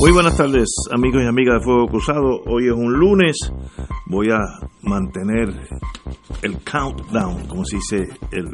Muy 0.00 0.12
buenas 0.12 0.34
tardes, 0.34 0.66
amigos 0.90 1.22
y 1.22 1.26
amigas 1.26 1.58
de 1.58 1.60
Fuego 1.60 1.86
Cruzado. 1.86 2.40
Hoy 2.46 2.68
es 2.68 2.72
un 2.72 2.90
lunes. 2.94 3.36
Voy 4.06 4.28
a 4.30 4.38
mantener 4.82 5.50
el 6.42 6.54
countdown, 6.64 7.46
como 7.46 7.66
se 7.66 7.76
dice, 7.76 8.08
el 8.32 8.46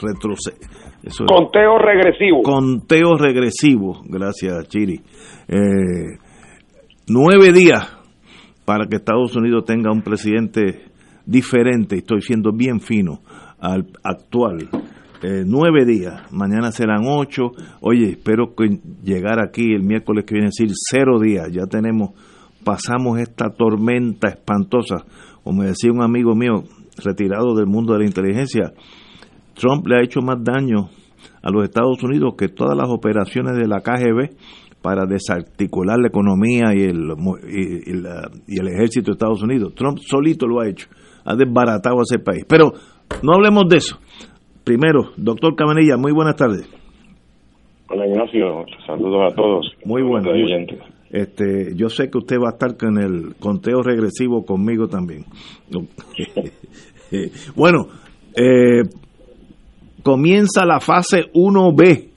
retroceso. 0.00 1.26
Conteo 1.26 1.76
regresivo. 1.76 2.42
Conteo 2.42 3.18
regresivo. 3.18 4.00
Gracias, 4.06 4.68
Chiri. 4.68 5.02
Eh, 5.48 6.16
nueve 7.08 7.52
días 7.52 7.98
para 8.64 8.86
que 8.86 8.96
Estados 8.96 9.36
Unidos 9.36 9.66
tenga 9.66 9.92
un 9.92 10.00
presidente 10.00 10.86
diferente. 11.26 11.96
Estoy 11.96 12.22
siendo 12.22 12.52
bien 12.52 12.80
fino 12.80 13.20
al 13.60 13.86
actual 14.02 14.70
eh, 15.20 15.42
nueve 15.44 15.84
días, 15.84 16.32
mañana 16.32 16.70
serán 16.70 17.02
ocho. 17.04 17.50
Oye, 17.80 18.10
espero 18.10 18.54
que 18.54 18.78
llegar 19.02 19.40
aquí 19.40 19.72
el 19.74 19.82
miércoles 19.82 20.24
que 20.24 20.34
viene 20.34 20.46
decir 20.46 20.68
cero 20.90 21.18
días. 21.18 21.48
Ya 21.50 21.66
tenemos, 21.66 22.10
pasamos 22.64 23.18
esta 23.18 23.50
tormenta 23.50 24.28
espantosa. 24.28 25.04
Como 25.42 25.64
decía 25.64 25.90
un 25.90 26.02
amigo 26.02 26.36
mío 26.36 26.62
retirado 27.02 27.56
del 27.56 27.66
mundo 27.66 27.94
de 27.94 28.00
la 28.00 28.06
inteligencia, 28.06 28.72
Trump 29.54 29.86
le 29.88 29.96
ha 29.96 30.04
hecho 30.04 30.20
más 30.20 30.38
daño 30.42 30.88
a 31.42 31.50
los 31.50 31.64
Estados 31.64 32.00
Unidos 32.02 32.34
que 32.38 32.48
todas 32.48 32.76
las 32.76 32.88
operaciones 32.88 33.56
de 33.56 33.66
la 33.66 33.80
KGB 33.80 34.36
para 34.82 35.04
desarticular 35.04 35.98
la 35.98 36.08
economía 36.08 36.72
y 36.76 36.82
el, 36.84 37.12
y, 37.48 37.90
y 38.54 38.60
el 38.60 38.68
ejército 38.68 39.06
de 39.06 39.12
Estados 39.12 39.42
Unidos. 39.42 39.74
Trump 39.74 39.98
solito 39.98 40.46
lo 40.46 40.60
ha 40.60 40.68
hecho, 40.68 40.86
ha 41.24 41.34
desbaratado 41.34 41.98
a 41.98 42.02
ese 42.02 42.20
país. 42.20 42.44
Pero 42.48 42.72
no 43.22 43.34
hablemos 43.34 43.64
de 43.68 43.78
eso. 43.78 43.98
Primero, 44.68 45.12
doctor 45.16 45.56
Cabanilla, 45.56 45.96
muy 45.96 46.12
buenas 46.12 46.36
tardes. 46.36 46.68
Hola 47.88 48.06
Ignacio, 48.06 48.66
saludos 48.86 49.32
a 49.32 49.34
todos. 49.34 49.66
Muy 49.86 50.02
buenas. 50.02 50.30
Este, 51.08 51.74
yo 51.74 51.88
sé 51.88 52.10
que 52.10 52.18
usted 52.18 52.36
va 52.36 52.50
a 52.50 52.52
estar 52.52 52.76
con 52.76 52.98
el 52.98 53.34
conteo 53.40 53.80
regresivo 53.80 54.44
conmigo 54.44 54.86
también. 54.86 55.24
bueno, 57.56 57.86
eh, 58.36 58.82
comienza 60.02 60.66
la 60.66 60.80
fase 60.80 61.32
1B. 61.32 62.10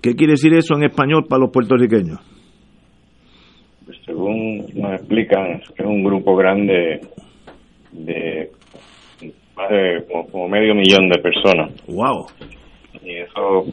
¿Qué 0.00 0.14
quiere 0.14 0.34
decir 0.34 0.54
eso 0.54 0.76
en 0.76 0.84
español 0.84 1.24
para 1.28 1.40
los 1.40 1.50
puertorriqueños? 1.50 2.20
Pues 3.86 3.98
según 4.06 4.58
nos 4.76 4.92
explican, 5.00 5.60
es 5.76 5.84
un 5.84 6.04
grupo 6.04 6.36
grande 6.36 7.00
de 7.90 8.52
más 9.56 9.70
de 9.70 10.04
como, 10.10 10.48
medio 10.48 10.74
millón 10.74 11.08
de 11.08 11.18
personas. 11.18 11.70
Wow. 11.86 12.26
Y 13.02 13.16
eso 13.16 13.66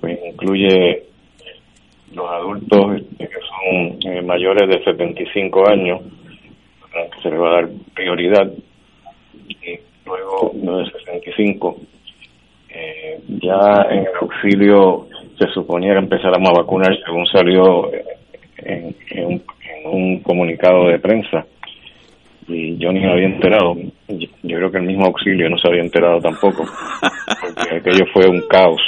pues, 0.00 0.18
incluye 0.26 1.02
los 2.14 2.30
adultos 2.30 2.96
este, 2.96 3.28
que 3.28 3.38
son 3.48 4.12
eh, 4.12 4.22
mayores 4.22 4.68
de 4.68 4.82
75 4.84 5.68
años, 5.68 6.00
que 6.92 7.22
se 7.22 7.30
les 7.30 7.40
va 7.40 7.50
a 7.50 7.54
dar 7.62 7.68
prioridad, 7.94 8.50
y 9.48 9.78
luego 10.06 10.52
los 10.62 10.86
de 10.86 10.98
65. 10.98 11.76
Eh, 12.70 13.20
ya 13.28 13.86
en 13.90 14.00
el 14.00 14.14
auxilio 14.20 15.08
se 15.38 15.48
suponía 15.48 15.94
que 15.94 16.00
empezáramos 16.00 16.50
a 16.50 16.60
vacunar 16.60 16.96
según 17.04 17.26
salió 17.26 17.92
eh, 17.92 18.04
en, 19.10 19.24
un, 19.24 19.32
en 19.32 19.86
un 19.86 20.20
comunicado 20.20 20.88
de 20.88 20.98
prensa 20.98 21.46
y 22.48 22.78
yo 22.78 22.90
ni 22.92 23.00
me 23.00 23.12
había 23.12 23.26
enterado. 23.26 23.76
Yo, 24.08 24.56
creo 24.56 24.70
que 24.70 24.78
el 24.78 24.84
mismo 24.84 25.06
auxilio 25.06 25.50
no 25.50 25.58
se 25.58 25.68
había 25.68 25.82
enterado 25.82 26.18
tampoco, 26.20 26.64
porque 27.40 27.76
aquello 27.76 28.06
fue 28.12 28.26
un 28.26 28.42
caos. 28.48 28.80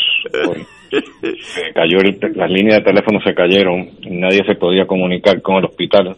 Se 0.91 1.72
cayó 1.72 1.98
las 2.34 2.50
líneas 2.50 2.78
de 2.78 2.84
teléfono 2.84 3.21
se 3.21 3.34
cayeron, 3.34 3.91
nadie 4.09 4.44
se 4.44 4.56
podía 4.56 4.87
comunicar 4.87 5.41
con 5.41 5.56
el 5.56 5.66
hospital, 5.66 6.16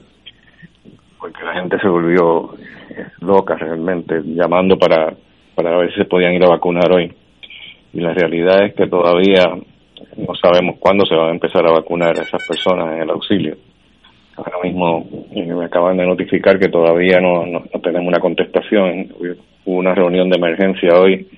porque 1.19 1.44
la 1.44 1.54
gente 1.54 1.78
se 1.78 1.88
volvió 1.88 2.54
eh, 2.91 3.06
loca 3.20 3.56
realmente, 3.56 4.22
llamando 4.24 4.78
para, 4.78 5.12
para 5.54 5.76
ver 5.76 5.91
si 5.91 5.98
se 5.98 6.04
podían 6.06 6.32
ir 6.32 6.44
a 6.44 6.50
vacunar 6.50 6.91
hoy. 6.91 7.12
Y 7.92 8.00
la 8.00 8.14
realidad 8.14 8.64
es 8.64 8.74
que 8.74 8.86
todavía 8.86 9.44
no 10.16 10.34
sabemos 10.41 10.76
cuándo 10.78 11.04
se 11.04 11.14
van 11.14 11.28
a 11.28 11.32
empezar 11.32 11.66
a 11.66 11.72
vacunar 11.72 12.19
a 12.19 12.22
esas 12.22 12.47
personas 12.48 12.94
en 12.94 13.03
el 13.03 13.10
auxilio 13.10 13.56
Ahora 14.37 14.59
mismo 14.62 15.06
eh, 15.32 15.44
me 15.44 15.65
acaban 15.65 15.98
de 15.98 16.06
notificar 16.06 16.59
que 16.59 16.69
todavía 16.69 17.20
no, 17.20 17.44
no, 17.47 17.62
tenemos 17.82 18.09
una 18.09 18.20
contestación. 18.20 19.12
Hubo 19.65 19.76
una 19.76 19.94
reunión 19.94 20.31
de 20.31 20.37
emergencia 20.37 20.98
hoy 20.98 21.28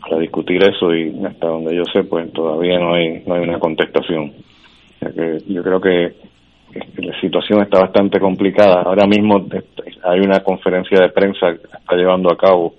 para 0.00 0.18
discutir 0.18 0.62
eso 0.62 0.94
y 0.94 1.24
hasta 1.24 1.46
donde 1.46 1.74
yo 1.74 1.84
sé, 1.92 2.04
pues 2.04 2.30
todavía 2.32 2.78
no 2.78 2.94
hay 2.94 3.22
no 3.26 3.34
hay 3.34 3.42
una 3.42 3.58
contestación. 3.58 4.32
que 5.00 5.38
yo 5.46 5.62
creo 5.62 5.80
que 5.80 6.12
la 6.98 7.20
situación 7.20 7.62
está 7.62 7.80
bastante 7.80 8.20
complicada. 8.20 8.82
Ahora 8.82 9.06
mismo 9.06 9.46
hay 10.04 10.20
una 10.20 10.40
conferencia 10.40 11.00
de 11.00 11.08
prensa 11.08 11.54
que 11.54 11.78
está 11.78 11.96
llevando 11.96 12.30
a 12.30 12.36
cabo 12.36 12.74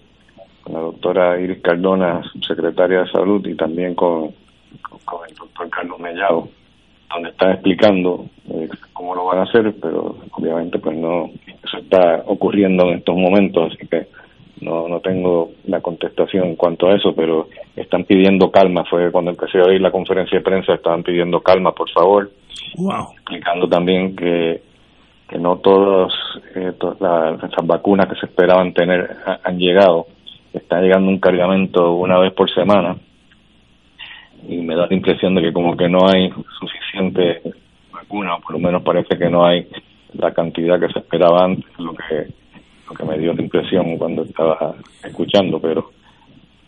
con 0.61 0.73
la 0.73 0.79
doctora 0.79 1.41
Iris 1.41 1.61
Cardona, 1.61 2.21
secretaria 2.47 3.01
de 3.01 3.11
Salud, 3.11 3.45
y 3.47 3.55
también 3.55 3.95
con, 3.95 4.31
con 5.05 5.27
el 5.27 5.35
doctor 5.35 5.69
Carlos 5.71 5.99
Mellado 5.99 6.49
donde 7.13 7.29
están 7.29 7.51
explicando 7.51 8.25
eh, 8.49 8.69
cómo 8.93 9.15
lo 9.15 9.25
van 9.25 9.39
a 9.39 9.43
hacer, 9.43 9.73
pero 9.81 10.17
obviamente 10.31 10.79
pues 10.79 10.97
no, 10.97 11.29
eso 11.63 11.77
está 11.77 12.23
ocurriendo 12.27 12.89
en 12.89 12.99
estos 12.99 13.15
momentos, 13.15 13.73
así 13.73 13.87
que 13.87 14.07
no, 14.61 14.87
no 14.87 14.99
tengo 14.99 15.51
la 15.65 15.81
contestación 15.81 16.47
en 16.49 16.55
cuanto 16.55 16.87
a 16.87 16.95
eso, 16.95 17.13
pero 17.15 17.47
están 17.75 18.03
pidiendo 18.03 18.51
calma, 18.51 18.83
fue 18.89 19.11
cuando 19.11 19.31
empecé 19.31 19.59
a 19.59 19.63
oír 19.63 19.81
la 19.81 19.91
conferencia 19.91 20.37
de 20.37 20.43
prensa, 20.43 20.73
estaban 20.73 21.03
pidiendo 21.03 21.41
calma, 21.41 21.71
por 21.71 21.89
favor, 21.89 22.29
explicando 23.13 23.67
también 23.67 24.15
que, 24.15 24.61
que 25.27 25.37
no 25.39 25.57
todas 25.57 26.13
eh, 26.55 26.73
las, 26.99 27.41
las 27.41 27.65
vacunas 27.67 28.07
que 28.07 28.19
se 28.19 28.25
esperaban 28.25 28.73
tener 28.73 29.09
han 29.43 29.57
llegado, 29.57 30.07
está 30.53 30.81
llegando 30.81 31.09
un 31.09 31.19
cargamento 31.19 31.93
una 31.93 32.19
vez 32.19 32.33
por 32.33 32.53
semana, 32.53 32.97
y 34.47 34.57
me 34.57 34.75
da 34.75 34.87
la 34.87 34.95
impresión 34.95 35.35
de 35.35 35.41
que 35.41 35.53
como 35.53 35.75
que 35.75 35.89
no 35.89 36.07
hay 36.07 36.29
suficiente 36.29 36.78
vacuna, 37.91 38.35
o 38.35 38.41
por 38.41 38.53
lo 38.53 38.59
menos 38.59 38.84
parece 38.84 39.18
que 39.18 39.30
no 39.30 39.46
hay 39.46 39.68
la 40.13 40.34
cantidad 40.34 40.80
que 40.80 40.91
se 40.91 41.00
esperaba 41.00 41.46
antes, 41.46 41.66
lo 41.78 41.94
que, 41.94 42.28
lo 42.88 42.96
que 42.96 43.06
me 43.06 43.18
dio 43.18 43.34
la 43.34 43.41
impresión 43.41 43.97
cuando 43.97 44.24
estaba 44.24 44.75
escuchando, 45.03 45.59
pero 45.59 45.91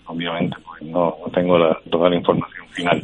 obviamente 0.05 0.57
pues 0.63 0.81
no, 0.83 1.15
no 1.23 1.31
tengo 1.31 1.57
la, 1.57 1.77
toda 1.89 2.09
la 2.09 2.15
información 2.15 2.67
final, 2.69 3.03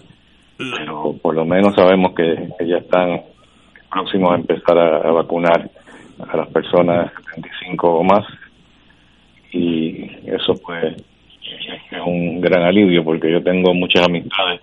pero 0.58 1.16
por 1.22 1.36
lo 1.36 1.46
menos 1.46 1.74
sabemos 1.76 2.14
que, 2.14 2.50
ya 2.66 2.78
están 2.78 3.22
próximos 3.92 4.32
a 4.32 4.36
empezar 4.36 4.78
a, 4.78 5.12
vacunar 5.12 5.70
a 6.28 6.38
las 6.38 6.48
personas 6.50 7.12
75 7.34 7.88
o 7.88 8.04
más. 8.04 8.26
Y 9.52 10.04
eso 10.26 10.54
pues 10.64 10.96
es 11.46 12.02
un 12.06 12.42
gran 12.42 12.64
alivio 12.64 13.04
porque 13.04 13.32
yo 13.32 13.42
tengo 13.42 13.74
muchas 13.74 14.06
amistades 14.06 14.60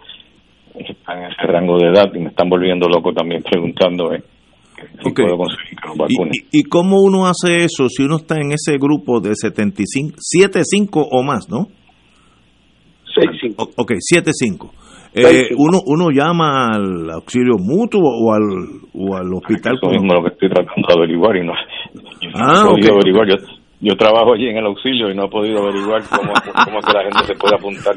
que 0.75 0.93
están 0.93 1.19
en 1.19 1.31
ese 1.31 1.43
rango 1.47 1.79
de 1.79 1.89
edad 1.89 2.11
y 2.15 2.19
me 2.19 2.29
están 2.31 2.49
volviendo 2.49 2.89
loco 2.89 3.13
también 3.13 3.43
preguntando 3.51 4.11
si 5.03 5.11
puedo 5.13 5.37
conseguir 5.37 5.79
que 5.81 5.89
vacunen. 5.97 6.33
¿Y, 6.53 6.61
¿Y, 6.61 6.63
cómo 6.65 7.01
uno 7.01 7.27
hace 7.27 7.65
eso 7.65 7.89
si 7.89 8.03
uno 8.03 8.17
está 8.17 8.37
en 8.37 8.53
ese 8.53 8.77
grupo 8.79 9.21
de 9.21 9.35
75, 9.35 10.17
75 10.19 11.09
o 11.11 11.23
más, 11.23 11.49
no? 11.49 11.69
65. 13.15 13.71
Ok, 13.77 13.93
75. 13.99 14.73
Eh, 15.17 15.51
uno 15.57 15.79
uno 15.87 16.11
llama 16.11 16.71
al 16.75 17.09
auxilio 17.09 17.55
mutuo 17.57 18.03
o 18.03 18.35
al 18.35 18.43
o 18.93 19.15
al 19.15 19.33
hospital. 19.33 19.79
Eso 19.81 19.93
mismo 19.93 20.13
lo 20.13 20.25
que 20.25 20.31
estoy 20.31 20.49
tratando 20.49 20.89
de 20.89 20.95
averiguar 20.95 21.37
y 21.37 21.47
no, 21.47 21.53
ah, 22.35 22.65
no 22.65 22.71
averiguar. 22.73 23.29
Yo, 23.29 23.37
yo 23.85 23.97
trabajo 23.97 24.33
allí 24.33 24.49
en 24.49 24.57
el 24.57 24.65
auxilio 24.65 25.11
y 25.11 25.15
no 25.15 25.27
he 25.27 25.29
podido 25.29 25.63
averiguar 25.63 26.03
cómo, 26.09 26.33
cómo 26.65 26.81
que 26.81 26.93
la 26.93 27.03
gente 27.03 27.27
se 27.27 27.35
puede 27.35 27.55
apuntar. 27.55 27.95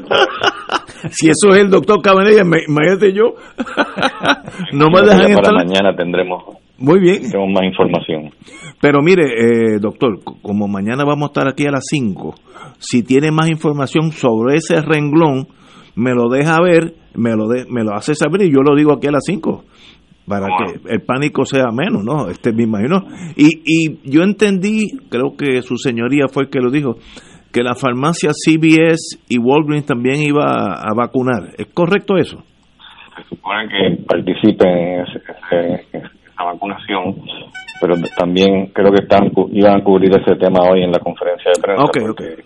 si 1.10 1.30
eso 1.30 1.54
es 1.54 1.62
el 1.62 1.70
doctor 1.70 2.02
Cabanilla, 2.02 2.42
imagínate 2.42 3.14
yo. 3.14 3.34
no 4.72 4.86
me 4.92 5.00
dejan 5.00 5.34
Para 5.42 5.64
mañana 5.64 5.96
tendremos, 5.96 6.44
Muy 6.76 7.00
bien. 7.00 7.22
tendremos 7.22 7.48
más 7.54 7.64
información. 7.64 8.30
Pero 8.82 9.00
mire, 9.00 9.24
eh, 9.24 9.78
doctor, 9.80 10.20
como 10.42 10.68
mañana 10.68 11.04
vamos 11.04 11.30
a 11.30 11.32
estar 11.32 11.48
aquí 11.48 11.66
a 11.66 11.70
las 11.70 11.84
5, 11.88 12.34
si 12.78 13.02
tiene 13.02 13.30
más 13.30 13.48
información 13.48 14.12
sobre 14.12 14.56
ese 14.56 14.82
renglón, 14.82 15.48
me 15.96 16.12
lo 16.12 16.28
deja 16.28 16.60
ver, 16.60 16.94
me 17.14 17.34
lo, 17.34 17.48
de, 17.48 17.64
me 17.68 17.82
lo 17.82 17.94
hace 17.94 18.14
saber 18.14 18.42
y 18.42 18.52
yo 18.52 18.60
lo 18.60 18.76
digo 18.76 18.92
aquí 18.92 19.08
a 19.08 19.12
las 19.12 19.24
5. 19.24 19.64
Para 20.28 20.46
que 20.46 20.92
el 20.92 21.00
pánico 21.00 21.44
sea 21.44 21.70
menos, 21.72 22.04
¿no? 22.04 22.28
Este 22.28 22.52
me 22.52 22.64
imagino. 22.64 23.04
Y, 23.36 23.62
y 23.64 24.10
yo 24.10 24.22
entendí, 24.22 24.98
creo 25.08 25.36
que 25.36 25.62
su 25.62 25.76
señoría 25.76 26.26
fue 26.28 26.44
el 26.44 26.50
que 26.50 26.60
lo 26.60 26.70
dijo, 26.70 26.96
que 27.52 27.62
la 27.62 27.74
farmacia 27.74 28.30
CBS 28.32 29.18
y 29.28 29.38
Walgreens 29.38 29.86
también 29.86 30.22
iba 30.22 30.44
a, 30.44 30.92
vacunar. 30.94 31.54
¿Es 31.56 31.66
correcto 31.72 32.16
eso? 32.16 32.38
Se 33.16 33.34
supone 33.34 33.68
que 33.68 34.04
participen 34.04 34.68
en, 34.68 35.04
esa 35.92 36.44
vacunación, 36.44 37.16
pero 37.80 37.94
también 38.16 38.66
creo 38.72 38.92
que 38.92 39.02
están 39.02 39.30
iban 39.52 39.80
a 39.80 39.82
cubrir 39.82 40.10
ese 40.10 40.36
tema 40.36 40.60
hoy 40.70 40.82
en 40.82 40.92
la 40.92 40.98
conferencia 41.00 41.50
de 41.54 41.60
prensa. 41.60 41.84
Okay, 41.84 42.04
okay. 42.08 42.44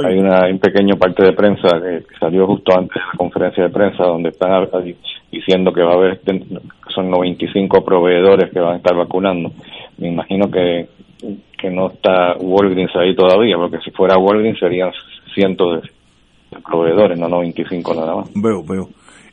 Hay 0.00 0.18
una, 0.18 0.48
un 0.48 0.58
pequeño 0.58 0.96
parte 0.96 1.24
de 1.24 1.32
prensa 1.32 1.68
que 1.80 2.04
salió 2.18 2.46
justo 2.46 2.72
antes 2.76 2.94
de 2.94 3.00
la 3.00 3.18
conferencia 3.18 3.64
de 3.64 3.70
prensa 3.70 4.04
donde 4.04 4.30
están 4.30 4.66
diciendo 5.30 5.72
que 5.72 5.82
va 5.82 5.92
a 5.92 5.96
haber, 5.96 6.20
son 6.94 7.10
95 7.10 7.84
proveedores 7.84 8.50
que 8.52 8.60
van 8.60 8.74
a 8.74 8.76
estar 8.76 8.96
vacunando. 8.96 9.52
Me 9.98 10.08
imagino 10.08 10.50
que, 10.50 10.88
que 11.58 11.70
no 11.70 11.88
está 11.88 12.36
Walgreens 12.40 12.94
ahí 12.96 13.14
todavía, 13.14 13.56
porque 13.56 13.78
si 13.84 13.90
fuera 13.90 14.18
Walgreens 14.18 14.58
serían 14.58 14.90
cientos 15.34 15.82
de, 15.82 15.90
proveedores, 16.60 17.18
no 17.18 17.28
95 17.28 17.94
nada 17.94 18.16
más. 18.16 18.30
Veo, 18.34 18.62
veo. 18.62 18.88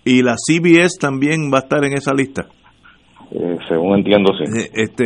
¿Y 0.05 0.21
la 0.23 0.35
CBS 0.37 0.97
también 0.99 1.51
va 1.53 1.57
a 1.57 1.61
estar 1.61 1.83
en 1.83 1.93
esa 1.93 2.13
lista? 2.13 2.47
Eh, 3.31 3.57
según 3.67 3.99
entiendo, 3.99 4.33
sí. 4.33 4.43
Eh, 4.43 4.69
este, 4.73 5.05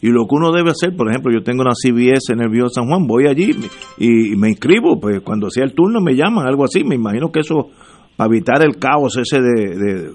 y 0.00 0.10
lo 0.10 0.26
que 0.26 0.36
uno 0.36 0.52
debe 0.52 0.70
hacer, 0.70 0.94
por 0.96 1.08
ejemplo, 1.08 1.32
yo 1.32 1.42
tengo 1.42 1.62
una 1.62 1.74
CBS 1.74 2.32
en 2.32 2.42
el 2.42 2.50
Río 2.50 2.68
San 2.68 2.86
Juan, 2.86 3.06
voy 3.06 3.26
allí 3.26 3.50
y, 3.98 4.36
me 4.36 4.48
inscribo, 4.50 5.00
pues 5.00 5.20
cuando 5.20 5.50
sea 5.50 5.64
el 5.64 5.74
turno 5.74 6.00
me 6.00 6.14
llaman, 6.14 6.46
algo 6.46 6.64
así. 6.64 6.84
Me 6.84 6.94
imagino 6.94 7.32
que 7.32 7.40
eso, 7.40 7.70
para 8.16 8.28
evitar 8.28 8.62
el 8.64 8.76
caos 8.76 9.18
ese 9.18 9.40
de, 9.40 9.76
de 9.76 10.10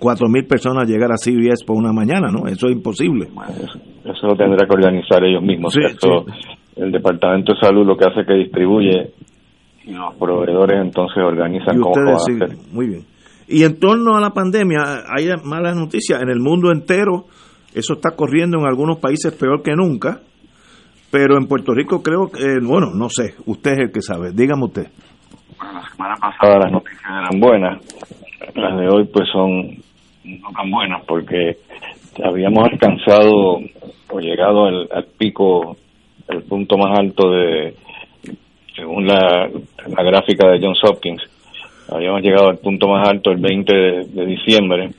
4.000 0.00 0.48
personas 0.48 0.88
llegar 0.88 1.10
a 1.12 1.16
CBS 1.16 1.64
por 1.66 1.76
una 1.76 1.92
mañana, 1.92 2.28
¿no? 2.30 2.48
Eso 2.48 2.66
es 2.66 2.72
imposible. 2.72 3.28
eso, 4.04 4.26
lo 4.26 4.36
tendrá 4.36 4.66
que 4.66 4.74
organizar 4.74 5.22
ellos 5.24 5.42
mismos. 5.42 5.76
El 6.76 6.92
Departamento 6.92 7.54
de 7.54 7.60
Salud 7.60 7.86
lo 7.86 7.96
que 7.96 8.04
hace 8.04 8.20
es 8.20 8.26
que 8.26 8.34
distribuye 8.34 9.10
y 9.86 9.92
los 9.92 10.14
proveedores 10.16 10.80
entonces 10.82 11.22
organizan 11.22 11.80
cómo 11.80 11.94
va 11.94 12.12
a 12.12 12.16
hacer. 12.16 12.56
Muy 12.72 12.88
bien. 12.88 13.15
Y 13.48 13.62
en 13.62 13.78
torno 13.78 14.16
a 14.16 14.20
la 14.20 14.30
pandemia, 14.30 15.04
hay 15.08 15.28
malas 15.44 15.76
noticias 15.76 16.20
en 16.20 16.30
el 16.30 16.40
mundo 16.40 16.72
entero. 16.72 17.26
Eso 17.74 17.94
está 17.94 18.16
corriendo 18.16 18.58
en 18.58 18.66
algunos 18.66 18.98
países 18.98 19.32
peor 19.34 19.62
que 19.62 19.74
nunca. 19.74 20.20
Pero 21.10 21.36
en 21.38 21.46
Puerto 21.46 21.72
Rico 21.72 22.02
creo 22.02 22.28
que, 22.28 22.58
bueno, 22.62 22.90
no 22.94 23.08
sé, 23.08 23.34
usted 23.46 23.72
es 23.72 23.78
el 23.78 23.92
que 23.92 24.02
sabe. 24.02 24.32
Dígame 24.32 24.64
usted. 24.64 24.88
Bueno, 25.58 25.80
la 25.80 25.88
semana 25.88 26.14
pasada 26.16 26.58
las 26.58 26.72
noticias 26.72 27.04
eran 27.04 27.40
buenas. 27.40 27.80
Las 28.54 28.78
de 28.78 28.88
hoy 28.88 29.04
pues 29.12 29.28
son 29.32 29.76
no 30.24 30.50
tan 30.50 30.70
buenas 30.70 31.04
porque 31.06 31.56
habíamos 32.24 32.64
alcanzado 32.64 33.60
o 34.10 34.20
llegado 34.20 34.66
al, 34.66 35.06
pico, 35.18 35.76
el 36.28 36.42
punto 36.42 36.76
más 36.76 36.98
alto 36.98 37.30
de, 37.30 37.74
según 38.74 39.06
la, 39.06 39.48
la 39.48 40.02
gráfica 40.02 40.48
de 40.48 40.60
Johns 40.60 40.80
Hopkins, 40.84 41.22
habíamos 41.88 42.22
llegado 42.22 42.48
al 42.48 42.58
punto 42.58 42.88
más 42.88 43.08
alto 43.08 43.30
el 43.30 43.38
20 43.38 43.74
de, 43.74 44.26
diciembre 44.26 44.90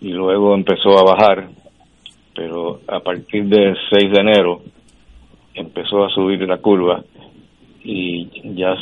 y 0.00 0.10
luego 0.10 0.54
empezó 0.54 0.98
a 0.98 1.04
bajar, 1.04 1.48
pero 2.34 2.80
a 2.86 3.00
partir 3.00 3.44
del 3.44 3.76
6 3.90 4.12
de 4.12 4.20
enero 4.20 4.60
empezó 5.54 6.04
a 6.04 6.10
subir 6.10 6.40
la 6.42 6.58
curva 6.58 7.02
y 7.82 8.28
ya 8.54 8.74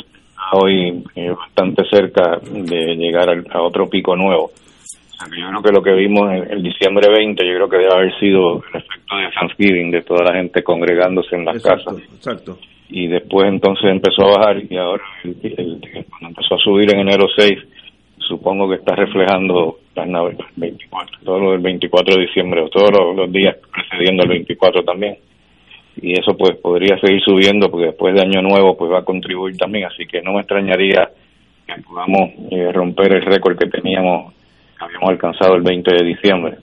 hoy 0.53 1.03
bastante 1.37 1.83
cerca 1.89 2.37
de 2.43 2.95
llegar 2.95 3.29
a, 3.49 3.61
otro 3.61 3.89
pico 3.89 4.15
nuevo. 4.15 4.51
yo 5.37 5.47
creo 5.49 5.61
que 5.61 5.71
lo 5.71 5.81
que 5.81 5.93
vimos 5.93 6.31
en 6.31 6.51
el 6.51 6.63
diciembre 6.63 7.09
20, 7.09 7.45
yo 7.45 7.55
creo 7.55 7.69
que 7.69 7.77
debe 7.77 7.93
haber 7.93 8.19
sido 8.19 8.57
el 8.57 8.81
efecto 8.81 9.15
de 9.15 9.31
Thanksgiving, 9.39 9.91
de 9.91 10.01
toda 10.01 10.25
la 10.25 10.35
gente 10.35 10.63
congregándose 10.63 11.35
en 11.35 11.45
las 11.45 11.63
casas. 11.63 11.97
Exacto 12.15 12.57
y 12.89 13.07
después 13.07 13.47
entonces 13.47 13.85
empezó 13.85 14.23
a 14.23 14.37
bajar 14.37 14.63
y 14.69 14.77
ahora 14.77 15.03
cuando 15.23 16.27
empezó 16.27 16.55
a 16.55 16.59
subir 16.59 16.93
en 16.93 16.99
enero 17.01 17.25
6 17.35 17.57
supongo 18.19 18.69
que 18.69 18.75
está 18.75 18.95
reflejando 18.95 19.79
las 19.95 20.07
naves 20.07 20.37
24 20.55 21.19
todo 21.23 21.39
lo 21.39 21.51
del 21.51 21.61
24 21.61 22.15
de 22.15 22.21
diciembre 22.21 22.61
o 22.61 22.69
todos 22.69 22.91
los, 23.15 23.31
días 23.31 23.57
precediendo 23.73 24.23
el 24.23 24.29
24 24.29 24.83
también. 24.83 25.17
Y 26.01 26.19
eso 26.19 26.35
pues 26.37 26.57
podría 26.57 26.99
seguir 26.99 27.21
subiendo 27.21 27.69
porque 27.71 27.87
después 27.87 28.13
de 28.13 28.21
año 28.21 28.41
nuevo 28.41 28.75
pues 28.77 28.91
va 28.91 28.99
a 28.99 29.05
contribuir 29.05 29.57
también. 29.57 29.85
Así 29.85 30.05
que 30.05 30.21
no 30.21 30.33
me 30.33 30.41
extrañaría 30.41 31.09
que 31.65 31.81
podamos 31.81 32.31
eh, 32.51 32.71
romper 32.73 33.13
el 33.13 33.21
récord 33.21 33.57
que 33.57 33.69
teníamos 33.69 34.33
que 34.77 34.83
habíamos 34.83 35.09
alcanzado 35.09 35.55
el 35.55 35.61
20 35.61 35.91
de 35.91 36.05
diciembre. 36.05 36.57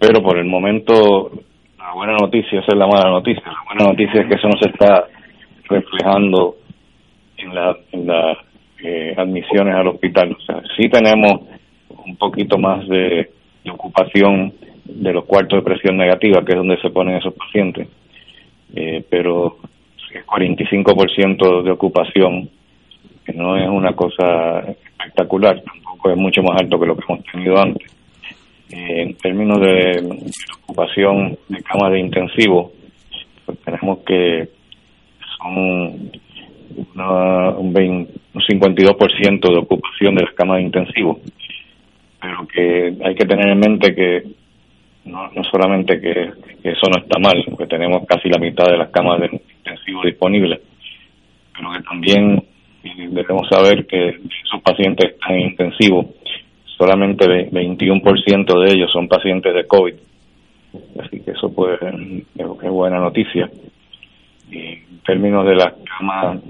Pero 0.00 0.22
por 0.22 0.36
el 0.36 0.46
momento 0.46 1.30
la 1.78 1.92
buena 1.94 2.14
noticia 2.14 2.60
esa 2.60 2.72
es 2.72 2.78
la 2.78 2.86
mala 2.86 3.10
noticia. 3.10 3.44
La 3.46 3.62
buena 3.66 3.92
noticia 3.92 4.22
es 4.22 4.28
que 4.28 4.34
eso 4.34 4.48
no 4.48 4.58
se 4.60 4.68
está 4.68 5.06
reflejando 5.70 6.56
en 7.38 7.54
las 7.54 7.76
en 7.92 8.06
la, 8.06 8.36
eh, 8.82 9.14
admisiones 9.16 9.74
al 9.74 9.88
hospital. 9.88 10.36
O 10.38 10.40
sea, 10.40 10.62
sí 10.76 10.88
tenemos 10.88 11.42
un 12.04 12.16
poquito 12.16 12.58
más 12.58 12.86
de, 12.88 13.30
ocupación 13.70 14.54
de 14.84 15.12
los 15.12 15.24
cuartos 15.26 15.58
de 15.58 15.64
presión 15.64 15.96
negativa, 15.96 16.42
que 16.44 16.52
es 16.52 16.58
donde 16.58 16.80
se 16.80 16.90
ponen 16.90 17.16
esos 17.16 17.34
pacientes, 17.34 17.88
eh, 18.74 19.04
pero 19.08 19.58
es 20.12 20.26
45% 20.26 21.62
de 21.62 21.70
ocupación, 21.70 22.48
que 23.24 23.32
no 23.32 23.56
es 23.56 23.68
una 23.68 23.92
cosa 23.92 24.60
espectacular, 24.60 25.62
tampoco 25.62 26.10
es 26.10 26.16
mucho 26.16 26.42
más 26.42 26.60
alto 26.60 26.80
que 26.80 26.86
lo 26.86 26.96
que 26.96 27.04
hemos 27.06 27.24
tenido 27.26 27.58
antes. 27.58 27.86
Eh, 28.70 29.02
en 29.02 29.14
términos 29.14 29.60
de, 29.60 30.00
de, 30.00 30.30
ocupación 30.62 31.36
de 31.48 31.62
camas 31.62 31.92
de 31.92 32.00
intensivo, 32.00 32.72
pues 33.44 33.58
tenemos 33.60 33.98
que 34.00 34.48
son 35.42 35.56
un, 35.56 36.10
52% 38.34 39.52
de 39.52 39.58
ocupación 39.58 40.14
de 40.14 40.22
las 40.22 40.34
camas 40.34 40.58
de 40.58 40.62
intensivo. 40.62 41.20
Pero 42.20 42.46
que 42.46 42.94
hay 43.04 43.14
que 43.14 43.24
tener 43.26 43.48
en 43.48 43.58
mente 43.58 43.94
que 43.94 44.22
no, 45.04 45.30
no 45.32 45.44
solamente 45.44 46.00
que, 46.00 46.30
eso 46.62 46.86
no 46.90 47.02
está 47.02 47.18
mal, 47.18 47.42
que 47.56 47.66
tenemos 47.66 48.06
casi 48.06 48.28
la 48.28 48.38
mitad 48.38 48.66
de 48.66 48.76
las 48.76 48.90
camas 48.90 49.20
de 49.20 49.40
intensivo 49.58 50.02
disponibles, 50.04 50.60
pero 51.56 51.72
que 51.72 51.82
también 51.82 52.42
debemos 52.82 53.48
saber 53.48 53.86
que 53.86 54.08
esos 54.08 54.62
pacientes 54.62 55.12
están 55.12 55.34
en 55.34 55.50
intensivo, 55.50 56.14
solamente 56.76 57.26
21% 57.50 58.64
de 58.64 58.72
ellos 58.72 58.90
son 58.92 59.08
pacientes 59.08 59.54
de 59.54 59.66
COVID. 59.66 59.94
Así 61.00 61.20
que 61.20 61.32
eso 61.32 61.52
puede 61.52 61.78
es 62.36 62.70
buena 62.70 63.00
noticia 63.00 63.50
en 64.50 65.00
términos 65.04 65.46
de 65.46 65.54
las 65.54 65.74
camas 65.98 66.40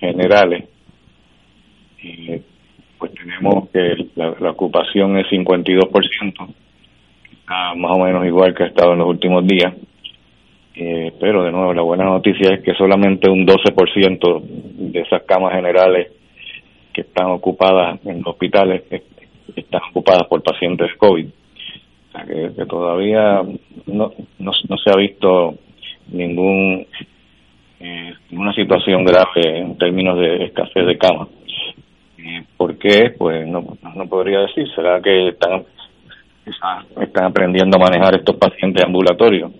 generales, 0.00 0.64
pues 2.98 3.12
tenemos 3.14 3.68
que 3.70 4.08
la, 4.14 4.50
ocupación 4.50 5.18
es 5.18 5.26
52%, 5.26 6.54
está 7.32 7.74
más 7.74 7.92
o 7.92 7.98
menos 7.98 8.24
igual 8.26 8.54
que 8.54 8.64
ha 8.64 8.66
estado 8.66 8.92
en 8.92 8.98
los 8.98 9.08
últimos 9.08 9.46
días, 9.46 9.74
eh, 10.74 11.12
pero 11.18 11.44
de 11.44 11.52
nuevo 11.52 11.72
la 11.72 11.82
buena 11.82 12.04
noticia 12.04 12.54
es 12.54 12.62
que 12.62 12.74
solamente 12.74 13.30
un 13.30 13.46
12% 13.46 14.42
de 14.42 15.00
esas 15.00 15.22
camas 15.22 15.54
generales 15.54 16.12
que 16.92 17.02
están 17.02 17.26
ocupadas 17.30 17.98
en 18.06 18.22
hospitales 18.24 18.82
están 19.54 19.80
ocupadas 19.90 20.26
por 20.28 20.42
pacientes 20.42 20.90
COVID. 20.98 21.26
O 21.26 22.12
sea 22.12 22.24
que, 22.24 22.66
todavía 22.66 23.42
no, 23.86 24.12
no, 24.38 24.52
no 24.68 24.76
se 24.78 24.90
ha 24.90 24.96
visto 24.96 25.54
ningún 26.08 26.86
eh, 27.86 28.14
una 28.32 28.52
situación 28.52 29.04
grave 29.04 29.60
en 29.60 29.78
términos 29.78 30.18
de 30.18 30.46
escasez 30.46 30.86
de 30.86 30.98
cama. 30.98 31.28
¿Por 32.56 32.76
qué? 32.78 33.14
Pues 33.16 33.46
no, 33.46 33.78
no 33.94 34.06
podría 34.08 34.40
decir. 34.40 34.66
¿Será 34.74 35.00
que 35.00 35.28
están, 35.28 35.62
están 37.00 37.24
aprendiendo 37.24 37.76
a 37.76 37.80
manejar 37.80 38.16
estos 38.16 38.34
pacientes 38.36 38.82
ambulatorios? 38.84 39.52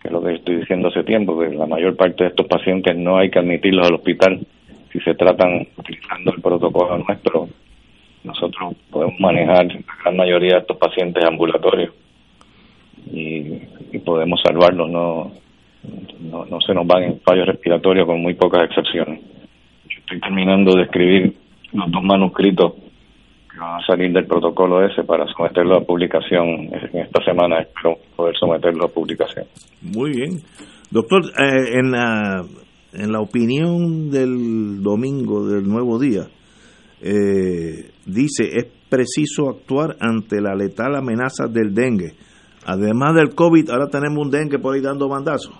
Que 0.00 0.08
es 0.08 0.12
lo 0.12 0.22
que 0.22 0.34
estoy 0.34 0.56
diciendo 0.56 0.88
hace 0.88 1.02
tiempo, 1.04 1.38
que 1.38 1.48
la 1.48 1.64
mayor 1.64 1.96
parte 1.96 2.24
de 2.24 2.30
estos 2.30 2.46
pacientes 2.46 2.94
no 2.94 3.16
hay 3.16 3.30
que 3.30 3.38
admitirlos 3.38 3.86
al 3.86 3.94
hospital 3.94 4.46
si 4.92 5.00
se 5.00 5.14
tratan 5.14 5.66
utilizando 5.78 6.34
el 6.34 6.42
protocolo 6.42 6.98
nuestro. 6.98 7.48
Nosotros 8.24 8.74
podemos 8.90 9.18
manejar 9.18 9.66
la 9.66 9.94
gran 10.04 10.16
mayoría 10.16 10.54
de 10.56 10.60
estos 10.60 10.76
pacientes 10.76 11.24
ambulatorios 11.24 11.94
y 13.10 13.98
podemos 14.04 14.40
salvarlos, 14.42 14.90
no 14.90 15.32
no, 16.20 16.44
no 16.44 16.60
se 16.60 16.74
nos 16.74 16.86
van 16.86 17.02
en 17.04 17.20
fallos 17.20 17.46
respiratorios 17.46 18.06
con 18.06 18.20
muy 18.20 18.34
pocas 18.34 18.64
excepciones. 18.64 19.20
Yo 19.88 19.98
estoy 20.00 20.20
terminando 20.20 20.74
de 20.74 20.82
escribir 20.84 21.34
los 21.72 21.90
dos 21.90 22.02
manuscritos 22.02 22.74
que 23.50 23.58
van 23.58 23.80
a 23.80 23.86
salir 23.86 24.12
del 24.12 24.26
protocolo 24.26 24.84
ese 24.84 25.02
para 25.04 25.26
someterlo 25.26 25.76
a 25.76 25.80
publicación 25.80 26.48
en 26.72 26.98
esta 26.98 27.24
semana. 27.24 27.60
Espero 27.60 27.96
poder 28.16 28.34
someterlo 28.38 28.86
a 28.86 28.88
publicación. 28.88 29.46
Muy 29.82 30.10
bien. 30.10 30.38
Doctor, 30.90 31.22
eh, 31.38 31.78
en, 31.78 31.90
la, 31.90 32.44
en 32.92 33.12
la 33.12 33.20
opinión 33.20 34.10
del 34.10 34.82
domingo 34.82 35.46
del 35.46 35.64
nuevo 35.64 35.98
día, 35.98 36.28
eh, 37.00 37.90
dice, 38.06 38.44
es 38.52 38.66
preciso 38.88 39.48
actuar 39.48 39.96
ante 40.00 40.40
la 40.40 40.54
letal 40.54 40.94
amenaza 40.94 41.46
del 41.48 41.74
dengue 41.74 42.12
Además 42.64 43.14
del 43.14 43.34
COVID, 43.34 43.70
ahora 43.70 43.88
tenemos 43.88 44.24
un 44.24 44.30
dengue 44.30 44.58
por 44.58 44.74
ahí 44.74 44.80
dando 44.80 45.08
bandazos. 45.08 45.54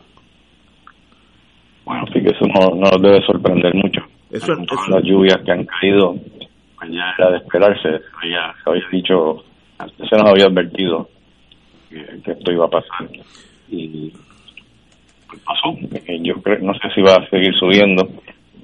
Bueno, 1.92 2.06
sí 2.10 2.22
que 2.22 2.30
eso 2.30 2.46
no, 2.46 2.74
no 2.74 2.98
debe 2.98 3.20
sorprender 3.26 3.74
mucho. 3.74 4.00
Eso, 4.30 4.54
las 4.88 5.04
lluvias 5.04 5.42
que 5.44 5.52
han 5.52 5.66
caído, 5.66 6.14
pues 6.78 6.90
ya 6.90 7.12
era 7.18 7.32
de 7.32 7.36
esperarse. 7.36 7.88
Ya 8.30 8.54
se 8.64 8.70
había 8.70 8.88
dicho, 8.90 9.44
se 9.78 10.16
nos 10.16 10.30
había 10.30 10.46
advertido 10.46 11.10
que, 11.90 12.32
esto 12.32 12.50
iba 12.50 12.64
a 12.64 12.70
pasar. 12.70 13.08
Y 13.68 14.10
pues 15.28 15.42
pasó. 15.42 15.76
Yo 16.22 16.34
creo, 16.40 16.60
no 16.60 16.72
sé 16.74 16.88
si 16.94 17.02
va 17.02 17.16
a 17.16 17.28
seguir 17.28 17.52
subiendo, 17.56 18.08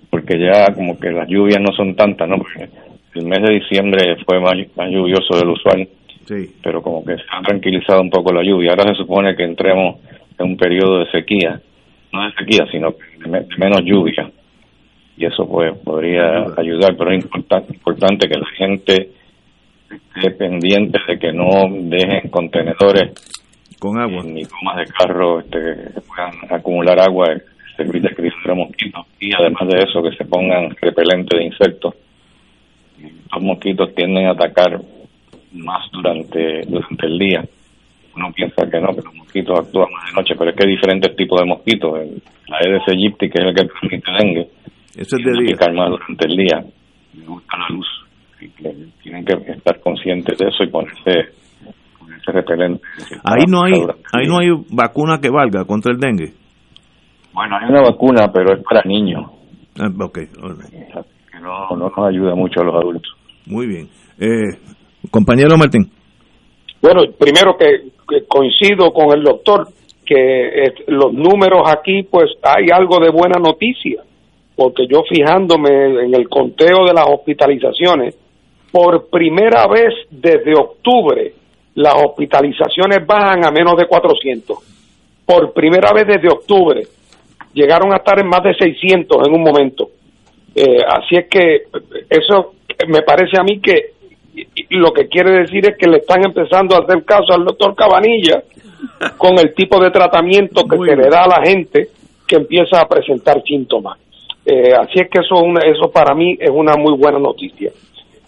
porque 0.09 0.39
ya 0.39 0.73
como 0.75 0.99
que 0.99 1.11
las 1.11 1.29
lluvias 1.29 1.61
no 1.61 1.73
son 1.73 1.95
tantas, 1.95 2.27
¿no? 2.27 2.39
Porque 2.39 2.71
el 3.15 3.27
mes 3.27 3.43
de 3.43 3.57
diciembre 3.57 4.17
fue 4.25 4.41
más, 4.41 4.55
más 4.75 4.91
lluvioso 4.91 5.37
del 5.37 5.51
usual. 5.51 5.87
Sí. 6.25 6.55
Pero 6.63 6.81
como 6.81 7.05
que 7.05 7.17
se 7.17 7.25
ha 7.31 7.43
tranquilizado 7.43 8.01
un 8.01 8.11
poco 8.11 8.33
la 8.33 8.43
lluvia. 8.43 8.71
Ahora 8.71 8.95
se 8.95 9.03
supone 9.03 9.37
que 9.37 9.45
entremos 9.45 9.97
en 10.39 10.47
un 10.47 10.57
periodo 10.57 11.01
de 11.01 11.11
sequía 11.11 11.61
no 12.13 12.25
de 12.25 12.33
sequía, 12.33 12.67
sino 12.71 12.95
de, 13.25 13.47
menos 13.59 13.83
lluvia. 13.85 14.31
Y 15.17 15.27
eso 15.27 15.49
pues 15.49 15.77
podría 15.79 16.47
ayudar, 16.57 16.97
pero 16.97 17.11
es 17.11 17.25
importante, 17.25 17.75
importante 17.75 18.29
que 18.29 18.39
la 18.39 18.47
gente 18.57 19.11
esté 20.15 20.31
pendiente 20.33 20.99
de 21.09 21.19
que 21.19 21.33
no 21.33 21.49
dejen 21.69 22.31
contenedores 22.31 23.13
con 23.79 23.99
agua. 23.99 24.23
ni 24.25 24.45
comas 24.45 24.77
de 24.77 24.87
carro 24.87 25.41
este, 25.41 25.59
que 25.95 26.01
puedan 26.01 26.33
acumular 26.51 27.01
agua 27.01 27.29
de 27.79 27.85
criadero 27.85 28.35
de 28.45 28.55
mosquitos. 28.55 29.07
Y 29.21 29.31
además 29.35 29.69
de 29.69 29.83
eso 29.85 30.03
que 30.03 30.17
se 30.17 30.25
pongan 30.25 30.71
repelentes 30.81 31.39
de 31.39 31.45
insectos. 31.45 31.95
Los 33.33 33.43
mosquitos 33.43 33.95
tienden 33.95 34.27
a 34.27 34.33
atacar 34.33 34.81
más 35.53 35.91
durante 35.93 36.63
durante 36.67 37.07
el 37.07 37.19
día 37.19 37.45
uno 38.19 38.33
piensa 38.33 38.69
que 38.69 38.81
no, 38.81 38.89
que 38.95 39.03
los 39.03 39.15
mosquitos 39.15 39.59
actúan 39.59 39.89
más 39.93 40.11
de 40.11 40.13
noche, 40.21 40.35
pero 40.37 40.51
es 40.51 40.57
que 40.57 40.65
hay 40.65 40.75
diferentes 40.75 41.17
tipos 41.17 41.41
de 41.41 41.47
mosquitos. 41.47 41.93
La 42.49 42.59
Aedes 42.59 42.83
aegypti, 42.89 43.31
que 43.31 43.39
es 43.41 43.49
el 43.49 43.55
que 43.55 43.65
transmite 43.65 44.13
dengue, 44.19 44.49
eso 44.97 45.17
es 45.17 45.25
de 45.25 45.33
día. 45.45 45.73
más 45.75 45.91
durante 45.91 46.27
el 46.27 46.37
día. 46.37 46.65
Me 47.15 47.25
gusta 47.25 47.57
la 47.57 47.69
luz. 47.69 47.87
tienen 49.03 49.25
que 49.25 49.35
estar 49.53 49.81
conscientes 49.81 50.37
de 50.37 50.49
eso 50.49 50.65
y 50.65 50.69
ponerse, 50.69 51.33
ponerse 51.99 52.33
repelente. 52.33 52.83
Ahí 53.25 53.45
no 53.49 53.63
hay, 53.63 53.75
ahí 54.13 54.27
no 54.27 54.39
hay 54.39 54.49
vacuna 54.71 55.19
que 55.21 55.31
valga 55.31 55.65
contra 55.65 55.93
el 55.93 56.01
dengue. 56.01 56.33
Bueno, 57.33 57.57
hay 57.57 57.69
una 57.69 57.83
vacuna, 57.83 58.33
pero 58.33 58.55
es 58.55 58.65
para 58.65 58.83
niños. 58.83 59.25
Ah, 59.79 59.89
ok. 60.01 60.19
Que 60.19 61.41
no, 61.41 61.77
no 61.77 61.89
nos 61.89 62.09
ayuda 62.09 62.35
mucho 62.35 62.61
a 62.61 62.65
los 62.65 62.75
adultos. 62.75 63.13
Muy 63.47 63.69
bien. 63.69 63.89
Eh, 64.19 64.59
compañero 65.11 65.57
Martín. 65.57 65.89
Bueno, 66.83 67.03
primero 67.19 67.57
que 67.57 67.98
coincido 68.27 68.93
con 68.93 69.17
el 69.17 69.23
doctor 69.23 69.69
que 70.05 70.73
los 70.87 71.13
números 71.13 71.63
aquí, 71.67 72.03
pues 72.03 72.31
hay 72.43 72.67
algo 72.73 72.99
de 72.99 73.11
buena 73.11 73.39
noticia, 73.39 74.03
porque 74.57 74.87
yo 74.87 75.03
fijándome 75.09 76.05
en 76.05 76.15
el 76.15 76.29
conteo 76.29 76.87
de 76.87 76.95
las 76.95 77.07
hospitalizaciones, 77.07 78.17
por 78.73 79.09
primera 79.09 79.67
vez 79.67 79.95
desde 80.11 80.55
octubre, 80.55 81.33
las 81.75 81.95
hospitalizaciones 81.95 83.07
bajan 83.07 83.45
a 83.45 83.51
menos 83.51 83.77
de 83.77 83.87
400. 83.87 84.59
Por 85.25 85.53
primera 85.53 85.93
vez 85.93 86.07
desde 86.07 86.29
octubre, 86.29 86.83
llegaron 87.53 87.93
a 87.93 87.97
estar 87.97 88.19
en 88.19 88.29
más 88.29 88.43
de 88.43 88.55
600 88.55 89.29
en 89.29 89.35
un 89.35 89.43
momento. 89.43 89.91
Eh, 90.55 90.83
así 90.87 91.17
es 91.17 91.29
que 91.29 91.65
eso 92.09 92.55
me 92.89 93.03
parece 93.03 93.39
a 93.39 93.45
mí 93.45 93.61
que 93.61 93.98
lo 94.71 94.93
que 94.93 95.09
quiere 95.09 95.41
decir 95.41 95.67
es 95.67 95.77
que 95.79 95.89
le 95.89 95.99
están 95.99 96.25
empezando 96.25 96.77
a 96.77 96.81
hacer 96.81 97.05
caso 97.05 97.33
al 97.33 97.45
doctor 97.45 97.75
Cabanilla 97.75 98.43
con 99.17 99.39
el 99.39 99.55
tipo 99.55 99.81
de 99.81 99.91
tratamiento 99.91 100.65
que 100.65 100.77
se 100.77 100.97
le 100.97 101.09
da 101.09 101.25
a 101.25 101.29
la 101.29 101.43
gente 101.45 101.89
que 102.27 102.37
empieza 102.37 102.81
a 102.81 102.89
presentar 102.89 103.43
síntomas. 103.43 103.99
Eh, 104.45 104.73
así 104.75 105.01
es 105.01 105.11
que 105.11 105.21
eso, 105.21 105.37
eso 105.65 105.91
para 105.91 106.15
mí 106.15 106.37
es 106.39 106.51
una 106.51 106.75
muy 106.77 106.97
buena 106.97 107.19
noticia. 107.19 107.71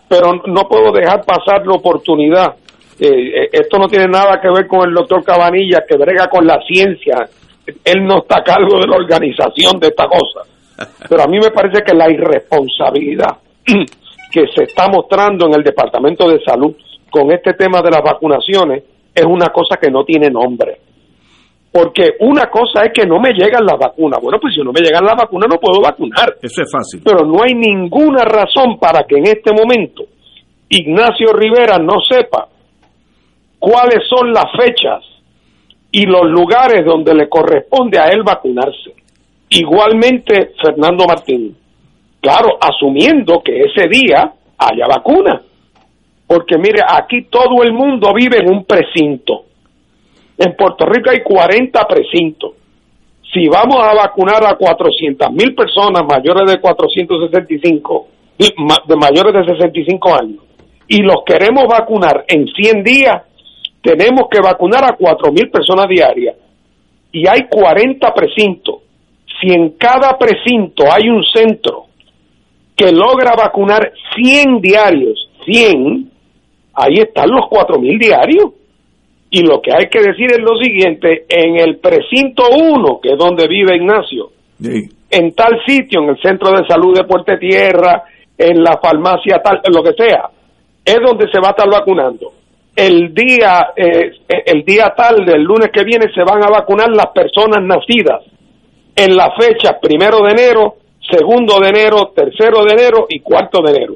Pero 0.09 0.43
no 0.47 0.69
puedo 0.69 0.93
dejar 0.93 1.25
pasar 1.25 1.67
la 1.67 1.75
oportunidad. 1.75 2.55
Eh, 2.99 3.07
eh, 3.09 3.49
esto 3.53 3.79
no 3.79 3.87
tiene 3.87 4.07
nada 4.07 4.41
que 4.41 4.49
ver 4.51 4.67
con 4.67 4.89
el 4.89 4.95
doctor 4.95 5.23
Cabanilla 5.23 5.85
que 5.89 5.97
brega 5.97 6.29
con 6.29 6.47
la 6.47 6.61
ciencia. 6.67 7.29
Él 7.85 8.05
no 8.05 8.19
está 8.19 8.39
a 8.39 8.43
cargo 8.43 8.79
de 8.81 8.87
la 8.87 8.97
organización 8.97 9.79
de 9.79 9.89
esta 9.89 10.07
cosa. 10.07 10.41
Pero 11.09 11.23
a 11.23 11.27
mí 11.27 11.39
me 11.39 11.51
parece 11.51 11.83
que 11.83 11.95
la 11.95 12.11
irresponsabilidad 12.11 13.37
que 14.31 14.47
se 14.55 14.65
está 14.65 14.87
mostrando 14.89 15.47
en 15.47 15.55
el 15.55 15.63
Departamento 15.63 16.29
de 16.29 16.41
Salud 16.45 16.75
con 17.11 17.33
este 17.33 17.55
tema 17.55 17.81
de 17.83 17.91
las 17.91 18.03
vacunaciones 18.03 18.85
es 19.15 19.25
una 19.25 19.49
cosa 19.49 19.77
que 19.81 19.91
no 19.91 20.05
tiene 20.05 20.29
nombre. 20.29 20.79
Porque 21.73 22.17
una 22.21 22.51
cosa 22.51 22.85
es 22.85 22.93
que 22.93 23.07
no 23.07 23.21
me 23.21 23.31
llegan 23.31 23.65
las 23.65 23.79
vacunas. 23.79 24.21
Bueno, 24.21 24.39
pues 24.41 24.55
si 24.55 24.61
no 24.61 24.73
me 24.73 24.81
llegan 24.81 25.05
las 25.05 25.17
vacunas 25.17 25.49
no 25.49 25.59
puedo 25.59 25.81
vacunar. 25.81 26.37
Eso 26.43 26.63
es 26.63 26.71
fácil. 26.71 27.01
Pero 27.05 27.25
no 27.25 27.43
hay 27.43 27.55
ninguna 27.55 28.25
razón 28.25 28.79
para 28.81 29.05
que 29.05 29.17
en 29.17 29.27
este 29.27 29.53
momento 29.53 30.05
Ignacio 30.69 31.33
Rivera 31.33 31.79
no 31.79 32.01
sepa 32.09 32.49
cuáles 33.59 34.09
son 34.09 34.33
las 34.33 34.47
fechas 34.57 35.05
y 35.93 36.07
los 36.07 36.25
lugares 36.25 36.85
donde 36.85 37.15
le 37.15 37.29
corresponde 37.29 37.99
a 37.99 38.09
él 38.09 38.23
vacunarse. 38.25 38.95
Igualmente 39.51 40.53
Fernando 40.61 41.05
Martín. 41.07 41.57
Claro, 42.21 42.59
asumiendo 42.61 43.43
que 43.43 43.61
ese 43.61 43.89
día 43.89 44.33
haya 44.59 44.87
vacuna. 44.87 45.43
Porque 46.27 46.59
mire, 46.59 46.83
aquí 46.87 47.25
todo 47.25 47.62
el 47.62 47.73
mundo 47.73 48.12
vive 48.15 48.39
en 48.39 48.50
un 48.50 48.65
precinto. 48.65 49.45
En 50.39 50.55
Puerto 50.55 50.87
Rico 50.87 51.11
hay 51.11 51.23
40 51.23 51.87
precintos. 51.89 52.53
Si 53.33 53.49
vamos 53.49 53.83
a 53.83 53.95
vacunar 53.95 54.45
a 54.45 54.57
400 54.57 55.31
mil 55.33 55.55
personas 55.55 56.03
mayores 56.05 56.50
de 56.50 56.61
465, 56.61 58.07
de 58.39 58.97
mayores 58.97 59.35
de 59.35 59.55
65 59.55 60.15
años, 60.15 60.45
y 60.89 61.03
los 61.03 61.23
queremos 61.25 61.65
vacunar 61.69 62.25
en 62.29 62.47
100 62.47 62.83
días, 62.83 63.23
tenemos 63.83 64.29
que 64.31 64.41
vacunar 64.41 64.85
a 64.85 64.97
4 64.97 65.33
mil 65.33 65.50
personas 65.50 65.87
diarias. 65.89 66.37
Y 67.12 67.27
hay 67.27 67.47
40 67.49 68.12
precintos. 68.15 68.77
Si 69.41 69.53
en 69.53 69.71
cada 69.71 70.19
precinto 70.19 70.85
hay 70.93 71.09
un 71.09 71.25
centro 71.25 71.90
que 72.81 72.93
logra 72.93 73.33
vacunar 73.37 73.93
100 74.17 74.63
diarios, 74.63 75.29
100, 75.45 76.11
ahí 76.73 76.95
están 76.95 77.29
los 77.29 77.43
4.000 77.43 78.01
diarios. 78.01 78.53
Y 79.29 79.43
lo 79.43 79.61
que 79.61 79.71
hay 79.71 79.91
que 79.91 80.01
decir 80.01 80.33
es 80.33 80.39
lo 80.39 80.57
siguiente, 80.59 81.27
en 81.29 81.59
el 81.59 81.77
precinto 81.77 82.45
1, 82.51 83.01
que 83.03 83.11
es 83.11 83.19
donde 83.19 83.47
vive 83.49 83.77
Ignacio, 83.77 84.31
en 85.11 85.33
tal 85.35 85.61
sitio, 85.67 86.01
en 86.03 86.09
el 86.09 86.23
centro 86.23 86.53
de 86.53 86.67
salud 86.67 86.97
de 86.97 87.05
Puerto 87.05 87.39
Tierra, 87.39 88.03
en 88.39 88.63
la 88.63 88.81
farmacia 88.83 89.43
tal, 89.45 89.61
lo 89.71 89.83
que 89.83 89.93
sea, 89.93 90.31
es 90.83 90.97
donde 91.05 91.31
se 91.31 91.39
va 91.39 91.49
a 91.49 91.51
estar 91.51 91.71
vacunando. 91.71 92.33
El 92.75 93.13
día, 93.13 93.73
eh, 93.77 94.11
el 94.47 94.65
día 94.65 94.95
tal 94.97 95.27
del 95.27 95.43
lunes 95.43 95.69
que 95.71 95.85
viene 95.85 96.07
se 96.15 96.23
van 96.23 96.43
a 96.43 96.49
vacunar 96.49 96.89
las 96.89 97.09
personas 97.09 97.63
nacidas 97.63 98.23
en 98.97 99.15
la 99.15 99.33
fecha 99.39 99.79
primero 99.79 100.25
de 100.25 100.31
enero 100.31 100.80
segundo 101.11 101.59
de 101.61 101.69
enero, 101.69 102.12
tercero 102.14 102.64
de 102.64 102.73
enero 102.73 103.07
y 103.09 103.21
cuarto 103.21 103.62
de 103.62 103.71
enero. 103.73 103.95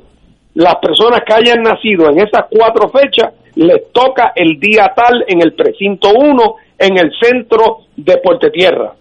Las 0.54 0.76
personas 0.76 1.20
que 1.26 1.34
hayan 1.34 1.62
nacido 1.62 2.08
en 2.08 2.18
esas 2.20 2.46
cuatro 2.50 2.88
fechas 2.88 3.32
les 3.56 3.92
toca 3.92 4.32
el 4.34 4.58
día 4.58 4.92
tal 4.94 5.24
en 5.26 5.42
el 5.42 5.52
precinto 5.54 6.10
1 6.14 6.54
en 6.78 6.98
el 6.98 7.12
centro 7.20 7.78
de 7.96 8.18
Puerto 8.18 8.50
Tierra. 8.50 8.92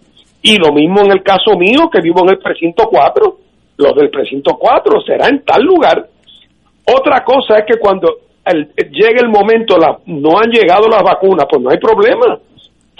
Y 0.42 0.58
lo 0.58 0.72
mismo 0.72 1.00
en 1.00 1.12
el 1.12 1.22
caso 1.22 1.56
mío, 1.56 1.88
que 1.90 2.00
vivo 2.00 2.20
en 2.22 2.30
el 2.30 2.38
precinto 2.38 2.88
4. 2.88 3.38
Los 3.78 3.94
del 3.94 4.10
precinto 4.10 4.56
4 4.58 5.00
será 5.02 5.28
en 5.28 5.44
tal 5.44 5.62
lugar. 5.62 6.06
Otra 6.86 7.24
cosa 7.24 7.58
es 7.58 7.64
que 7.66 7.78
cuando 7.78 8.18
llegue 8.90 9.20
el 9.20 9.28
momento, 9.28 9.78
la, 9.78 9.98
no 10.06 10.38
han 10.38 10.50
llegado 10.50 10.86
las 10.88 11.02
vacunas, 11.02 11.46
pues 11.48 11.62
no 11.62 11.70
hay 11.70 11.78
problema. 11.78 12.38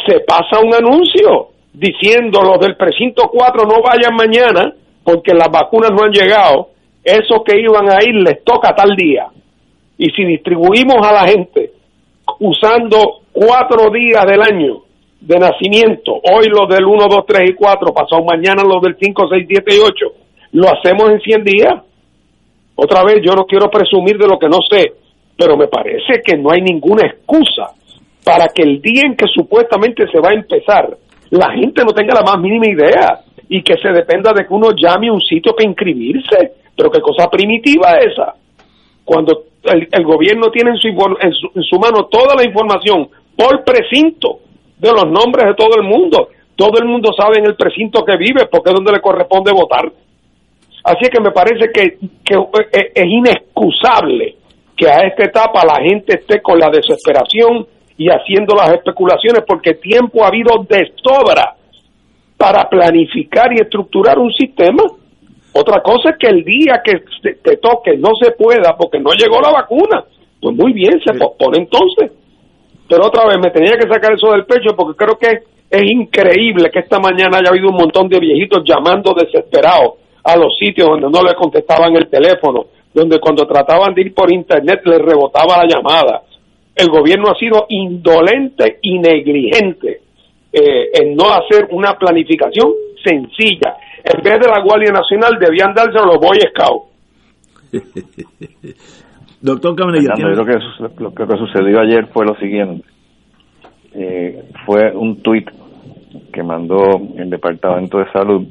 Se 0.07 0.21
pasa 0.21 0.61
un 0.63 0.75
anuncio 0.75 1.49
diciendo 1.73 2.41
los 2.43 2.61
del 2.61 2.77
precinto 2.77 3.29
4 3.33 3.65
no 3.67 3.83
vayan 3.83 4.15
mañana 4.15 4.73
porque 5.05 5.35
las 5.35 5.49
vacunas 5.51 5.91
no 5.91 6.05
han 6.05 6.13
llegado, 6.13 6.71
esos 7.05 7.43
que 7.45 7.61
iban 7.61 7.91
a 7.91 8.03
ir 8.03 8.15
les 8.15 8.43
toca 8.43 8.75
tal 8.75 8.97
día. 8.97 9.27
Y 9.99 10.11
si 10.11 10.25
distribuimos 10.25 11.07
a 11.07 11.13
la 11.13 11.29
gente 11.29 11.73
usando 12.41 13.21
cuatro 13.31 13.91
días 13.91 14.25
del 14.27 14.41
año 14.41 14.83
de 15.21 15.39
nacimiento, 15.39 16.15
hoy 16.15 16.49
los 16.49 16.69
del 16.69 16.85
1, 16.85 17.07
2, 17.09 17.25
3 17.27 17.51
y 17.51 17.55
4, 17.55 17.95
pasado 17.95 18.25
mañana 18.25 18.63
los 18.65 18.83
del 18.83 18.97
5, 18.99 19.29
6, 19.31 19.47
7 19.49 19.75
y 19.77 19.79
8, 19.79 20.07
lo 20.53 20.69
hacemos 20.69 21.11
en 21.11 21.21
100 21.21 21.45
días. 21.45 21.75
Otra 22.77 23.05
vez, 23.05 23.21
yo 23.23 23.35
no 23.35 23.45
quiero 23.45 23.71
presumir 23.71 24.19
de 24.19 24.27
lo 24.27 24.39
que 24.39 24.49
no 24.49 24.59
sé, 24.69 24.95
pero 25.37 25.57
me 25.57 25.69
parece 25.69 26.23
que 26.25 26.37
no 26.37 26.51
hay 26.51 26.63
ninguna 26.63 27.07
excusa 27.07 27.71
para 28.25 28.49
que 28.49 28.63
el 28.63 28.81
día 28.81 29.03
en 29.05 29.17
que 29.17 29.27
supuestamente 29.33 30.07
se 30.11 30.19
va 30.19 30.31
a 30.31 30.35
empezar, 30.35 30.97
la 31.31 31.53
gente 31.53 31.85
no 31.85 31.93
tenga 31.93 32.15
la 32.15 32.23
más 32.23 32.41
mínima 32.41 32.67
idea 32.67 33.24
y 33.49 33.63
que 33.63 33.77
se 33.77 33.89
dependa 33.91 34.33
de 34.33 34.47
que 34.47 34.55
uno 34.55 34.71
llame 34.77 35.09
a 35.09 35.13
un 35.13 35.21
sitio 35.21 35.55
para 35.55 35.69
inscribirse. 35.69 36.53
Pero 36.77 36.91
qué 36.91 37.01
cosa 37.01 37.31
primitiva 37.31 37.99
esa. 37.99 38.35
Cuando 39.05 39.45
el, 39.65 40.05
gobierno 40.05 40.51
tiene 40.51 40.71
en 40.71 40.77
su, 40.77 40.89
en, 40.89 41.63
su, 41.63 41.79
mano 41.79 42.07
toda 42.07 42.35
la 42.37 42.45
información 42.45 43.09
por 43.37 43.65
precinto 43.65 44.41
de 44.79 44.91
los 44.91 45.05
nombres 45.05 45.47
de 45.47 45.55
todo 45.55 45.77
el 45.77 45.87
mundo. 45.87 46.29
Todo 46.57 46.79
el 46.81 46.87
mundo 46.87 47.11
sabe 47.17 47.39
en 47.39 47.47
el 47.47 47.57
precinto 47.57 48.05
que 48.05 48.17
vive 48.17 48.47
porque 48.51 48.71
es 48.71 48.75
donde 48.75 48.93
le 48.93 49.01
corresponde 49.01 49.53
votar. 49.53 49.91
Así 50.85 51.09
que 51.11 51.21
me 51.21 51.31
parece 51.31 51.71
que, 51.73 51.99
que 52.25 52.37
es 52.73 53.07
inexcusable 53.07 54.37
que 54.77 54.87
a 54.89 54.99
esta 55.07 55.25
etapa 55.25 55.65
la 55.65 55.83
gente 55.83 56.19
esté 56.19 56.43
con 56.43 56.59
la 56.59 56.69
desesperación 56.71 57.67
y 57.97 58.09
haciendo 58.09 58.55
las 58.55 58.73
especulaciones 58.73 59.45
porque 59.47 59.75
tiempo 59.75 60.25
ha 60.25 60.29
habido 60.29 60.65
de 60.69 60.93
sobra 61.03 61.55
para 62.45 62.69
planificar 62.69 63.55
y 63.55 63.63
estructurar 63.63 64.19
un 64.19 64.31
sistema. 64.31 64.83
Otra 65.55 65.81
cosa 65.81 66.11
es 66.11 66.17
que 66.19 66.27
el 66.27 66.45
día 66.45 66.83
que 66.85 67.01
te 67.43 67.57
toque 67.57 67.97
no 67.97 68.11
se 68.21 68.33
pueda 68.33 68.77
porque 68.77 69.01
no 69.01 69.13
llegó 69.13 69.41
la 69.41 69.51
vacuna. 69.51 70.05
Pues 70.43 70.55
muy 70.55 70.75
bien, 70.75 71.01
se 71.03 71.15
pospone 71.15 71.61
entonces. 71.61 72.13
Pero 72.87 73.07
otra 73.07 73.27
vez 73.29 73.39
me 73.43 73.51
tenía 73.51 73.79
que 73.79 73.89
sacar 73.89 74.13
eso 74.13 74.31
del 74.33 74.45
pecho 74.45 74.77
porque 74.77 74.95
creo 74.95 75.17
que 75.17 75.39
es 75.71 75.91
increíble 75.91 76.71
que 76.71 76.81
esta 76.81 76.99
mañana 76.99 77.39
haya 77.39 77.49
habido 77.49 77.71
un 77.71 77.77
montón 77.77 78.09
de 78.09 78.21
viejitos 78.21 78.63
llamando 78.63 79.15
desesperados 79.15 79.95
a 80.23 80.37
los 80.37 80.55
sitios 80.59 80.87
donde 80.87 81.09
no 81.09 81.25
le 81.27 81.35
contestaban 81.35 81.97
el 81.97 82.11
teléfono, 82.11 82.67
donde 82.93 83.21
cuando 83.21 83.47
trataban 83.47 83.95
de 83.95 84.03
ir 84.03 84.15
por 84.15 84.31
internet 84.31 84.83
les 84.85 84.99
rebotaba 84.99 85.65
la 85.65 85.67
llamada. 85.67 86.25
El 86.77 86.91
gobierno 86.91 87.31
ha 87.31 87.39
sido 87.39 87.65
indolente 87.71 88.81
y 88.83 88.99
negligente 88.99 90.04
eh, 90.55 90.91
en 90.95 91.17
no 91.17 91.25
hacer 91.25 91.69
una 91.71 91.95
planificación 91.95 92.73
sencilla. 93.03 93.77
En 94.05 94.23
vez 94.23 94.39
de 94.39 94.49
la 94.49 94.61
Guardia 94.63 94.93
Nacional 94.93 95.39
debían 95.41 95.75
darse 95.75 95.99
a 95.99 96.07
los 96.07 96.19
Boy 96.19 96.39
Scouts. 96.51 96.95
Doctor 99.41 99.75
Caminilla. 99.77 100.15
Yo 100.17 100.45
creo 100.45 100.47
que 100.47 101.03
lo 101.03 101.13
que 101.13 101.37
sucedió 101.37 101.81
ayer 101.81 102.07
fue 102.07 102.25
lo 102.25 102.35
siguiente. 102.37 102.87
Eh, 103.95 104.45
fue 104.65 104.93
un 104.93 105.23
tuit 105.23 105.51
que 106.33 106.43
mandó 106.43 107.01
el 107.17 107.31
Departamento 107.31 107.99
de 107.99 108.11
Salud 108.13 108.47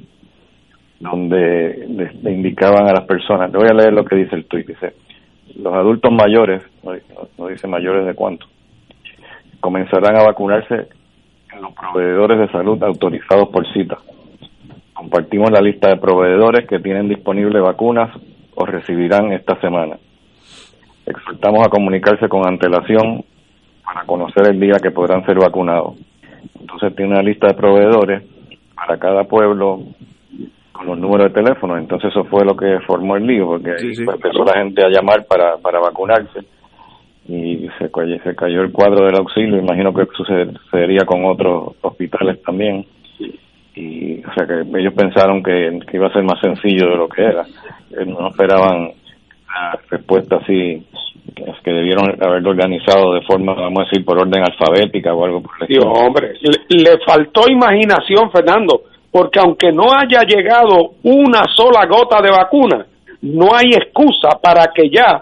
donde 0.99 1.85
le, 2.21 2.31
indicaban 2.31 2.87
a 2.87 2.93
las 2.93 3.05
personas, 3.05 3.51
le 3.51 3.57
voy 3.57 3.67
a 3.69 3.73
leer 3.73 3.93
lo 3.93 4.05
que 4.05 4.15
dice 4.15 4.35
el 4.35 4.45
tuit, 4.45 4.65
dice, 4.65 4.93
los 5.55 5.73
adultos 5.73 6.11
mayores, 6.13 6.63
no, 7.37 7.47
dice 7.47 7.67
mayores 7.67 8.05
de 8.05 8.13
cuánto, 8.13 8.45
comenzarán 9.59 10.15
a 10.15 10.23
vacunarse 10.23 10.87
los 11.63 11.73
proveedores 11.73 12.39
de 12.39 12.49
salud 12.49 12.81
autorizados 12.83 13.47
por 13.49 13.65
cita. 13.71 13.97
Compartimos 14.93 15.49
la 15.49 15.61
lista 15.61 15.89
de 15.89 15.97
proveedores 15.97 16.67
que 16.67 16.79
tienen 16.79 17.07
disponibles 17.07 17.61
vacunas 17.61 18.11
o 18.55 18.65
recibirán 18.65 19.31
esta 19.31 19.59
semana. 19.61 19.97
Exhortamos 21.05 21.65
a 21.65 21.69
comunicarse 21.69 22.27
con 22.27 22.47
antelación 22.47 23.23
para 23.83 24.05
conocer 24.05 24.49
el 24.49 24.59
día 24.59 24.75
que 24.81 24.91
podrán 24.91 25.25
ser 25.25 25.37
vacunados. 25.39 25.95
Entonces 26.59 26.95
tiene 26.95 27.13
una 27.13 27.23
lista 27.23 27.47
de 27.47 27.53
proveedores 27.53 28.23
para 28.75 28.97
cada 28.97 29.23
pueblo 29.23 29.79
con 30.71 30.87
los 30.87 30.97
números 30.99 31.33
de 31.33 31.41
teléfono. 31.41 31.77
Entonces 31.77 32.11
eso 32.11 32.25
fue 32.25 32.45
lo 32.45 32.55
que 32.55 32.79
formó 32.85 33.15
el 33.15 33.25
lío, 33.25 33.47
porque 33.47 33.71
empezó 33.71 34.43
la 34.43 34.59
gente 34.59 34.83
a 34.83 34.89
llamar 34.89 35.25
para, 35.25 35.57
para 35.57 35.79
vacunarse 35.79 36.41
y 37.27 37.67
se, 37.79 37.89
se 38.23 38.35
cayó 38.35 38.61
el 38.61 38.71
cuadro 38.71 39.05
del 39.05 39.15
auxilio. 39.15 39.57
Imagino 39.57 39.93
que 39.93 40.05
sucedería 40.15 41.05
con 41.05 41.25
otros 41.25 41.75
hospitales 41.81 42.41
también. 42.43 42.85
Y, 43.75 44.23
o 44.23 44.33
sea, 44.33 44.45
que 44.45 44.61
ellos 44.79 44.93
pensaron 44.93 45.41
que, 45.41 45.79
que 45.87 45.97
iba 45.97 46.07
a 46.07 46.13
ser 46.13 46.23
más 46.23 46.39
sencillo 46.41 46.89
de 46.89 46.95
lo 46.97 47.07
que 47.07 47.23
era. 47.23 47.43
Eh, 47.91 48.05
no 48.05 48.27
esperaban 48.27 48.91
la 49.47 49.79
respuesta 49.89 50.37
así 50.37 50.85
que 51.63 51.71
debieron 51.71 52.21
haberlo 52.21 52.51
organizado 52.51 53.13
de 53.13 53.21
forma, 53.21 53.53
vamos 53.53 53.79
a 53.79 53.83
decir, 53.85 54.05
por 54.05 54.19
orden 54.19 54.43
alfabética 54.43 55.13
o 55.13 55.25
algo 55.25 55.41
por 55.41 55.51
el 55.57 55.63
estilo. 55.63 55.91
hombre, 55.91 56.33
le, 56.41 56.99
faltó 57.05 57.49
imaginación, 57.49 58.29
Fernando, 58.31 58.81
porque 59.11 59.39
aunque 59.39 59.71
no 59.71 59.87
haya 59.93 60.23
llegado 60.23 60.95
una 61.03 61.43
sola 61.55 61.85
gota 61.85 62.21
de 62.21 62.29
vacuna, 62.29 62.85
no 63.21 63.55
hay 63.55 63.71
excusa 63.71 64.37
para 64.41 64.67
que 64.73 64.89
ya 64.89 65.21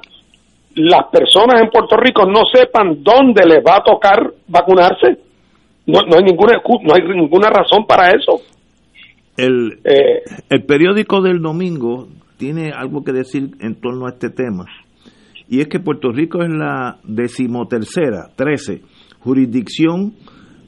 las 0.76 1.08
personas 1.12 1.62
en 1.62 1.70
Puerto 1.70 1.98
Rico 1.98 2.26
no 2.26 2.42
sepan 2.52 3.04
dónde 3.04 3.46
les 3.46 3.60
va 3.60 3.78
a 3.78 3.84
tocar 3.84 4.34
vacunarse. 4.48 5.18
No, 5.86 6.02
no 6.02 6.18
hay 6.18 6.24
ninguna 6.24 6.62
no 6.84 6.94
hay 6.94 7.02
ninguna 7.16 7.50
razón 7.50 7.86
para 7.88 8.10
eso. 8.10 8.42
El, 9.38 9.80
eh, 9.84 10.22
el 10.50 10.66
periódico 10.66 11.22
del 11.22 11.42
domingo 11.42 12.08
tiene 12.38 12.72
algo 12.72 13.04
que 13.04 13.12
decir 13.12 13.52
en 13.60 13.80
torno 13.80 14.06
a 14.06 14.12
este 14.12 14.30
tema 14.30 14.66
y 15.52 15.60
es 15.60 15.68
que 15.68 15.82
Puerto 15.82 16.14
Rico 16.14 16.42
es 16.42 16.50
la 16.50 16.98
decimotercera, 17.04 18.30
13, 18.38 18.82
jurisdicción 19.20 20.14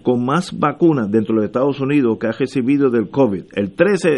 con 0.04 0.26
más 0.26 0.60
vacunas 0.60 1.10
dentro 1.10 1.36
de 1.36 1.38
los 1.38 1.46
Estados 1.46 1.80
Unidos 1.80 2.18
que 2.20 2.28
ha 2.28 2.34
recibido 2.34 2.90
del 2.90 3.10
COVID, 3.10 3.46
el 3.56 3.72
13 3.72 4.10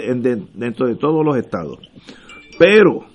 dentro 0.55 0.87
de 0.87 0.95
todos 0.95 1.23
los 1.23 1.37
estados. 1.37 1.77
Pero 2.57 3.05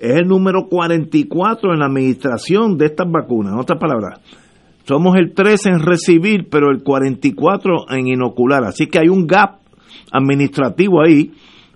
es 0.00 0.16
el 0.16 0.26
número 0.26 0.66
44 0.68 1.72
en 1.72 1.80
la 1.80 1.86
administración 1.86 2.78
de 2.78 2.86
estas 2.86 3.06
vacunas, 3.10 3.52
en 3.52 3.58
otras 3.58 3.78
palabras. 3.78 4.20
Somos 4.84 5.16
el 5.16 5.34
13 5.34 5.68
en 5.68 5.78
recibir, 5.80 6.48
pero 6.50 6.70
el 6.70 6.82
44 6.82 7.90
en 7.90 8.08
inocular. 8.08 8.64
Así 8.64 8.86
que 8.86 8.98
hay 8.98 9.08
un 9.08 9.26
gap 9.26 9.58
administrativo 10.10 11.02
ahí 11.02 11.30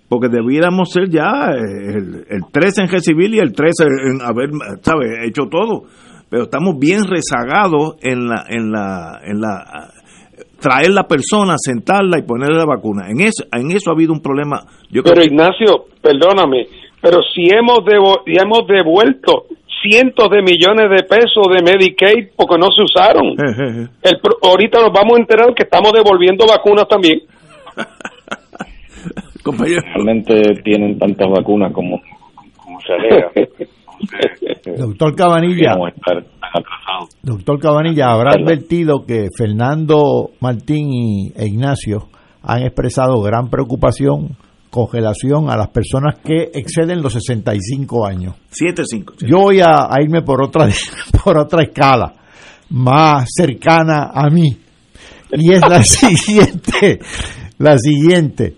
porque 0.09 0.29
debiéramos 0.29 0.91
ser 0.91 1.11
ya 1.11 1.51
el, 1.53 2.25
el 2.29 2.43
13 2.51 2.83
en 2.83 2.89
recibir 2.89 3.35
y 3.35 3.39
el 3.39 3.53
13 3.53 3.85
en 3.85 4.23
haber, 4.23 4.51
¿sabes?, 4.83 5.11
hecho 5.27 5.45
todo. 5.51 5.85
Pero 6.31 6.45
estamos 6.45 6.79
bien 6.79 7.03
rezagados 7.05 7.97
en 8.01 8.27
la, 8.27 8.45
en 8.49 8.73
la, 8.73 9.21
en 9.25 9.41
la, 9.41 9.91
traer 10.61 10.91
la 10.91 11.07
persona, 11.07 11.55
sentarla 11.59 12.19
y 12.19 12.23
ponerle 12.23 12.57
la 12.57 12.67
vacuna. 12.67 13.09
En 13.09 13.21
eso, 13.21 13.45
en 13.53 13.71
eso 13.71 13.91
ha 13.91 13.95
habido 13.95 14.13
un 14.13 14.21
problema. 14.21 14.65
Yo 14.91 15.03
pero 15.03 15.23
Ignacio, 15.23 15.87
perdóname, 16.03 16.67
pero 17.05 17.21
si 17.35 17.43
hemos, 17.55 17.81
hemos 18.25 18.67
devuelto 18.67 19.45
cientos 19.83 20.31
de 20.31 20.41
millones 20.41 20.89
de 20.89 21.05
pesos 21.05 21.45
de 21.53 21.63
Medicaid 21.63 22.31
porque 22.35 22.57
no 22.57 22.69
se 22.73 22.81
usaron. 22.81 23.37
El, 24.03 24.19
ahorita 24.43 24.81
nos 24.81 24.91
vamos 24.91 25.19
a 25.19 25.21
enterar 25.21 25.55
que 25.55 25.65
estamos 25.65 25.93
devolviendo 25.93 26.47
vacunas 26.47 26.89
también. 26.89 27.21
Realmente 29.45 30.63
tienen 30.65 30.99
tantas 30.99 31.29
vacunas 31.29 31.75
como, 31.75 32.01
como 32.57 32.81
se 32.81 32.95
alega. 32.95 33.31
Doctor 34.79 35.15
Cabanilla, 35.15 35.77
doctor 37.23 37.59
Cabanilla, 37.59 38.13
habrá 38.13 38.33
advertido 38.33 39.05
que 39.07 39.29
Fernando 39.37 40.31
Martín 40.41 40.93
y, 40.93 41.33
e 41.37 41.47
Ignacio 41.47 42.09
han 42.43 42.63
expresado 42.63 43.23
gran 43.23 43.49
preocupación 43.49 44.37
con 44.75 44.89
relación 44.91 45.49
a 45.49 45.57
las 45.57 45.69
personas 45.69 46.19
que 46.19 46.51
exceden 46.53 47.01
los 47.01 47.13
65 47.13 48.05
años. 48.05 48.35
75. 48.51 49.15
Yo 49.21 49.39
voy 49.39 49.61
a, 49.61 49.87
a, 49.89 50.03
irme 50.03 50.23
por 50.23 50.43
otra, 50.43 50.69
por 51.25 51.39
otra 51.39 51.63
escala, 51.63 52.13
más 52.71 53.29
cercana 53.33 54.11
a 54.13 54.29
mí. 54.31 54.59
Y 55.31 55.53
es 55.53 55.61
la 55.61 55.81
siguiente, 55.85 56.99
la 57.59 57.79
siguiente 57.79 58.57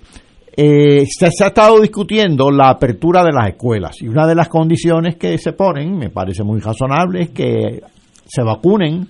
eh, 0.56 1.04
se, 1.06 1.26
ha 1.26 1.48
estado 1.48 1.78
discutiendo 1.82 2.50
la 2.50 2.70
apertura 2.70 3.22
de 3.22 3.30
las 3.30 3.48
escuelas 3.48 4.00
y 4.00 4.08
una 4.08 4.26
de 4.26 4.34
las 4.34 4.48
condiciones 4.48 5.16
que 5.16 5.36
se 5.36 5.52
ponen, 5.52 5.98
me 5.98 6.08
parece 6.08 6.44
muy 6.44 6.60
razonable, 6.60 7.24
es 7.24 7.30
que 7.30 7.82
se 8.24 8.42
vacunen 8.42 9.06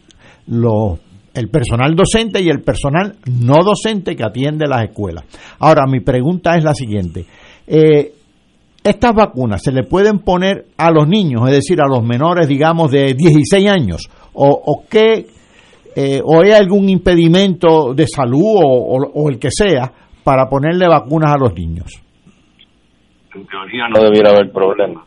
los, 0.48 0.98
el 1.37 1.49
personal 1.49 1.94
docente 1.94 2.42
y 2.42 2.49
el 2.49 2.62
personal 2.62 3.16
no 3.27 3.62
docente 3.62 4.16
que 4.16 4.25
atiende 4.25 4.66
las 4.66 4.85
escuelas. 4.85 5.25
Ahora, 5.61 5.85
mi 5.87 6.01
pregunta 6.01 6.57
es 6.57 6.64
la 6.64 6.75
siguiente. 6.75 7.27
Eh, 7.66 8.12
¿Estas 8.83 9.14
vacunas 9.14 9.62
se 9.62 9.72
le 9.72 9.83
pueden 9.83 10.20
poner 10.20 10.66
a 10.79 10.90
los 10.90 11.09
niños, 11.09 11.42
es 11.46 11.57
decir, 11.57 11.81
a 11.81 11.88
los 11.88 12.05
menores, 12.05 12.49
digamos, 12.49 12.90
de 12.90 13.14
16 13.14 13.68
años? 13.68 14.09
¿O, 14.33 14.49
o 14.49 14.85
qué, 14.88 15.27
eh, 15.96 16.20
o 16.25 16.40
hay 16.42 16.53
algún 16.53 16.88
impedimento 16.88 17.94
de 17.94 18.07
salud 18.07 18.61
o 18.62 19.29
el 19.29 19.38
que 19.38 19.51
sea 19.51 19.92
para 20.22 20.49
ponerle 20.49 20.87
vacunas 20.88 21.33
a 21.35 21.38
los 21.38 21.53
niños? 21.55 22.03
En 23.35 23.46
teoría 23.46 23.88
no 23.88 24.03
debiera 24.03 24.31
haber 24.31 24.51
problema, 24.51 25.05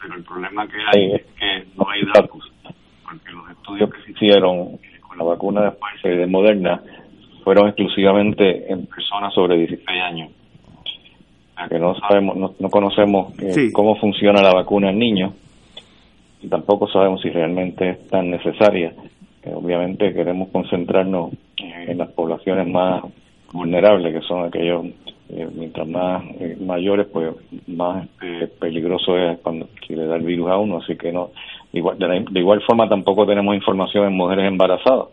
pero 0.00 0.14
el 0.14 0.24
problema 0.24 0.66
que 0.66 0.78
hay 0.78 1.12
es 1.12 1.22
que 1.38 1.68
no 1.76 1.84
hay 1.90 2.00
datos, 2.14 2.40
porque 3.04 3.30
los 3.30 3.50
estudios 3.50 3.90
que 3.90 4.02
se 4.04 4.12
hicieron 4.12 4.78
con 5.12 5.18
la 5.18 5.24
vacuna 5.24 5.62
de 5.62 5.70
Pfizer 5.72 6.14
y 6.14 6.18
de 6.18 6.26
Moderna 6.26 6.80
fueron 7.44 7.68
exclusivamente 7.68 8.72
en 8.72 8.86
personas 8.86 9.34
sobre 9.34 9.58
16 9.58 10.02
años. 10.02 10.30
O 10.80 11.54
sea 11.54 11.68
que 11.68 11.78
no 11.78 11.94
sabemos, 11.96 12.58
no, 12.58 12.70
conocemos 12.70 13.34
eh, 13.40 13.70
cómo 13.72 13.96
funciona 13.96 14.42
la 14.42 14.54
vacuna 14.54 14.90
en 14.90 14.98
niños 14.98 15.34
y 16.40 16.48
tampoco 16.48 16.88
sabemos 16.88 17.20
si 17.20 17.30
realmente 17.30 17.90
es 17.90 18.08
tan 18.08 18.30
necesaria. 18.30 18.94
Eh, 19.42 19.52
obviamente 19.54 20.14
queremos 20.14 20.48
concentrarnos 20.48 21.32
en 21.58 21.98
las 21.98 22.10
poblaciones 22.12 22.66
más 22.68 23.02
vulnerables, 23.52 24.14
que 24.14 24.26
son 24.26 24.44
aquellos, 24.44 24.86
eh, 25.28 25.48
mientras 25.54 25.86
más 25.86 26.24
eh, 26.40 26.56
mayores, 26.60 27.06
pues 27.12 27.34
más 27.66 28.08
eh, 28.22 28.48
peligroso 28.58 29.16
es 29.18 29.38
cuando 29.40 29.68
si 29.86 29.94
le 29.94 30.06
da 30.06 30.16
el 30.16 30.22
virus 30.22 30.50
a 30.50 30.56
uno, 30.56 30.78
así 30.78 30.96
que 30.96 31.12
no, 31.12 31.30
igual, 31.72 31.98
de, 31.98 32.40
igual 32.40 32.60
forma 32.62 32.88
tampoco 32.88 33.26
tenemos 33.26 33.54
información 33.54 34.06
en 34.06 34.14
mujeres 34.14 34.46
embarazadas, 34.46 35.06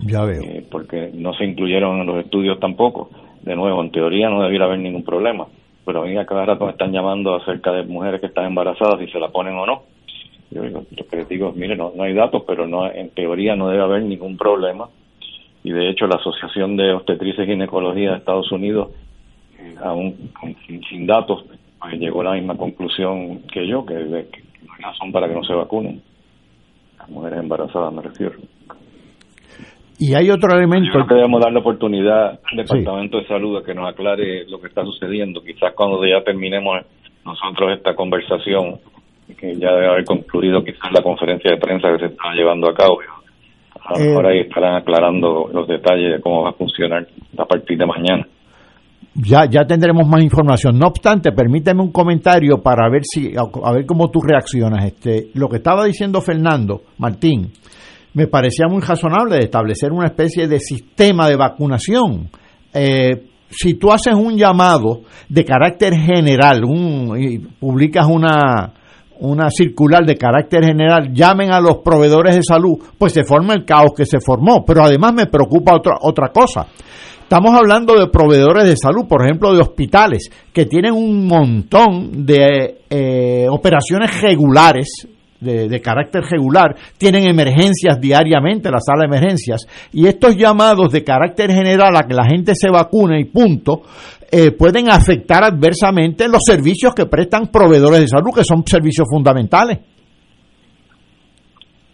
Ya 0.00 0.24
veo. 0.24 0.42
Eh, 0.42 0.64
porque 0.70 1.10
no 1.14 1.32
se 1.34 1.44
incluyeron 1.44 2.00
en 2.00 2.06
los 2.06 2.24
estudios 2.24 2.58
tampoco. 2.60 3.10
De 3.42 3.54
nuevo, 3.54 3.82
en 3.82 3.90
teoría 3.90 4.28
no 4.28 4.42
debiera 4.42 4.64
haber 4.64 4.80
ningún 4.80 5.04
problema, 5.04 5.46
pero 5.84 6.02
a 6.02 6.06
mí 6.06 6.16
a 6.16 6.26
cada 6.26 6.44
rato 6.46 6.64
me 6.64 6.72
están 6.72 6.92
llamando 6.92 7.34
acerca 7.34 7.72
de 7.72 7.84
mujeres 7.84 8.20
que 8.20 8.26
están 8.26 8.46
embarazadas, 8.46 8.98
si 8.98 9.06
se 9.08 9.20
la 9.20 9.28
ponen 9.28 9.54
o 9.54 9.66
no. 9.66 9.82
Yo 10.50 10.62
digo, 10.62 10.84
lo 10.90 11.06
que 11.06 11.16
les 11.16 11.28
digo, 11.28 11.52
mire, 11.54 11.76
no, 11.76 11.92
no 11.94 12.02
hay 12.04 12.14
datos, 12.14 12.42
pero 12.46 12.66
no 12.66 12.90
en 12.90 13.10
teoría 13.10 13.56
no 13.56 13.68
debe 13.68 13.82
haber 13.82 14.02
ningún 14.02 14.36
problema. 14.36 14.88
Y 15.62 15.72
de 15.72 15.90
hecho 15.90 16.06
la 16.06 16.16
Asociación 16.16 16.76
de 16.76 16.92
Obstetricia 16.92 17.44
y 17.44 17.48
Ginecología 17.48 18.12
de 18.12 18.18
Estados 18.18 18.50
Unidos, 18.52 18.90
eh, 19.58 19.74
aún 19.82 20.30
sin, 20.66 20.82
sin 20.84 21.06
datos, 21.06 21.44
pues, 21.80 22.00
llegó 22.00 22.20
a 22.22 22.24
la 22.24 22.32
misma 22.32 22.56
conclusión 22.56 23.42
que 23.52 23.66
yo, 23.66 23.84
que, 23.84 24.26
razón 24.78 25.12
para 25.12 25.28
que 25.28 25.34
no 25.34 25.44
se 25.44 25.54
vacunen. 25.54 26.02
Las 26.98 27.08
mujeres 27.08 27.38
embarazadas 27.40 27.92
me 27.92 28.02
refiero. 28.02 28.34
Y 29.98 30.14
hay 30.14 30.30
otro 30.30 30.50
Yo 30.50 30.56
elemento. 30.58 30.92
creo 30.92 31.06
que 31.06 31.14
debemos 31.14 31.40
dar 31.40 31.52
la 31.52 31.60
oportunidad 31.60 32.38
al 32.44 32.56
Departamento 32.56 33.18
de 33.18 33.26
Salud 33.26 33.56
a 33.56 33.62
que 33.64 33.74
nos 33.74 33.88
aclare 33.88 34.44
lo 34.48 34.60
que 34.60 34.66
está 34.68 34.84
sucediendo. 34.84 35.42
Quizás 35.42 35.72
cuando 35.74 36.04
ya 36.04 36.22
terminemos 36.22 36.80
nosotros 37.24 37.72
esta 37.76 37.94
conversación, 37.94 38.78
que 39.38 39.54
ya 39.56 39.72
debe 39.72 39.88
haber 39.88 40.04
concluido 40.04 40.62
quizás 40.62 40.92
la 40.92 41.02
conferencia 41.02 41.50
de 41.50 41.56
prensa 41.56 41.90
que 41.92 41.98
se 41.98 42.06
está 42.12 42.32
llevando 42.34 42.68
a 42.68 42.74
cabo. 42.74 42.98
A 43.82 43.92
lo 43.98 44.04
Eh, 44.04 44.08
mejor 44.08 44.26
ahí 44.26 44.40
estarán 44.40 44.74
aclarando 44.74 45.48
los 45.52 45.66
detalles 45.66 46.12
de 46.12 46.20
cómo 46.20 46.42
va 46.42 46.50
a 46.50 46.52
funcionar 46.52 47.06
a 47.38 47.44
partir 47.46 47.78
de 47.78 47.86
mañana. 47.86 48.26
Ya, 49.18 49.46
ya 49.50 49.64
tendremos 49.64 50.06
más 50.06 50.22
información. 50.22 50.78
No 50.78 50.88
obstante, 50.88 51.32
permíteme 51.32 51.82
un 51.82 51.90
comentario 51.90 52.60
para 52.62 52.90
ver 52.90 53.02
si, 53.04 53.32
a 53.36 53.72
ver 53.72 53.86
cómo 53.86 54.10
tú 54.10 54.20
reaccionas. 54.20 54.84
Este, 54.84 55.30
lo 55.34 55.48
que 55.48 55.56
estaba 55.56 55.86
diciendo 55.86 56.20
Fernando 56.20 56.82
Martín, 56.98 57.50
me 58.12 58.26
parecía 58.26 58.66
muy 58.68 58.82
razonable 58.82 59.36
de 59.36 59.44
establecer 59.44 59.90
una 59.92 60.06
especie 60.06 60.46
de 60.48 60.60
sistema 60.60 61.28
de 61.28 61.36
vacunación. 61.36 62.28
Eh, 62.74 63.26
si 63.48 63.74
tú 63.74 63.90
haces 63.90 64.14
un 64.14 64.36
llamado 64.36 65.02
de 65.28 65.44
carácter 65.44 65.94
general, 65.94 66.64
un, 66.64 67.16
y 67.18 67.38
publicas 67.38 68.06
una, 68.06 68.72
una 69.20 69.50
circular 69.50 70.04
de 70.04 70.16
carácter 70.16 70.64
general, 70.64 71.12
llamen 71.14 71.52
a 71.52 71.60
los 71.60 71.78
proveedores 71.78 72.36
de 72.36 72.42
salud, 72.42 72.78
pues 72.98 73.12
se 73.12 73.24
forma 73.24 73.54
el 73.54 73.64
caos 73.64 73.92
que 73.96 74.04
se 74.04 74.20
formó. 74.20 74.64
Pero 74.64 74.84
además 74.84 75.14
me 75.14 75.26
preocupa 75.26 75.74
otra, 75.74 75.94
otra 76.02 76.28
cosa. 76.28 76.66
Estamos 77.26 77.54
hablando 77.58 77.96
de 77.98 78.06
proveedores 78.06 78.68
de 78.68 78.76
salud, 78.76 79.08
por 79.08 79.24
ejemplo, 79.24 79.52
de 79.52 79.60
hospitales, 79.60 80.30
que 80.52 80.64
tienen 80.64 80.92
un 80.92 81.26
montón 81.26 82.24
de 82.24 82.82
eh, 82.88 83.48
operaciones 83.50 84.22
regulares, 84.22 85.08
de, 85.40 85.80
carácter 85.80 86.22
regular, 86.22 86.76
tienen 86.96 87.26
emergencias 87.26 88.00
diariamente, 88.00 88.70
la 88.70 88.78
sala 88.78 89.00
de 89.00 89.16
emergencias, 89.16 89.66
y 89.92 90.06
estos 90.06 90.36
llamados 90.36 90.92
de 90.92 91.02
carácter 91.02 91.50
general 91.50 91.96
a 91.96 92.04
que 92.04 92.14
la 92.14 92.26
gente 92.26 92.54
se 92.54 92.70
vacune 92.70 93.18
y 93.18 93.24
punto, 93.24 93.82
eh, 94.30 94.52
pueden 94.52 94.88
afectar 94.88 95.42
adversamente 95.42 96.28
los 96.28 96.42
servicios 96.46 96.94
que 96.94 97.06
prestan 97.06 97.48
proveedores 97.48 98.02
de 98.02 98.06
salud, 98.06 98.30
que 98.36 98.44
son 98.44 98.64
servicios 98.64 99.08
fundamentales. 99.10 99.80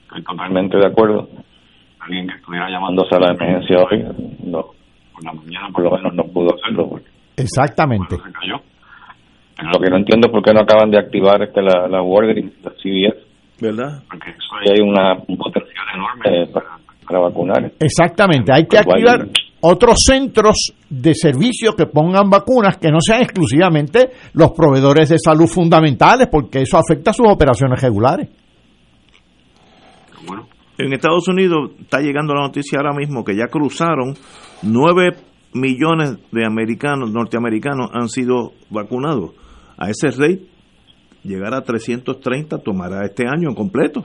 Estoy 0.02 0.24
totalmente 0.24 0.76
de 0.76 0.86
acuerdo. 0.86 1.26
Alguien 2.00 2.26
que 2.28 2.34
estuviera 2.34 2.68
llamando 2.68 3.02
a 3.10 3.18
de 3.18 3.32
emergencia 3.32 3.78
hoy, 3.78 4.04
no, 4.44 4.81
por 5.22 5.34
la 5.34 5.40
mañana 5.40 5.68
por 5.72 5.84
lo 5.84 5.90
menos 5.92 6.14
no 6.14 6.24
pudo 6.24 6.54
hacerlo 6.54 6.88
porque 6.90 7.06
Exactamente. 7.36 8.16
se 8.16 8.32
cayó. 8.32 8.56
Pero 9.56 9.70
lo 9.70 9.80
que 9.80 9.90
no 9.90 9.96
entiendo 9.98 10.28
es 10.28 10.32
por 10.32 10.42
qué 10.42 10.52
no 10.52 10.60
acaban 10.60 10.90
de 10.90 10.98
activar 10.98 11.42
este, 11.42 11.62
la, 11.62 11.86
la 11.88 12.02
Walgreens, 12.02 12.52
la 12.62 12.70
CVS, 12.70 13.18
¿Verdad? 13.60 14.02
porque 14.08 14.30
eso 14.30 14.56
ahí 14.60 14.74
hay 14.74 14.80
una, 14.80 15.14
un 15.28 15.36
potencial 15.36 15.86
enorme 15.94 16.46
para, 16.52 16.78
para 17.06 17.20
vacunar. 17.20 17.72
Exactamente, 17.78 18.52
hay 18.52 18.66
que 18.66 18.78
activar 18.78 19.28
otros 19.60 20.00
centros 20.04 20.72
de 20.90 21.14
servicio 21.14 21.74
que 21.76 21.86
pongan 21.86 22.28
vacunas 22.28 22.78
que 22.78 22.90
no 22.90 22.98
sean 23.00 23.22
exclusivamente 23.22 24.10
los 24.34 24.50
proveedores 24.52 25.08
de 25.10 25.18
salud 25.18 25.46
fundamentales, 25.46 26.28
porque 26.30 26.62
eso 26.62 26.78
afecta 26.78 27.12
a 27.12 27.14
sus 27.14 27.28
operaciones 27.28 27.80
regulares. 27.80 28.28
Bueno, 30.26 30.48
En 30.82 30.92
Estados 30.92 31.28
Unidos 31.28 31.70
está 31.80 32.00
llegando 32.00 32.34
la 32.34 32.42
noticia 32.42 32.78
ahora 32.78 32.92
mismo 32.92 33.22
que 33.22 33.36
ya 33.36 33.46
cruzaron 33.46 34.14
9 34.62 35.10
millones 35.54 36.18
de 36.32 36.44
americanos, 36.44 37.12
norteamericanos 37.12 37.90
han 37.92 38.08
sido 38.08 38.52
vacunados. 38.68 39.30
A 39.78 39.90
ese 39.90 40.10
rate, 40.10 40.42
llegar 41.22 41.54
a 41.54 41.62
330 41.62 42.58
tomará 42.58 43.04
este 43.04 43.26
año 43.28 43.54
completo. 43.54 44.04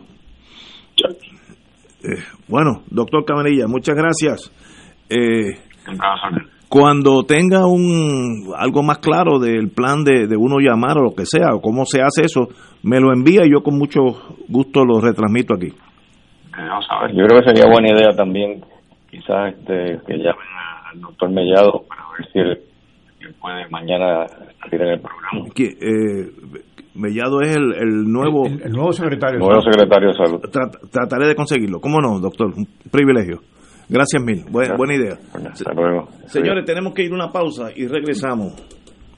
Eh, 2.04 2.22
bueno, 2.48 2.84
doctor 2.92 3.26
Camarilla, 3.26 3.66
muchas 3.68 3.96
gracias. 3.96 4.52
Eh, 5.10 5.58
cuando 6.70 7.24
tenga 7.24 7.66
un 7.66 8.54
algo 8.56 8.84
más 8.84 9.00
claro 9.00 9.40
del 9.40 9.70
plan 9.70 10.04
de, 10.04 10.28
de 10.28 10.38
uno 10.38 10.60
llamar 10.60 11.00
o 11.00 11.06
lo 11.06 11.16
que 11.16 11.26
sea, 11.26 11.56
o 11.56 11.62
cómo 11.62 11.86
se 11.86 12.02
hace 12.02 12.22
eso, 12.26 12.50
me 12.84 13.00
lo 13.00 13.12
envía 13.14 13.46
y 13.46 13.52
yo 13.52 13.64
con 13.64 13.80
mucho 13.80 14.02
gusto 14.48 14.86
lo 14.86 15.02
retransmito 15.02 15.56
aquí. 15.56 15.74
Vamos 16.58 16.86
a 16.90 17.02
ver. 17.06 17.16
Yo 17.16 17.26
creo 17.28 17.42
que 17.42 17.50
sería 17.50 17.70
buena 17.72 17.90
idea 17.90 18.10
también, 18.16 18.64
quizás 19.10 19.54
este, 19.54 20.00
que 20.08 20.18
llamen 20.18 20.48
al 20.92 21.02
doctor 21.02 21.30
Mellado 21.30 21.84
para 21.88 22.02
ver 22.18 22.28
si 22.32 22.40
él, 22.40 22.60
él 23.22 23.36
puede 23.40 23.68
mañana 23.70 24.26
salir 24.62 24.82
en 24.82 24.88
el 24.90 25.00
programa. 25.02 25.46
eh, 25.58 26.32
Mellado 26.96 27.42
es 27.42 27.56
el, 27.56 27.74
el 27.76 28.12
nuevo 28.12 28.48
El, 28.48 28.72
nuevo 28.72 28.92
secretario. 28.92 29.38
Nuevo 29.40 29.62
secretario 29.62 30.08
de 30.10 30.14
Salud. 30.16 30.42
Tra- 30.52 30.90
trataré 30.90 31.28
de 31.28 31.36
conseguirlo 31.36 31.80
cómo 31.80 32.02
no 32.02 32.20
doctor 32.20 32.48
un 32.48 32.66
privilegio 32.92 33.42
gracias 33.88 34.24
mil 34.24 34.44
Buen- 34.50 34.76
buena 34.76 34.96
idea 34.96 35.16
Bueno, 35.32 35.50
hasta 35.54 35.72
luego. 35.74 36.08
señores 36.26 36.66
tenemos 36.66 36.94
que 36.96 37.04
ir 37.04 37.12
a 37.12 37.16
una 37.16 37.32
pausa 37.32 37.70
y 37.76 37.86
regresamos 37.88 38.54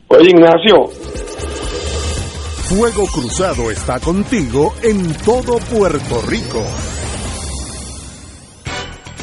Oye, 0.10 0.30
Ignacio, 0.32 0.86
Fuego 2.70 3.06
Cruzado 3.14 3.72
está 3.72 4.00
contigo 4.00 4.74
en 4.84 5.14
todo 5.26 5.58
Puerto 5.72 6.22
Rico. 6.30 6.62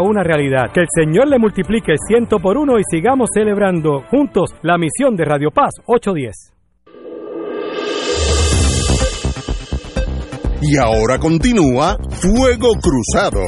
una 0.00 0.22
realidad. 0.22 0.70
Que 0.72 0.80
el 0.80 0.86
Señor 0.88 1.28
le 1.28 1.38
multiplique 1.38 1.94
ciento 2.06 2.38
por 2.38 2.56
uno 2.56 2.78
y 2.78 2.82
sigamos 2.90 3.28
celebrando 3.32 4.02
juntos 4.10 4.54
la 4.62 4.78
misión 4.78 5.16
de 5.16 5.24
Radio 5.24 5.50
Paz 5.50 5.70
810. 5.86 6.54
Y 10.60 10.76
ahora 10.76 11.18
continúa 11.18 11.96
Fuego 12.20 12.72
Cruzado. 12.82 13.40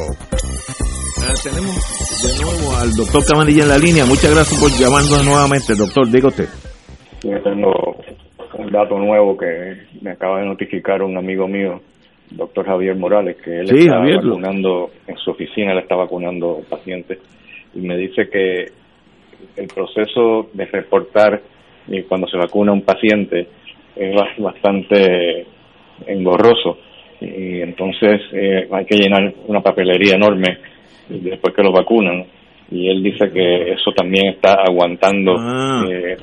Ah, 1.18 1.34
tenemos 1.42 1.76
de 2.22 2.44
nuevo 2.44 2.76
al 2.80 2.92
doctor 2.92 3.24
Camarilla 3.26 3.64
en 3.64 3.68
la 3.68 3.78
línea. 3.78 4.06
Muchas 4.06 4.32
gracias 4.32 4.60
por 4.60 4.70
llamarnos 4.70 5.24
nuevamente, 5.24 5.74
doctor. 5.74 6.08
Diga 6.08 6.28
usted. 6.28 6.48
Yo 7.22 7.42
tengo 7.42 7.72
un 8.58 8.70
dato 8.70 8.98
nuevo 8.98 9.36
que 9.36 9.46
me 10.00 10.12
acaba 10.12 10.40
de 10.40 10.46
notificar 10.46 11.02
un 11.02 11.18
amigo 11.18 11.48
mío 11.48 11.80
doctor 12.30 12.66
Javier 12.66 12.96
Morales, 12.96 13.36
que 13.42 13.60
él 13.60 13.70
está 13.70 13.98
vacunando, 13.98 14.90
en 15.06 15.16
su 15.16 15.30
oficina 15.30 15.74
le 15.74 15.80
está 15.80 15.96
vacunando 15.96 16.60
pacientes, 16.68 17.18
y 17.74 17.80
me 17.80 17.96
dice 17.96 18.28
que 18.30 18.66
el 19.56 19.66
proceso 19.68 20.48
de 20.52 20.66
reportar 20.66 21.40
eh, 21.90 22.04
cuando 22.08 22.26
se 22.28 22.36
vacuna 22.36 22.72
un 22.72 22.82
paciente 22.82 23.48
es 23.96 24.14
bastante 24.38 25.46
engorroso 26.06 26.78
y 27.20 27.60
entonces 27.60 28.20
eh, 28.32 28.68
hay 28.70 28.84
que 28.86 28.96
llenar 28.96 29.34
una 29.46 29.60
papelería 29.60 30.14
enorme 30.14 30.58
después 31.08 31.54
que 31.54 31.62
lo 31.62 31.72
vacunan 31.72 32.24
y 32.70 32.88
él 32.88 33.02
dice 33.02 33.30
que 33.32 33.72
eso 33.72 33.90
también 33.94 34.34
está 34.34 34.54
aguantando 34.66 35.34
ah. 35.38 35.84
eh, 35.90 36.16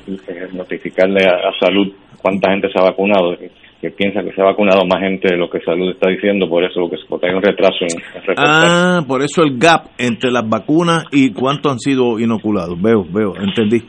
notificarle 0.54 1.26
a, 1.26 1.50
a, 1.50 1.60
salud 1.60 1.94
cuánta 2.22 2.52
gente 2.52 2.70
se 2.72 2.80
ha 2.80 2.90
vacunado 2.90 3.36
que 3.82 3.92
piensa 3.92 4.24
que 4.24 4.34
se 4.34 4.42
ha 4.42 4.46
vacunado 4.46 4.82
más 4.86 5.02
gente 5.02 5.28
de 5.30 5.38
lo 5.38 5.50
que 5.50 5.60
salud 5.62 5.92
está 5.92 6.10
diciendo, 6.10 6.50
por 6.50 6.64
eso 6.64 6.90
porque 7.08 7.28
hay 7.28 7.36
un 7.36 7.44
retraso 7.44 7.78
en 7.82 8.34
Ah, 8.38 9.02
por 9.08 9.22
eso 9.22 9.44
el 9.44 9.58
gap 9.58 9.90
entre 9.98 10.32
las 10.32 10.48
vacunas 10.48 11.06
y 11.12 11.32
cuántos 11.32 11.72
han 11.72 11.80
sido 11.80 12.20
inoculados. 12.20 12.82
Veo, 12.82 13.04
veo, 13.04 13.36
entendí. 13.36 13.84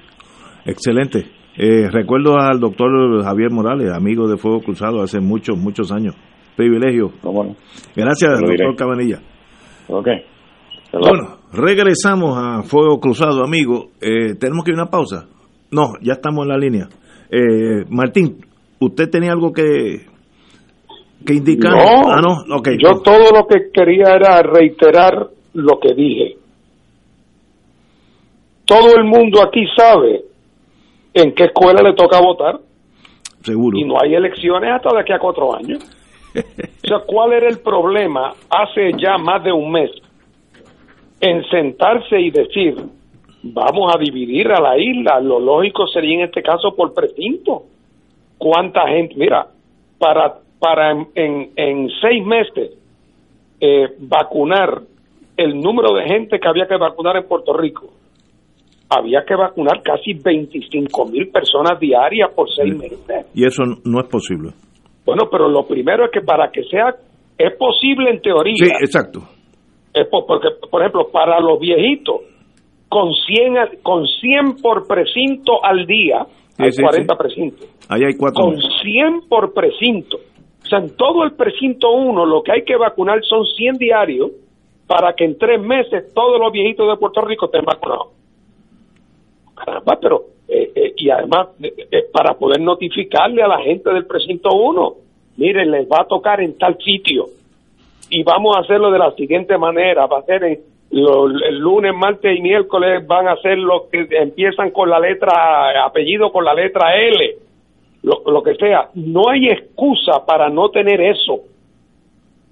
Excelente. 0.67 1.27
Eh, 1.57 1.89
recuerdo 1.91 2.39
al 2.39 2.61
doctor 2.61 2.91
Javier 3.25 3.51
Morales, 3.51 3.91
amigo 3.91 4.29
de 4.29 4.37
Fuego 4.37 4.61
Cruzado 4.61 5.03
hace 5.03 5.21
muchos, 5.21 5.57
muchos 5.57 5.91
años. 5.91 6.15
Privilegio. 6.55 7.13
¿Cómo 7.23 7.57
Gracias, 7.97 8.41
doctor 8.41 8.77
Cabanilla. 8.77 9.21
Ok. 9.89 10.09
Bueno, 10.93 11.39
regresamos 11.53 12.37
a 12.37 12.63
Fuego 12.63 13.01
Cruzado, 13.01 13.45
amigo. 13.45 13.91
Eh, 14.01 14.35
¿Tenemos 14.39 14.65
que 14.65 14.73
ir 14.73 14.79
a 14.79 14.83
una 14.83 14.91
pausa? 14.91 15.27
No, 15.71 15.93
ya 16.03 16.15
estamos 16.15 16.45
en 16.45 16.49
la 16.49 16.59
línea. 16.59 16.89
Eh, 17.31 17.85
Martín, 17.91 18.39
¿Usted 18.81 19.11
tenía 19.11 19.33
algo 19.33 19.53
que, 19.53 20.07
que 21.27 21.35
indicar? 21.35 21.73
No, 21.73 22.13
ah, 22.13 22.21
no? 22.21 22.63
yo 22.79 23.01
todo 23.03 23.33
lo 23.33 23.47
que 23.47 23.71
quería 23.73 24.15
era 24.15 24.41
reiterar 24.43 25.29
lo 25.55 25.81
que 25.81 25.95
dije. 25.95 26.37
Todo 28.65 28.97
el 28.97 29.05
mundo 29.05 29.43
aquí 29.43 29.65
sabe 29.77 30.23
en 31.15 31.35
qué 31.35 31.45
escuela 31.45 31.83
le 31.83 31.95
toca 31.95 32.21
votar. 32.21 32.61
Seguro. 33.43 33.79
Y 33.79 33.85
no 33.85 33.95
hay 34.01 34.15
elecciones 34.15 34.71
hasta 34.73 34.91
de 34.95 35.01
aquí 35.01 35.13
a 35.13 35.19
cuatro 35.19 35.57
años. 35.57 35.79
o 36.37 36.87
sea, 36.87 36.99
¿cuál 37.07 37.33
era 37.33 37.49
el 37.49 37.59
problema 37.61 38.35
hace 38.51 38.93
ya 38.99 39.17
más 39.19 39.43
de 39.43 39.53
un 39.53 39.73
mes 39.73 39.91
en 41.21 41.43
sentarse 41.49 42.21
y 42.21 42.31
decir, 42.31 42.77
vamos 43.43 43.93
a 43.93 43.99
dividir 43.99 44.53
a 44.53 44.61
la 44.61 44.79
isla? 44.79 45.19
Lo 45.21 45.41
lógico 45.41 45.87
sería 45.89 46.19
en 46.19 46.25
este 46.27 46.43
caso 46.43 46.75
por 46.77 46.95
precinto 46.95 47.65
cuánta 48.39 48.87
gente, 48.89 49.15
mira, 49.17 49.49
para, 49.99 50.37
para 50.59 50.93
en, 50.93 51.51
en, 51.57 51.89
seis 52.01 52.25
meses 52.25 52.71
eh, 53.61 53.89
vacunar 53.99 54.83
el 55.37 55.61
número 55.61 55.95
de 55.95 56.05
gente 56.05 56.39
que 56.39 56.49
había 56.49 56.67
que 56.67 56.77
vacunar 56.77 57.17
en 57.17 57.29
Puerto 57.29 57.53
Rico, 57.53 57.89
había 58.89 59.25
que 59.27 59.35
vacunar 59.35 59.83
casi 59.83 60.15
25 60.15 61.07
mil 61.07 61.29
personas 61.29 61.79
diarias 61.79 62.31
por 62.35 62.49
seis 62.51 62.77
meses. 62.77 62.99
Y 63.35 63.45
eso 63.45 63.63
no 63.85 64.01
es 64.01 64.09
posible. 64.09 64.51
Bueno, 65.05 65.29
pero 65.31 65.49
lo 65.49 65.67
primero 65.67 66.05
es 66.05 66.11
que 66.11 66.21
para 66.21 66.51
que 66.51 66.65
sea, 66.65 66.95
es 67.37 67.57
posible 67.57 68.11
en 68.11 68.21
teoría. 68.21 68.55
Sí, 68.57 68.71
exacto. 68.81 69.21
Es 69.95 70.07
porque, 70.09 70.49
por 70.71 70.83
ejemplo, 70.83 71.09
para 71.11 71.41
los 71.41 71.59
viejitos, 71.61 72.21
con 72.89 73.13
100, 73.13 73.83
con 73.83 74.07
100 74.07 74.57
por 74.63 74.87
precinto 74.87 75.65
al 75.65 75.87
día, 75.87 76.27
hay 76.59 76.71
40 76.73 77.17
precintos. 77.17 77.69
Ahí 77.89 78.03
hay 78.05 78.15
cuatro. 78.15 78.45
Con 78.45 78.57
100 78.57 79.29
por 79.29 79.55
precinto. 79.55 80.17
O 80.17 80.67
sea, 80.69 80.81
en 80.81 80.97
todo 80.97 81.25
el 81.25 81.33
precinto 81.33 81.91
1 81.93 82.27
lo 82.27 82.43
que 82.43 82.53
hay 82.53 82.65
que 82.65 82.77
vacunar 82.77 83.25
son 83.25 83.47
100 83.47 83.79
diarios 83.79 84.31
para 84.87 85.15
que 85.15 85.25
en 85.25 85.39
tres 85.39 85.61
meses 85.61 86.13
todos 86.15 86.41
los 86.41 86.51
viejitos 86.53 86.89
de 86.89 86.97
Puerto 86.97 87.21
Rico 87.21 87.47
estén 87.47 87.65
vacunados. 87.65 88.09
Caramba, 89.55 89.99
pero, 90.01 90.23
eh, 90.49 90.73
eh, 90.75 90.93
y 90.97 91.11
además, 91.11 91.49
eh, 91.63 92.05
para 92.13 92.35
poder 92.35 92.61
notificarle 92.61 93.43
a 93.43 93.49
la 93.49 93.61
gente 93.61 93.91
del 93.91 94.07
precinto 94.07 94.51
1, 94.53 94.95
miren, 95.37 95.71
les 95.71 95.87
va 95.87 96.03
a 96.03 96.07
tocar 96.07 96.41
en 96.41 96.57
tal 96.59 96.77
sitio 96.79 97.27
y 98.11 98.23
vamos 98.23 98.57
a 98.57 98.61
hacerlo 98.61 98.91
de 98.91 98.99
la 98.99 99.13
siguiente 99.13 99.59
manera, 99.59 100.07
va 100.07 100.21
a 100.21 100.23
ser 100.23 100.45
en, 100.45 100.61
el 100.91 101.59
lunes, 101.59 101.95
martes 101.95 102.37
y 102.37 102.41
miércoles 102.41 103.07
van 103.07 103.29
a 103.29 103.37
ser 103.37 103.59
los 103.59 103.85
que 103.91 104.07
empiezan 104.11 104.71
con 104.71 104.89
la 104.89 104.99
letra, 104.99 105.85
apellido 105.85 106.33
con 106.33 106.45
la 106.45 106.55
letra 106.55 106.97
L, 106.97 107.37
lo, 108.03 108.23
lo 108.27 108.43
que 108.43 108.55
sea. 108.55 108.89
No 108.95 109.29
hay 109.29 109.49
excusa 109.49 110.25
para 110.27 110.49
no 110.49 110.71
tener 110.71 111.01
eso. 111.01 111.41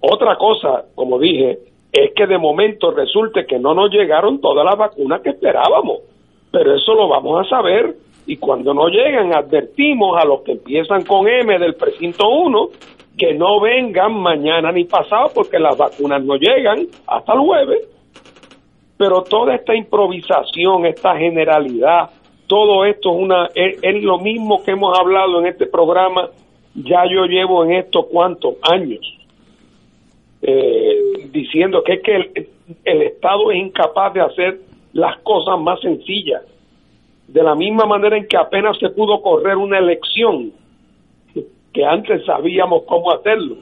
Otra 0.00 0.36
cosa, 0.36 0.84
como 0.94 1.18
dije, 1.18 1.58
es 1.92 2.12
que 2.14 2.26
de 2.26 2.36
momento 2.36 2.90
resulte 2.90 3.46
que 3.46 3.58
no 3.58 3.74
nos 3.74 3.90
llegaron 3.90 4.40
todas 4.40 4.64
las 4.64 4.76
vacunas 4.76 5.22
que 5.22 5.30
esperábamos, 5.30 6.00
pero 6.50 6.74
eso 6.74 6.94
lo 6.94 7.08
vamos 7.08 7.46
a 7.46 7.48
saber 7.48 7.94
y 8.26 8.36
cuando 8.36 8.74
no 8.74 8.88
llegan 8.88 9.34
advertimos 9.34 10.20
a 10.20 10.26
los 10.26 10.42
que 10.42 10.52
empiezan 10.52 11.04
con 11.04 11.26
M 11.28 11.58
del 11.58 11.74
precinto 11.74 12.28
1 12.28 12.68
que 13.16 13.32
no 13.32 13.60
vengan 13.60 14.12
mañana 14.12 14.72
ni 14.72 14.84
pasado 14.84 15.30
porque 15.34 15.58
las 15.58 15.78
vacunas 15.78 16.22
no 16.22 16.36
llegan 16.36 16.86
hasta 17.06 17.32
el 17.32 17.38
jueves 17.38 17.95
pero 18.96 19.22
toda 19.22 19.54
esta 19.54 19.74
improvisación, 19.74 20.86
esta 20.86 21.16
generalidad, 21.16 22.10
todo 22.46 22.84
esto 22.84 23.10
es, 23.10 23.22
una, 23.22 23.48
es, 23.54 24.02
lo 24.02 24.18
mismo 24.18 24.62
que 24.64 24.72
hemos 24.72 24.98
hablado 24.98 25.40
en 25.40 25.46
este 25.46 25.66
programa, 25.66 26.30
ya 26.74 27.04
yo 27.10 27.24
llevo 27.26 27.64
en 27.64 27.72
esto 27.72 28.06
cuántos 28.06 28.54
años, 28.62 29.00
eh, 30.42 31.28
diciendo 31.30 31.82
que 31.82 31.94
es 31.94 32.02
que 32.02 32.16
el, 32.16 32.48
el 32.84 33.02
Estado 33.02 33.50
es 33.50 33.58
incapaz 33.58 34.14
de 34.14 34.20
hacer 34.20 34.60
las 34.92 35.18
cosas 35.18 35.60
más 35.60 35.80
sencillas, 35.80 36.42
de 37.28 37.42
la 37.42 37.54
misma 37.54 37.84
manera 37.84 38.16
en 38.16 38.26
que 38.26 38.36
apenas 38.36 38.78
se 38.78 38.88
pudo 38.90 39.20
correr 39.20 39.56
una 39.56 39.78
elección, 39.78 40.52
que 41.72 41.84
antes 41.84 42.24
sabíamos 42.24 42.84
cómo 42.84 43.12
hacerlo. 43.12 43.56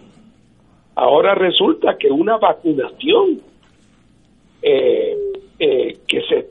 Ahora 0.94 1.34
resulta 1.34 1.96
que 1.98 2.08
una 2.08 2.36
vacunación 2.36 3.40
eh, 4.62 5.03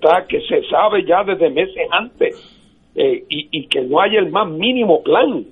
está 0.04 0.28
que 0.28 0.42
se 0.42 0.63
sabe 0.70 1.06
ya 1.06 1.24
desde 1.24 1.50
meses 1.50 1.88
antes 1.92 2.36
eh, 2.96 3.24
y, 3.30 3.48
y, 3.52 3.68
que 3.68 3.82
no 3.82 4.00
hay 4.02 4.16
el 4.18 4.30
más 4.30 4.48
mínimo 4.50 5.02
plan 5.02 5.46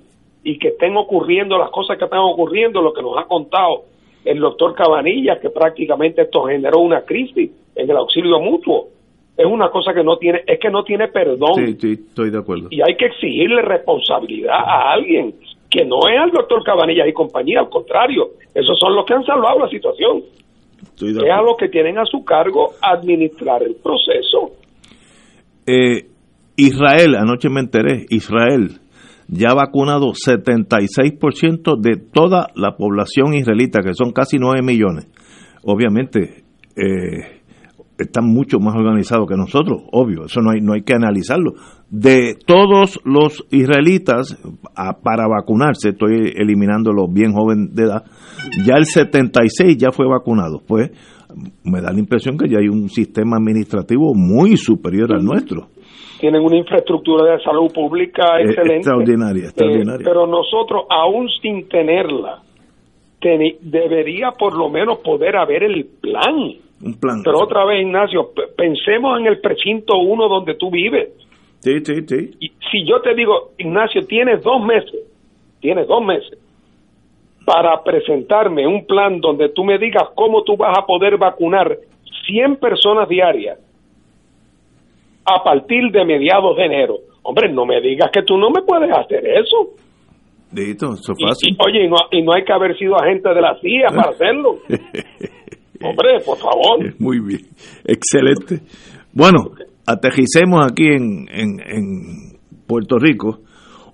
y 0.44 0.58
que 0.58 0.68
estén 0.68 0.96
ocurriendo 0.96 1.58
las 1.58 1.70
cosas 1.70 1.98
que 1.98 2.04
están 2.04 2.20
ocurriendo 2.20 2.82
lo 2.82 2.92
que 2.92 3.02
nos 3.02 3.16
ha 3.18 3.24
contado 3.24 3.84
el 4.24 4.38
doctor 4.38 4.74
Cabanilla 4.74 5.40
que 5.40 5.50
prácticamente 5.50 6.22
esto 6.22 6.44
generó 6.44 6.80
una 6.80 7.02
crisis 7.02 7.50
en 7.74 7.90
el 7.90 7.96
auxilio 7.96 8.38
mutuo. 8.40 8.88
Es 9.36 9.46
una 9.46 9.70
cosa 9.70 9.92
que 9.94 10.04
no 10.04 10.18
tiene 10.18 10.42
es 10.46 10.60
que 10.60 10.70
no 10.70 10.84
tiene 10.84 11.08
perdón. 11.08 11.54
Sí, 11.56 11.74
sí, 11.80 11.92
estoy 12.08 12.30
de 12.30 12.38
acuerdo. 12.38 12.68
Y 12.70 12.80
hay 12.82 12.96
que 12.96 13.06
exigirle 13.06 13.62
responsabilidad 13.62 14.54
a 14.54 14.92
alguien 14.92 15.34
que 15.68 15.84
no 15.84 16.06
es 16.06 16.18
al 16.18 16.30
doctor 16.30 16.62
Cabanilla 16.62 17.08
y 17.08 17.12
compañía 17.12 17.60
al 17.60 17.70
contrario 17.70 18.28
esos 18.54 18.78
son 18.78 18.94
los 18.94 19.06
que 19.06 19.14
han 19.14 19.24
salvado 19.24 19.60
la 19.60 19.68
situación 19.68 20.22
es 21.00 21.16
a 21.16 21.42
los 21.42 21.56
que 21.58 21.68
tienen 21.68 21.98
a 21.98 22.04
su 22.04 22.24
cargo 22.24 22.72
administrar 22.80 23.62
el 23.62 23.76
proceso. 23.76 24.56
Eh, 25.66 26.06
Israel, 26.56 27.16
anoche 27.16 27.48
me 27.48 27.60
enteré, 27.60 28.06
Israel 28.10 28.80
ya 29.28 29.50
ha 29.50 29.54
vacunado 29.54 30.12
76% 30.12 31.80
de 31.80 31.96
toda 31.96 32.48
la 32.54 32.76
población 32.76 33.34
israelita, 33.34 33.80
que 33.80 33.94
son 33.94 34.12
casi 34.12 34.38
9 34.38 34.60
millones. 34.62 35.08
Obviamente, 35.64 36.44
eh, 36.76 37.40
están 37.98 38.26
mucho 38.26 38.58
más 38.58 38.74
organizados 38.74 39.28
que 39.28 39.36
nosotros, 39.36 39.82
obvio, 39.92 40.26
eso 40.26 40.40
no 40.40 40.50
hay, 40.50 40.60
no 40.60 40.74
hay 40.74 40.82
que 40.82 40.94
analizarlo. 40.94 41.54
De 41.94 42.36
todos 42.46 42.98
los 43.04 43.44
israelitas 43.50 44.34
para 45.04 45.28
vacunarse, 45.28 45.90
estoy 45.90 46.32
eliminando 46.36 46.90
los 46.90 47.12
bien 47.12 47.34
jóvenes 47.34 47.74
de 47.74 47.82
edad, 47.84 48.04
ya 48.66 48.76
el 48.78 48.86
76 48.86 49.76
ya 49.76 49.90
fue 49.92 50.06
vacunado. 50.08 50.62
Pues 50.66 50.90
me 51.64 51.82
da 51.82 51.92
la 51.92 51.98
impresión 51.98 52.38
que 52.38 52.48
ya 52.48 52.60
hay 52.60 52.68
un 52.68 52.88
sistema 52.88 53.36
administrativo 53.36 54.14
muy 54.14 54.56
superior 54.56 55.12
al 55.12 55.22
nuestro. 55.22 55.66
Tienen 56.18 56.40
una 56.40 56.56
infraestructura 56.56 57.30
de 57.32 57.42
salud 57.42 57.70
pública 57.74 58.38
Eh, 58.38 58.44
excelente. 58.44 58.76
extraordinaria, 58.76 59.44
extraordinaria. 59.44 60.00
Eh, 60.00 60.08
pero 60.08 60.26
nosotros, 60.26 60.84
aún 60.88 61.28
sin 61.42 61.68
tenerla, 61.68 62.40
debería 63.60 64.30
por 64.30 64.56
lo 64.56 64.70
menos 64.70 64.98
poder 65.00 65.36
haber 65.36 65.62
el 65.64 65.84
plan. 66.00 66.36
Un 66.82 66.94
plan. 66.98 67.20
Pero 67.22 67.38
otra 67.38 67.66
vez, 67.66 67.82
Ignacio, 67.82 68.30
pensemos 68.56 69.20
en 69.20 69.26
el 69.26 69.40
precinto 69.40 69.98
1 69.98 70.28
donde 70.28 70.54
tú 70.54 70.70
vives. 70.70 71.10
Sí, 71.62 71.78
sí, 71.84 71.94
sí. 72.06 72.30
Y 72.40 72.48
si 72.70 72.84
yo 72.86 73.00
te 73.00 73.14
digo, 73.14 73.52
Ignacio, 73.58 74.02
tienes 74.06 74.42
dos 74.42 74.60
meses, 74.64 75.00
tienes 75.60 75.86
dos 75.86 76.04
meses 76.04 76.38
para 77.46 77.82
presentarme 77.82 78.66
un 78.66 78.84
plan 78.86 79.20
donde 79.20 79.48
tú 79.48 79.64
me 79.64 79.78
digas 79.78 80.04
cómo 80.14 80.42
tú 80.44 80.56
vas 80.56 80.76
a 80.78 80.84
poder 80.86 81.16
vacunar 81.18 81.76
100 82.26 82.56
personas 82.56 83.08
diarias 83.08 83.58
a 85.24 85.42
partir 85.42 85.90
de 85.92 86.04
mediados 86.04 86.56
de 86.56 86.64
enero. 86.64 86.98
Hombre, 87.22 87.52
no 87.52 87.64
me 87.64 87.80
digas 87.80 88.10
que 88.12 88.22
tú 88.22 88.36
no 88.36 88.50
me 88.50 88.62
puedes 88.62 88.90
hacer 88.92 89.24
eso. 89.26 89.70
Listo, 90.54 90.94
eso 90.94 91.12
Y- 91.16 91.24
fácil. 91.24 91.54
y, 91.54 91.56
oye, 91.64 91.84
y 91.84 91.88
no, 91.88 91.96
y 92.10 92.22
no 92.22 92.32
hay 92.32 92.44
que 92.44 92.52
haber 92.52 92.76
sido 92.76 92.96
agente 92.96 93.28
de 93.28 93.40
la 93.40 93.58
CIA 93.60 93.88
para 93.88 94.10
hacerlo. 94.14 94.58
Hombre, 95.82 96.20
por 96.24 96.38
favor. 96.38 96.92
Muy 97.00 97.20
bien, 97.20 97.40
excelente. 97.84 98.60
Bueno, 99.12 99.50
aterricemos 99.86 100.64
aquí 100.64 100.86
en, 100.86 101.26
en, 101.30 102.38
Puerto 102.66 102.98
Rico. 102.98 103.40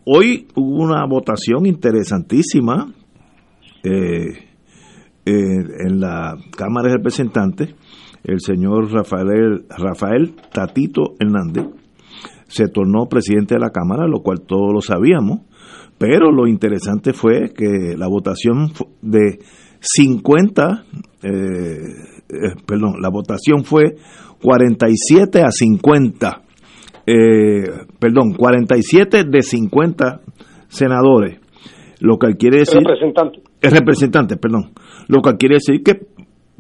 Hoy 0.05 0.47
hubo 0.55 0.83
una 0.85 1.05
votación 1.07 1.67
interesantísima 1.67 2.93
eh, 3.83 4.49
eh, 5.25 5.33
en 5.87 6.01
la 6.01 6.37
Cámara 6.57 6.89
de 6.89 6.97
Representantes. 6.97 7.75
El 8.23 8.41
señor 8.41 8.93
Rafael, 8.93 9.65
Rafael 9.69 10.35
Tatito 10.53 11.15
Hernández 11.19 11.67
se 12.49 12.69
tornó 12.69 13.07
presidente 13.07 13.55
de 13.55 13.61
la 13.61 13.71
Cámara, 13.71 14.07
lo 14.07 14.21
cual 14.21 14.41
todos 14.41 14.73
lo 14.73 14.81
sabíamos, 14.81 15.41
pero 15.99 16.33
lo 16.33 16.47
interesante 16.47 17.13
fue 17.13 17.53
que 17.55 17.95
la 17.97 18.09
votación 18.09 18.73
de 19.03 19.39
50, 19.81 20.85
eh, 21.23 21.31
eh, 22.29 22.55
perdón, 22.67 23.01
la 23.01 23.11
votación 23.11 23.65
fue 23.65 23.97
47 24.43 25.43
a 25.43 25.51
50, 25.51 26.43
eh, 27.07 27.65
perdón, 27.99 28.33
47 28.37 29.25
de 29.25 29.43
50 29.43 30.21
senadores, 30.69 31.41
lo 32.01 32.19
que 32.19 32.35
quiere 32.37 32.59
decir... 32.59 32.79
Representante. 32.81 33.41
El 33.61 33.71
representante, 33.73 34.37
perdón. 34.37 34.71
Lo 35.09 35.21
que 35.21 35.37
quiere 35.37 35.57
decir 35.57 35.83
que 35.83 36.07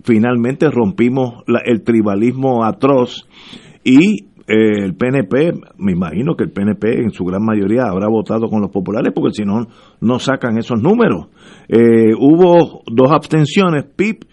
finalmente 0.03 0.69
rompimos 0.71 1.45
la- 1.47 1.63
el 1.65 1.83
tribalismo 1.83 2.65
atroz 2.65 3.29
y 3.85 4.25
eh, 4.51 4.83
el 4.83 4.95
PNP, 4.97 5.53
me 5.77 5.93
imagino 5.93 6.35
que 6.35 6.45
el 6.45 6.51
PNP 6.51 7.03
en 7.03 7.11
su 7.11 7.25
gran 7.25 7.45
mayoría 7.45 7.83
habrá 7.85 8.09
votado 8.09 8.49
con 8.49 8.63
los 8.63 8.71
populares 8.71 9.13
porque 9.15 9.35
si 9.35 9.45
no, 9.45 9.67
no 10.01 10.19
sacan 10.19 10.57
esos 10.59 10.81
números. 10.83 11.27
Eh, 11.69 12.15
hubo 12.19 12.83
dos 12.91 13.13
abstenciones, 13.13 13.85
PIP 13.95 14.25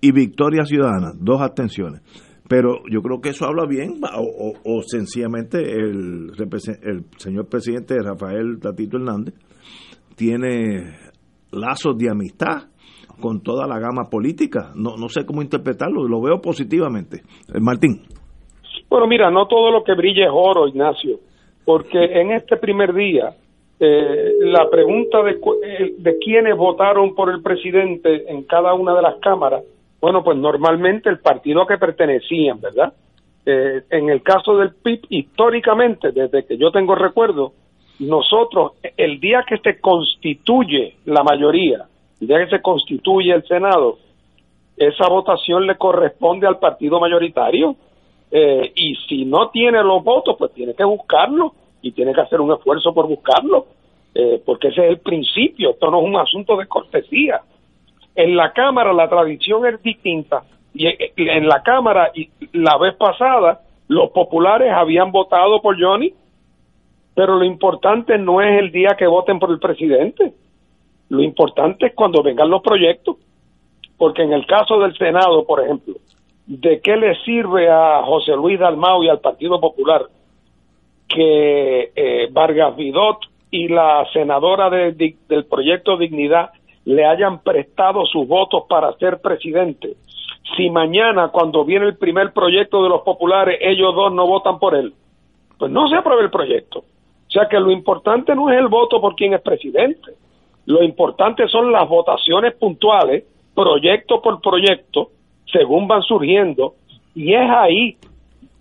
y 0.00 0.12
Victoria 0.12 0.64
Ciudadana, 0.64 1.12
dos 1.18 1.40
abstenciones. 1.40 2.00
Pero 2.50 2.82
yo 2.90 3.00
creo 3.00 3.20
que 3.20 3.28
eso 3.28 3.46
habla 3.46 3.64
bien, 3.64 4.00
o, 4.02 4.82
sencillamente 4.82 5.58
el, 5.58 6.32
el 6.82 7.04
señor 7.16 7.48
presidente 7.48 7.94
Rafael 8.02 8.58
Tatito 8.60 8.96
Hernández 8.96 9.34
tiene 10.16 10.96
lazos 11.52 11.96
de 11.96 12.10
amistad 12.10 12.64
con 13.20 13.40
toda 13.44 13.68
la 13.68 13.78
gama 13.78 14.10
política. 14.10 14.72
No, 14.74 14.96
no 14.96 15.08
sé 15.08 15.24
cómo 15.24 15.42
interpretarlo, 15.42 16.08
lo 16.08 16.20
veo 16.20 16.40
positivamente. 16.40 17.18
Eh, 17.54 17.60
Martín. 17.60 18.02
Bueno, 18.88 19.06
mira, 19.06 19.30
no 19.30 19.46
todo 19.46 19.70
lo 19.70 19.84
que 19.84 19.94
brilla 19.94 20.24
es 20.24 20.32
oro, 20.34 20.66
Ignacio, 20.66 21.20
porque 21.64 22.02
en 22.02 22.32
este 22.32 22.56
primer 22.56 22.92
día 22.92 23.32
eh, 23.78 24.32
la 24.40 24.68
pregunta 24.68 25.22
de, 25.22 25.34
eh, 25.34 25.94
de 25.98 26.18
quiénes 26.18 26.56
votaron 26.56 27.14
por 27.14 27.30
el 27.30 27.42
presidente 27.42 28.28
en 28.28 28.42
cada 28.42 28.74
una 28.74 28.96
de 28.96 29.02
las 29.02 29.20
cámaras, 29.20 29.62
bueno, 30.00 30.22
pues 30.24 30.38
normalmente 30.38 31.08
el 31.08 31.18
partido 31.18 31.62
a 31.62 31.66
que 31.66 31.78
pertenecían, 31.78 32.60
¿verdad? 32.60 32.92
Eh, 33.44 33.82
en 33.90 34.10
el 34.10 34.22
caso 34.22 34.56
del 34.56 34.74
PIB, 34.74 35.06
históricamente, 35.08 36.12
desde 36.12 36.44
que 36.44 36.56
yo 36.56 36.70
tengo 36.70 36.94
recuerdo, 36.94 37.52
nosotros, 37.98 38.72
el 38.96 39.20
día 39.20 39.44
que 39.46 39.58
se 39.58 39.78
constituye 39.80 40.96
la 41.04 41.22
mayoría, 41.22 41.86
el 42.20 42.26
día 42.26 42.38
que 42.44 42.56
se 42.56 42.62
constituye 42.62 43.32
el 43.32 43.46
Senado, 43.46 43.98
esa 44.80 45.08
votación 45.08 45.66
le 45.66 45.76
corresponde 45.76 46.46
al 46.46 46.58
partido 46.58 46.98
mayoritario. 46.98 47.76
Eh, 48.30 48.72
y 48.74 48.94
si 49.08 49.24
no 49.26 49.50
tiene 49.50 49.82
los 49.82 50.02
votos, 50.02 50.36
pues 50.38 50.52
tiene 50.52 50.74
que 50.74 50.84
buscarlo 50.84 51.52
y 51.82 51.92
tiene 51.92 52.14
que 52.14 52.20
hacer 52.22 52.40
un 52.40 52.52
esfuerzo 52.52 52.94
por 52.94 53.06
buscarlo, 53.06 53.66
eh, 54.14 54.40
porque 54.44 54.68
ese 54.68 54.84
es 54.84 54.90
el 54.90 54.98
principio, 55.00 55.70
esto 55.70 55.90
no 55.90 55.98
es 55.98 56.04
un 56.04 56.16
asunto 56.16 56.56
de 56.56 56.66
cortesía. 56.66 57.42
En 58.22 58.36
la 58.36 58.52
Cámara 58.52 58.92
la 58.92 59.08
tradición 59.08 59.66
es 59.66 59.82
distinta. 59.82 60.42
Y 60.74 60.86
eh, 60.86 61.12
en 61.16 61.48
la 61.48 61.62
Cámara 61.62 62.10
y 62.14 62.30
la 62.52 62.76
vez 62.78 62.94
pasada 62.96 63.60
los 63.88 64.10
populares 64.10 64.72
habían 64.72 65.10
votado 65.10 65.60
por 65.60 65.80
Johnny, 65.80 66.12
pero 67.14 67.36
lo 67.36 67.44
importante 67.44 68.16
no 68.18 68.40
es 68.40 68.58
el 68.60 68.70
día 68.70 68.90
que 68.98 69.06
voten 69.06 69.38
por 69.40 69.50
el 69.50 69.58
presidente, 69.58 70.32
lo 71.08 71.22
importante 71.22 71.86
es 71.86 71.94
cuando 71.94 72.22
vengan 72.22 72.48
los 72.48 72.62
proyectos, 72.62 73.16
porque 73.98 74.22
en 74.22 74.32
el 74.32 74.46
caso 74.46 74.78
del 74.78 74.96
Senado, 74.96 75.44
por 75.44 75.60
ejemplo, 75.60 75.94
¿de 76.46 76.80
qué 76.80 76.96
le 76.96 77.16
sirve 77.24 77.68
a 77.68 78.02
José 78.04 78.36
Luis 78.36 78.60
Dalmau 78.60 79.02
y 79.02 79.08
al 79.08 79.18
Partido 79.20 79.60
Popular 79.60 80.02
que 81.08 81.90
eh, 81.94 82.28
Vargas 82.30 82.76
Vidot 82.76 83.18
y 83.50 83.68
la 83.68 84.06
senadora 84.12 84.70
de- 84.70 85.16
del 85.28 85.44
proyecto 85.46 85.96
Dignidad 85.96 86.50
le 86.90 87.06
hayan 87.06 87.42
prestado 87.42 88.04
sus 88.06 88.26
votos 88.26 88.64
para 88.68 88.92
ser 88.94 89.20
presidente? 89.20 89.96
Si 90.56 90.68
mañana, 90.70 91.28
cuando 91.28 91.64
viene 91.64 91.86
el 91.86 91.96
primer 91.96 92.32
proyecto 92.32 92.82
de 92.82 92.88
los 92.88 93.02
populares, 93.02 93.58
ellos 93.60 93.94
dos 93.94 94.12
no 94.12 94.26
votan 94.26 94.58
por 94.58 94.74
él, 94.74 94.92
pues 95.58 95.70
no 95.70 95.88
se 95.88 95.96
aprueba 95.96 96.22
el 96.22 96.30
proyecto. 96.30 96.80
O 96.80 97.30
sea 97.30 97.48
que 97.48 97.60
lo 97.60 97.70
importante 97.70 98.34
no 98.34 98.50
es 98.50 98.58
el 98.58 98.66
voto 98.66 99.00
por 99.00 99.14
quien 99.14 99.34
es 99.34 99.40
presidente, 99.40 100.12
lo 100.66 100.82
importante 100.82 101.46
son 101.48 101.70
las 101.70 101.88
votaciones 101.88 102.54
puntuales, 102.56 103.24
proyecto 103.54 104.20
por 104.20 104.40
proyecto, 104.40 105.10
según 105.52 105.86
van 105.86 106.02
surgiendo, 106.02 106.74
y 107.14 107.34
es 107.34 107.50
ahí 107.50 107.96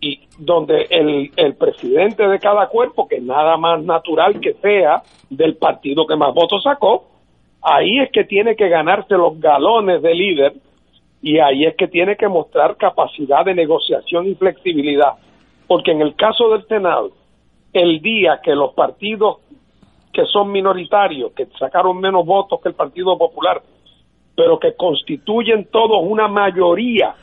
y 0.01 0.21
donde 0.37 0.87
el, 0.89 1.31
el 1.35 1.55
presidente 1.55 2.27
de 2.27 2.39
cada 2.39 2.67
cuerpo, 2.67 3.07
que 3.07 3.19
nada 3.19 3.57
más 3.57 3.83
natural 3.83 4.39
que 4.39 4.53
sea 4.53 5.01
del 5.29 5.57
partido 5.57 6.07
que 6.07 6.15
más 6.15 6.33
votos 6.33 6.63
sacó, 6.63 7.08
ahí 7.61 7.99
es 7.99 8.11
que 8.11 8.23
tiene 8.23 8.55
que 8.55 8.69
ganarse 8.69 9.15
los 9.15 9.39
galones 9.39 10.01
de 10.01 10.13
líder 10.15 10.53
y 11.21 11.39
ahí 11.39 11.65
es 11.65 11.75
que 11.75 11.87
tiene 11.87 12.15
que 12.15 12.27
mostrar 12.27 12.77
capacidad 12.77 13.43
de 13.45 13.53
negociación 13.55 14.27
y 14.27 14.35
flexibilidad. 14.35 15.13
Porque 15.67 15.91
en 15.91 16.01
el 16.01 16.15
caso 16.15 16.49
del 16.49 16.65
Senado, 16.67 17.11
el 17.73 18.01
día 18.01 18.39
que 18.43 18.55
los 18.55 18.73
partidos 18.73 19.37
que 20.13 20.25
son 20.25 20.51
minoritarios, 20.51 21.31
que 21.33 21.45
sacaron 21.59 21.99
menos 21.99 22.25
votos 22.25 22.59
que 22.61 22.69
el 22.69 22.75
Partido 22.75 23.15
Popular, 23.17 23.61
pero 24.35 24.57
que 24.57 24.73
constituyen 24.75 25.65
todos 25.71 25.99
una 26.01 26.27
mayoría 26.27 27.13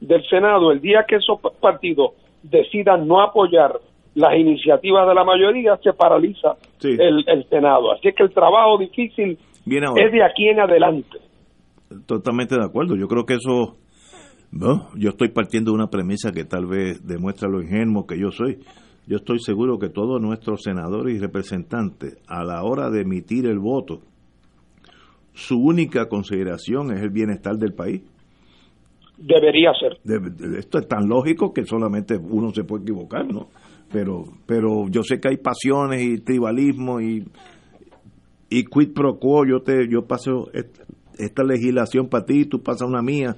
del 0.00 0.26
Senado, 0.26 0.72
el 0.72 0.80
día 0.80 1.04
que 1.06 1.16
esos 1.16 1.38
pa- 1.40 1.50
partidos 1.60 2.12
decidan 2.42 3.06
no 3.06 3.20
apoyar 3.20 3.78
las 4.16 4.34
iniciativas 4.36 5.06
de 5.06 5.14
la 5.14 5.22
mayoría, 5.22 5.76
se 5.76 5.92
paraliza 5.92 6.56
Sí. 6.78 6.96
el, 6.98 7.22
el 7.28 7.48
Senado. 7.48 7.92
Así 7.92 8.12
que 8.12 8.24
el 8.24 8.32
trabajo 8.34 8.76
difícil 8.78 9.38
Viene 9.64 9.86
ahora. 9.86 10.04
es 10.06 10.12
de 10.12 10.24
aquí 10.24 10.48
en 10.48 10.60
adelante. 10.60 11.18
Totalmente 12.06 12.56
de 12.56 12.64
acuerdo. 12.64 12.96
Yo 12.96 13.06
creo 13.08 13.24
que 13.24 13.34
eso, 13.34 13.76
no, 14.50 14.88
yo 14.96 15.10
estoy 15.10 15.28
partiendo 15.28 15.70
de 15.70 15.76
una 15.76 15.88
premisa 15.90 16.32
que 16.32 16.44
tal 16.44 16.66
vez 16.66 17.06
demuestra 17.06 17.48
lo 17.48 17.60
ingenuo 17.62 18.06
que 18.06 18.18
yo 18.18 18.30
soy. 18.30 18.58
Yo 19.06 19.16
estoy 19.16 19.40
seguro 19.40 19.78
que 19.78 19.88
todos 19.88 20.20
nuestros 20.20 20.62
senadores 20.62 21.16
y 21.16 21.18
representantes, 21.18 22.16
a 22.28 22.44
la 22.44 22.62
hora 22.62 22.88
de 22.88 23.02
emitir 23.02 23.46
el 23.46 23.58
voto, 23.58 24.00
su 25.34 25.58
única 25.58 26.08
consideración 26.08 26.92
es 26.92 27.02
el 27.02 27.10
bienestar 27.10 27.56
del 27.56 27.74
país. 27.74 28.02
Debería 29.18 29.72
ser. 29.78 29.98
De- 30.04 30.58
esto 30.58 30.78
es 30.78 30.88
tan 30.88 31.08
lógico 31.08 31.52
que 31.52 31.64
solamente 31.64 32.16
uno 32.16 32.50
se 32.52 32.64
puede 32.64 32.82
equivocar, 32.84 33.26
¿no? 33.26 33.48
Pero, 33.92 34.24
pero 34.46 34.88
yo 34.88 35.02
sé 35.02 35.20
que 35.20 35.28
hay 35.28 35.36
pasiones 35.36 36.02
y 36.02 36.18
tribalismo 36.20 37.00
y 37.00 37.24
y 38.52 38.64
quid 38.64 38.92
pro 38.94 39.18
quo, 39.18 39.46
yo 39.46 39.62
te 39.62 39.88
yo 39.88 40.06
paso 40.06 40.48
esta, 41.18 41.42
legislación 41.42 42.08
para 42.08 42.26
ti, 42.26 42.44
tú 42.44 42.62
pasas 42.62 42.88
una 42.88 43.00
mía, 43.00 43.34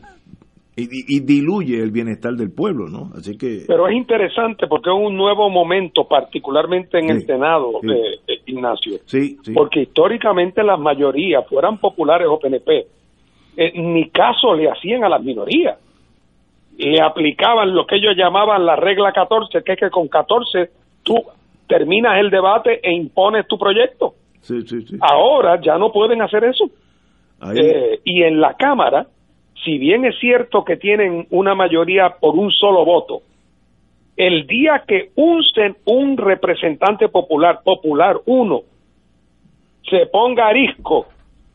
y, 0.77 1.21
diluye 1.21 1.79
el 1.79 1.93
bienestar 1.93 2.33
del 2.33 2.53
pueblo, 2.53 2.89
¿no? 2.89 3.13
Así 3.17 3.39
que... 3.39 3.63
Pero 3.69 3.87
es 3.87 3.95
interesante 3.95 4.67
porque 4.67 4.91
es 4.91 4.97
un 4.97 5.17
nuevo 5.17 5.49
momento, 5.49 6.09
particularmente 6.09 6.99
en 6.99 7.11
el 7.11 7.25
Senado, 7.25 7.79
de 7.81 8.19
Ignacio. 8.47 8.99
Sí, 9.05 9.37
Porque 9.55 9.83
históricamente 9.83 10.65
las 10.65 10.81
mayorías, 10.81 11.47
fueran 11.49 11.79
populares 11.79 12.27
o 12.29 12.41
PNP, 12.41 12.87
eh, 13.57 13.73
ni 13.77 14.09
caso 14.11 14.55
le 14.55 14.69
hacían 14.69 15.05
a 15.05 15.09
las 15.09 15.23
minorías. 15.23 15.79
Le 16.77 17.01
aplicaban 17.01 17.73
lo 17.73 17.87
que 17.87 17.95
ellos 17.95 18.17
llamaban 18.17 18.67
la 18.67 18.75
regla 18.75 19.13
14, 19.13 19.63
que 19.63 19.75
es 19.75 19.79
que 19.79 19.91
con 19.91 20.09
14 20.09 20.71
tú 21.05 21.15
terminas 21.69 22.19
el 22.19 22.31
debate 22.31 22.81
e 22.83 22.93
impones 22.93 23.47
tu 23.47 23.57
proyecto. 23.57 24.15
Sí, 24.45 24.63
sí, 24.63 24.83
sí. 24.83 24.97
Ahora 25.01 25.61
ya 25.61 25.77
no 25.79 25.91
pueden 25.93 26.23
hacer 26.23 26.45
eso. 26.45 26.65
Eh, 27.55 28.01
y 28.05 28.23
en 28.23 28.41
la 28.41 28.55
Cámara 28.55 29.07
si 29.65 29.79
bien 29.79 30.05
es 30.05 30.19
cierto 30.19 30.65
que 30.65 30.77
tienen 30.77 31.27
una 31.31 31.55
mayoría 31.55 32.17
por 32.21 32.35
un 32.37 32.51
solo 32.51 32.85
voto, 32.85 33.23
el 34.17 34.47
día 34.47 34.85
que 34.87 35.11
un, 35.17 35.43
un 35.87 36.17
representante 36.17 37.09
popular, 37.09 37.61
popular 37.65 38.21
uno, 38.27 38.61
se 39.89 40.07
ponga 40.07 40.49
arisco 40.49 41.07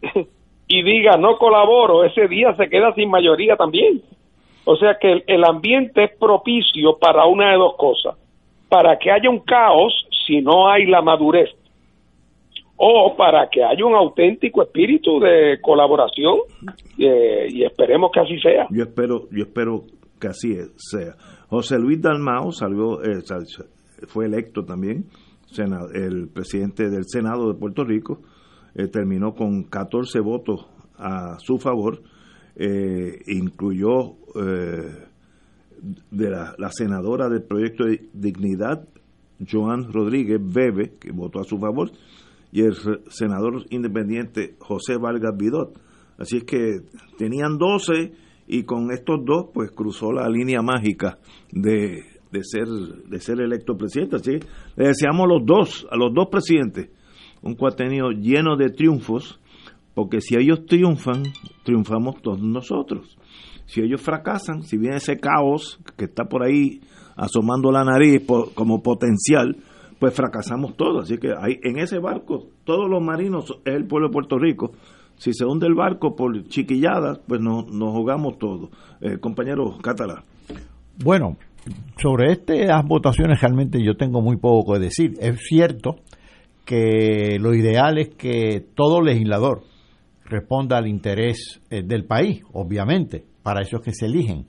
y 0.67 0.83
diga 0.83 1.17
no 1.17 1.37
colaboro, 1.37 2.03
ese 2.03 2.27
día 2.27 2.55
se 2.55 2.69
queda 2.69 2.93
sin 2.93 3.09
mayoría 3.09 3.55
también. 3.55 4.01
O 4.65 4.75
sea 4.75 4.97
que 4.99 5.23
el 5.25 5.43
ambiente 5.45 6.03
es 6.03 6.17
propicio 6.17 6.97
para 6.99 7.25
una 7.25 7.51
de 7.51 7.57
dos 7.57 7.75
cosas, 7.75 8.15
para 8.67 8.97
que 8.97 9.11
haya 9.11 9.29
un 9.29 9.39
caos 9.39 9.93
si 10.27 10.41
no 10.41 10.69
hay 10.69 10.85
la 10.85 11.01
madurez 11.01 11.49
o 12.82 13.13
para 13.17 13.49
que 13.49 13.61
haya 13.61 13.86
un 13.86 13.93
auténtico 13.93 14.63
espíritu 14.63 15.19
de 15.19 15.59
colaboración 15.61 16.38
eh, 16.97 17.47
y 17.49 17.65
esperemos 17.65 18.09
que 18.13 18.21
así 18.21 18.39
sea. 18.39 18.67
Yo 18.69 18.84
espero, 18.84 19.27
yo 19.32 19.43
espero 19.43 19.84
que 20.17 20.27
así 20.27 20.55
sea. 20.77 21.13
José 21.49 21.77
Luis 21.77 22.01
Dalmao 22.01 22.53
salió, 22.53 23.03
eh, 23.03 23.19
fue 24.07 24.27
electo 24.27 24.63
también, 24.63 25.07
el 25.93 26.30
presidente 26.30 26.89
del 26.89 27.03
Senado 27.05 27.51
de 27.51 27.59
Puerto 27.59 27.84
Rico, 27.84 28.21
eh, 28.75 28.88
terminó 28.88 29.34
con 29.34 29.63
14 29.63 30.21
votos 30.21 30.65
a 30.97 31.38
su 31.39 31.57
favor, 31.57 31.99
incluyó 33.27 34.15
de 36.11 36.30
la, 36.30 36.55
la 36.57 36.69
senadora 36.71 37.27
del 37.27 37.43
proyecto 37.43 37.86
de 37.86 38.07
dignidad, 38.13 38.88
Joan 39.49 39.91
Rodríguez 39.91 40.39
Bebe, 40.41 40.93
que 40.99 41.11
votó 41.11 41.39
a 41.39 41.45
su 41.45 41.57
favor, 41.57 41.91
y 42.51 42.61
el 42.61 42.75
senador 43.09 43.65
independiente 43.69 44.55
José 44.59 44.97
Vargas 44.97 45.35
Vidot. 45.37 45.79
Así 46.17 46.37
es 46.37 46.43
que 46.43 46.81
tenían 47.17 47.57
12 47.57 48.11
y 48.47 48.63
con 48.63 48.91
estos 48.91 49.19
dos 49.23 49.47
pues 49.53 49.71
cruzó 49.71 50.11
la 50.11 50.27
línea 50.27 50.61
mágica 50.61 51.19
de, 51.51 52.03
de 52.31 52.43
ser 52.43 52.67
de 52.67 53.19
ser 53.19 53.39
electo 53.39 53.77
presidente. 53.77 54.17
Así 54.17 54.39
que 54.39 54.47
le 54.75 54.87
deseamos 54.87 55.25
a 55.25 55.33
los 55.33 55.45
dos, 55.45 55.87
a 55.91 55.95
los 55.95 56.13
dos 56.13 56.27
presidentes, 56.29 56.89
un 57.41 57.55
cuatenio 57.55 58.09
lleno 58.09 58.57
de 58.57 58.69
triunfos, 58.69 59.39
porque 59.93 60.21
si 60.21 60.35
ellos 60.35 60.65
triunfan, 60.65 61.23
triunfamos 61.63 62.21
todos 62.21 62.41
nosotros. 62.41 63.17
Si 63.65 63.81
ellos 63.81 64.01
fracasan, 64.01 64.63
si 64.63 64.77
viene 64.77 64.97
ese 64.97 65.19
caos 65.19 65.79
que 65.95 66.05
está 66.05 66.25
por 66.25 66.43
ahí 66.43 66.81
asomando 67.15 67.71
la 67.71 67.83
nariz 67.83 68.23
como 68.55 68.81
potencial, 68.81 69.57
pues 69.99 70.13
fracasamos 70.13 70.75
todos. 70.75 71.03
Así 71.03 71.17
que 71.17 71.33
hay, 71.37 71.59
en 71.63 71.77
ese 71.77 71.99
barco, 71.99 72.47
todos 72.63 72.89
los 72.89 73.01
marinos 73.01 73.53
es 73.65 73.75
el 73.75 73.85
pueblo 73.85 74.07
de 74.07 74.13
Puerto 74.13 74.39
Rico. 74.39 74.71
Si 75.17 75.33
se 75.33 75.45
hunde 75.45 75.67
el 75.67 75.75
barco 75.75 76.15
por 76.15 76.47
chiquilladas, 76.47 77.19
pues 77.27 77.41
no, 77.41 77.63
nos 77.63 77.91
jugamos 77.91 78.37
todos. 78.39 78.69
Eh, 79.01 79.17
compañero 79.19 79.77
Catalá. 79.81 80.23
Bueno, 81.03 81.37
sobre 82.01 82.31
estas 82.31 82.85
votaciones 82.85 83.41
realmente 83.41 83.83
yo 83.83 83.95
tengo 83.95 84.21
muy 84.21 84.37
poco 84.37 84.73
que 84.73 84.79
decir. 84.79 85.13
Es 85.19 85.41
cierto 85.41 85.97
que 86.65 87.37
lo 87.39 87.53
ideal 87.53 87.97
es 87.97 88.09
que 88.15 88.65
todo 88.75 89.01
legislador 89.01 89.63
responda 90.23 90.77
al 90.77 90.87
interés 90.87 91.59
eh, 91.69 91.81
del 91.83 92.05
país, 92.05 92.43
obviamente, 92.53 93.25
para 93.43 93.61
eso 93.61 93.77
es 93.77 93.83
que 93.83 93.93
se 93.93 94.05
eligen. 94.05 94.45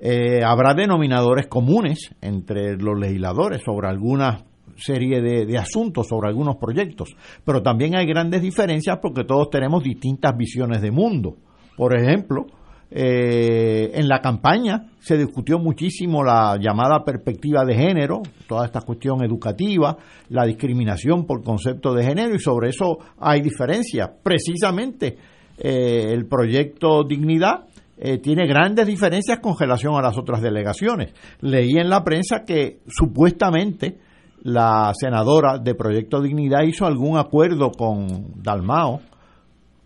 Eh, 0.00 0.42
habrá 0.44 0.74
denominadores 0.74 1.46
comunes 1.46 2.14
entre 2.20 2.76
los 2.76 2.98
legisladores 2.98 3.62
sobre 3.64 3.88
algunas 3.88 4.42
serie 4.76 5.20
de, 5.20 5.58
asuntos, 5.58 6.08
sobre 6.08 6.28
algunos 6.28 6.56
proyectos, 6.56 7.14
pero 7.44 7.62
también 7.62 7.96
hay 7.96 8.06
grandes 8.06 8.42
diferencias 8.42 8.98
porque 9.00 9.24
todos 9.24 9.50
tenemos 9.50 9.82
distintas 9.82 10.36
visiones 10.36 10.82
de 10.82 10.90
mundo. 10.90 11.36
Por 11.76 11.96
ejemplo, 11.96 12.46
eh, 12.90 13.90
en 13.94 14.08
la 14.08 14.20
campaña 14.20 14.90
se 15.00 15.16
discutió 15.16 15.58
muchísimo 15.58 16.22
la 16.22 16.56
llamada 16.60 17.04
perspectiva 17.04 17.64
de 17.64 17.74
género, 17.74 18.22
toda 18.46 18.66
esta 18.66 18.82
cuestión 18.82 19.24
educativa, 19.24 19.96
la 20.28 20.44
discriminación 20.44 21.26
por 21.26 21.42
concepto 21.42 21.92
de 21.94 22.04
género 22.04 22.34
y 22.34 22.38
sobre 22.38 22.70
eso 22.70 22.98
hay 23.18 23.40
diferencias. 23.40 24.10
Precisamente 24.22 25.16
eh, 25.58 26.12
el 26.12 26.26
proyecto 26.26 27.04
Dignidad 27.04 27.66
eh, 27.96 28.18
tiene 28.18 28.46
grandes 28.46 28.86
diferencias 28.86 29.38
con 29.38 29.56
relación 29.58 29.94
a 29.94 30.02
las 30.02 30.18
otras 30.18 30.42
delegaciones. 30.42 31.12
Leí 31.40 31.78
en 31.78 31.88
la 31.88 32.02
prensa 32.02 32.44
que 32.44 32.80
supuestamente 32.88 33.98
la 34.44 34.92
senadora 34.94 35.58
de 35.58 35.74
Proyecto 35.74 36.20
Dignidad 36.20 36.62
hizo 36.62 36.86
algún 36.86 37.16
acuerdo 37.16 37.70
con 37.72 38.42
Dalmao, 38.42 39.00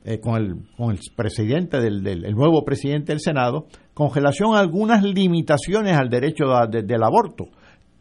eh, 0.04 0.18
con, 0.20 0.36
el, 0.36 0.56
con 0.76 0.90
el 0.90 0.98
presidente 1.16 1.80
del, 1.80 2.02
del 2.02 2.34
nuevo 2.34 2.64
presidente 2.64 3.12
del 3.12 3.20
Senado, 3.20 3.66
con 3.94 4.12
relación 4.12 4.54
a 4.54 4.60
algunas 4.60 5.02
limitaciones 5.02 5.96
al 5.96 6.08
derecho 6.08 6.44
del 6.70 7.02
aborto. 7.02 7.46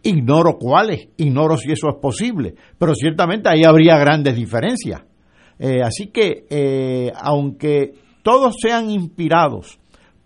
Ignoro 0.04 0.58
cuáles, 0.58 1.10
ignoro 1.18 1.58
si 1.58 1.72
eso 1.72 1.90
es 1.90 1.96
posible, 2.02 2.56
pero 2.78 2.94
ciertamente 2.96 3.50
ahí 3.50 3.64
habría 3.64 3.98
grandes 3.98 4.36
diferencias. 4.36 5.04
Eh, 5.60 5.82
así 5.84 6.08
que, 6.08 6.46
eh, 6.50 7.12
aunque 7.20 7.94
todos 8.24 8.56
sean 8.62 8.90
inspirados 8.90 9.80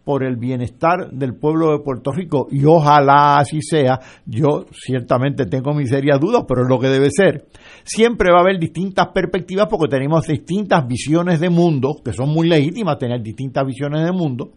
por 0.04 0.24
el 0.24 0.36
bienestar 0.36 1.12
del 1.12 1.36
pueblo 1.36 1.72
de 1.72 1.84
Puerto 1.84 2.12
Rico 2.12 2.48
y 2.52 2.66
ojalá 2.66 3.38
así 3.38 3.62
sea, 3.62 4.00
yo 4.26 4.66
ciertamente 4.72 5.46
tengo 5.46 5.74
mis 5.74 5.90
serias 5.90 6.20
dudas, 6.20 6.44
pero 6.48 6.64
es 6.64 6.70
lo 6.70 6.80
que 6.80 6.88
debe 6.88 7.10
ser. 7.12 7.46
Siempre 7.84 8.32
va 8.32 8.40
a 8.40 8.42
haber 8.42 8.60
distintas 8.60 9.08
perspectivas 9.14 9.68
porque 9.70 9.90
tenemos 9.90 10.26
distintas 10.26 10.88
visiones 10.88 11.40
de 11.40 11.50
mundo, 11.50 11.96
que 12.04 12.14
son 12.14 12.30
muy 12.30 12.48
legítimas 12.48 12.98
tener 12.98 13.22
distintas 13.22 13.66
visiones 13.66 14.04
de 14.04 14.12
mundo, 14.12 14.52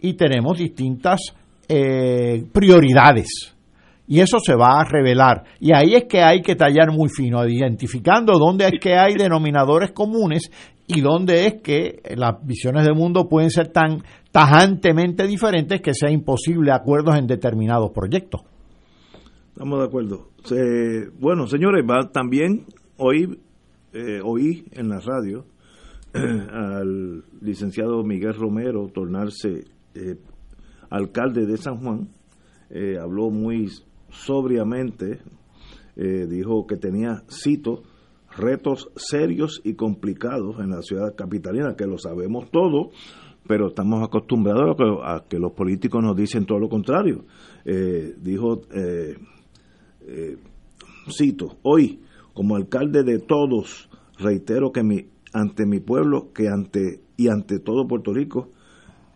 y 0.00 0.14
tenemos 0.14 0.58
distintas 0.58 1.20
eh, 1.68 2.44
prioridades. 2.52 3.54
Y 4.06 4.20
eso 4.20 4.38
se 4.38 4.54
va 4.54 4.80
a 4.80 4.84
revelar. 4.84 5.44
Y 5.60 5.74
ahí 5.74 5.94
es 5.94 6.04
que 6.04 6.20
hay 6.20 6.42
que 6.42 6.56
tallar 6.56 6.92
muy 6.92 7.08
fino, 7.08 7.46
identificando 7.48 8.34
dónde 8.38 8.66
es 8.66 8.72
que 8.78 8.96
hay 8.96 9.14
denominadores 9.14 9.92
comunes 9.92 10.50
y 10.86 11.00
dónde 11.00 11.46
es 11.46 11.62
que 11.62 12.02
las 12.16 12.34
visiones 12.44 12.84
del 12.84 12.94
mundo 12.94 13.28
pueden 13.28 13.50
ser 13.50 13.68
tan 13.68 14.02
tajantemente 14.34 15.28
diferentes 15.28 15.80
que 15.80 15.94
sea 15.94 16.10
imposible 16.10 16.72
acuerdos 16.72 17.16
en 17.16 17.28
determinados 17.28 17.92
proyectos. 17.92 18.40
Estamos 19.50 19.78
de 19.78 19.84
acuerdo. 19.84 20.30
bueno, 21.20 21.46
señores, 21.46 21.84
también 22.12 22.64
hoy 22.96 23.38
eh, 23.92 24.20
oí 24.24 24.64
en 24.72 24.88
la 24.88 24.98
radio 24.98 25.44
al 26.14 27.22
licenciado 27.42 28.02
Miguel 28.02 28.34
Romero 28.34 28.88
tornarse 28.92 29.66
eh, 29.94 30.16
alcalde 30.90 31.46
de 31.46 31.56
San 31.56 31.76
Juan. 31.76 32.08
Eh, 32.70 32.98
habló 33.00 33.30
muy 33.30 33.70
sobriamente, 34.10 35.20
dijo 35.94 36.66
que 36.66 36.76
tenía, 36.76 37.22
cito, 37.30 37.84
retos 38.36 38.90
serios 38.96 39.60
y 39.62 39.74
complicados 39.74 40.58
en 40.58 40.70
la 40.70 40.82
ciudad 40.82 41.14
capitalina, 41.14 41.76
que 41.76 41.86
lo 41.86 41.98
sabemos 41.98 42.50
todo, 42.50 42.90
pero 43.46 43.68
estamos 43.68 44.02
acostumbrados 44.02 44.76
a 45.04 45.24
que, 45.28 45.38
los 45.38 45.52
políticos 45.52 46.02
nos 46.02 46.16
dicen 46.16 46.46
todo 46.46 46.58
lo 46.58 46.68
contrario. 46.68 47.24
Eh, 47.64 48.14
dijo, 48.20 48.62
eh, 48.72 49.16
eh, 50.06 50.36
cito, 51.10 51.58
hoy, 51.62 52.00
como 52.32 52.56
alcalde 52.56 53.02
de 53.02 53.18
todos, 53.18 53.88
reitero 54.18 54.72
que 54.72 54.82
mi, 54.82 55.08
ante 55.32 55.66
mi 55.66 55.80
pueblo 55.80 56.32
que 56.32 56.48
ante 56.48 57.00
y 57.16 57.28
ante 57.28 57.58
todo 57.58 57.86
Puerto 57.86 58.12
Rico, 58.12 58.50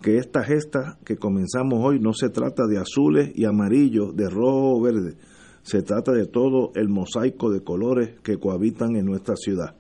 que 0.03 0.18
esta 0.18 0.45
gesta 0.45 0.99
que 1.05 1.16
comenzamos 1.16 1.81
hoy 1.83 1.99
no 1.99 2.12
se 2.12 2.29
trata 2.29 2.66
de 2.66 2.79
azules 2.79 3.33
y 3.35 3.45
amarillos, 3.45 4.14
de 4.14 4.29
rojo 4.29 4.76
o 4.76 4.81
verde, 4.81 5.16
se 5.62 5.83
trata 5.83 6.12
de 6.12 6.26
todo 6.26 6.70
el 6.74 6.89
mosaico 6.89 7.51
de 7.51 7.62
colores 7.62 8.20
que 8.22 8.39
cohabitan 8.39 8.95
en 8.97 9.07
nuestra 9.07 9.35
ciudad. 9.37 9.74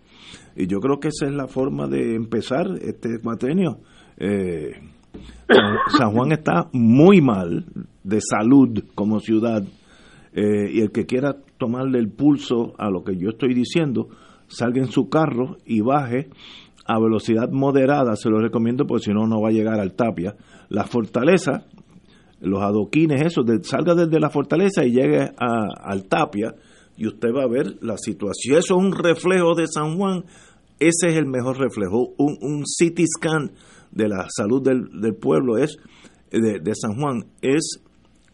Y 0.56 0.66
yo 0.66 0.80
creo 0.80 0.98
que 0.98 1.08
esa 1.08 1.26
es 1.26 1.32
la 1.32 1.46
forma 1.46 1.86
de 1.86 2.16
empezar 2.16 2.66
este 2.82 3.20
matrenio 3.22 3.78
eh, 4.18 4.80
San 5.96 6.12
Juan 6.12 6.32
está 6.32 6.68
muy 6.72 7.20
mal 7.20 7.64
de 8.04 8.20
salud 8.20 8.84
como 8.94 9.20
ciudad 9.20 9.64
eh, 10.32 10.70
y 10.72 10.80
el 10.80 10.90
que 10.90 11.06
quiera 11.06 11.36
tomarle 11.56 11.98
el 11.98 12.10
pulso 12.10 12.74
a 12.78 12.90
lo 12.90 13.02
que 13.02 13.16
yo 13.16 13.30
estoy 13.30 13.54
diciendo, 13.54 14.08
salga 14.46 14.80
en 14.80 14.90
su 14.90 15.08
carro 15.08 15.56
y 15.64 15.80
baje 15.80 16.28
a 16.86 16.98
velocidad 16.98 17.50
moderada, 17.50 18.16
se 18.16 18.30
lo 18.30 18.40
recomiendo 18.40 18.86
porque 18.86 19.04
si 19.06 19.12
no, 19.12 19.26
no 19.26 19.40
va 19.40 19.48
a 19.48 19.52
llegar 19.52 19.78
al 19.78 19.92
Tapia. 19.92 20.36
La 20.68 20.84
fortaleza, 20.84 21.66
los 22.40 22.62
adoquines, 22.62 23.20
eso, 23.22 23.44
salga 23.62 23.94
desde 23.94 24.20
la 24.20 24.30
fortaleza 24.30 24.84
y 24.84 24.92
llegue 24.92 25.32
al 25.38 26.04
Tapia 26.04 26.54
y 26.96 27.06
usted 27.06 27.28
va 27.34 27.42
a 27.42 27.48
ver 27.48 27.76
la 27.82 27.98
situación. 27.98 28.58
Eso 28.58 28.76
es 28.76 28.84
un 28.84 28.92
reflejo 28.92 29.54
de 29.54 29.66
San 29.66 29.96
Juan, 29.96 30.24
ese 30.78 31.08
es 31.08 31.16
el 31.16 31.26
mejor 31.26 31.58
reflejo. 31.58 32.14
Un, 32.16 32.38
un 32.40 32.64
scan 32.66 33.50
de 33.98 34.08
la 34.08 34.26
salud 34.30 34.62
del, 34.62 35.16
pueblo 35.16 35.58
es 35.58 35.76
de, 36.30 36.72
San 36.74 36.94
Juan 36.94 37.24
es 37.42 37.82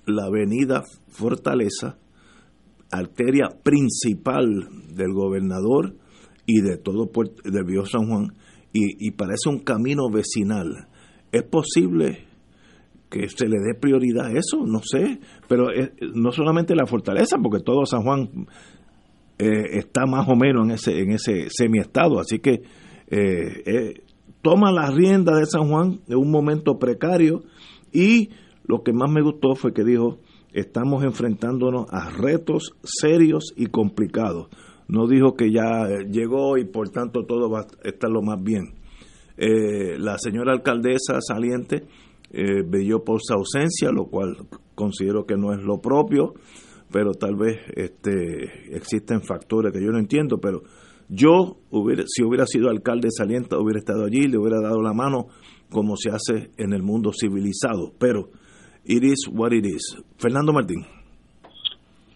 la 0.07 0.27
avenida 0.27 0.83
Fortaleza, 1.09 1.97
arteria 2.91 3.49
principal 3.63 4.69
del 4.95 5.15
gobernador 5.15 5.97
y 6.45 6.61
de 6.61 6.77
todo 6.77 7.11
del 7.45 7.65
Viejo 7.65 7.87
San 7.87 8.07
Juan, 8.07 8.35
y, 8.75 9.13
parece 9.13 9.49
un 9.49 9.61
camino 9.61 10.11
vecinal. 10.11 10.89
¿Es 11.33 11.45
posible 11.45 12.27
que 13.09 13.29
se 13.29 13.47
le 13.47 13.57
dé 13.65 13.75
prioridad 13.81 14.27
a 14.27 14.33
eso? 14.33 14.67
No 14.67 14.81
sé, 14.83 15.21
pero 15.49 15.69
no 16.15 16.33
solamente 16.33 16.75
la 16.75 16.85
fortaleza, 16.85 17.39
porque 17.43 17.63
todo 17.65 17.87
San 17.87 18.03
Juan 18.03 18.47
eh, 19.39 19.79
está 19.79 20.07
más 20.07 20.29
o 20.29 20.35
menos 20.35 20.67
en 20.67 20.73
ese, 20.73 20.99
en 20.99 21.13
ese 21.13 21.47
semiestado, 21.49 22.19
así 22.19 22.41
que 22.41 22.63
eh, 23.11 23.63
eh, 23.67 24.04
toma 24.45 24.71
la 24.71 24.91
rienda 24.91 25.35
de 25.39 25.47
San 25.47 25.71
Juan 25.71 26.01
en 26.07 26.19
un 26.19 26.31
momento 26.31 26.79
precario 26.79 27.45
y 27.93 28.29
lo 28.67 28.83
que 28.83 28.93
más 28.93 29.11
me 29.11 29.23
gustó 29.23 29.55
fue 29.55 29.73
que 29.73 29.85
dijo, 29.85 30.19
estamos 30.53 31.03
enfrentándonos 31.03 31.87
a 31.91 32.11
retos 32.11 32.75
serios 32.83 33.55
y 33.57 33.67
complicados. 33.67 34.49
No 34.87 35.09
dijo 35.09 35.35
que 35.35 35.51
ya 35.51 35.89
eh, 35.89 36.07
llegó 36.11 36.59
y 36.59 36.67
por 36.67 36.91
tanto 36.91 37.25
todo 37.25 37.49
va 37.49 37.61
a 37.61 37.89
estar 37.89 38.11
lo 38.11 38.21
más 38.21 38.43
bien. 38.43 38.75
Eh, 39.39 39.97
la 39.99 40.19
señora 40.19 40.53
alcaldesa 40.53 41.23
saliente 41.23 41.87
eh, 42.31 42.65
por 43.03 43.21
su 43.23 43.33
ausencia, 43.33 43.91
lo 43.93 44.09
cual 44.11 44.37
considero 44.75 45.25
que 45.25 45.39
no 45.39 45.55
es 45.55 45.63
lo 45.63 45.81
propio, 45.81 46.35
pero 46.93 47.13
tal 47.13 47.35
vez 47.35 47.61
este, 47.75 48.77
existen 48.77 49.23
factores 49.23 49.73
que 49.73 49.83
yo 49.83 49.91
no 49.91 49.99
entiendo, 49.99 50.37
pero 50.39 50.63
yo, 51.09 51.57
hubiera, 51.71 52.05
si 52.07 52.23
hubiera 52.23 52.47
sido 52.47 52.71
alcalde 52.71 53.09
saliente, 53.11 53.57
hubiera 53.57 53.79
estado 53.79 54.05
allí, 54.05 54.27
le 54.27 54.39
hubiera 54.39 54.61
dado 54.61 54.81
la 54.83 54.93
mano 54.93 55.27
como 55.71 55.97
se 55.97 56.11
hace 56.11 56.51
en 56.57 56.73
el 56.73 56.83
mundo 56.83 57.11
civilizado, 57.13 57.93
pero 57.99 58.29
it 58.85 59.03
is 59.03 59.29
what 59.33 59.53
it 59.53 59.65
is. 59.65 60.03
Fernando 60.19 60.53
Martín. 60.53 60.85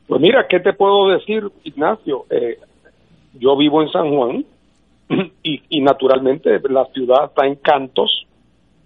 Pues 0.06 0.20
mira, 0.20 0.46
¿qué 0.48 0.60
te 0.60 0.72
puedo 0.72 1.08
decir, 1.08 1.44
Ignacio? 1.64 2.24
Eh, 2.30 2.58
yo 3.34 3.56
vivo 3.56 3.82
en 3.82 3.90
San 3.90 4.08
Juan 4.10 4.44
y, 5.42 5.80
naturalmente 5.80 6.58
la 6.68 6.86
ciudad 6.86 7.26
está 7.26 7.46
en 7.46 7.56
cantos. 7.56 8.26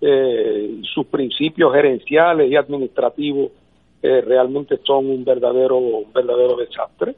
Eh, 0.00 0.80
sus 0.92 1.06
principios 1.06 1.72
gerenciales 1.72 2.50
y 2.50 2.56
administrativos 2.56 3.52
eh, 4.02 4.20
realmente 4.20 4.80
son 4.82 5.06
un 5.06 5.24
verdadero, 5.24 5.76
un 5.76 6.12
verdadero 6.12 6.56
desastre. 6.56 7.14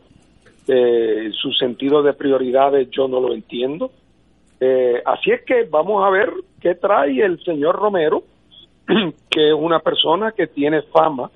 Su 0.66 1.52
sentido 1.52 2.02
de 2.02 2.14
prioridades 2.14 2.88
yo 2.90 3.06
no 3.08 3.20
lo 3.20 3.34
entiendo. 3.34 3.90
así 5.04 5.30
es 5.30 5.42
que 5.44 5.64
vamos 5.70 6.04
a 6.04 6.10
ver 6.10 6.32
qué 6.60 6.74
trae 6.74 7.22
el 7.22 7.42
señor 7.44 7.76
Romero, 7.76 8.22
que 9.30 9.48
es 9.48 9.54
una 9.54 9.80
persona 9.80 10.32
que 10.32 10.46
tiene 10.46 10.82
fama 10.82 11.30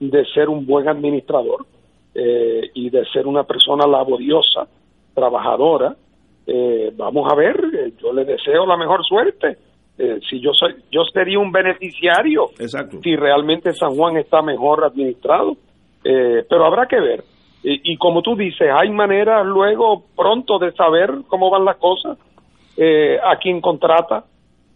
de 0.00 0.24
ser 0.26 0.48
un 0.48 0.66
buen 0.66 0.88
administrador 0.88 1.66
eh, 2.14 2.70
y 2.74 2.90
de 2.90 3.04
ser 3.06 3.26
una 3.26 3.44
persona 3.44 3.86
laboriosa, 3.86 4.66
trabajadora. 5.14 5.96
Eh, 6.46 6.92
vamos 6.96 7.30
a 7.30 7.34
ver, 7.34 7.56
eh, 7.74 7.92
yo 8.00 8.12
le 8.12 8.24
deseo 8.24 8.66
la 8.66 8.76
mejor 8.76 9.04
suerte. 9.04 9.58
si 10.28 10.40
yo 10.40 10.52
soy, 10.52 10.74
yo 10.90 11.04
sería 11.04 11.38
un 11.38 11.50
beneficiario 11.50 12.50
Exacto. 12.58 13.00
si 13.02 13.16
realmente 13.16 13.72
San 13.72 13.94
Juan 13.96 14.18
está 14.18 14.42
mejor 14.42 14.84
administrado. 14.84 15.56
pero 16.02 16.64
habrá 16.66 16.86
que 16.86 17.00
ver. 17.00 17.24
Y, 17.68 17.96
como 17.96 18.22
tú 18.22 18.36
dices, 18.36 18.70
hay 18.72 18.90
maneras 18.90 19.44
luego 19.44 20.04
pronto 20.14 20.56
de 20.60 20.70
saber 20.70 21.12
cómo 21.26 21.50
van 21.50 21.64
las 21.64 21.76
cosas, 21.78 22.16
a 23.24 23.36
quién 23.38 23.60
contrata, 23.60 24.24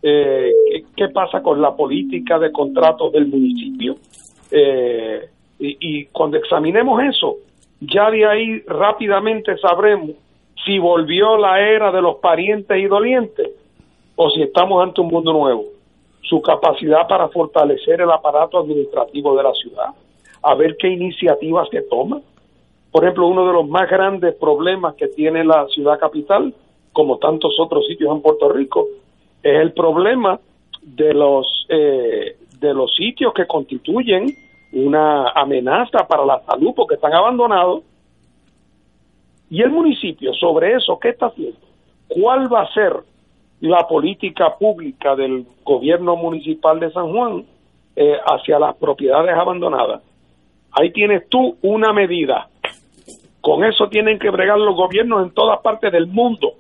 ¿qué, 0.03 0.53
qué, 0.97 1.09
pasa 1.11 1.41
con 1.41 1.63
la 1.63 1.77
política 1.77 2.37
de 2.41 2.51
contratos 2.51 3.13
del 3.13 3.29
municipio. 3.29 3.95
Eh, 4.51 5.29
y, 5.59 6.07
cuando 6.07 6.39
examinemos 6.39 7.03
eso, 7.03 7.37
ya 7.81 8.11
de 8.11 8.27
ahí 8.27 8.61
rápidamente 8.67 9.57
sabremos 9.59 10.11
si 10.65 10.79
volvió 10.79 11.37
la 11.37 11.61
era 11.61 11.93
de 11.93 12.01
los 12.01 12.17
parientes 12.17 12.77
y 12.79 12.87
dolientes 12.87 13.51
o 14.17 14.31
si 14.31 14.43
estamos 14.43 14.83
ante 14.83 15.01
un 15.01 15.09
mundo 15.09 15.33
nuevo. 15.33 15.65
Su 16.23 16.41
capacidad 16.41 17.07
para 17.09 17.29
fortalecer 17.29 18.01
el 18.01 18.11
aparato 18.11 18.59
administrativo 18.59 19.37
de 19.37 19.43
la 19.43 19.53
ciudad, 19.53 19.89
a 20.43 20.55
ver 20.55 20.77
qué 20.79 20.89
iniciativas 20.89 21.69
se 21.71 21.83
toma. 21.83 22.21
Por 22.91 23.05
ejemplo, 23.05 23.29
uno 23.29 23.47
de 23.47 23.53
los 23.53 23.69
más 23.69 23.89
grandes 23.89 24.35
problemas 24.35 24.95
que 24.95 25.09
tiene 25.09 25.45
la 25.45 25.67
ciudad 25.69 25.99
capital, 25.99 26.55
como 26.93 27.19
tantos 27.19 27.55
otros 27.61 27.87
sitios 27.87 28.13
en 28.15 28.23
Puerto 28.23 28.49
Rico, 28.49 28.87
es 29.43 29.61
el 29.61 29.73
problema 29.73 30.41
de 30.83 31.15
los 31.15 31.67
eh, 31.69 32.37
de 32.59 32.75
los 32.75 32.95
sitios 32.95 33.33
que 33.33 33.47
constituyen 33.47 34.27
una 34.73 35.31
amenaza 35.31 36.07
para 36.07 36.25
la 36.25 36.41
salud 36.45 36.73
porque 36.77 36.95
están 36.95 37.13
abandonados. 37.13 37.83
Y 39.49 39.63
el 39.63 39.71
municipio, 39.71 40.33
sobre 40.35 40.75
eso, 40.75 40.99
¿qué 41.01 41.09
está 41.09 41.27
haciendo? 41.27 41.59
¿Cuál 42.09 42.53
va 42.53 42.63
a 42.63 42.73
ser 42.73 42.93
la 43.61 43.87
política 43.89 44.57
pública 44.57 45.17
del 45.17 45.45
gobierno 45.65 46.17
municipal 46.17 46.79
de 46.79 46.93
San 46.93 47.13
Juan 47.13 47.45
eh, 47.97 48.17
hacia 48.25 48.59
las 48.59 48.77
propiedades 48.77 49.35
abandonadas? 49.35 50.03
Ahí 50.73 50.93
tienes 50.93 51.29
tú 51.29 51.57
una 51.63 51.93
medida. 51.93 52.49
Con 53.41 53.65
eso 53.65 53.89
tienen 53.89 54.19
que 54.19 54.31
bregar 54.31 54.59
los 54.59 54.75
gobiernos 54.75 55.27
en 55.27 55.33
todas 55.33 55.61
partes 55.61 55.91
del 55.93 56.07
mundo. 56.07 56.53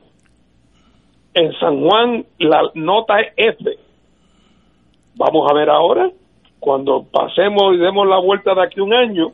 En 1.35 1.53
San 1.59 1.81
Juan 1.81 2.25
la 2.39 2.63
nota 2.75 3.21
es 3.21 3.33
F. 3.37 3.65
Vamos 5.15 5.51
a 5.51 5.55
ver 5.55 5.69
ahora 5.69 6.11
cuando 6.59 7.05
pasemos 7.11 7.75
y 7.75 7.79
demos 7.79 8.07
la 8.07 8.19
vuelta 8.21 8.55
de 8.55 8.63
aquí 8.63 8.81
un 8.81 8.93
año 8.93 9.33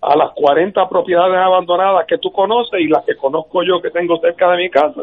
a 0.00 0.16
las 0.16 0.30
40 0.34 0.88
propiedades 0.88 1.36
abandonadas 1.36 2.06
que 2.06 2.18
tú 2.18 2.30
conoces 2.30 2.80
y 2.80 2.88
las 2.88 3.04
que 3.04 3.16
conozco 3.16 3.62
yo 3.62 3.80
que 3.80 3.90
tengo 3.90 4.18
cerca 4.18 4.50
de 4.52 4.56
mi 4.58 4.70
casa, 4.70 5.02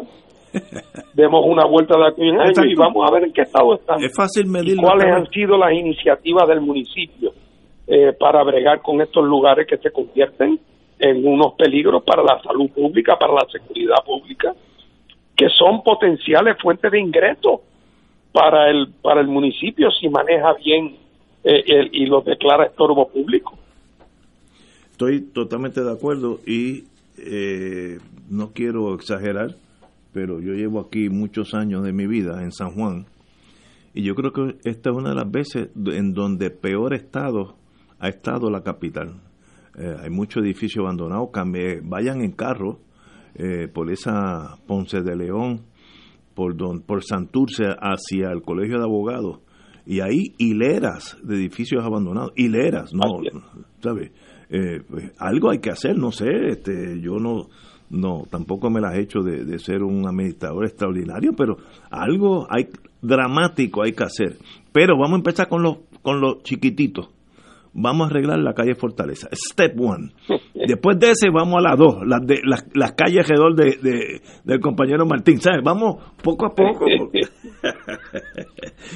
demos 1.13 1.45
una 1.45 1.65
vuelta 1.65 1.97
de 1.97 2.07
aquí 2.07 2.29
un 2.29 2.39
año 2.39 2.63
y 2.65 2.75
vamos 2.75 3.09
a 3.09 3.13
ver 3.13 3.23
en 3.25 3.33
qué 3.33 3.41
estado 3.41 3.75
están. 3.75 4.01
Es 4.03 4.15
fácil 4.15 4.47
medir. 4.47 4.77
¿Cuáles 4.77 5.11
han 5.11 5.27
sido 5.29 5.57
las 5.57 5.73
iniciativas 5.73 6.47
del 6.47 6.61
municipio 6.61 7.31
eh, 7.87 8.13
para 8.19 8.43
bregar 8.43 8.81
con 8.81 9.01
estos 9.01 9.25
lugares 9.25 9.67
que 9.67 9.77
se 9.77 9.91
convierten 9.91 10.59
en 11.03 11.27
unos 11.27 11.53
peligros 11.55 12.01
para 12.03 12.23
la 12.23 12.41
salud 12.41 12.69
pública, 12.71 13.17
para 13.19 13.33
la 13.33 13.45
seguridad 13.51 13.97
pública, 14.05 14.53
que 15.35 15.49
son 15.49 15.83
potenciales 15.83 16.55
fuentes 16.61 16.89
de 16.89 16.99
ingresos 16.99 17.59
para 18.31 18.69
el 18.69 18.87
para 19.01 19.19
el 19.19 19.27
municipio 19.27 19.91
si 19.91 20.07
maneja 20.07 20.53
bien 20.63 20.95
eh, 21.43 21.89
y 21.91 22.05
lo 22.05 22.21
declara 22.21 22.67
estorbo 22.67 23.09
público. 23.09 23.53
Estoy 24.91 25.21
totalmente 25.33 25.83
de 25.83 25.91
acuerdo 25.91 26.39
y 26.47 26.85
eh, 27.17 27.97
no 28.29 28.53
quiero 28.53 28.95
exagerar, 28.95 29.55
pero 30.13 30.39
yo 30.39 30.53
llevo 30.53 30.79
aquí 30.79 31.09
muchos 31.09 31.53
años 31.53 31.83
de 31.83 31.91
mi 31.91 32.07
vida 32.07 32.41
en 32.43 32.53
San 32.53 32.71
Juan 32.75 33.07
y 33.93 34.03
yo 34.03 34.15
creo 34.15 34.31
que 34.31 34.55
esta 34.63 34.89
es 34.89 34.95
una 34.95 35.09
de 35.09 35.15
las 35.15 35.29
veces 35.29 35.69
en 35.75 36.13
donde 36.13 36.49
peor 36.49 36.93
estado 36.93 37.55
ha 37.99 38.07
estado 38.07 38.49
la 38.49 38.63
capital. 38.63 39.15
Eh, 39.77 39.95
hay 40.03 40.09
muchos 40.09 40.43
edificios 40.43 40.83
abandonados, 40.83 41.29
vayan 41.83 42.21
en 42.21 42.31
carro 42.31 42.79
por 43.73 43.91
esa 43.91 44.57
Ponce 44.67 45.01
de 45.01 45.15
León, 45.15 45.65
por, 46.33 46.55
don, 46.55 46.81
por 46.81 47.03
Santurce 47.03 47.65
hacia 47.65 48.31
el 48.31 48.41
Colegio 48.41 48.77
de 48.77 48.83
Abogados. 48.83 49.39
Y 49.85 49.99
hay 49.99 50.33
hileras 50.37 51.17
de 51.23 51.35
edificios 51.35 51.83
abandonados, 51.83 52.31
hileras, 52.35 52.93
no, 52.93 53.21
¿sabes? 53.81 54.11
Eh, 54.49 54.81
pues, 54.89 55.11
algo 55.17 55.49
hay 55.49 55.59
que 55.59 55.71
hacer, 55.71 55.97
no 55.97 56.11
sé, 56.11 56.27
este, 56.47 57.01
yo 57.01 57.17
no, 57.19 57.49
no, 57.89 58.23
tampoco 58.29 58.69
me 58.69 58.79
las 58.79 58.95
he 58.95 59.01
hecho 59.01 59.19
de, 59.19 59.43
de, 59.43 59.59
ser 59.59 59.83
un 59.83 60.07
administrador 60.07 60.65
extraordinario, 60.65 61.33
pero 61.35 61.57
algo 61.89 62.47
hay 62.49 62.69
dramático 63.01 63.83
hay 63.83 63.91
que 63.91 64.03
hacer. 64.03 64.37
Pero 64.71 64.95
vamos 64.95 65.13
a 65.13 65.17
empezar 65.17 65.49
con 65.49 65.63
los, 65.63 65.79
con 66.01 66.21
los 66.21 66.43
chiquititos 66.43 67.09
vamos 67.73 68.07
a 68.07 68.09
arreglar 68.09 68.39
la 68.39 68.53
calle 68.53 68.75
Fortaleza. 68.75 69.27
Step 69.33 69.79
one. 69.79 70.13
Después 70.53 70.97
de 70.99 71.11
ese 71.11 71.29
vamos 71.33 71.57
a 71.57 71.69
las 71.69 71.77
dos, 71.77 71.97
las, 72.05 72.25
de, 72.25 72.39
las, 72.43 72.65
las 72.73 72.93
calles 72.93 73.29
alrededor 73.29 73.55
de, 73.55 74.21
del 74.43 74.59
compañero 74.59 75.05
Martín. 75.05 75.41
¿Sabes? 75.41 75.61
Vamos 75.63 76.03
poco 76.21 76.45
a 76.45 76.49
poco. 76.55 76.85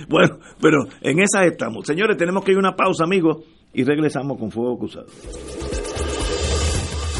bueno, 0.10 0.40
pero 0.62 0.80
en 1.02 1.20
esa 1.20 1.46
estamos. 1.46 1.86
Señores, 1.86 2.18
tenemos 2.18 2.44
que 2.44 2.52
ir 2.52 2.58
a 2.58 2.60
una 2.60 2.76
pausa, 2.76 3.04
amigos, 3.04 3.44
y 3.74 3.84
regresamos 3.84 4.38
con 4.38 4.52
Fuego 4.52 4.78
Cruzado. 4.78 5.08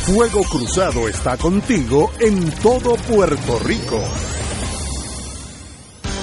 Fuego 0.08 0.42
Cruzado 0.50 1.10
está 1.10 1.36
contigo 1.38 2.12
en 2.22 2.50
todo 2.62 2.96
Puerto 3.10 3.60
Rico. 3.66 4.02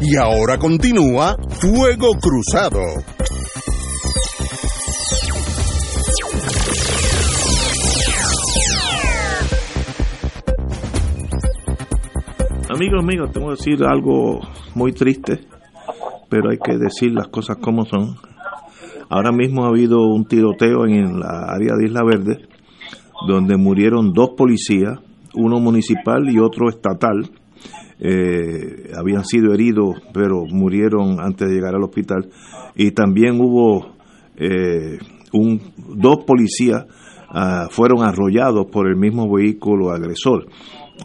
Y 0.00 0.16
ahora 0.16 0.58
continúa 0.58 1.36
Fuego 1.60 2.12
Cruzado. 2.20 2.80
Amigos, 12.68 13.02
amigos, 13.02 13.30
tengo 13.32 13.46
que 13.46 13.52
decir 13.52 13.84
algo 13.84 14.40
muy 14.74 14.92
triste, 14.92 15.46
pero 16.28 16.50
hay 16.50 16.58
que 16.58 16.76
decir 16.76 17.12
las 17.12 17.28
cosas 17.28 17.56
como 17.56 17.86
son. 17.86 18.16
Ahora 19.08 19.32
mismo 19.32 19.64
ha 19.64 19.68
habido 19.68 20.06
un 20.06 20.26
tiroteo 20.26 20.84
en 20.86 21.20
la 21.20 21.46
área 21.48 21.74
de 21.74 21.86
Isla 21.86 22.02
Verde, 22.04 22.48
donde 23.26 23.56
murieron 23.56 24.12
dos 24.12 24.30
policías, 24.36 24.98
uno 25.34 25.58
municipal 25.58 26.28
y 26.28 26.38
otro 26.38 26.68
estatal. 26.68 27.30
Eh, 27.98 28.90
habían 28.96 29.24
sido 29.24 29.54
heridos, 29.54 29.96
pero 30.12 30.44
murieron 30.46 31.18
antes 31.20 31.48
de 31.48 31.54
llegar 31.54 31.74
al 31.74 31.82
hospital. 31.82 32.28
Y 32.74 32.90
también 32.90 33.40
hubo 33.40 33.94
eh, 34.36 34.98
un, 35.32 35.60
dos 35.96 36.24
policías 36.26 36.84
ah, 37.30 37.68
fueron 37.70 38.02
arrollados 38.02 38.66
por 38.70 38.88
el 38.88 38.96
mismo 38.96 39.32
vehículo 39.32 39.90
agresor. 39.90 40.46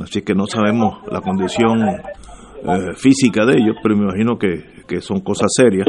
Así 0.01 0.21
que 0.21 0.33
no 0.33 0.45
sabemos 0.47 0.99
la 1.09 1.21
condición 1.21 1.81
eh, 1.81 2.93
física 2.95 3.45
de 3.45 3.53
ellos, 3.53 3.75
pero 3.81 3.95
me 3.95 4.03
imagino 4.03 4.37
que, 4.37 4.63
que 4.87 5.01
son 5.01 5.21
cosas 5.21 5.47
serias. 5.55 5.87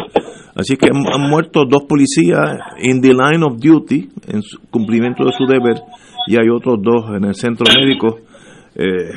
Así 0.55 0.77
que 0.77 0.87
han, 0.93 1.05
han 1.07 1.31
muerto 1.31 1.65
dos 1.69 1.85
policías 1.89 2.59
in 2.83 3.01
the 3.01 3.13
line 3.13 3.45
of 3.45 3.59
duty, 3.59 4.09
en 4.29 4.43
su 4.43 4.59
cumplimiento 4.71 5.25
de 5.25 5.33
su 5.33 5.47
deber, 5.47 5.81
y 6.27 6.37
hay 6.37 6.49
otros 6.49 6.79
dos 6.83 7.11
en 7.17 7.25
el 7.25 7.35
centro 7.35 7.67
médico. 7.75 8.19
Eh, 8.75 9.11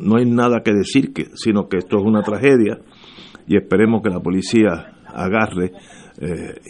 no 0.00 0.16
hay 0.16 0.26
nada 0.26 0.62
que 0.64 0.72
decir, 0.72 1.12
que, 1.12 1.26
sino 1.34 1.68
que 1.68 1.78
esto 1.78 1.98
es 1.98 2.04
una 2.04 2.22
tragedia 2.22 2.78
y 3.46 3.56
esperemos 3.56 4.02
que 4.02 4.10
la 4.10 4.20
policía 4.20 4.94
agarre 5.06 5.72
eh, 6.20 6.60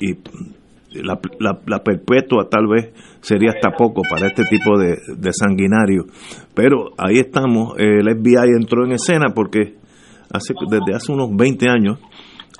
y, 0.00 0.10
y 0.10 1.02
la, 1.02 1.18
la, 1.38 1.60
la, 1.66 1.82
perpetua 1.82 2.48
tal 2.50 2.66
vez 2.66 2.92
sería 3.20 3.50
hasta 3.50 3.76
poco 3.76 4.02
para 4.08 4.26
este 4.26 4.44
tipo 4.44 4.78
de, 4.78 4.96
de 5.16 5.32
sanguinario. 5.32 6.06
Pero 6.54 6.90
ahí 6.96 7.18
estamos, 7.18 7.74
el 7.78 8.08
FBI 8.08 8.56
entró 8.58 8.84
en 8.84 8.92
escena 8.92 9.26
porque 9.34 9.74
hace, 10.32 10.54
desde 10.70 10.94
hace 10.94 11.12
unos 11.12 11.30
20 11.36 11.68
años 11.68 11.98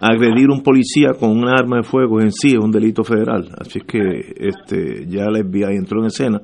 agredir 0.00 0.48
un 0.50 0.62
policía 0.62 1.10
con 1.18 1.30
un 1.30 1.48
arma 1.48 1.78
de 1.78 1.82
fuego 1.82 2.20
en 2.20 2.30
sí 2.30 2.48
es 2.48 2.58
un 2.58 2.70
delito 2.70 3.02
federal. 3.02 3.48
Así 3.58 3.80
que 3.80 4.34
este 4.36 5.06
ya 5.08 5.24
el 5.24 5.44
FBI 5.44 5.76
entró 5.76 6.00
en 6.00 6.06
escena. 6.06 6.40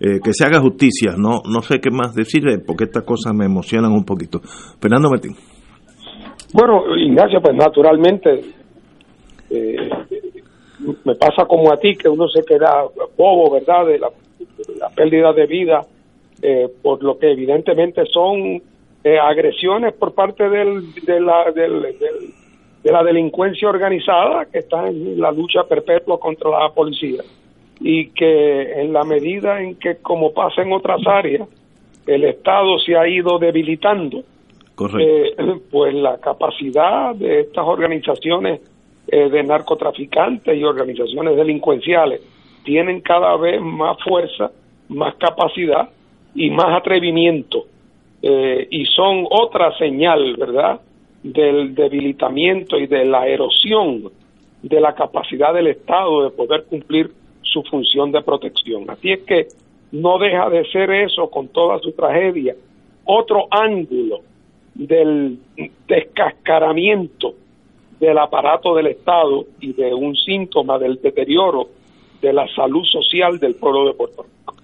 Eh, 0.00 0.20
que 0.22 0.32
se 0.32 0.44
haga 0.44 0.60
justicia, 0.60 1.14
no 1.18 1.42
no 1.44 1.60
sé 1.60 1.80
qué 1.80 1.90
más 1.90 2.14
decirle 2.14 2.60
porque 2.64 2.84
estas 2.84 3.02
cosas 3.02 3.34
me 3.34 3.46
emocionan 3.46 3.90
un 3.90 4.04
poquito. 4.04 4.40
Fernando 4.80 5.10
Martín. 5.10 5.34
Bueno, 6.54 6.96
Ignacio, 6.96 7.40
pues 7.42 7.56
naturalmente 7.56 8.40
eh, 9.50 9.90
me 11.04 11.14
pasa 11.14 11.44
como 11.46 11.72
a 11.72 11.76
ti, 11.76 11.94
que 11.96 12.08
uno 12.08 12.28
se 12.28 12.42
queda 12.44 12.84
bobo, 13.16 13.52
¿verdad?, 13.52 13.86
de 13.86 13.98
la, 13.98 14.10
pérdida 14.94 15.32
de 15.32 15.46
vida, 15.46 15.80
eh, 16.42 16.68
por 16.82 17.02
lo 17.02 17.18
que 17.18 17.32
evidentemente 17.32 18.04
son 18.06 18.62
eh, 19.04 19.18
agresiones 19.18 19.94
por 19.94 20.14
parte 20.14 20.48
del, 20.48 20.94
de, 20.94 21.20
la, 21.20 21.50
del, 21.52 21.82
de 22.82 22.92
la 22.92 23.02
delincuencia 23.02 23.68
organizada 23.68 24.46
que 24.46 24.60
está 24.60 24.88
en 24.88 25.20
la 25.20 25.32
lucha 25.32 25.64
perpetua 25.68 26.18
contra 26.18 26.50
la 26.50 26.70
policía. 26.70 27.22
Y 27.80 28.10
que 28.10 28.80
en 28.80 28.92
la 28.92 29.04
medida 29.04 29.60
en 29.62 29.76
que, 29.76 29.96
como 29.96 30.32
pasa 30.32 30.62
en 30.62 30.72
otras 30.72 31.00
áreas, 31.06 31.48
el 32.06 32.24
Estado 32.24 32.78
se 32.80 32.96
ha 32.96 33.06
ido 33.06 33.38
debilitando, 33.38 34.24
eh, 34.98 35.34
pues 35.70 35.94
la 35.94 36.18
capacidad 36.18 37.14
de 37.14 37.40
estas 37.40 37.66
organizaciones 37.66 38.60
eh, 39.06 39.28
de 39.28 39.42
narcotraficantes 39.42 40.56
y 40.56 40.64
organizaciones 40.64 41.36
delincuenciales 41.36 42.20
tienen 42.64 43.00
cada 43.00 43.36
vez 43.36 43.60
más 43.60 43.96
fuerza, 44.02 44.50
más 44.88 45.14
capacidad 45.16 45.88
y 46.34 46.50
más 46.50 46.76
atrevimiento. 46.76 47.64
Eh, 48.22 48.66
y 48.70 48.84
son 48.86 49.26
otra 49.30 49.76
señal, 49.78 50.36
¿verdad?, 50.36 50.80
del 51.22 51.74
debilitamiento 51.74 52.78
y 52.78 52.86
de 52.86 53.04
la 53.04 53.26
erosión 53.26 54.10
de 54.62 54.80
la 54.80 54.94
capacidad 54.94 55.52
del 55.52 55.68
Estado 55.68 56.24
de 56.24 56.30
poder 56.30 56.64
cumplir 56.64 57.10
su 57.52 57.62
función 57.62 58.12
de 58.12 58.22
protección. 58.22 58.88
Así 58.88 59.12
es 59.12 59.20
que 59.24 59.46
no 59.92 60.18
deja 60.18 60.48
de 60.50 60.64
ser 60.70 60.90
eso, 60.90 61.28
con 61.30 61.48
toda 61.48 61.78
su 61.78 61.92
tragedia, 61.92 62.54
otro 63.04 63.46
ángulo 63.50 64.20
del 64.74 65.38
descascaramiento 65.88 67.34
del 67.98 68.18
aparato 68.18 68.74
del 68.74 68.88
Estado 68.88 69.44
y 69.60 69.72
de 69.72 69.92
un 69.92 70.14
síntoma 70.14 70.78
del 70.78 71.00
deterioro 71.02 71.68
de 72.22 72.32
la 72.32 72.46
salud 72.54 72.84
social 72.84 73.38
del 73.38 73.54
pueblo 73.54 73.86
de 73.86 73.94
Puerto 73.94 74.22
Rico. 74.22 74.54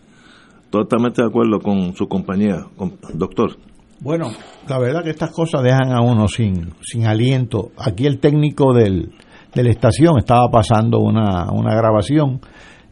Totalmente 0.71 1.23
de 1.23 1.29
acuerdo 1.29 1.59
con 1.61 1.95
su 1.95 2.07
compañía, 2.07 2.67
doctor. 3.15 3.57
Bueno, 4.01 4.27
la 4.69 4.79
verdad 4.79 5.03
que 5.03 5.11
estas 5.11 5.33
cosas 5.33 5.63
dejan 5.63 5.93
a 5.93 6.01
uno 6.01 6.29
sin, 6.29 6.75
sin 6.83 7.07
aliento. 7.07 7.71
Aquí 7.79 8.07
el 8.07 8.21
técnico 8.21 8.73
del, 8.73 9.13
de 9.55 9.63
la 9.63 9.71
estación 9.71 10.19
estaba 10.19 10.49
pasando 10.51 10.99
una, 10.99 11.51
una 11.53 11.75
grabación 11.75 12.41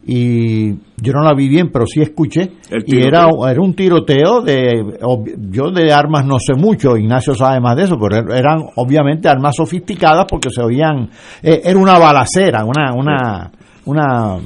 y 0.05 0.73
yo 0.97 1.13
no 1.13 1.23
la 1.23 1.33
vi 1.33 1.47
bien, 1.47 1.69
pero 1.71 1.85
sí 1.85 2.01
escuché. 2.01 2.51
Y 2.85 3.01
era, 3.01 3.27
era 3.49 3.61
un 3.61 3.73
tiroteo 3.73 4.41
de. 4.41 4.97
Yo 5.49 5.71
de 5.71 5.93
armas 5.93 6.25
no 6.25 6.37
sé 6.39 6.53
mucho, 6.55 6.97
Ignacio 6.97 7.33
sabe 7.33 7.59
más 7.61 7.75
de 7.77 7.83
eso, 7.83 7.97
pero 7.99 8.17
er, 8.17 8.37
eran 8.37 8.63
obviamente 8.75 9.29
armas 9.29 9.55
sofisticadas 9.55 10.25
porque 10.29 10.49
se 10.49 10.61
oían. 10.61 11.09
Eh, 11.41 11.61
era 11.63 11.77
una 11.77 11.97
balacera, 11.97 12.65
una. 12.65 12.93
una 12.93 13.51
una, 13.85 14.37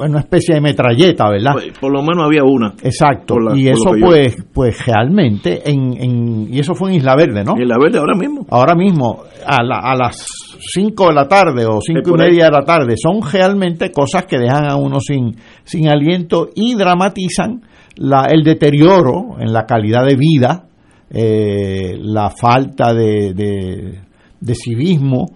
una 0.00 0.20
especie 0.20 0.54
de 0.54 0.60
metralleta, 0.60 1.28
¿verdad? 1.28 1.52
Pues, 1.54 1.78
por 1.78 1.92
lo 1.92 2.02
menos 2.02 2.24
había 2.24 2.42
una. 2.44 2.74
Exacto. 2.82 3.36
y 3.54 3.68
eso 3.68 3.92
pues 4.00 4.36
pues 4.52 4.84
realmente 4.86 5.68
en, 5.70 5.94
en 5.96 6.54
y 6.54 6.58
eso 6.58 6.74
fue 6.74 6.90
en 6.90 6.96
Isla 6.96 7.14
Verde, 7.16 7.44
¿no? 7.44 7.56
En 7.56 7.62
Isla 7.62 7.76
Verde 7.80 7.98
ahora 7.98 8.16
mismo. 8.16 8.46
Ahora 8.50 8.74
mismo 8.74 9.22
a, 9.46 9.62
la, 9.62 9.78
a 9.78 9.96
las 9.96 10.26
5 10.72 11.08
de 11.08 11.14
la 11.14 11.28
tarde 11.28 11.66
o 11.66 11.80
cinco 11.80 12.10
y 12.14 12.18
media 12.18 12.46
de 12.46 12.50
la 12.50 12.64
tarde 12.64 12.94
son 12.96 13.20
realmente 13.22 13.90
cosas 13.92 14.24
que 14.24 14.38
dejan 14.38 14.70
a 14.70 14.76
uno 14.76 15.00
sin 15.00 15.36
sin 15.64 15.88
aliento 15.88 16.48
y 16.54 16.74
dramatizan 16.74 17.62
la, 17.96 18.26
el 18.30 18.42
deterioro 18.42 19.38
en 19.38 19.52
la 19.52 19.66
calidad 19.66 20.06
de 20.06 20.16
vida, 20.16 20.64
eh, 21.10 21.96
la 21.98 22.30
falta 22.30 22.94
de, 22.94 23.34
de, 23.34 24.00
de 24.40 24.54
civismo 24.54 25.26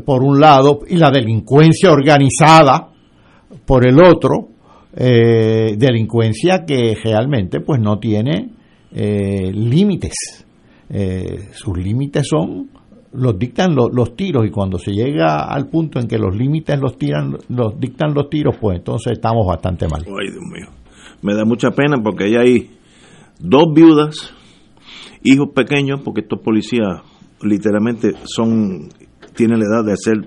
por 0.00 0.22
un 0.22 0.40
lado 0.40 0.80
y 0.88 0.96
la 0.96 1.10
delincuencia 1.10 1.92
organizada 1.92 2.90
por 3.66 3.86
el 3.86 4.02
otro, 4.02 4.48
eh, 4.96 5.74
delincuencia 5.76 6.64
que 6.64 6.96
realmente 7.02 7.60
pues 7.60 7.80
no 7.80 7.98
tiene 7.98 8.50
eh, 8.92 9.52
límites. 9.52 10.46
Eh, 10.88 11.48
sus 11.52 11.76
límites 11.76 12.26
son 12.28 12.70
los 13.12 13.38
dictan 13.38 13.74
los 13.74 14.16
tiros 14.16 14.44
y 14.46 14.50
cuando 14.50 14.78
se 14.78 14.92
llega 14.92 15.44
al 15.44 15.68
punto 15.68 16.00
en 16.00 16.08
que 16.08 16.18
los 16.18 16.36
límites 16.36 16.78
los 16.80 16.98
tiran 16.98 17.36
los 17.48 17.78
dictan 17.78 18.12
los 18.12 18.28
tiros 18.28 18.56
pues 18.60 18.78
entonces 18.78 19.12
estamos 19.12 19.46
bastante 19.46 19.86
mal. 19.88 20.02
Ay 20.02 20.30
Dios 20.30 20.42
mío, 20.42 20.68
me 21.22 21.34
da 21.34 21.44
mucha 21.44 21.70
pena 21.70 21.96
porque 22.02 22.24
ahí 22.24 22.36
hay 22.36 22.70
dos 23.38 23.72
viudas, 23.72 24.34
hijos 25.22 25.50
pequeños 25.54 26.00
porque 26.04 26.22
estos 26.22 26.40
policías 26.40 27.02
literalmente 27.40 28.12
son 28.24 28.88
tiene 29.34 29.56
la 29.56 29.64
edad 29.64 29.84
de 29.84 29.96
ser 29.96 30.26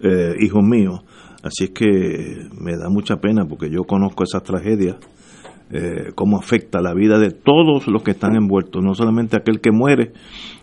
eh, 0.00 0.34
hijos 0.40 0.62
míos. 0.62 1.00
Así 1.42 1.64
es 1.64 1.70
que 1.70 2.48
me 2.58 2.76
da 2.76 2.88
mucha 2.88 3.16
pena 3.16 3.44
porque 3.46 3.68
yo 3.70 3.82
conozco 3.84 4.22
esas 4.22 4.42
tragedias, 4.42 4.96
eh, 5.70 6.12
cómo 6.14 6.38
afecta 6.38 6.80
la 6.80 6.94
vida 6.94 7.18
de 7.18 7.30
todos 7.30 7.88
los 7.88 8.02
que 8.02 8.12
están 8.12 8.36
envueltos, 8.36 8.82
no 8.82 8.94
solamente 8.94 9.36
aquel 9.36 9.60
que 9.60 9.72
muere, 9.72 10.12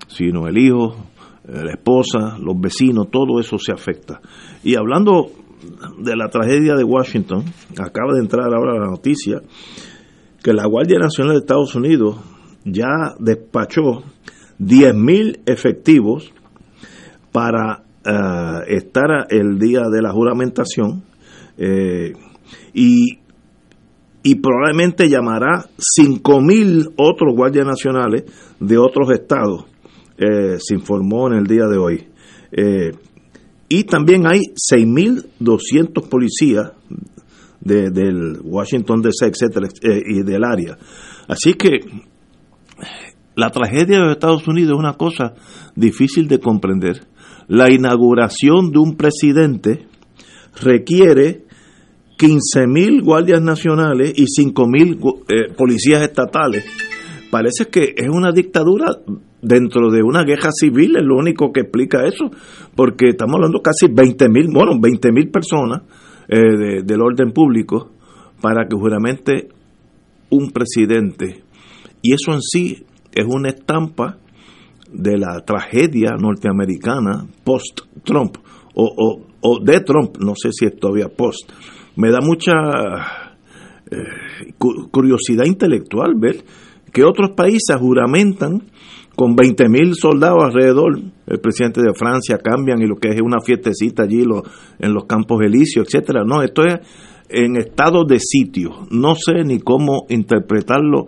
sino 0.08 0.48
el 0.48 0.58
hijo, 0.58 0.96
eh, 1.48 1.64
la 1.64 1.72
esposa, 1.72 2.38
los 2.40 2.60
vecinos, 2.60 3.10
todo 3.12 3.40
eso 3.40 3.58
se 3.58 3.74
afecta. 3.74 4.22
Y 4.64 4.76
hablando 4.76 5.32
de 5.98 6.16
la 6.16 6.30
tragedia 6.30 6.76
de 6.76 6.84
Washington, 6.84 7.44
acaba 7.78 8.14
de 8.14 8.22
entrar 8.22 8.54
ahora 8.54 8.80
la 8.80 8.88
noticia 8.88 9.42
que 10.42 10.54
la 10.54 10.66
Guardia 10.66 11.00
Nacional 11.00 11.34
de 11.34 11.40
Estados 11.40 11.76
Unidos 11.76 12.18
ya 12.64 13.16
despachó 13.20 14.04
10.000 14.60 15.42
efectivos 15.46 16.34
para 17.32 17.84
eh, 18.06 18.76
estar 18.78 19.28
el 19.30 19.60
día 19.60 19.82
de 19.92 20.02
la 20.02 20.12
juramentación 20.12 21.04
eh, 21.58 22.14
y, 22.74 23.20
probablemente 24.42 25.10
llamará 25.10 25.66
5.000 26.00 26.94
otros 26.98 27.36
guardias 27.36 27.66
nacionales 27.66 28.24
de 28.60 28.78
otros 28.78 29.12
estados, 29.12 29.66
eh, 30.18 30.58
se 30.60 30.76
informó 30.76 31.28
en 31.28 31.40
el 31.40 31.46
día 31.46 31.66
de 31.66 31.78
hoy. 31.78 32.08
y 33.68 33.84
también 33.84 34.26
hay 34.28 34.40
6.200 34.72 36.08
policías 36.10 36.72
de, 37.60 37.90
del 37.90 38.40
Washington 38.44 39.02
DC, 39.02 39.26
etcétera, 39.26 39.68
y 39.82 40.24
del 40.24 40.44
área. 40.44 40.78
Así 41.28 41.54
que 41.54 41.80
la 43.36 43.50
tragedia 43.52 43.98
de 43.98 44.04
los 44.04 44.12
Estados 44.14 44.48
Unidos 44.48 44.74
es 44.74 44.80
una 44.80 44.94
cosa 44.94 45.34
difícil 45.76 46.28
de 46.28 46.40
comprender 46.40 47.08
la 47.50 47.74
inauguración 47.74 48.72
de 48.72 48.80
un 48.80 48.96
presidente 48.96 49.88
requiere 50.62 51.44
15.000 52.18 53.04
guardias 53.04 53.42
nacionales 53.42 54.14
y 54.16 54.26
5.000 54.26 55.24
eh, 55.28 55.54
policías 55.58 56.04
estatales. 56.04 56.64
Parece 57.32 57.66
que 57.66 57.96
es 57.98 58.08
una 58.08 58.32
dictadura 58.32 58.88
dentro 59.42 59.90
de 59.90 60.04
una 60.04 60.24
guerra 60.24 60.52
civil, 60.52 60.96
es 60.98 61.04
lo 61.04 61.18
único 61.18 61.52
que 61.52 61.62
explica 61.62 62.06
eso, 62.06 62.30
porque 62.76 63.10
estamos 63.10 63.36
hablando 63.36 63.62
casi 63.62 63.88
20.000, 63.88 64.54
bueno, 64.54 64.74
20.000 64.74 65.32
personas 65.32 65.82
eh, 66.28 66.84
del 66.84 67.02
orden 67.02 67.32
público 67.32 67.92
para 68.42 68.68
que 68.68 68.76
juramente 68.76 69.50
un 70.30 70.52
presidente. 70.52 71.42
Y 72.04 72.14
eso 72.14 72.32
en 72.34 72.42
sí 72.42 72.86
es 73.12 73.26
una 73.26 73.50
estampa 73.50 74.18
de 74.92 75.18
la 75.18 75.42
tragedia 75.46 76.12
norteamericana 76.20 77.26
post-Trump 77.44 78.38
o, 78.74 79.22
o, 79.42 79.60
de 79.60 79.80
Trump, 79.82 80.18
no 80.20 80.34
sé 80.36 80.50
si 80.52 80.66
es 80.66 80.80
todavía 80.80 81.10
post. 81.10 81.52
Me 81.96 82.12
da 82.12 82.20
mucha 82.22 82.54
eh, 83.92 84.54
curiosidad 84.92 85.46
intelectual 85.46 86.14
ver 86.18 86.44
que 86.94 87.04
otros 87.04 87.32
países 87.36 87.76
juramentan 87.78 88.64
con 89.16 89.36
20.000 89.36 89.96
soldados 89.96 90.44
alrededor. 90.46 90.98
El 91.28 91.40
presidente 91.40 91.82
de 91.82 91.94
Francia 91.94 92.38
cambian 92.38 92.82
y 92.82 92.88
lo 92.88 92.96
que 92.96 93.10
es 93.10 93.22
una 93.22 93.42
fiestecita 93.42 94.04
allí 94.04 94.24
en 94.80 94.94
los 94.94 95.06
campos 95.06 95.42
elíseos, 95.44 95.88
etcétera. 95.88 96.24
No, 96.26 96.42
esto 96.42 96.64
es 96.64 96.76
en 97.28 97.58
estado 97.58 98.06
de 98.06 98.20
sitio. 98.20 98.88
No 98.92 99.16
sé 99.16 99.44
ni 99.44 99.60
cómo 99.60 100.06
interpretarlo, 100.10 101.08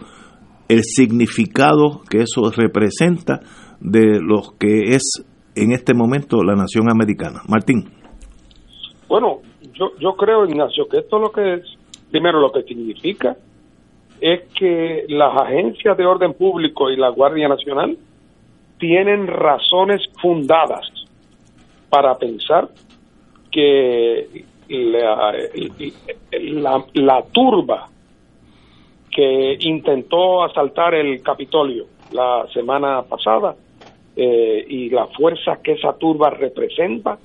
el 0.68 0.84
significado 0.84 2.02
que 2.10 2.20
eso 2.20 2.50
representa 2.56 3.42
de 3.82 4.22
lo 4.22 4.54
que 4.60 4.96
es 4.96 5.26
en 5.56 5.72
este 5.74 5.94
momento 5.94 6.44
la 6.44 6.56
nación 6.56 6.90
americana. 6.90 7.42
Martín. 7.50 7.90
Bueno, 9.08 9.40
yo, 9.74 9.92
yo 10.00 10.14
creo, 10.14 10.46
Ignacio, 10.46 10.88
que 10.88 11.00
esto 11.00 11.20
lo 11.20 11.32
que 11.32 11.56
es, 11.56 11.78
primero 12.10 12.40
lo 12.40 12.52
que 12.52 12.64
significa 12.64 13.36
es 14.22 14.42
que 14.54 15.06
las 15.10 15.36
agencias 15.36 15.98
de 15.98 16.06
orden 16.06 16.34
público 16.34 16.90
y 16.92 16.96
la 16.96 17.10
Guardia 17.10 17.50
Nacional 17.50 17.98
tienen 18.78 19.28
razones 19.28 20.02
fundadas 20.22 20.88
para 21.90 22.16
pensar 22.16 22.70
que 23.52 24.46
la, 24.70 25.34
la, 26.32 26.86
la 26.94 27.24
turba 27.32 27.88
que 29.12 29.58
intentó 29.60 30.44
asaltar 30.44 30.94
el 30.94 31.22
Capitolio 31.22 31.86
la 32.14 32.46
semana 32.54 33.02
pasada 33.04 33.56
eh, 34.16 34.66
y 34.68 34.90
la 34.90 35.08
fuerza 35.08 35.60
que 35.64 35.74
esa 35.74 35.94
turba 35.94 36.30
representa 36.30 37.18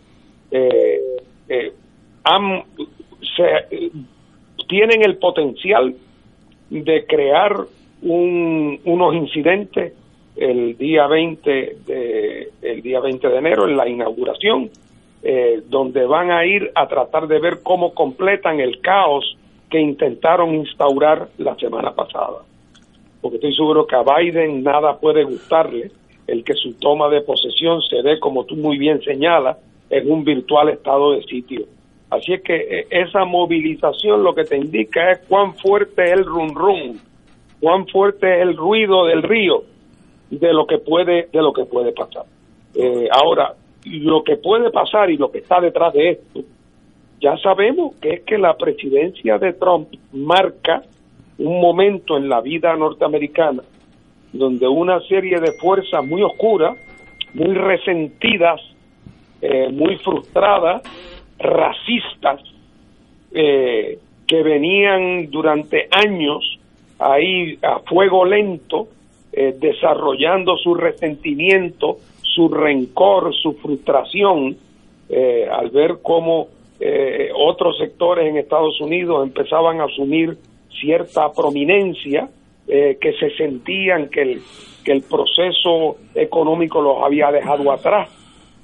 eh, 0.51 1.01
eh, 1.49 1.73
tienen 4.69 5.03
el 5.05 5.17
potencial 5.19 5.95
de 6.71 7.07
crear 7.07 7.57
un, 8.03 8.81
unos 8.85 9.15
incidentes 9.15 9.93
el 10.37 10.77
día 10.77 11.07
20 11.07 11.77
de 11.87 12.49
el 12.63 12.83
día 12.83 13.01
20 13.01 13.29
de 13.29 13.37
enero 13.37 13.69
en 13.69 13.77
la 13.77 13.89
inauguración 13.89 14.71
eh, 15.29 15.63
donde 15.69 16.07
van 16.07 16.31
a 16.31 16.47
ir 16.47 16.71
a 16.75 16.87
tratar 16.87 17.27
de 17.27 17.41
ver 17.41 17.61
cómo 17.63 17.95
completan 17.95 18.61
el 18.61 18.81
caos 18.81 19.37
que 19.69 19.81
intentaron 19.81 20.55
instaurar 20.55 21.31
la 21.39 21.57
semana 21.57 21.93
pasada. 21.97 22.45
Porque 23.21 23.39
estoy 23.39 23.53
seguro 23.57 23.89
que 23.89 23.97
a 23.97 24.05
Biden 24.05 24.63
nada 24.63 24.99
puede 25.01 25.25
gustarle 25.25 25.91
el 26.27 26.45
que 26.45 26.55
su 26.55 26.75
toma 26.75 27.09
de 27.09 27.21
posesión 27.21 27.81
se 27.83 28.03
dé, 28.03 28.19
como 28.19 28.45
tú 28.45 28.57
muy 28.57 28.79
bien 28.79 29.01
señalas, 29.03 29.59
en 29.91 30.11
un 30.11 30.25
virtual 30.25 30.69
estado 30.69 31.13
de 31.13 31.23
sitio. 31.23 31.67
Así 32.11 32.33
es 32.33 32.43
que 32.43 32.57
eh, 32.57 32.87
esa 32.91 33.25
movilización 33.25 34.23
lo 34.23 34.35
que 34.35 34.45
te 34.45 34.57
indica 34.57 35.11
es 35.11 35.21
cuán 35.29 35.55
fuerte 35.55 36.05
es 36.05 36.13
el 36.13 36.25
rum 36.25 36.55
rum, 36.55 36.99
cuán 37.61 37.87
fuerte 37.89 38.37
es 38.37 38.43
el 38.43 38.57
ruido 38.57 39.07
del 39.07 39.23
río 39.23 39.63
de 40.31 40.53
lo 40.53 40.67
que 40.67 40.79
puede 40.79 41.29
de 41.33 41.43
lo 41.43 41.53
que 41.53 41.65
puede 41.65 41.93
pasar. 41.93 42.25
Eh, 42.75 43.09
ahora, 43.11 43.55
lo 43.85 44.23
que 44.23 44.37
puede 44.37 44.71
pasar 44.71 45.11
y 45.11 45.17
lo 45.17 45.31
que 45.31 45.39
está 45.39 45.61
detrás 45.61 45.93
de 45.95 46.11
esto, 46.11 46.41
ya 47.21 47.37
sabemos 47.39 47.95
que 47.97 48.15
es 48.15 48.23
que 48.23 48.39
la 48.39 48.57
presidencia 48.57 49.39
de 49.39 49.53
Trump 49.55 49.89
marca 50.13 50.83
un 51.39 51.61
momento 51.61 52.17
en 52.17 52.29
la 52.29 52.41
vida 52.41 52.75
norteamericana 52.77 53.63
donde 54.37 54.69
una 54.69 55.01
serie 55.01 55.41
de 55.41 55.53
fuerzas 55.53 56.05
muy 56.05 56.23
oscuras, 56.23 56.77
muy 57.35 57.55
resentidas, 57.55 58.61
eh, 59.43 59.69
muy 59.71 59.97
frustradas, 59.99 60.83
racistas, 61.39 62.41
eh, 63.33 63.99
que 64.27 64.43
venían 64.43 65.31
durante 65.31 65.89
años 65.91 66.59
ahí 66.99 67.59
a 67.63 67.81
fuego 67.81 68.25
lento, 68.25 68.89
eh, 69.33 69.55
desarrollando 69.59 70.57
su 70.57 70.75
resentimiento, 70.75 71.99
su 72.23 72.49
rencor, 72.49 73.35
su 73.35 73.53
frustración, 73.55 74.57
al 75.09 75.71
ver 75.71 75.99
cómo 76.03 76.49
otros 77.37 77.79
sectores 77.79 78.29
en 78.29 78.39
Estados 78.39 78.81
Unidos 78.81 79.25
empezaban 79.25 79.81
a 79.81 79.85
asumir 79.85 80.37
cierta 80.81 81.33
prominencia, 81.33 82.29
eh, 82.69 82.99
que 83.01 83.13
se 83.15 83.31
sentían 83.37 84.09
que 84.09 84.23
el, 84.23 84.41
que 84.85 84.93
el 84.93 85.03
proceso 85.03 85.97
económico 86.15 86.81
los 86.81 87.03
había 87.03 87.31
dejado 87.31 87.71
atrás. 87.71 88.09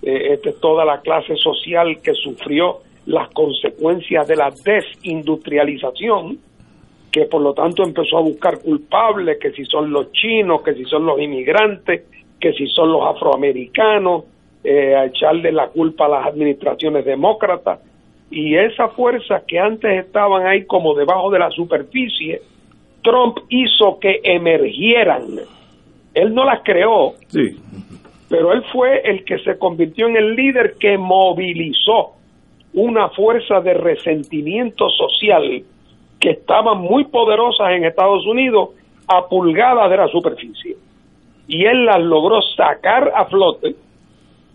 Eh, 0.02 0.32
esta 0.34 0.50
es 0.50 0.60
toda 0.60 0.84
la 0.84 1.00
clase 1.00 1.36
social 1.36 2.00
que 2.02 2.12
sufrió 2.14 2.78
las 3.06 3.28
consecuencias 3.30 4.26
de 4.26 4.36
la 4.36 4.50
desindustrialización, 4.50 6.38
que 7.10 7.26
por 7.26 7.42
lo 7.42 7.52
tanto 7.52 7.82
empezó 7.84 8.18
a 8.18 8.22
buscar 8.22 8.60
culpables, 8.60 9.38
que 9.38 9.52
si 9.52 9.64
son 9.64 9.90
los 9.90 10.10
chinos, 10.12 10.62
que 10.62 10.74
si 10.74 10.84
son 10.84 11.04
los 11.04 11.20
inmigrantes, 11.20 12.04
que 12.40 12.52
si 12.54 12.66
son 12.68 12.90
los 12.90 13.02
afroamericanos, 13.06 14.24
eh, 14.64 14.94
a 14.94 15.06
echarle 15.06 15.52
la 15.52 15.68
culpa 15.68 16.06
a 16.06 16.08
las 16.08 16.26
administraciones 16.26 17.04
demócratas. 17.04 17.80
Y 18.30 18.56
esas 18.56 18.92
fuerzas 18.94 19.42
que 19.46 19.58
antes 19.58 20.06
estaban 20.06 20.46
ahí 20.46 20.64
como 20.64 20.94
debajo 20.94 21.30
de 21.30 21.38
la 21.38 21.50
superficie, 21.50 22.40
Trump 23.02 23.38
hizo 23.48 23.98
que 23.98 24.20
emergieran. 24.24 25.22
Él 26.14 26.34
no 26.34 26.44
las 26.44 26.62
creó, 26.62 27.14
sí. 27.28 27.56
pero 28.28 28.52
él 28.52 28.62
fue 28.72 29.00
el 29.04 29.24
que 29.24 29.38
se 29.38 29.58
convirtió 29.58 30.06
en 30.08 30.16
el 30.16 30.34
líder 30.34 30.74
que 30.78 30.98
movilizó 30.98 32.12
una 32.74 33.08
fuerza 33.10 33.60
de 33.60 33.74
resentimiento 33.74 34.88
social 34.90 35.62
que 36.20 36.30
estaban 36.30 36.78
muy 36.78 37.04
poderosas 37.04 37.72
en 37.72 37.84
Estados 37.84 38.26
Unidos 38.26 38.70
a 39.08 39.26
pulgadas 39.28 39.90
de 39.90 39.96
la 39.96 40.08
superficie. 40.08 40.76
Y 41.48 41.64
él 41.64 41.84
las 41.84 42.00
logró 42.00 42.40
sacar 42.56 43.10
a 43.14 43.24
flote 43.26 43.74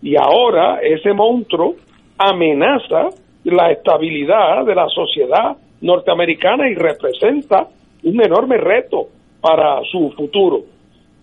y 0.00 0.16
ahora 0.16 0.80
ese 0.80 1.12
monstruo 1.12 1.74
amenaza 2.16 3.08
la 3.44 3.70
estabilidad 3.70 4.64
de 4.64 4.74
la 4.74 4.88
sociedad 4.88 5.56
norteamericana 5.80 6.68
y 6.68 6.74
representa 6.74 7.68
un 8.02 8.22
enorme 8.22 8.56
reto 8.56 9.08
para 9.40 9.80
su 9.90 10.10
futuro. 10.16 10.62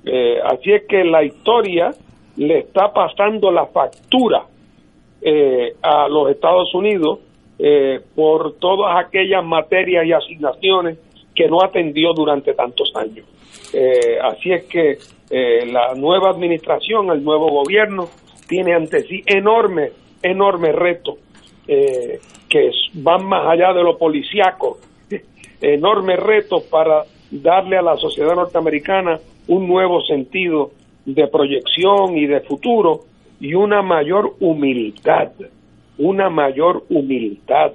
Eh, 0.06 0.40
así 0.44 0.72
es 0.72 0.84
que 0.88 1.04
la 1.04 1.24
historia 1.24 1.92
le 2.38 2.60
está 2.60 2.94
pasando 2.94 3.52
la 3.52 3.66
factura 3.68 4.46
eh, 5.22 5.74
a 5.82 6.08
los 6.08 6.30
Estados 6.30 6.74
Unidos 6.76 7.20
eh, 7.58 8.00
por 8.16 8.56
todas 8.60 9.04
aquellas 9.04 9.44
materias 9.44 10.06
y 10.06 10.12
asignaciones 10.12 11.00
que 11.34 11.48
no 11.48 11.64
atendió 11.64 12.14
durante 12.14 12.54
tantos 12.54 12.92
años. 12.96 13.26
así 14.22 14.54
es 14.54 14.64
que 14.66 14.98
la 15.66 15.94
nueva 15.96 16.30
administración, 16.30 17.10
el 17.10 17.24
nuevo 17.24 17.50
gobierno, 17.50 18.08
tiene 18.48 18.74
ante 18.74 19.02
sí 19.02 19.22
enormes, 19.26 19.92
enormes 20.22 20.74
retos 20.76 21.16
que 21.68 22.72
van 22.94 23.26
más 23.26 23.48
allá 23.48 23.74
de 23.74 23.84
lo 23.84 23.98
policiaco 23.98 24.78
enorme 25.62 26.16
reto 26.16 26.64
para 26.70 27.04
darle 27.32 27.78
a 27.78 27.82
la 27.82 27.98
sociedad 27.98 28.36
norteamericana 28.36 29.20
un 29.48 29.68
nuevo 29.68 30.02
sentido 30.02 30.72
de 31.06 31.28
proyección 31.28 32.18
y 32.18 32.26
de 32.26 32.42
futuro 32.42 33.02
y 33.40 33.54
una 33.54 33.82
mayor 33.82 34.36
humildad, 34.40 35.32
una 35.98 36.30
mayor 36.30 36.84
humildad 36.90 37.74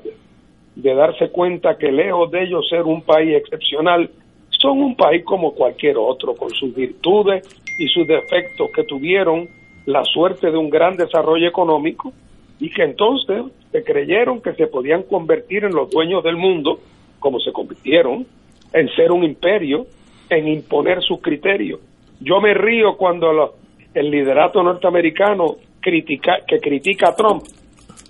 de 0.75 0.95
darse 0.95 1.29
cuenta 1.31 1.77
que 1.77 1.93
lejos 1.93 2.31
de 2.31 2.45
ellos 2.45 2.69
ser 2.69 2.83
un 2.83 3.03
país 3.03 3.37
excepcional, 3.37 4.11
son 4.51 4.79
un 4.83 4.97
país 4.97 5.25
como 5.25 5.53
cualquier 5.53 5.97
otro, 5.97 6.35
con 6.35 6.51
sus 6.51 6.75
virtudes 6.75 7.47
y 7.79 7.89
sus 7.89 8.07
defectos 8.07 8.71
que 8.75 8.85
tuvieron 8.85 9.49
la 9.87 10.05
suerte 10.05 10.51
de 10.51 10.57
un 10.57 10.71
gran 10.71 10.97
desarrollo 10.97 11.49
económico 11.49 12.13
y 12.59 12.71
que 12.71 12.83
entonces 12.83 13.43
se 13.73 13.83
creyeron 13.83 14.43
que 14.43 14.53
se 14.55 14.67
podían 14.67 15.05
convertir 15.05 15.65
en 15.65 15.73
los 15.73 15.91
dueños 15.91 16.23
del 16.23 16.37
mundo 16.37 16.79
como 17.21 17.39
se 17.39 17.53
convirtieron, 17.53 18.27
en 18.73 18.89
ser 18.97 19.13
un 19.13 19.23
imperio, 19.23 19.87
en 20.29 20.49
imponer 20.49 21.01
sus 21.03 21.21
criterios. 21.21 21.81
Yo 22.21 22.41
me 22.41 22.55
río 22.55 22.97
cuando 22.97 23.55
el 23.95 24.11
liderato 24.11 24.63
norteamericano 24.63 25.57
critica, 25.81 26.39
que 26.47 26.59
critica 26.59 27.11
a 27.11 27.15
Trump 27.17 27.43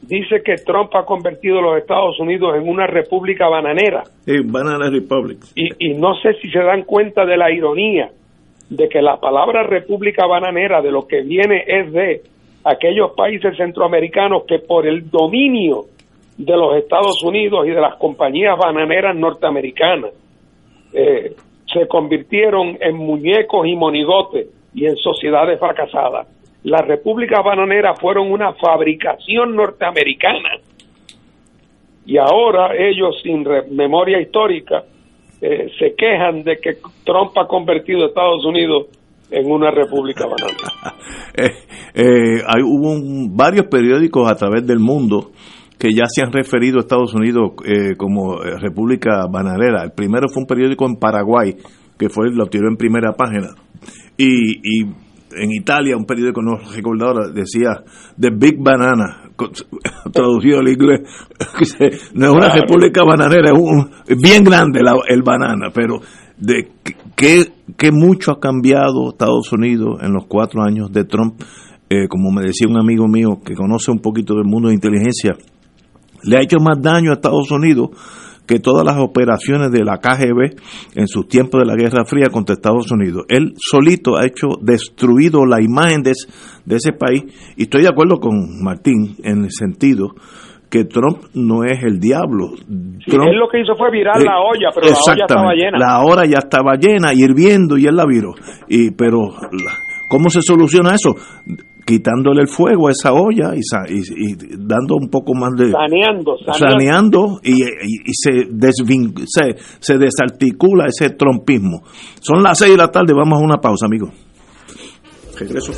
dice 0.03 0.43
que 0.43 0.57
Trump 0.57 0.95
ha 0.95 1.05
convertido 1.05 1.59
a 1.59 1.63
los 1.63 1.79
Estados 1.79 2.19
Unidos 2.19 2.57
en 2.57 2.69
una 2.69 2.87
república 2.87 3.49
bananera. 3.49 4.05
banana 4.45 4.91
republic. 4.91 5.39
Y, 5.55 5.91
y 5.91 5.95
no 5.95 6.15
sé 6.17 6.35
si 6.41 6.51
se 6.51 6.59
dan 6.59 6.85
cuenta 6.85 7.25
de 7.25 7.37
la 7.37 7.53
ironía 7.53 8.11
de 8.71 8.89
que 8.89 9.03
la 9.03 9.19
palabra 9.19 9.65
república 9.65 10.27
bananera 10.27 10.81
de 10.81 10.91
lo 10.91 11.07
que 11.07 11.23
viene 11.23 11.65
es 11.67 11.93
de 11.93 12.23
aquellos 12.65 13.13
países 13.17 13.57
centroamericanos 13.57 14.45
que 14.47 14.59
por 14.59 14.87
el 14.87 15.11
dominio 15.11 15.85
de 16.45 16.57
los 16.57 16.75
Estados 16.77 17.23
Unidos 17.23 17.67
y 17.67 17.71
de 17.71 17.81
las 17.81 17.97
compañías 17.97 18.57
bananeras 18.57 19.15
norteamericanas 19.15 20.13
eh, 20.93 21.37
se 21.71 21.87
convirtieron 21.87 22.79
en 22.81 22.97
muñecos 22.97 23.67
y 23.67 23.77
monigotes 23.77 24.49
y 24.73 24.87
en 24.87 24.97
sociedades 24.97 25.61
fracasadas. 25.61 26.29
Las 26.65 26.87
repúblicas 26.87 27.45
bananeras 27.45 28.01
fueron 28.01 28.33
una 28.33 28.55
fabricación 28.55 29.55
norteamericana 29.55 30.59
y 32.07 32.17
ahora 32.17 32.71
ellos 32.75 33.21
sin 33.23 33.47
memoria 33.77 34.19
histórica 34.21 34.85
eh, 35.43 35.71
se 35.79 35.95
quejan 35.95 36.43
de 36.43 36.57
que 36.57 36.79
Trump 37.05 37.37
ha 37.37 37.47
convertido 37.47 38.05
a 38.05 38.09
Estados 38.09 38.45
Unidos 38.47 38.87
en 39.31 39.51
una 39.51 39.71
república 39.71 40.25
bananera. 40.25 41.57
Eh, 41.93 42.43
hay, 42.47 42.63
hubo 42.63 42.95
varios 43.35 43.67
periódicos 43.67 44.31
a 44.31 44.37
través 44.37 44.65
del 44.65 44.79
mundo 44.79 45.33
que 45.81 45.95
ya 45.95 46.05
se 46.07 46.23
han 46.23 46.31
referido 46.31 46.77
a 46.77 46.81
Estados 46.83 47.15
Unidos 47.15 47.53
eh, 47.65 47.97
como 47.97 48.43
eh, 48.43 48.59
República 48.61 49.27
Bananera. 49.33 49.83
El 49.83 49.93
primero 49.93 50.29
fue 50.29 50.43
un 50.43 50.47
periódico 50.47 50.87
en 50.87 50.97
Paraguay, 50.97 51.57
que 51.99 52.11
fue 52.11 52.31
lo 52.31 52.47
tiró 52.47 52.69
en 52.69 52.77
primera 52.77 53.15
página. 53.15 53.49
Y, 54.19 54.59
y 54.63 54.85
en 54.85 55.53
Italia, 55.53 55.97
un 55.97 56.05
periódico 56.05 56.43
no 56.43 56.59
recuerdo 56.75 57.33
decía 57.33 57.83
The 58.19 58.29
Big 58.31 58.59
Banana, 58.59 59.31
traducido 60.13 60.59
al 60.59 60.69
inglés. 60.69 61.01
no 62.15 62.27
es 62.27 62.33
una 62.33 62.51
república 62.51 63.03
bananera, 63.03 63.51
es 63.51 63.59
un, 63.59 63.91
bien 64.21 64.45
grande 64.45 64.81
el 65.09 65.23
banana, 65.23 65.71
pero 65.73 66.01
de 66.37 66.69
qué, 67.17 67.53
qué 67.79 67.91
mucho 67.91 68.33
ha 68.33 68.39
cambiado 68.39 69.11
Estados 69.13 69.51
Unidos 69.51 70.01
en 70.03 70.13
los 70.13 70.27
cuatro 70.27 70.63
años 70.63 70.93
de 70.93 71.05
Trump. 71.05 71.41
Eh, 71.89 72.07
como 72.07 72.31
me 72.31 72.43
decía 72.43 72.69
un 72.69 72.79
amigo 72.79 73.09
mío 73.09 73.41
que 73.45 73.55
conoce 73.55 73.91
un 73.91 73.99
poquito 73.99 74.35
del 74.35 74.45
mundo 74.45 74.69
de 74.69 74.75
inteligencia, 74.75 75.37
le 76.25 76.37
ha 76.37 76.41
hecho 76.41 76.59
más 76.59 76.81
daño 76.81 77.11
a 77.11 77.15
Estados 77.15 77.51
Unidos 77.51 77.91
que 78.51 78.59
todas 78.59 78.85
las 78.85 78.99
operaciones 78.99 79.71
de 79.71 79.85
la 79.85 79.99
KGB 79.99 80.57
en 80.97 81.07
sus 81.07 81.29
tiempos 81.29 81.61
de 81.61 81.67
la 81.67 81.77
Guerra 81.77 82.05
Fría 82.05 82.31
contra 82.33 82.55
Estados 82.55 82.91
Unidos. 82.91 83.25
Él 83.29 83.55
solito 83.57 84.17
ha 84.17 84.27
hecho 84.27 84.59
destruido 84.61 85.47
la 85.47 85.63
imagen 85.63 86.03
de, 86.03 86.11
ese 86.11 86.93
país 86.93 87.23
y 87.57 87.63
estoy 87.63 87.83
de 87.83 87.89
acuerdo 87.89 88.19
con 88.19 88.61
Martín 88.61 89.15
en 89.23 89.45
el 89.45 89.53
sentido 89.53 90.15
que 90.69 90.85
Trump 90.85 91.19
no 91.33 91.63
es 91.63 91.81
el 91.85 92.01
diablo. 92.01 92.51
él 92.59 93.39
lo 93.39 93.49
que 93.49 93.61
hizo 93.61 93.77
fue 93.77 93.89
virar 93.93 94.21
la 94.21 94.41
olla, 94.41 94.71
pero 94.75 94.89
la 94.89 95.13
olla 95.13 95.25
estaba 95.29 95.55
llena. 95.55 95.79
La 95.79 96.01
olla 96.03 96.25
ya 96.25 96.39
estaba 96.39 96.75
llena, 96.75 97.15
hirviendo 97.15 97.79
y 97.79 97.87
él 97.87 97.95
la 97.95 98.05
viró. 98.05 98.35
Y, 98.69 98.91
pero, 98.91 99.31
¿cómo 100.09 100.29
se 100.29 100.43
soluciona 100.43 100.95
eso? 100.95 101.15
Quitándole 101.85 102.43
el 102.43 102.49
fuego 102.49 102.89
a 102.89 102.91
esa 102.91 103.13
olla 103.13 103.53
y, 103.55 103.61
y, 103.61 104.37
dando 104.59 104.97
un 104.97 105.09
poco 105.09 105.35
más 105.35 105.51
de... 105.57 105.71
Saneando, 105.71 106.37
saneando. 106.53 107.41
y, 107.43 107.55
se, 108.13 108.49
se, 109.27 109.57
se, 109.81 109.99
desarticula 109.99 110.87
ese 110.87 111.11
trompismo. 111.11 111.83
Son 112.21 112.43
las 112.43 112.59
seis 112.59 112.73
de 112.73 112.77
la 112.77 112.89
tarde, 112.89 113.13
vamos 113.15 113.39
a 113.41 113.45
una 113.45 113.59
pausa, 113.59 113.87
amigo. 113.87 114.11
Regreso. 115.39 115.73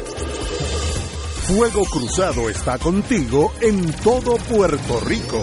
Fuego 1.42 1.82
Cruzado 1.84 2.48
está 2.48 2.78
contigo 2.78 3.52
en 3.60 3.92
todo 4.02 4.36
Puerto 4.48 5.00
Rico. 5.06 5.42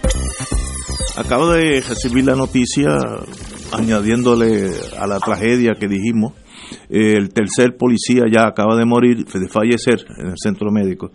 Acabo 1.23 1.51
de 1.51 1.81
recibir 1.81 2.25
la 2.25 2.35
noticia 2.35 2.97
añadiéndole 3.71 4.71
a 4.99 5.05
la 5.05 5.19
tragedia 5.19 5.75
que 5.79 5.87
dijimos. 5.87 6.33
El 6.89 7.29
tercer 7.31 7.77
policía 7.77 8.23
ya 8.29 8.47
acaba 8.47 8.75
de 8.75 8.85
morir, 8.85 9.25
de 9.25 9.47
fallecer 9.47 10.03
en 10.17 10.29
el 10.29 10.35
centro 10.41 10.71
médico. 10.71 11.11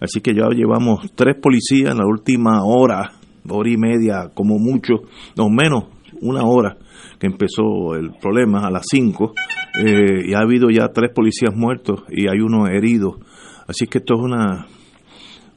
Así 0.00 0.20
que 0.20 0.34
ya 0.34 0.48
llevamos 0.48 1.12
tres 1.14 1.36
policías 1.40 1.92
en 1.92 1.98
la 1.98 2.04
última 2.04 2.64
hora, 2.64 3.12
hora 3.48 3.70
y 3.70 3.76
media, 3.76 4.32
como 4.34 4.58
mucho, 4.58 4.94
no 5.36 5.48
menos, 5.48 5.84
una 6.20 6.42
hora 6.42 6.76
que 7.20 7.28
empezó 7.28 7.94
el 7.94 8.10
problema, 8.20 8.66
a 8.66 8.72
las 8.72 8.86
cinco. 8.90 9.34
Eh, 9.78 10.30
y 10.30 10.34
ha 10.34 10.40
habido 10.40 10.68
ya 10.68 10.88
tres 10.88 11.12
policías 11.14 11.54
muertos 11.54 12.02
y 12.10 12.28
hay 12.28 12.40
uno 12.40 12.66
herido. 12.66 13.20
Así 13.68 13.86
que 13.86 13.98
esto 13.98 14.14
es 14.14 14.20
una 14.20 14.66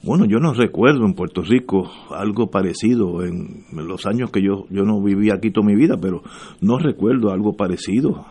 bueno, 0.08 0.26
yo 0.26 0.39
no 0.39 0.53
recuerdo 0.53 1.05
en 1.05 1.14
Puerto 1.14 1.41
Rico 1.41 1.91
algo 2.12 2.49
parecido 2.49 3.26
en 3.26 3.66
los 3.74 4.05
años 4.05 4.32
que 4.32 4.41
yo, 4.41 4.66
yo 4.70 4.84
no 4.84 5.03
viví 5.03 5.32
aquí 5.32 5.51
toda 5.51 5.68
mi 5.68 5.76
vida, 5.76 5.97
pero 6.01 6.24
no 6.62 6.80
recuerdo 6.80 7.30
algo 7.30 7.58
parecido. 7.58 8.26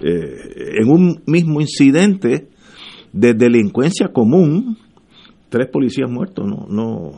Eh, 0.00 0.80
en 0.82 0.90
un 0.90 1.22
mismo 1.26 1.62
incidente 1.62 2.48
de 3.10 3.32
delincuencia 3.32 4.08
común, 4.08 4.76
tres 5.48 5.68
policías 5.72 6.10
muertos, 6.10 6.46
no, 6.46 6.66
no, 6.68 7.12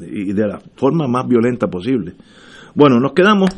y 0.00 0.32
de 0.32 0.48
la 0.48 0.62
forma 0.76 1.06
más 1.06 1.28
violenta 1.28 1.66
posible. 1.66 2.14
Bueno, 2.74 2.98
nos 2.98 3.12
quedamos 3.12 3.50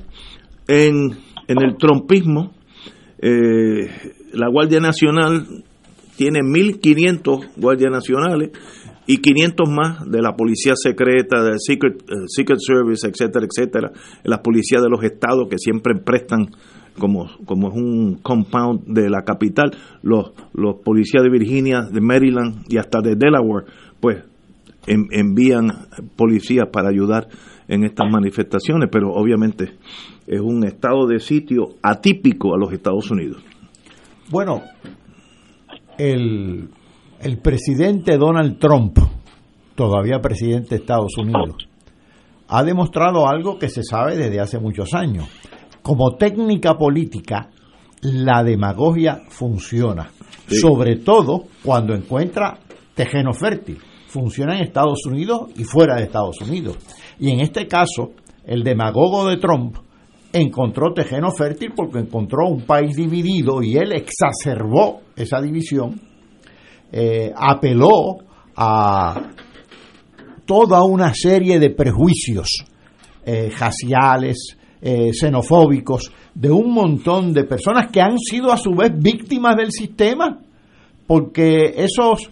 en, 0.66 1.12
en 1.46 1.62
el 1.62 1.76
trompismo. 1.76 2.54
Eh, 3.20 3.88
la 4.32 4.48
Guardia 4.48 4.80
Nacional 4.80 5.46
tiene 6.16 6.40
1.500 6.40 7.50
guardias 7.56 7.92
nacionales 7.92 8.50
y 9.06 9.18
500 9.18 9.68
más 9.68 10.10
de 10.10 10.20
la 10.20 10.34
policía 10.34 10.74
secreta, 10.74 11.42
del 11.42 11.58
Secret, 11.58 12.02
eh, 12.02 12.24
Secret 12.26 12.58
Service, 12.60 13.06
etcétera, 13.06 13.46
etcétera, 13.46 13.92
las 14.24 14.40
policías 14.40 14.82
de 14.82 14.88
los 14.88 15.02
estados 15.04 15.48
que 15.48 15.58
siempre 15.58 15.94
prestan 15.94 16.50
como, 16.98 17.26
como 17.44 17.68
es 17.68 17.74
un 17.74 18.18
compound 18.22 18.84
de 18.86 19.10
la 19.10 19.22
capital, 19.22 19.70
los, 20.02 20.32
los 20.54 20.76
policías 20.76 21.22
de 21.22 21.30
Virginia, 21.30 21.82
de 21.82 22.00
Maryland 22.00 22.64
y 22.68 22.78
hasta 22.78 23.00
de 23.00 23.16
Delaware, 23.16 23.66
pues 24.00 24.24
envían 24.88 25.68
policías 26.14 26.68
para 26.72 26.88
ayudar 26.88 27.28
en 27.68 27.84
estas 27.84 28.10
manifestaciones, 28.10 28.88
pero 28.90 29.12
obviamente 29.12 29.72
es 30.26 30.40
un 30.40 30.64
estado 30.64 31.06
de 31.06 31.18
sitio 31.18 31.74
atípico 31.82 32.54
a 32.54 32.58
los 32.58 32.72
Estados 32.72 33.10
Unidos. 33.10 33.42
Bueno, 34.30 34.62
el 35.98 36.68
el 37.26 37.38
presidente 37.38 38.18
Donald 38.18 38.56
Trump, 38.60 39.00
todavía 39.74 40.20
presidente 40.20 40.68
de 40.70 40.76
Estados 40.76 41.18
Unidos, 41.18 41.68
ha 42.46 42.62
demostrado 42.62 43.28
algo 43.28 43.58
que 43.58 43.68
se 43.68 43.82
sabe 43.82 44.16
desde 44.16 44.38
hace 44.38 44.60
muchos 44.60 44.94
años. 44.94 45.26
Como 45.82 46.14
técnica 46.14 46.74
política, 46.74 47.50
la 48.02 48.44
demagogia 48.44 49.22
funciona, 49.28 50.08
sobre 50.46 50.98
todo 50.98 51.46
cuando 51.64 51.96
encuentra 51.96 52.60
terreno 52.94 53.32
fértil. 53.32 53.78
Funciona 54.06 54.56
en 54.56 54.62
Estados 54.62 55.04
Unidos 55.04 55.50
y 55.56 55.64
fuera 55.64 55.96
de 55.96 56.04
Estados 56.04 56.40
Unidos. 56.40 56.78
Y 57.18 57.30
en 57.30 57.40
este 57.40 57.66
caso, 57.66 58.12
el 58.44 58.62
demagogo 58.62 59.26
de 59.26 59.38
Trump 59.38 59.78
encontró 60.32 60.92
terreno 60.94 61.32
fértil 61.32 61.72
porque 61.74 61.98
encontró 61.98 62.46
un 62.48 62.62
país 62.62 62.94
dividido 62.94 63.62
y 63.64 63.78
él 63.78 63.92
exacerbó 63.92 65.00
esa 65.16 65.40
división, 65.40 66.00
eh, 66.98 67.30
apeló 67.36 68.16
a 68.56 69.20
toda 70.46 70.82
una 70.82 71.12
serie 71.12 71.58
de 71.58 71.68
prejuicios 71.68 72.64
eh, 73.22 73.50
raciales, 73.54 74.56
eh, 74.80 75.10
xenofóbicos, 75.12 76.10
de 76.34 76.50
un 76.50 76.72
montón 76.72 77.34
de 77.34 77.44
personas 77.44 77.90
que 77.92 78.00
han 78.00 78.18
sido 78.18 78.50
a 78.50 78.56
su 78.56 78.74
vez 78.74 78.92
víctimas 78.96 79.56
del 79.56 79.72
sistema, 79.72 80.40
porque 81.06 81.74
esos, 81.76 82.30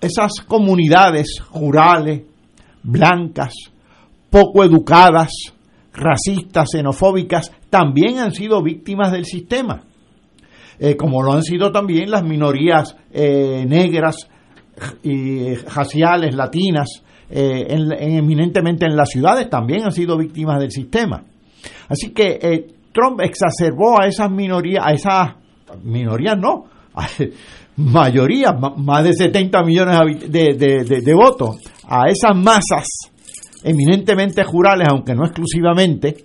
esas 0.00 0.32
comunidades 0.48 1.40
rurales, 1.54 2.22
blancas, 2.82 3.54
poco 4.30 4.64
educadas, 4.64 5.30
racistas, 5.92 6.70
xenofóbicas, 6.72 7.52
también 7.70 8.18
han 8.18 8.32
sido 8.32 8.64
víctimas 8.64 9.12
del 9.12 9.26
sistema, 9.26 9.84
eh, 10.80 10.96
como 10.96 11.22
lo 11.22 11.32
han 11.32 11.42
sido 11.42 11.70
también 11.70 12.10
las 12.10 12.24
minorías 12.24 12.96
eh, 13.12 13.64
negras 13.68 14.16
y 15.02 15.54
raciales, 15.54 16.34
latinas, 16.34 17.02
eh, 17.28 17.66
eminentemente 17.68 18.86
en 18.86 18.96
las 18.96 19.10
ciudades, 19.10 19.50
también 19.50 19.84
han 19.84 19.92
sido 19.92 20.16
víctimas 20.16 20.58
del 20.58 20.70
sistema. 20.70 21.22
Así 21.88 22.10
que 22.10 22.66
Trump 22.92 23.20
exacerbó 23.20 24.00
a 24.00 24.06
esas 24.06 24.30
minorías, 24.30 24.84
a 24.84 24.92
esas 24.92 25.28
minorías 25.84 26.36
no, 26.38 26.64
a 26.94 27.06
mayoría, 27.76 28.52
más 28.52 29.04
de 29.04 29.12
70 29.12 29.62
millones 29.62 30.30
de, 30.30 30.54
de 31.04 31.14
votos, 31.14 31.58
a 31.86 32.08
esas 32.08 32.34
masas 32.34 32.86
eminentemente 33.62 34.42
jurales, 34.44 34.88
aunque 34.90 35.14
no 35.14 35.24
exclusivamente, 35.24 36.16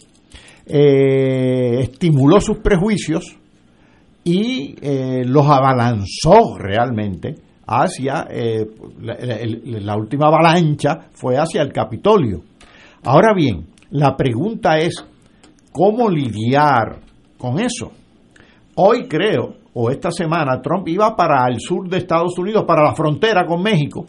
eh, 0.66 1.82
estimuló 1.82 2.40
sus 2.40 2.58
prejuicios 2.58 3.38
y 4.28 4.76
eh, 4.82 5.24
los 5.24 5.46
abalanzó 5.46 6.58
realmente 6.58 7.36
hacia, 7.68 8.26
eh, 8.30 8.66
la, 9.00 9.96
última 9.96 10.28
avalancha 10.28 11.10
fue 11.14 11.38
hacia 11.38 11.62
el 11.62 11.72
Capitolio. 11.72 12.42
Ahora 13.04 13.34
bien, 13.36 13.68
la 13.92 14.16
pregunta 14.18 14.78
es, 14.78 15.06
¿cómo 15.72 16.10
lidiar 16.10 17.02
con 17.38 17.60
eso? 17.60 17.92
Hoy 18.76 19.08
creo, 19.08 19.58
o 19.74 19.92
esta 19.92 20.10
semana, 20.10 20.60
Trump 20.60 20.88
iba 20.88 21.16
para 21.16 21.48
el 21.48 21.60
sur 21.60 21.88
de 21.88 21.98
Estados 21.98 22.38
Unidos, 22.40 22.66
para 22.68 22.84
la 22.84 22.96
frontera 22.96 23.46
con 23.46 23.62
México, 23.62 24.06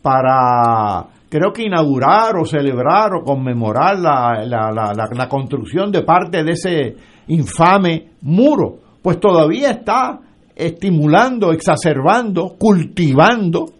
para 0.00 1.08
creo 1.28 1.52
que 1.52 1.64
inaugurar 1.64 2.36
o 2.36 2.44
celebrar 2.44 3.14
o 3.14 3.24
conmemorar 3.24 3.98
la, 3.98 4.44
la, 4.44 5.28
construcción 5.28 5.90
de 5.90 6.02
parte 6.02 6.42
de 6.42 6.52
ese 6.52 6.96
infame 7.28 8.10
muro, 8.22 8.89
pues 9.02 9.18
todavía 9.18 9.70
está 9.70 10.20
estimulando, 10.54 11.52
exacerbando, 11.52 12.56
cultivando 12.58 13.72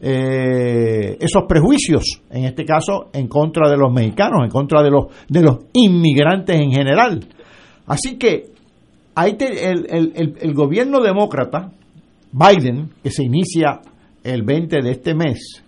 eh, 0.00 1.16
esos 1.20 1.44
prejuicios, 1.48 2.22
en 2.30 2.44
este 2.44 2.64
caso 2.64 3.10
en 3.12 3.28
contra 3.28 3.68
de 3.68 3.76
los 3.76 3.92
mexicanos, 3.92 4.44
en 4.44 4.50
contra 4.50 4.82
de 4.82 4.90
los, 4.90 5.06
de 5.28 5.42
los 5.42 5.58
inmigrantes 5.72 6.56
en 6.56 6.70
general. 6.70 7.26
Así 7.86 8.16
que 8.16 8.50
ahí 9.14 9.36
el, 9.38 9.86
el, 9.88 10.36
el 10.40 10.54
gobierno 10.54 11.00
demócrata, 11.00 11.70
Biden, 12.32 12.90
que 13.02 13.10
se 13.10 13.24
inicia 13.24 13.80
el 14.22 14.42
20 14.42 14.82
de 14.82 14.90
este 14.90 15.14
mes, 15.14 15.62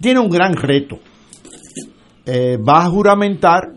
tiene 0.00 0.20
un 0.20 0.28
gran 0.28 0.54
reto. 0.54 0.98
Eh, 2.24 2.56
va 2.56 2.84
a 2.84 2.88
juramentar 2.88 3.72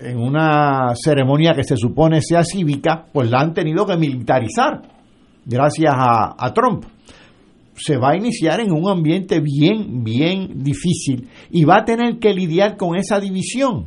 en 0.00 0.18
una 0.18 0.92
ceremonia 0.94 1.54
que 1.54 1.64
se 1.64 1.76
supone 1.76 2.20
sea 2.20 2.42
cívica, 2.44 3.06
pues 3.12 3.30
la 3.30 3.40
han 3.40 3.54
tenido 3.54 3.86
que 3.86 3.96
militarizar 3.96 4.82
gracias 5.44 5.94
a, 5.96 6.52
Trump. 6.52 6.84
Se 7.74 7.96
va 7.96 8.10
a 8.10 8.16
iniciar 8.16 8.60
en 8.60 8.72
un 8.72 8.88
ambiente 8.90 9.40
bien, 9.40 10.02
bien 10.02 10.62
difícil 10.62 11.28
y 11.50 11.64
va 11.64 11.78
a 11.78 11.84
tener 11.84 12.18
que 12.18 12.32
lidiar 12.32 12.76
con 12.76 12.96
esa 12.96 13.20
división. 13.20 13.86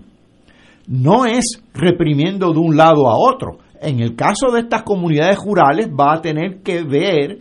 No 0.88 1.26
es 1.26 1.62
reprimiendo 1.74 2.51
de 2.53 2.60
un 2.60 2.78
lado 2.78 3.07
a 3.07 3.18
otro. 3.18 3.57
En 3.82 3.99
el 3.99 4.16
caso 4.16 4.51
de 4.51 4.62
estas 4.62 4.84
comunidades 4.84 5.38
rurales 5.38 5.89
va 5.89 6.14
a 6.14 6.22
tener 6.22 6.62
que 6.62 6.84
ver 6.84 7.39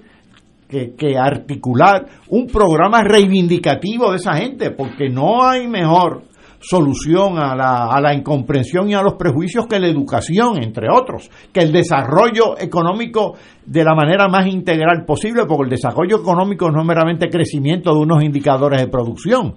que, 0.68 1.16
articular 1.16 2.06
un 2.28 2.46
programa 2.46 3.02
reivindicativo 3.02 4.10
de 4.10 4.16
esa 4.16 4.34
gente, 4.34 4.70
porque 4.70 5.08
no 5.08 5.42
hay 5.42 5.66
mejor 5.66 6.24
solución 6.60 7.38
a 7.38 7.54
la, 7.54 7.86
a 7.86 8.00
la 8.00 8.14
incomprensión 8.14 8.90
y 8.90 8.94
a 8.94 9.02
los 9.02 9.14
prejuicios 9.14 9.66
que 9.66 9.78
la 9.78 9.88
educación, 9.88 10.62
entre 10.62 10.88
otros, 10.92 11.30
que 11.52 11.60
el 11.60 11.72
desarrollo 11.72 12.58
económico 12.58 13.34
de 13.64 13.84
la 13.84 13.94
manera 13.94 14.28
más 14.28 14.46
integral 14.46 15.04
posible, 15.04 15.44
porque 15.46 15.64
el 15.64 15.70
desarrollo 15.70 16.20
económico 16.20 16.70
no 16.70 16.80
es 16.80 16.86
meramente 16.86 17.28
crecimiento 17.28 17.92
de 17.92 18.00
unos 18.00 18.22
indicadores 18.22 18.80
de 18.80 18.88
producción. 18.88 19.54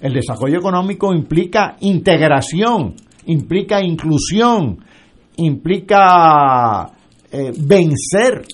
El 0.00 0.12
desarrollo 0.12 0.58
económico 0.58 1.12
implica 1.14 1.76
integración, 1.80 2.94
implica 3.26 3.82
inclusión, 3.82 4.78
implica 5.36 6.90
eh, 7.32 7.52
vencer 7.58 8.44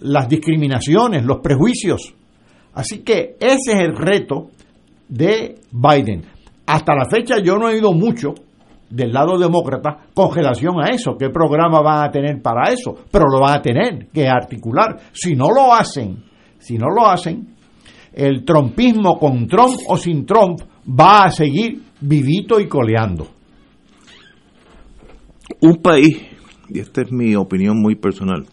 las 0.00 0.28
discriminaciones, 0.28 1.24
los 1.24 1.40
prejuicios. 1.40 2.14
Así 2.74 3.00
que 3.00 3.36
ese 3.40 3.72
es 3.72 3.80
el 3.80 3.96
reto 3.96 4.50
de 5.08 5.56
Biden. 5.70 6.31
Hasta 6.72 6.94
la 6.94 7.04
fecha 7.04 7.34
yo 7.44 7.58
no 7.58 7.68
he 7.68 7.74
oído 7.74 7.92
mucho 7.92 8.32
del 8.88 9.12
lado 9.12 9.36
demócrata 9.36 10.06
con 10.14 10.34
relación 10.34 10.80
a 10.82 10.88
eso, 10.88 11.18
qué 11.18 11.28
programa 11.28 11.82
van 11.82 12.08
a 12.08 12.10
tener 12.10 12.40
para 12.40 12.72
eso, 12.72 12.94
pero 13.10 13.26
lo 13.30 13.40
van 13.40 13.58
a 13.58 13.60
tener 13.60 14.08
que 14.10 14.26
articular. 14.26 14.98
Si 15.12 15.34
no 15.34 15.50
lo 15.50 15.74
hacen, 15.74 16.24
si 16.58 16.78
no 16.78 16.86
lo 16.88 17.06
hacen, 17.06 17.46
el 18.14 18.42
trompismo 18.46 19.18
con 19.18 19.46
Trump 19.48 19.80
o 19.86 19.98
sin 19.98 20.24
Trump 20.24 20.60
va 20.88 21.24
a 21.24 21.30
seguir 21.30 21.82
vivito 22.00 22.58
y 22.58 22.66
coleando. 22.68 23.26
Un 25.60 25.76
país, 25.76 26.22
y 26.70 26.78
esta 26.78 27.02
es 27.02 27.12
mi 27.12 27.36
opinión 27.36 27.82
muy 27.82 27.96
personal, 27.96 28.46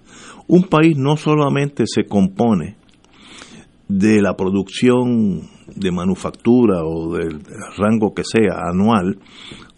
un 0.45 0.63
país 0.63 0.97
no 0.97 1.15
solamente 1.15 1.86
se 1.88 2.03
compone 2.03 2.76
de 3.88 4.22
la 4.22 4.36
producción 4.36 5.59
de 5.76 5.91
manufactura 5.91 6.84
o 6.84 7.15
del 7.15 7.41
rango 7.78 8.13
que 8.13 8.24
sea 8.24 8.70
anual, 8.72 9.17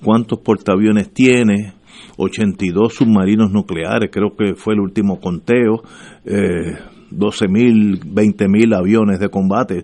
cuántos 0.04 0.40
portaaviones 0.40 1.14
tiene, 1.14 1.74
82 2.18 2.94
submarinos 2.94 3.52
nucleares, 3.52 4.10
creo 4.12 4.36
que 4.36 4.56
fue 4.56 4.74
el 4.74 4.82
último 4.82 5.20
conteo, 5.20 5.84
eh, 6.26 6.78
12.000, 7.12 8.04
20.000 8.06 8.78
aviones 8.78 9.20
de 9.20 9.30
combate. 9.30 9.84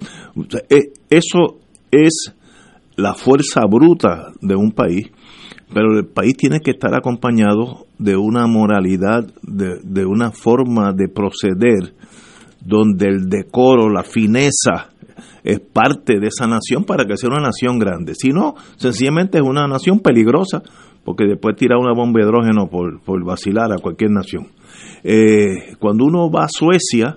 Eh, 0.69 0.93
eso 1.09 1.59
es 1.91 2.33
la 2.95 3.13
fuerza 3.13 3.61
bruta 3.69 4.31
de 4.41 4.55
un 4.55 4.71
país 4.71 5.11
pero 5.73 5.97
el 5.97 6.05
país 6.05 6.35
tiene 6.37 6.61
que 6.61 6.71
estar 6.71 6.95
acompañado 6.95 7.85
de 7.99 8.15
una 8.15 8.47
moralidad, 8.47 9.27
de, 9.41 10.05
una 10.05 10.31
forma 10.31 10.93
de 10.93 11.09
proceder 11.09 11.93
donde 12.61 13.07
el 13.07 13.29
decoro, 13.29 13.89
la 13.89 14.03
fineza 14.03 14.89
es 15.47 15.61
parte 15.61 16.19
de 16.19 16.27
esa 16.27 16.45
nación 16.45 16.83
para 16.83 17.05
que 17.05 17.15
sea 17.15 17.29
una 17.29 17.39
nación 17.39 17.79
grande. 17.79 18.15
Si 18.15 18.31
no, 18.31 18.55
sencillamente 18.75 19.37
es 19.37 19.43
una 19.45 19.65
nación 19.65 20.01
peligrosa, 20.01 20.61
porque 21.05 21.23
después 21.23 21.55
tira 21.55 21.77
una 21.79 21.93
bomba 21.93 22.19
de 22.19 22.25
hidrógeno 22.25 22.67
por, 22.67 23.01
por 23.01 23.23
vacilar 23.23 23.71
a 23.71 23.77
cualquier 23.77 24.11
nación. 24.11 24.49
Eh, 25.05 25.77
cuando 25.79 26.03
uno 26.03 26.29
va 26.29 26.43
a 26.43 26.49
Suecia, 26.49 27.15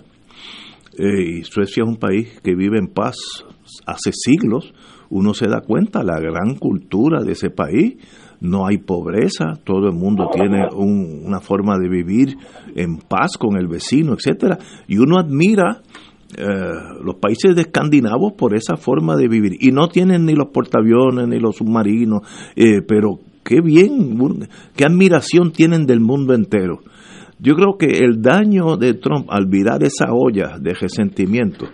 eh, 0.97 1.39
y 1.39 1.43
Suecia 1.43 1.82
es 1.82 1.89
un 1.89 1.97
país 1.97 2.40
que 2.44 2.55
vive 2.55 2.78
en 2.78 2.86
paz 2.86 3.16
hace 3.85 4.12
siglos, 4.12 4.73
uno 5.09 5.35
se 5.35 5.48
da 5.48 5.61
cuenta 5.61 6.05
la 6.05 6.20
gran 6.20 6.55
cultura 6.55 7.24
de 7.24 7.32
ese 7.32 7.51
país, 7.51 7.97
no 8.40 8.65
hay 8.65 8.78
pobreza, 8.78 9.55
todo 9.65 9.89
el 9.89 9.97
mundo 9.97 10.31
tiene 10.32 10.69
una 10.73 11.40
forma 11.40 11.77
de 11.78 11.89
vivir 11.89 12.36
en 12.77 12.98
paz 12.98 13.36
con 13.36 13.57
el 13.57 13.66
vecino, 13.66 14.15
etcétera, 14.15 14.57
y 14.86 14.98
uno 14.98 15.19
admira 15.19 15.82
eh, 16.36 16.44
los 17.02 17.16
países 17.16 17.57
de 17.57 17.62
escandinavos 17.62 18.35
por 18.35 18.55
esa 18.55 18.77
forma 18.77 19.16
de 19.16 19.28
vivir 19.28 19.57
y 19.61 19.73
no 19.73 19.89
tienen 19.89 20.27
ni 20.27 20.35
los 20.35 20.48
portaaviones 20.48 21.27
ni 21.27 21.39
los 21.40 21.57
submarinos, 21.57 22.20
eh, 22.55 22.82
pero 22.86 23.19
qué 23.43 23.61
bien, 23.61 24.19
qué 24.77 24.85
admiración 24.85 25.51
tienen 25.52 25.86
del 25.86 26.01
mundo 26.01 26.35
entero. 26.35 26.81
Yo 27.39 27.55
creo 27.55 27.78
que 27.78 28.05
el 28.05 28.20
daño 28.20 28.77
de 28.77 28.94
Trump 28.94 29.27
al 29.31 29.47
virar 29.47 29.82
esa 29.82 30.12
olla 30.12 30.59
de 30.61 30.74
resentimiento 30.74 31.66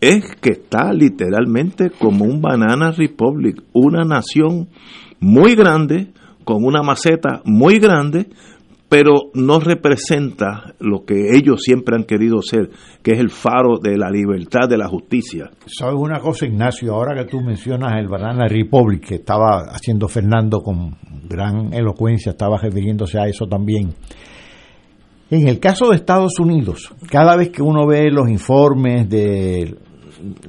es 0.00 0.24
que 0.40 0.52
está 0.52 0.92
literalmente 0.92 1.90
como 1.90 2.24
un 2.24 2.40
banana 2.40 2.92
republic, 2.92 3.62
una 3.72 4.04
nación 4.04 4.68
muy 5.20 5.54
grande, 5.54 6.08
con 6.44 6.64
una 6.64 6.82
maceta 6.82 7.42
muy 7.44 7.78
grande, 7.78 8.28
pero 8.88 9.30
no 9.34 9.60
representa 9.60 10.74
lo 10.78 11.04
que 11.04 11.36
ellos 11.36 11.60
siempre 11.62 11.94
han 11.94 12.04
querido 12.04 12.40
ser, 12.40 12.70
que 13.02 13.12
es 13.12 13.18
el 13.18 13.30
faro 13.30 13.78
de 13.82 13.98
la 13.98 14.10
libertad, 14.10 14.66
de 14.68 14.78
la 14.78 14.88
justicia. 14.88 15.50
¿Sabes 15.66 15.96
una 15.98 16.20
cosa, 16.20 16.46
Ignacio? 16.46 16.94
Ahora 16.94 17.14
que 17.14 17.30
tú 17.30 17.40
mencionas 17.42 17.98
el 17.98 18.08
Banana 18.08 18.48
Republic, 18.48 19.06
que 19.06 19.14
estaba 19.16 19.66
haciendo 19.70 20.08
Fernando 20.08 20.60
con 20.60 20.96
gran 21.28 21.74
elocuencia, 21.74 22.30
estaba 22.30 22.56
refiriéndose 22.56 23.18
a 23.18 23.26
eso 23.26 23.46
también. 23.46 23.92
En 25.30 25.46
el 25.46 25.60
caso 25.60 25.90
de 25.90 25.96
Estados 25.96 26.38
Unidos, 26.40 26.90
cada 27.10 27.36
vez 27.36 27.50
que 27.50 27.60
uno 27.60 27.86
ve 27.86 28.10
los 28.10 28.30
informes 28.30 29.10
de 29.10 29.76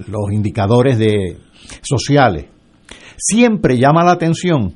los 0.08 0.32
indicadores 0.32 0.98
de 0.98 1.38
sociales, 1.82 2.46
siempre 3.18 3.78
llama 3.78 4.06
la 4.06 4.14
atención 4.14 4.76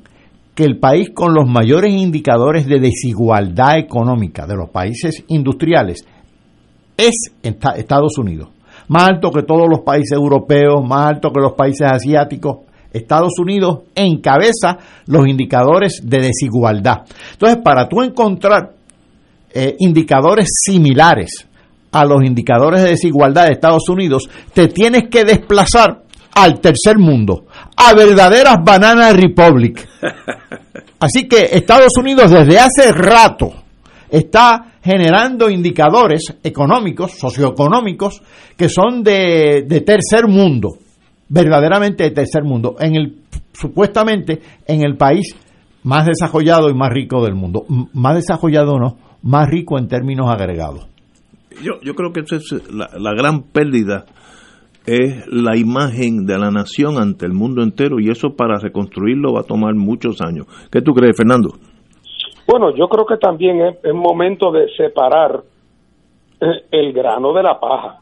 que 0.54 0.64
el 0.64 0.78
país 0.78 1.10
con 1.12 1.34
los 1.34 1.48
mayores 1.48 1.92
indicadores 1.92 2.66
de 2.66 2.78
desigualdad 2.78 3.78
económica 3.78 4.46
de 4.46 4.54
los 4.54 4.70
países 4.70 5.24
industriales 5.28 6.06
es 6.96 7.32
Estados 7.42 8.18
Unidos. 8.18 8.48
Más 8.88 9.08
alto 9.08 9.30
que 9.30 9.42
todos 9.42 9.66
los 9.68 9.80
países 9.80 10.12
europeos, 10.12 10.86
más 10.86 11.08
alto 11.08 11.30
que 11.32 11.40
los 11.40 11.54
países 11.54 11.90
asiáticos. 11.90 12.58
Estados 12.92 13.32
Unidos 13.40 13.80
encabeza 13.96 14.78
los 15.06 15.26
indicadores 15.26 16.00
de 16.04 16.18
desigualdad. 16.18 17.02
Entonces, 17.32 17.58
para 17.64 17.88
tú 17.88 18.02
encontrar 18.02 18.74
eh, 19.52 19.74
indicadores 19.80 20.48
similares 20.64 21.48
a 21.90 22.04
los 22.04 22.22
indicadores 22.22 22.82
de 22.82 22.90
desigualdad 22.90 23.46
de 23.46 23.52
Estados 23.54 23.88
Unidos, 23.88 24.28
te 24.52 24.68
tienes 24.68 25.08
que 25.10 25.24
desplazar 25.24 26.03
al 26.34 26.60
tercer 26.60 26.98
mundo, 26.98 27.46
a 27.76 27.94
verdaderas 27.94 28.58
Banana 28.64 29.12
Republic. 29.12 29.88
Así 31.00 31.28
que 31.28 31.50
Estados 31.52 31.96
Unidos 31.96 32.30
desde 32.30 32.58
hace 32.58 32.92
rato 32.92 33.52
está 34.10 34.72
generando 34.82 35.50
indicadores 35.50 36.34
económicos, 36.42 37.12
socioeconómicos, 37.12 38.22
que 38.56 38.68
son 38.68 39.02
de, 39.02 39.64
de 39.66 39.80
tercer 39.80 40.26
mundo, 40.26 40.76
verdaderamente 41.28 42.04
de 42.04 42.10
tercer 42.10 42.42
mundo, 42.44 42.76
en 42.78 42.96
el 42.96 43.16
supuestamente 43.54 44.40
en 44.66 44.84
el 44.84 44.96
país 44.96 45.34
más 45.84 46.06
desarrollado 46.06 46.68
y 46.70 46.74
más 46.74 46.90
rico 46.90 47.22
del 47.24 47.34
mundo. 47.34 47.64
más 47.92 48.16
desarrollado 48.16 48.78
no, 48.78 48.96
más 49.22 49.48
rico 49.48 49.78
en 49.78 49.88
términos 49.88 50.28
agregados. 50.28 50.86
Yo, 51.62 51.80
yo 51.82 51.94
creo 51.94 52.12
que 52.12 52.20
esa 52.20 52.36
es 52.36 52.52
la, 52.72 52.90
la 52.98 53.14
gran 53.14 53.42
pérdida 53.42 54.06
es 54.86 55.26
la 55.28 55.56
imagen 55.56 56.26
de 56.26 56.38
la 56.38 56.50
nación 56.50 56.98
ante 56.98 57.24
el 57.26 57.32
mundo 57.32 57.62
entero 57.62 58.00
y 58.00 58.10
eso 58.10 58.36
para 58.36 58.58
reconstruirlo 58.58 59.32
va 59.32 59.40
a 59.40 59.44
tomar 59.44 59.74
muchos 59.74 60.20
años. 60.20 60.46
¿Qué 60.70 60.82
tú 60.82 60.92
crees, 60.92 61.16
Fernando? 61.16 61.54
Bueno, 62.46 62.74
yo 62.76 62.88
creo 62.88 63.06
que 63.06 63.16
también 63.16 63.60
es, 63.62 63.94
momento 63.94 64.52
de 64.52 64.68
separar 64.76 65.42
eh, 66.40 66.46
el 66.70 66.92
grano 66.92 67.32
de 67.32 67.42
la 67.42 67.58
paja. 67.58 68.00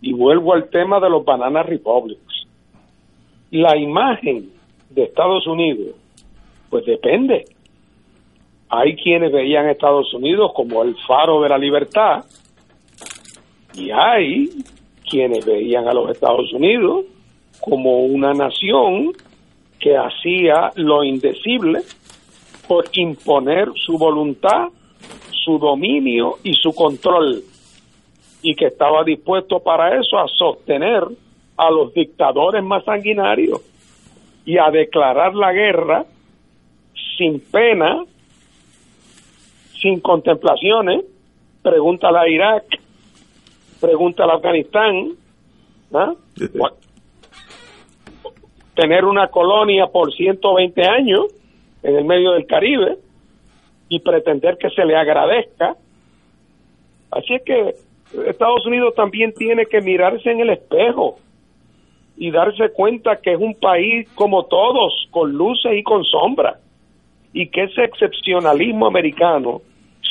Y 0.00 0.12
vuelvo 0.12 0.52
al 0.52 0.68
tema 0.68 1.00
de 1.00 1.08
los 1.08 1.24
Banana 1.24 1.62
Republics. 1.62 2.46
La 3.50 3.76
imagen 3.76 4.50
de 4.90 5.04
Estados 5.04 5.46
Unidos, 5.46 5.94
pues 6.68 6.84
depende. 6.84 7.44
Hay 8.68 8.96
quienes 8.96 9.32
veían 9.32 9.66
a 9.66 9.70
Estados 9.70 10.12
Unidos 10.12 10.50
como 10.54 10.82
el 10.82 10.96
faro 11.06 11.40
de 11.42 11.48
la 11.48 11.56
libertad 11.56 12.24
y 13.76 13.90
hay 13.90 14.50
quienes 15.08 15.44
veían 15.44 15.88
a 15.88 15.94
los 15.94 16.10
Estados 16.10 16.52
Unidos 16.52 17.04
como 17.60 18.04
una 18.04 18.32
nación 18.32 19.12
que 19.78 19.96
hacía 19.96 20.70
lo 20.76 21.04
indecible 21.04 21.82
por 22.66 22.84
imponer 22.94 23.68
su 23.74 23.98
voluntad, 23.98 24.68
su 25.30 25.58
dominio 25.58 26.38
y 26.42 26.54
su 26.54 26.74
control, 26.74 27.42
y 28.42 28.54
que 28.54 28.66
estaba 28.66 29.04
dispuesto 29.04 29.60
para 29.60 29.98
eso 29.98 30.18
a 30.18 30.26
sostener 30.28 31.04
a 31.56 31.70
los 31.70 31.92
dictadores 31.94 32.62
más 32.62 32.84
sanguinarios 32.84 33.60
y 34.44 34.58
a 34.58 34.70
declarar 34.70 35.34
la 35.34 35.52
guerra 35.52 36.04
sin 37.16 37.40
pena, 37.40 38.04
sin 39.80 40.00
contemplaciones, 40.00 41.04
pregúntale 41.62 42.18
a 42.18 42.28
Irak, 42.28 42.64
pregunta 43.80 44.24
al 44.24 44.30
Afganistán, 44.30 45.12
¿ah? 45.92 46.14
tener 48.74 49.04
una 49.04 49.28
colonia 49.28 49.86
por 49.86 50.12
120 50.12 50.82
años 50.82 51.26
en 51.82 51.96
el 51.96 52.04
medio 52.04 52.32
del 52.32 52.46
Caribe 52.46 52.98
y 53.88 54.00
pretender 54.00 54.56
que 54.58 54.70
se 54.70 54.84
le 54.84 54.96
agradezca. 54.96 55.76
Así 57.10 57.34
es 57.34 57.42
que 57.42 57.74
Estados 58.28 58.66
Unidos 58.66 58.94
también 58.94 59.32
tiene 59.34 59.66
que 59.66 59.80
mirarse 59.80 60.30
en 60.30 60.40
el 60.40 60.50
espejo 60.50 61.18
y 62.16 62.30
darse 62.30 62.70
cuenta 62.70 63.16
que 63.16 63.32
es 63.32 63.40
un 63.40 63.54
país 63.54 64.08
como 64.14 64.44
todos, 64.44 65.08
con 65.10 65.32
luces 65.32 65.72
y 65.74 65.82
con 65.82 66.04
sombras, 66.04 66.58
y 67.32 67.48
que 67.48 67.64
ese 67.64 67.84
excepcionalismo 67.84 68.86
americano 68.86 69.62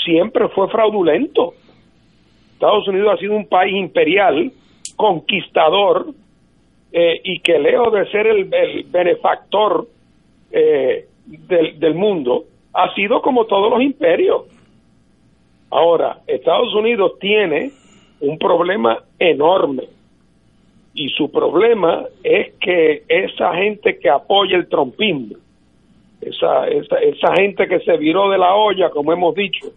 siempre 0.04 0.50
fue 0.50 0.70
fraudulento. 0.70 1.54
Estados 2.54 2.88
Unidos 2.88 3.14
ha 3.14 3.18
sido 3.18 3.36
un 3.36 3.48
país 3.48 3.76
imperial, 3.76 4.52
conquistador, 4.96 6.08
eh, 6.96 7.22
y 7.24 7.40
que 7.40 7.58
lejos 7.58 7.92
de 7.92 8.06
ser 8.12 8.28
el, 8.28 8.46
benefactor 8.86 9.88
eh, 10.52 11.08
del, 11.26 11.96
mundo, 11.96 12.46
ha 12.72 12.94
sido 12.94 13.22
como 13.22 13.46
todos 13.46 13.72
los 13.72 13.82
imperios. 13.82 14.44
Ahora, 15.72 16.20
Estados 16.28 16.74
Unidos 16.76 17.14
tiene 17.20 17.72
un 18.22 18.38
problema 18.38 19.00
enorme 19.18 19.86
y 20.94 21.10
su 21.10 21.32
problema 21.32 22.04
es 22.24 22.54
que 22.62 23.04
esa 23.08 23.56
gente 23.56 23.98
que 23.98 24.10
apoya 24.12 24.56
el 24.56 24.70
trompismo, 24.70 25.38
esa, 26.22 26.68
esa, 26.68 26.98
esa 26.98 27.34
gente 27.36 27.68
que 27.68 27.80
se 27.80 27.98
viró 27.98 28.30
de 28.30 28.38
la 28.38 28.54
olla, 28.54 28.92
como 28.92 29.12
hemos 29.12 29.34
dicho, 29.34 29.70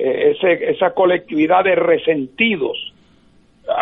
eh, 0.00 0.36
esa 0.70 0.94
colectividad 0.94 1.64
de 1.64 1.74
resentidos, 1.74 2.76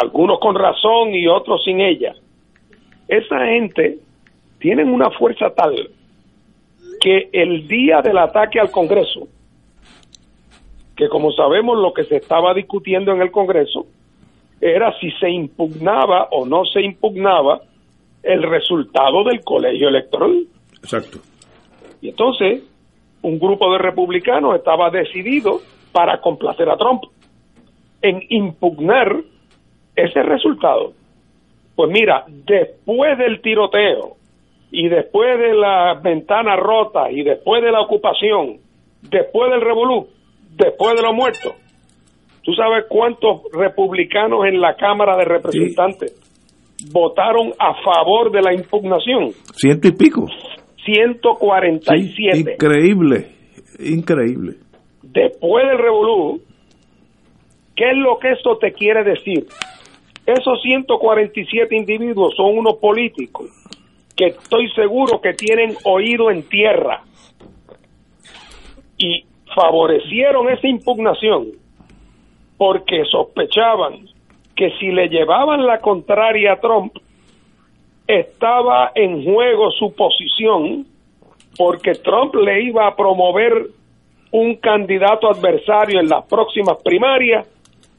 algunos 0.03 0.39
con 0.41 0.55
razón 0.55 1.15
y 1.15 1.27
otros 1.27 1.63
sin 1.65 1.81
ella. 1.81 2.15
Esa 3.07 3.47
gente 3.47 3.99
tienen 4.59 4.89
una 4.89 5.11
fuerza 5.11 5.51
tal 5.55 5.91
que 7.01 7.29
el 7.33 7.69
día 7.69 8.03
del 8.03 8.19
ataque 8.19 8.59
al 8.59 8.71
Congreso, 8.71 9.29
que 10.97 11.09
como 11.09 11.31
sabemos 11.33 11.79
lo 11.79 11.93
que 11.93 12.05
se 12.05 12.17
estaba 12.17 12.53
discutiendo 12.55 13.13
en 13.13 13.23
el 13.23 13.31
Congreso 13.31 13.87
era 14.61 14.93
si 14.99 15.13
se 15.13 15.31
impugnaba 15.31 16.29
o 16.33 16.45
no 16.45 16.65
se 16.65 16.83
impugnaba 16.83 17.61
el 18.23 18.43
resultado 18.43 19.23
del 19.23 19.45
colegio 19.45 19.89
electoral. 19.89 20.45
Exacto. 20.83 21.19
Y 22.01 22.09
entonces, 22.09 22.63
un 23.23 23.39
grupo 23.39 23.73
de 23.73 23.79
republicanos 23.79 24.57
estaba 24.57 24.91
decidido 24.91 25.61
para 25.93 26.21
complacer 26.21 26.69
a 26.69 26.77
Trump 26.77 27.03
en 28.03 28.23
impugnar 28.29 29.23
ese 29.97 30.23
resultado. 30.23 30.93
Pues 31.75 31.91
mira, 31.91 32.25
después 32.29 33.19
del 33.19 33.41
tiroteo 33.41 34.17
y 34.71 34.89
después 34.89 35.39
de 35.39 35.55
las 35.55 36.03
ventanas 36.03 36.59
rotas 36.59 37.11
y 37.13 37.23
después 37.23 37.63
de 37.63 37.73
la 37.73 37.81
ocupación, 37.81 38.59
después 39.03 39.51
del 39.51 39.61
revolú, 39.61 40.09
después 40.57 40.97
de 40.97 41.03
los 41.03 41.15
muertos, 41.15 41.55
¿tú 42.43 42.53
sabes 42.55 42.85
cuántos 42.89 43.43
republicanos 43.53 44.45
en 44.47 44.61
la 44.61 44.75
Cámara 44.75 45.17
de 45.17 45.25
Representantes 45.25 46.15
votaron 46.93 47.53
a 47.59 47.75
favor 47.83 48.31
de 48.31 48.43
la 48.43 48.55
impugnación? 48.55 49.31
Ciento 49.55 49.89
y 49.89 49.93
pico. 49.93 50.27
147. 50.85 52.55
increíble, 52.55 53.27
increíble 53.79 54.68
después 55.13 55.67
del 55.67 55.79
revolú, 55.79 56.41
¿qué 57.75 57.91
es 57.91 57.97
lo 57.97 58.19
que 58.19 58.33
esto 58.33 58.59
te 58.59 58.73
quiere 58.73 59.05
decir? 59.05 59.47
Esos 60.27 60.61
147 60.63 61.75
individuos 61.75 62.35
son 62.37 62.59
unos 62.59 62.77
políticos 62.77 63.47
que 64.15 64.27
estoy 64.27 64.69
seguro 64.73 65.21
que 65.21 65.33
tienen 65.33 65.77
oído 65.85 66.31
en 66.31 66.43
tierra 66.43 67.03
y 68.99 69.25
favorecieron 69.55 70.51
esa 70.51 70.67
impugnación 70.67 71.47
porque 72.59 73.05
sospechaban 73.05 74.07
que 74.57 74.73
si 74.81 74.89
le 74.89 75.09
llevaban 75.09 75.65
la 75.65 75.79
contraria 75.79 76.55
a 76.55 76.61
Trump, 76.61 76.93
estaba 78.09 78.91
en 78.95 79.25
juego 79.25 79.71
su 79.71 79.95
posición 79.95 80.85
porque 81.57 81.93
Trump 81.93 82.35
le 82.35 82.65
iba 82.65 82.89
a 82.89 82.97
promover 82.97 83.69
un 84.33 84.57
candidato 84.57 85.29
adversario 85.29 86.01
en 86.01 86.09
las 86.09 86.27
próximas 86.27 86.77
primarias 86.83 87.47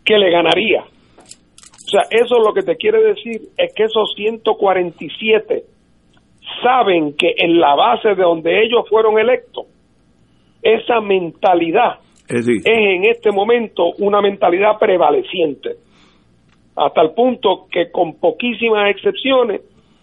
que 0.06 0.18
le 0.18 0.30
ganaría. 0.32 0.82
O 0.82 1.92
sea, 1.92 2.04
eso 2.12 2.40
lo 2.40 2.54
que 2.54 2.62
te 2.62 2.76
quiere 2.76 3.02
decir 3.02 3.42
es 3.58 3.74
que 3.74 3.84
esos 3.84 4.14
147 4.16 5.64
saben 6.62 7.16
que 7.18 7.34
en 7.38 7.60
la 7.60 7.76
base 7.76 8.10
de 8.10 8.24
donde 8.24 8.64
ellos 8.64 8.88
fueron 8.90 9.18
electos, 9.18 9.66
esa 10.62 11.00
mentalidad 11.02 12.00
es 12.28 12.48
en 12.48 13.06
este 13.06 13.32
momento 13.32 13.92
una 14.00 14.22
mentalidad 14.22 14.78
prevaleciente, 14.80 15.78
hasta 16.76 17.02
el 17.02 17.12
punto 17.12 17.66
que 17.72 17.92
con 17.92 18.20
poquísimas 18.20 18.92
excepciones, 18.92 19.62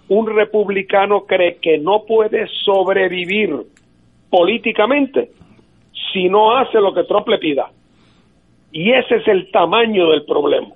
un 0.08 0.26
republicano 0.26 1.24
cree 1.24 1.58
que 1.60 1.78
no 1.78 2.04
puede 2.06 2.46
sobrevivir 2.64 3.54
políticamente 4.28 5.30
si 6.16 6.30
no 6.30 6.56
hace 6.56 6.80
lo 6.80 6.94
que 6.94 7.04
Trump 7.04 7.28
le 7.28 7.36
pida. 7.36 7.70
Y 8.72 8.90
ese 8.90 9.16
es 9.16 9.28
el 9.28 9.50
tamaño 9.50 10.10
del 10.10 10.24
problema. 10.24 10.68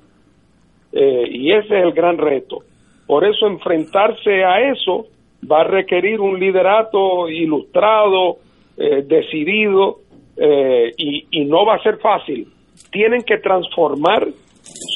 Eh, 0.93 1.29
y 1.31 1.53
ese 1.53 1.79
es 1.79 1.85
el 1.85 1.93
gran 1.93 2.19
reto. 2.19 2.59
Por 3.07 3.25
eso 3.25 3.47
enfrentarse 3.47 4.45
a 4.45 4.71
eso 4.71 5.07
va 5.51 5.63
a 5.63 5.65
requerir 5.65 6.21
un 6.21 6.39
liderato 6.39 7.27
ilustrado, 7.31 8.37
eh, 8.77 9.03
decidido, 9.07 10.01
eh, 10.37 10.93
y, 10.99 11.27
y 11.31 11.45
no 11.47 11.65
va 11.65 11.77
a 11.77 11.83
ser 11.83 11.97
fácil. 11.99 12.47
Tienen 12.93 13.23
que 13.23 13.39
transformar 13.39 14.29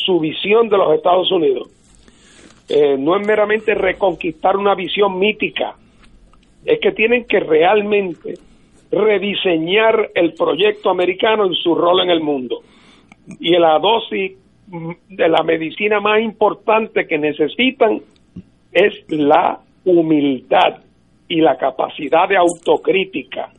su 0.04 0.20
visión 0.20 0.68
de 0.68 0.76
los 0.76 0.94
Estados 0.94 1.32
Unidos. 1.32 1.70
no 2.98 3.16
es 3.16 3.26
meramente 3.26 3.74
reconquistar 3.74 4.56
una 4.56 4.74
visión 4.74 5.18
mítica, 5.18 5.74
es 6.64 6.80
que 6.80 6.92
tienen 6.92 7.26
que 7.26 7.40
realmente 7.40 8.34
rediseñar 8.90 10.10
el 10.14 10.34
proyecto 10.34 10.90
americano 10.90 11.46
en 11.46 11.54
su 11.54 11.74
rol 11.74 12.00
en 12.02 12.10
el 12.10 12.20
mundo. 12.20 12.60
Y 13.40 13.56
la 13.58 13.78
dosis 13.78 14.32
de 15.08 15.28
la 15.28 15.42
medicina 15.42 16.00
más 16.00 16.20
importante 16.20 17.06
que 17.06 17.18
necesitan 17.18 18.00
es 18.72 19.04
la 19.08 19.60
humildad 19.84 20.82
y 21.28 21.40
la 21.40 21.56
capacidad 21.56 22.28
de 22.28 22.36
autocrítica. 22.36 23.50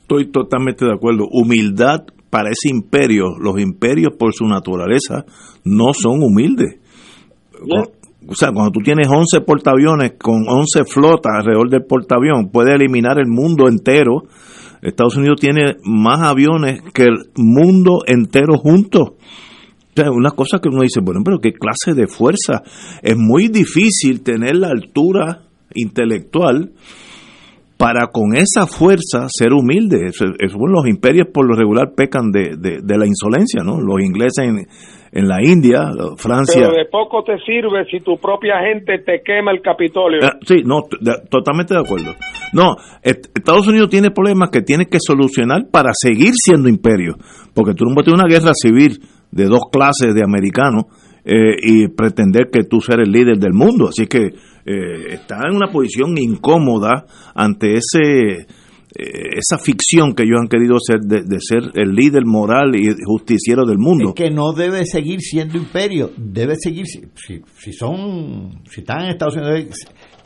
Estoy 0.00 0.30
totalmente 0.30 0.84
de 0.84 0.92
acuerdo. 0.92 1.26
Humildad 1.30 2.04
para 2.30 2.50
ese 2.50 2.68
imperio. 2.68 3.38
Los 3.40 3.60
imperios 3.60 4.14
por 4.18 4.32
su 4.34 4.44
naturaleza 4.44 5.24
no 5.64 5.92
son 5.92 6.22
humildes. 6.22 6.80
O 8.28 8.34
sea, 8.34 8.50
cuando 8.52 8.72
tú 8.72 8.80
tienes 8.80 9.08
11 9.08 9.40
portaaviones 9.42 10.14
con 10.18 10.44
11 10.48 10.84
flotas 10.84 11.32
alrededor 11.38 11.68
del 11.68 11.84
portaavión, 11.84 12.50
puede 12.50 12.74
eliminar 12.74 13.18
el 13.18 13.28
mundo 13.28 13.68
entero 13.68 14.24
Estados 14.84 15.16
Unidos 15.16 15.40
tiene 15.40 15.76
más 15.82 16.20
aviones 16.20 16.82
que 16.92 17.04
el 17.04 17.30
mundo 17.36 18.00
entero 18.06 18.58
juntos. 18.58 19.12
O 19.12 19.96
sea, 19.96 20.10
una 20.10 20.30
cosa 20.30 20.58
que 20.58 20.68
uno 20.68 20.82
dice, 20.82 21.00
bueno, 21.00 21.22
pero 21.24 21.38
qué 21.38 21.52
clase 21.52 21.98
de 21.98 22.06
fuerza. 22.06 22.62
Es 23.02 23.16
muy 23.16 23.48
difícil 23.48 24.22
tener 24.22 24.56
la 24.56 24.68
altura 24.68 25.44
intelectual 25.74 26.72
para 27.78 28.08
con 28.08 28.36
esa 28.36 28.66
fuerza 28.66 29.26
ser 29.28 29.54
humilde. 29.54 30.10
los 30.20 30.86
imperios 30.86 31.28
por 31.32 31.46
lo 31.48 31.56
regular 31.56 31.94
pecan 31.96 32.30
de, 32.30 32.56
de, 32.56 32.98
la 32.98 33.06
insolencia, 33.06 33.62
¿no? 33.64 33.80
Los 33.80 34.02
ingleses 34.02 34.66
en 35.14 35.28
la 35.28 35.40
India, 35.40 35.92
Francia. 36.16 36.60
Pero 36.60 36.76
de 36.76 36.86
poco 36.86 37.22
te 37.22 37.38
sirve 37.46 37.86
si 37.88 38.00
tu 38.00 38.18
propia 38.18 38.56
gente 38.66 38.98
te 38.98 39.22
quema 39.24 39.52
el 39.52 39.62
Capitolio. 39.62 40.18
Ah, 40.24 40.36
sí, 40.44 40.62
no, 40.64 40.82
totalmente 41.30 41.72
de 41.72 41.80
acuerdo. 41.80 42.14
No, 42.52 42.74
Estados 43.00 43.68
Unidos 43.68 43.90
tiene 43.90 44.10
problemas 44.10 44.50
que 44.50 44.62
tiene 44.62 44.86
que 44.86 44.98
solucionar 44.98 45.70
para 45.70 45.90
seguir 45.94 46.32
siendo 46.34 46.68
imperio, 46.68 47.14
porque 47.54 47.74
tú 47.74 47.84
no 47.84 47.94
puedes 47.94 48.06
tener 48.06 48.24
una 48.24 48.28
guerra 48.28 48.54
civil 48.54 48.98
de 49.30 49.44
dos 49.44 49.62
clases 49.70 50.14
de 50.14 50.22
americanos 50.24 50.86
eh, 51.24 51.56
y 51.62 51.88
pretender 51.88 52.50
que 52.52 52.64
tú 52.64 52.80
seas 52.80 52.98
el 52.98 53.12
líder 53.12 53.38
del 53.38 53.52
mundo. 53.52 53.90
Así 53.90 54.08
que 54.08 54.18
eh, 54.18 55.06
está 55.10 55.36
en 55.48 55.54
una 55.54 55.70
posición 55.70 56.18
incómoda 56.18 57.06
ante 57.36 57.74
ese 57.74 58.46
eh, 58.96 59.38
esa 59.38 59.58
ficción 59.58 60.14
que 60.14 60.22
ellos 60.22 60.38
han 60.40 60.48
querido 60.48 60.76
ser 60.78 61.00
de, 61.00 61.24
ser 61.40 61.62
el 61.74 61.94
líder 61.94 62.24
moral 62.24 62.76
y 62.76 62.94
justiciero 63.04 63.66
del 63.66 63.78
mundo. 63.78 64.14
que 64.14 64.30
no 64.30 64.52
debe 64.52 64.86
seguir 64.86 65.20
siendo 65.20 65.58
imperio, 65.58 66.12
debe 66.16 66.54
seguir, 66.56 66.86
si, 66.86 67.02
si 67.58 67.72
son, 67.72 68.62
si 68.70 68.80
están 68.82 69.02
en 69.02 69.10
Estados 69.10 69.36
Unidos, 69.36 69.76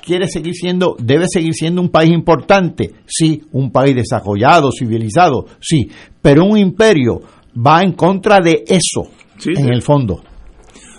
quiere 0.05 0.29
seguir 0.29 0.55
siendo, 0.55 0.97
debe 0.99 1.25
seguir 1.29 1.55
siendo 1.55 1.81
un 1.81 1.89
país 1.89 2.11
importante, 2.11 2.93
sí, 3.07 3.43
un 3.53 3.71
país 3.71 3.95
desarrollado, 3.95 4.71
civilizado, 4.71 5.47
sí, 5.61 5.89
pero 6.21 6.45
un 6.45 6.59
imperio 6.59 7.23
va 7.55 7.83
en 7.83 7.93
contra 7.93 8.41
de 8.41 8.65
eso, 8.67 9.11
en 9.47 9.73
el 9.73 9.83
fondo. 9.83 10.21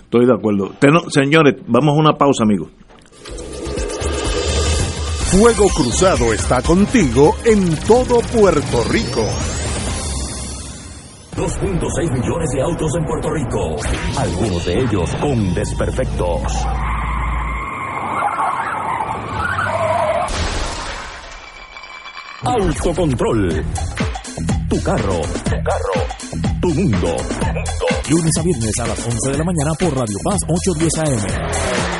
Estoy 0.02 0.26
de 0.26 0.32
acuerdo. 0.32 0.72
señores, 1.08 1.54
vamos 1.68 1.96
a 1.96 2.00
una 2.00 2.12
pausa, 2.14 2.42
amigos. 2.42 2.70
Fuego 5.30 5.68
Cruzado 5.68 6.32
está 6.32 6.60
contigo 6.60 7.36
en 7.44 7.76
todo 7.86 8.18
Puerto 8.18 8.82
Rico. 8.90 9.24
2.6 11.36 12.12
millones 12.12 12.50
de 12.52 12.60
autos 12.60 12.90
en 12.96 13.04
Puerto 13.04 13.30
Rico, 13.30 13.76
algunos 14.18 14.66
de 14.66 14.80
ellos 14.80 15.08
con 15.20 15.54
desperfectos. 15.54 16.42
Autocontrol. 22.42 23.64
Tu 24.68 24.82
carro. 24.82 25.20
Tu 25.44 25.62
carro. 25.62 26.60
Tu 26.60 26.68
mundo. 26.74 27.16
Lunes 28.10 28.32
a 28.36 28.42
viernes 28.42 28.78
a 28.80 28.86
las 28.88 29.06
11 29.06 29.30
de 29.30 29.38
la 29.38 29.44
mañana 29.44 29.74
por 29.78 29.96
Radio 29.96 30.18
Paz 30.24 30.40
810 30.48 30.98
AM. 30.98 31.99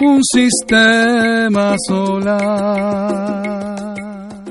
un 0.00 0.20
sistema 0.22 1.76
solar. 1.86 3.83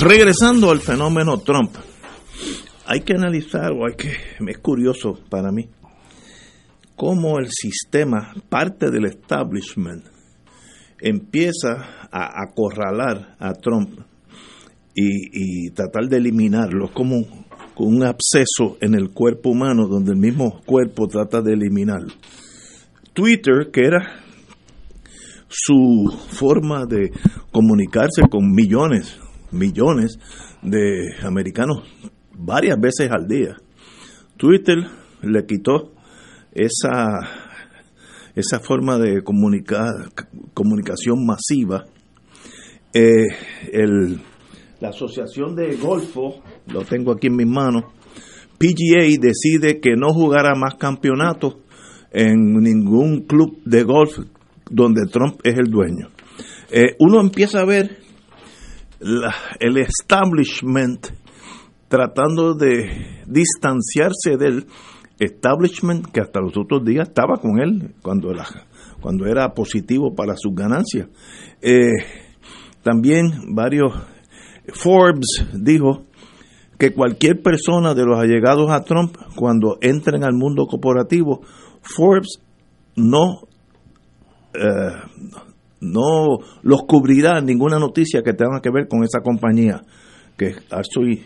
Regresando 0.00 0.70
al 0.70 0.80
fenómeno 0.80 1.38
Trump, 1.38 1.74
hay 2.86 3.00
que 3.00 3.14
analizar, 3.14 3.72
o 3.72 3.86
hay 3.86 3.94
que, 3.96 4.12
es 4.46 4.58
curioso 4.58 5.18
para 5.30 5.50
mí, 5.50 5.70
cómo 6.94 7.38
el 7.38 7.48
sistema, 7.50 8.34
parte 8.50 8.90
del 8.90 9.06
establishment, 9.06 10.04
empieza 11.00 12.08
a 12.12 12.42
acorralar 12.42 13.36
a 13.38 13.54
Trump 13.54 14.00
y, 14.94 15.70
tratar 15.70 16.08
de 16.08 16.18
eliminarlo, 16.18 16.92
como 16.92 17.24
con 17.74 17.88
un 17.88 18.02
absceso 18.02 18.76
en 18.82 18.94
el 18.94 19.10
cuerpo 19.10 19.50
humano, 19.50 19.86
donde 19.88 20.12
el 20.12 20.18
mismo 20.18 20.60
cuerpo 20.66 21.08
trata 21.08 21.40
de 21.40 21.54
eliminarlo. 21.54 22.12
Twitter, 23.14 23.70
que 23.72 23.80
era 23.80 24.20
su 25.48 26.14
forma 26.32 26.84
de 26.84 27.10
comunicarse 27.50 28.22
con 28.28 28.52
millones 28.52 29.20
millones 29.56 30.18
de 30.62 31.14
americanos 31.22 31.82
varias 32.32 32.78
veces 32.78 33.10
al 33.10 33.26
día. 33.26 33.56
Twitter 34.36 34.78
le 35.22 35.46
quitó 35.46 35.92
esa, 36.52 37.20
esa 38.34 38.60
forma 38.60 38.98
de 38.98 39.22
comunicar, 39.22 39.92
comunicación 40.54 41.24
masiva. 41.24 41.84
Eh, 42.92 43.26
el, 43.72 44.20
la 44.80 44.88
Asociación 44.88 45.54
de 45.54 45.76
Golfo, 45.76 46.42
lo 46.66 46.82
tengo 46.84 47.12
aquí 47.12 47.28
en 47.28 47.36
mis 47.36 47.46
manos, 47.46 47.84
PGA 48.58 49.04
decide 49.20 49.80
que 49.80 49.96
no 49.96 50.12
jugará 50.12 50.54
más 50.54 50.74
campeonatos 50.76 51.56
en 52.10 52.54
ningún 52.54 53.26
club 53.26 53.58
de 53.64 53.82
golf 53.82 54.18
donde 54.70 55.06
Trump 55.10 55.40
es 55.44 55.58
el 55.58 55.70
dueño. 55.70 56.08
Eh, 56.70 56.96
uno 56.98 57.20
empieza 57.20 57.60
a 57.60 57.66
ver 57.66 57.98
el 59.00 59.76
establishment 59.78 61.08
tratando 61.88 62.54
de 62.54 63.22
distanciarse 63.26 64.36
del 64.38 64.66
establishment 65.18 66.06
que 66.06 66.20
hasta 66.20 66.40
los 66.40 66.56
otros 66.56 66.84
días 66.84 67.08
estaba 67.08 67.36
con 67.36 67.58
él 67.60 67.94
cuando, 68.02 68.32
cuando 69.00 69.26
era 69.26 69.54
positivo 69.54 70.14
para 70.14 70.34
sus 70.36 70.54
ganancias. 70.54 71.08
Eh, 71.62 71.92
también 72.82 73.54
varios, 73.54 73.92
Forbes 74.72 75.46
dijo 75.54 76.04
que 76.78 76.92
cualquier 76.92 77.42
persona 77.42 77.94
de 77.94 78.04
los 78.04 78.18
allegados 78.18 78.70
a 78.70 78.84
Trump, 78.84 79.16
cuando 79.34 79.78
entren 79.80 80.24
al 80.24 80.34
mundo 80.34 80.66
corporativo, 80.66 81.40
Forbes 81.80 82.40
no, 82.96 83.48
eh, 84.54 84.92
no 85.80 86.38
los 86.62 86.82
cubrirá 86.86 87.40
ninguna 87.40 87.78
noticia 87.78 88.22
que 88.22 88.32
tenga 88.32 88.60
que 88.62 88.70
ver 88.70 88.88
con 88.88 89.04
esa 89.04 89.20
compañía, 89.20 89.82
que 90.36 90.54
soy 90.82 91.24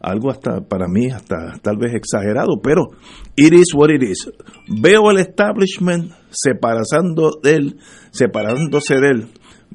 algo 0.00 0.30
hasta 0.30 0.60
para 0.60 0.86
mí 0.86 1.10
hasta 1.10 1.58
tal 1.62 1.78
vez 1.78 1.94
exagerado, 1.94 2.60
pero 2.62 2.88
it 3.36 3.52
is 3.52 3.74
what 3.74 3.90
it 3.90 4.02
is. 4.02 4.30
Veo 4.68 5.10
el 5.10 5.18
establishment 5.18 6.12
separando 6.30 7.40
de 7.42 7.54
él, 7.54 7.76
separándose 8.10 8.96
de 8.96 9.08
él. 9.08 9.28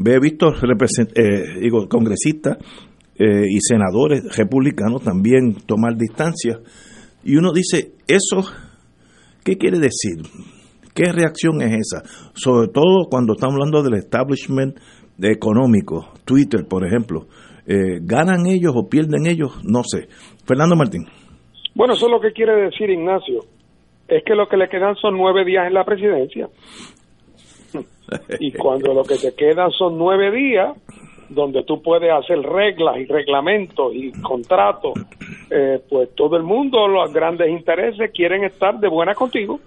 He 0.05 0.19
visto 0.19 0.53
eh, 0.53 1.59
digo, 1.59 1.89
congresistas 1.89 2.57
eh, 3.15 3.43
y 3.49 3.59
senadores 3.59 4.37
republicanos 4.37 5.03
también 5.03 5.55
tomar 5.65 5.97
distancia. 5.97 6.59
Y 7.23 7.35
uno 7.35 7.51
dice, 7.51 7.95
¿eso 8.07 8.49
qué 9.43 9.57
quiere 9.57 9.79
decir? 9.79 10.23
¿Qué 10.99 11.13
reacción 11.13 11.61
es 11.61 11.71
esa? 11.71 12.03
Sobre 12.33 12.67
todo 12.67 13.07
cuando 13.09 13.31
estamos 13.31 13.55
hablando 13.55 13.81
del 13.81 13.99
establishment 13.99 14.77
económico, 15.23 16.11
Twitter, 16.25 16.65
por 16.69 16.85
ejemplo. 16.85 17.21
Eh, 17.65 17.99
¿Ganan 18.01 18.45
ellos 18.47 18.73
o 18.75 18.89
pierden 18.89 19.25
ellos? 19.25 19.63
No 19.63 19.81
sé. 19.83 20.09
Fernando 20.45 20.75
Martín. 20.75 21.05
Bueno, 21.73 21.93
eso 21.93 22.07
es 22.07 22.11
lo 22.11 22.19
que 22.19 22.33
quiere 22.33 22.53
decir 22.63 22.89
Ignacio. 22.89 23.45
Es 24.09 24.25
que 24.25 24.35
lo 24.35 24.49
que 24.49 24.57
le 24.57 24.67
quedan 24.67 24.97
son 24.97 25.15
nueve 25.15 25.45
días 25.45 25.67
en 25.67 25.73
la 25.73 25.85
presidencia. 25.85 26.49
y 28.41 28.51
cuando 28.51 28.93
lo 28.93 29.03
que 29.03 29.15
te 29.15 29.33
quedan 29.33 29.71
son 29.71 29.97
nueve 29.97 30.35
días, 30.35 30.75
donde 31.29 31.63
tú 31.63 31.81
puedes 31.81 32.11
hacer 32.11 32.39
reglas 32.39 32.97
y 32.97 33.05
reglamentos 33.05 33.93
y 33.95 34.11
contratos, 34.21 34.95
eh, 35.49 35.79
pues 35.89 36.13
todo 36.13 36.35
el 36.35 36.43
mundo, 36.43 36.89
los 36.89 37.13
grandes 37.13 37.49
intereses, 37.49 38.11
quieren 38.13 38.43
estar 38.43 38.77
de 38.81 38.89
buena 38.89 39.15
contigo 39.15 39.61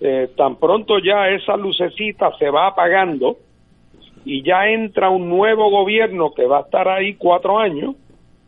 eh, 0.00 0.30
tan 0.34 0.56
pronto 0.56 0.98
ya 0.98 1.28
esa 1.28 1.56
lucecita 1.56 2.32
se 2.38 2.48
va 2.48 2.68
apagando 2.68 3.36
y 4.24 4.42
ya 4.42 4.66
entra 4.66 5.10
un 5.10 5.28
nuevo 5.28 5.70
gobierno 5.70 6.32
que 6.32 6.46
va 6.46 6.58
a 6.58 6.62
estar 6.62 6.88
ahí 6.88 7.14
cuatro 7.14 7.58
años 7.58 7.96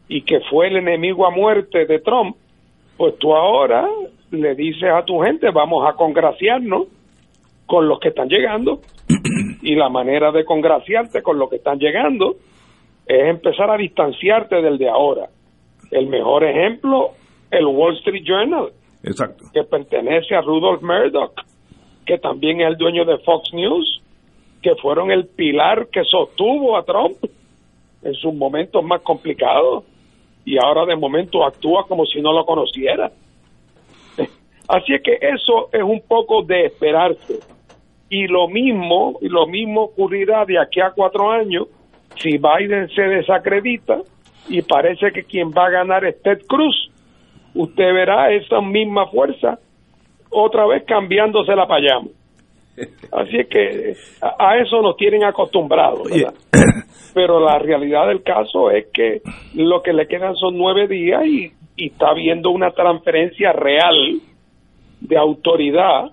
y 0.08 0.22
que 0.22 0.40
fue 0.50 0.68
el 0.68 0.76
enemigo 0.76 1.26
a 1.26 1.30
muerte 1.30 1.84
de 1.84 1.98
Trump, 2.00 2.36
pues 2.96 3.18
tú 3.18 3.34
ahora 3.34 3.86
le 4.30 4.54
dices 4.54 4.90
a 4.90 5.04
tu 5.04 5.20
gente, 5.20 5.50
vamos 5.50 5.86
a 5.86 5.92
congraciarnos 5.92 6.86
con 7.66 7.86
los 7.86 8.00
que 8.00 8.08
están 8.08 8.28
llegando 8.28 8.80
y 9.62 9.74
la 9.74 9.90
manera 9.90 10.32
de 10.32 10.44
congraciarte 10.44 11.22
con 11.22 11.38
los 11.38 11.50
que 11.50 11.56
están 11.56 11.78
llegando 11.78 12.36
es 13.06 13.28
empezar 13.28 13.70
a 13.70 13.76
distanciarte 13.76 14.62
del 14.62 14.78
de 14.78 14.88
ahora. 14.88 15.28
El 15.90 16.06
mejor 16.06 16.44
ejemplo, 16.44 17.10
el 17.50 17.66
Wall 17.66 17.96
Street 17.96 18.24
Journal 18.24 18.72
Exacto. 19.02 19.44
Que 19.52 19.64
pertenece 19.64 20.34
a 20.34 20.40
Rudolf 20.40 20.82
Murdoch, 20.82 21.34
que 22.06 22.18
también 22.18 22.60
es 22.60 22.68
el 22.68 22.76
dueño 22.76 23.04
de 23.04 23.18
Fox 23.18 23.52
News, 23.52 24.02
que 24.62 24.74
fueron 24.76 25.10
el 25.10 25.26
pilar 25.26 25.88
que 25.88 26.04
sostuvo 26.04 26.76
a 26.76 26.84
Trump 26.84 27.16
en 28.02 28.14
sus 28.14 28.34
momentos 28.34 28.82
más 28.84 29.00
complicados 29.02 29.84
y 30.44 30.56
ahora 30.58 30.86
de 30.86 30.96
momento 30.96 31.44
actúa 31.44 31.86
como 31.86 32.04
si 32.06 32.20
no 32.20 32.32
lo 32.32 32.44
conociera. 32.44 33.10
Así 34.68 34.94
es 34.94 35.02
que 35.02 35.18
eso 35.20 35.68
es 35.72 35.82
un 35.82 36.00
poco 36.02 36.42
de 36.42 36.66
esperarse. 36.66 37.40
Y 38.08 38.26
lo 38.26 38.46
mismo, 38.48 39.18
y 39.22 39.28
lo 39.28 39.46
mismo 39.46 39.84
ocurrirá 39.84 40.44
de 40.44 40.60
aquí 40.60 40.80
a 40.80 40.90
cuatro 40.90 41.30
años 41.30 41.66
si 42.16 42.38
Biden 42.38 42.88
se 42.90 43.02
desacredita 43.02 44.00
y 44.48 44.60
parece 44.62 45.12
que 45.12 45.24
quien 45.24 45.50
va 45.50 45.66
a 45.66 45.70
ganar 45.70 46.04
es 46.04 46.20
Ted 46.22 46.42
Cruz 46.46 46.91
usted 47.54 47.92
verá 47.92 48.32
esa 48.32 48.60
misma 48.60 49.06
fuerza 49.06 49.58
otra 50.30 50.66
vez 50.66 50.84
cambiándose 50.84 51.54
la 51.54 51.66
payama. 51.66 52.08
Así 53.12 53.36
es 53.36 53.48
que 53.48 53.94
a, 54.20 54.56
eso 54.58 54.80
nos 54.80 54.96
tienen 54.96 55.24
acostumbrados, 55.24 56.08
Pero 57.14 57.40
la 57.40 57.58
realidad 57.58 58.06
del 58.06 58.22
caso 58.22 58.70
es 58.70 58.86
que 58.92 59.20
lo 59.54 59.82
que 59.82 59.92
le 59.92 60.06
quedan 60.06 60.34
son 60.36 60.56
nueve 60.56 60.88
días 60.88 61.26
y, 61.26 61.52
está 61.76 62.10
habiendo 62.10 62.50
una 62.50 62.70
transferencia 62.70 63.52
real 63.52 64.20
de 65.00 65.16
autoridad 65.16 66.12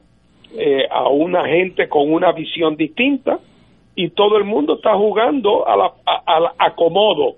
eh, 0.57 0.87
a 0.89 1.09
una 1.09 1.45
gente 1.45 1.87
con 1.87 2.11
una 2.11 2.31
visión 2.31 2.75
distinta 2.75 3.39
y 3.93 4.09
todo 4.11 4.37
el 4.37 4.45
mundo 4.45 4.75
está 4.75 4.95
jugando 4.95 5.67
a 5.67 5.75
la, 5.75 5.91
a, 6.05 6.53
acomodo, 6.57 7.35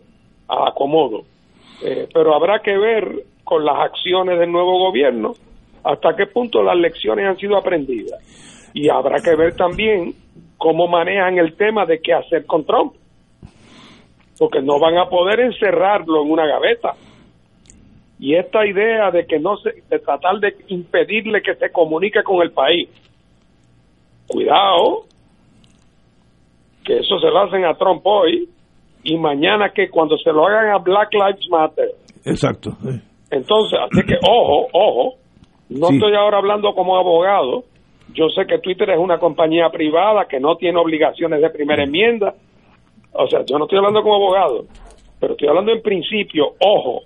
a 0.47 0.69
acomodo. 0.69 1.23
Eh, 1.83 2.07
pero 2.13 2.35
habrá 2.35 2.59
que 2.59 2.77
ver 2.77 3.23
con 3.51 3.65
las 3.65 3.79
acciones 3.79 4.39
del 4.39 4.49
nuevo 4.49 4.79
gobierno, 4.79 5.33
hasta 5.83 6.15
qué 6.15 6.25
punto 6.25 6.63
las 6.63 6.77
lecciones 6.77 7.27
han 7.27 7.35
sido 7.35 7.57
aprendidas. 7.57 8.17
Y 8.73 8.87
habrá 8.87 9.19
que 9.19 9.35
ver 9.35 9.57
también 9.57 10.13
cómo 10.57 10.87
manejan 10.87 11.37
el 11.37 11.53
tema 11.57 11.85
de 11.85 11.99
qué 11.99 12.13
hacer 12.13 12.45
con 12.45 12.63
Trump, 12.65 12.93
porque 14.39 14.61
no 14.61 14.79
van 14.79 14.97
a 14.97 15.09
poder 15.09 15.41
encerrarlo 15.41 16.23
en 16.23 16.31
una 16.31 16.45
gaveta. 16.45 16.93
Y 18.19 18.35
esta 18.35 18.65
idea 18.65 19.11
de 19.11 19.25
que 19.25 19.37
no 19.37 19.57
se, 19.57 19.83
de 19.89 19.99
tratar 19.99 20.39
de 20.39 20.55
impedirle 20.69 21.41
que 21.41 21.55
se 21.55 21.73
comunique 21.73 22.23
con 22.23 22.41
el 22.41 22.53
país, 22.53 22.87
cuidado, 24.27 25.07
que 26.85 26.99
eso 26.99 27.19
se 27.19 27.27
lo 27.27 27.39
hacen 27.41 27.65
a 27.65 27.73
Trump 27.73 28.01
hoy 28.05 28.47
y 29.03 29.17
mañana 29.17 29.73
que 29.73 29.89
cuando 29.89 30.17
se 30.19 30.31
lo 30.31 30.47
hagan 30.47 30.69
a 30.69 30.77
Black 30.77 31.09
Lives 31.11 31.49
Matter. 31.49 31.89
Exacto. 32.23 32.77
Entonces, 33.31 33.79
así 33.79 34.05
que 34.05 34.17
ojo, 34.27 34.67
ojo, 34.73 35.15
no 35.69 35.87
Sí. 35.87 35.95
estoy 35.95 36.13
ahora 36.15 36.37
hablando 36.37 36.73
como 36.75 36.97
abogado. 36.97 37.63
Yo 38.13 38.27
sé 38.29 38.45
que 38.45 38.59
Twitter 38.59 38.89
es 38.89 38.99
una 38.99 39.17
compañía 39.19 39.69
privada 39.69 40.25
que 40.25 40.39
no 40.39 40.57
tiene 40.57 40.77
obligaciones 40.79 41.41
de 41.41 41.49
primera 41.49 41.83
enmienda. 41.83 42.35
O 43.13 43.27
sea, 43.27 43.43
yo 43.45 43.57
no 43.57 43.65
estoy 43.65 43.77
hablando 43.77 44.01
como 44.03 44.15
abogado, 44.15 44.65
pero 45.19 45.33
estoy 45.33 45.47
hablando 45.47 45.71
en 45.71 45.81
principio, 45.81 46.53
ojo, 46.59 47.03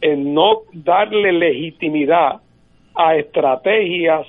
en 0.00 0.32
no 0.32 0.62
darle 0.72 1.32
legitimidad 1.32 2.40
a 2.94 3.16
estrategias 3.16 4.26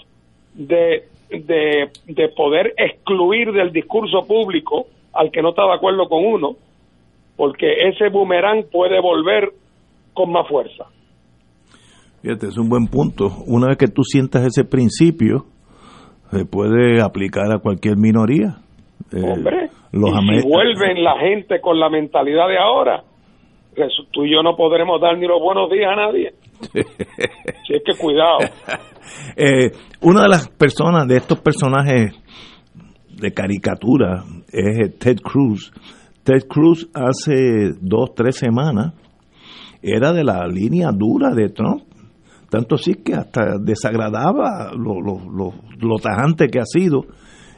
de, 0.56 1.04
de, 1.30 1.90
de 2.06 2.30
poder 2.30 2.74
excluir 2.78 3.52
del 3.52 3.72
discurso 3.72 4.26
público 4.28 4.88
al 5.14 5.32
que 5.32 5.42
no 5.42 5.50
está 5.50 5.66
de 5.66 5.74
acuerdo 5.74 6.08
con 6.10 6.26
uno, 6.26 6.56
porque 7.38 7.88
ese 7.90 8.10
boomerang 8.10 8.66
puede 8.72 9.00
volver 9.00 9.50
con 10.14 10.32
más 10.32 10.48
fuerza. 10.48 10.86
Fíjate, 12.22 12.48
es 12.48 12.58
un 12.58 12.70
buen 12.70 12.88
punto. 12.88 13.32
Una 13.48 13.68
vez 13.68 13.78
que 13.78 13.88
tú 13.88 14.04
sientas 14.04 14.46
ese 14.46 14.64
principio, 14.64 15.46
se 16.32 16.46
puede 16.46 17.02
aplicar 17.02 17.52
a 17.52 17.60
cualquier 17.60 17.98
minoría. 17.98 18.58
Eh, 19.12 19.22
Hombre, 19.24 19.70
los 19.92 20.12
y 20.12 20.42
si 20.42 20.48
vuelven 20.48 21.04
la 21.04 21.18
gente 21.20 21.60
con 21.60 21.80
la 21.80 21.90
mentalidad 21.90 22.48
de 22.48 22.58
ahora, 22.60 23.04
resu- 23.76 24.08
tú 24.12 24.24
y 24.26 24.32
yo 24.34 24.44
no 24.44 24.56
podremos 24.56 25.02
dar 25.02 25.18
ni 25.18 25.28
los 25.28 25.42
buenos 25.42 25.70
días 25.72 25.92
a 25.92 25.96
nadie. 25.96 26.34
Si 27.68 27.74
es 27.74 27.82
que 27.86 27.94
cuidado. 28.00 28.40
Eh, 29.36 29.72
una 30.02 30.22
de 30.24 30.30
las 30.30 30.48
personas, 30.48 31.08
de 31.08 31.18
estos 31.18 31.40
personajes 31.40 32.14
de 33.20 33.34
caricatura, 33.34 34.24
es 34.52 34.80
eh, 34.80 34.90
Ted 34.98 35.18
Cruz. 35.18 35.72
Ted 36.24 36.44
Cruz 36.48 36.88
hace 36.94 37.74
dos, 37.82 38.14
tres 38.16 38.38
semanas 38.38 38.94
era 39.82 40.14
de 40.14 40.24
la 40.24 40.48
línea 40.48 40.92
dura 40.92 41.32
de 41.34 41.50
Trump. 41.50 41.84
Tanto 42.52 42.78
sí 42.78 42.96
que 42.96 43.14
hasta 43.14 43.58
desagradaba 43.60 44.74
lo, 44.76 45.96
tajante 46.04 46.50
que 46.50 46.60
ha 46.60 46.66
sido. 46.66 47.06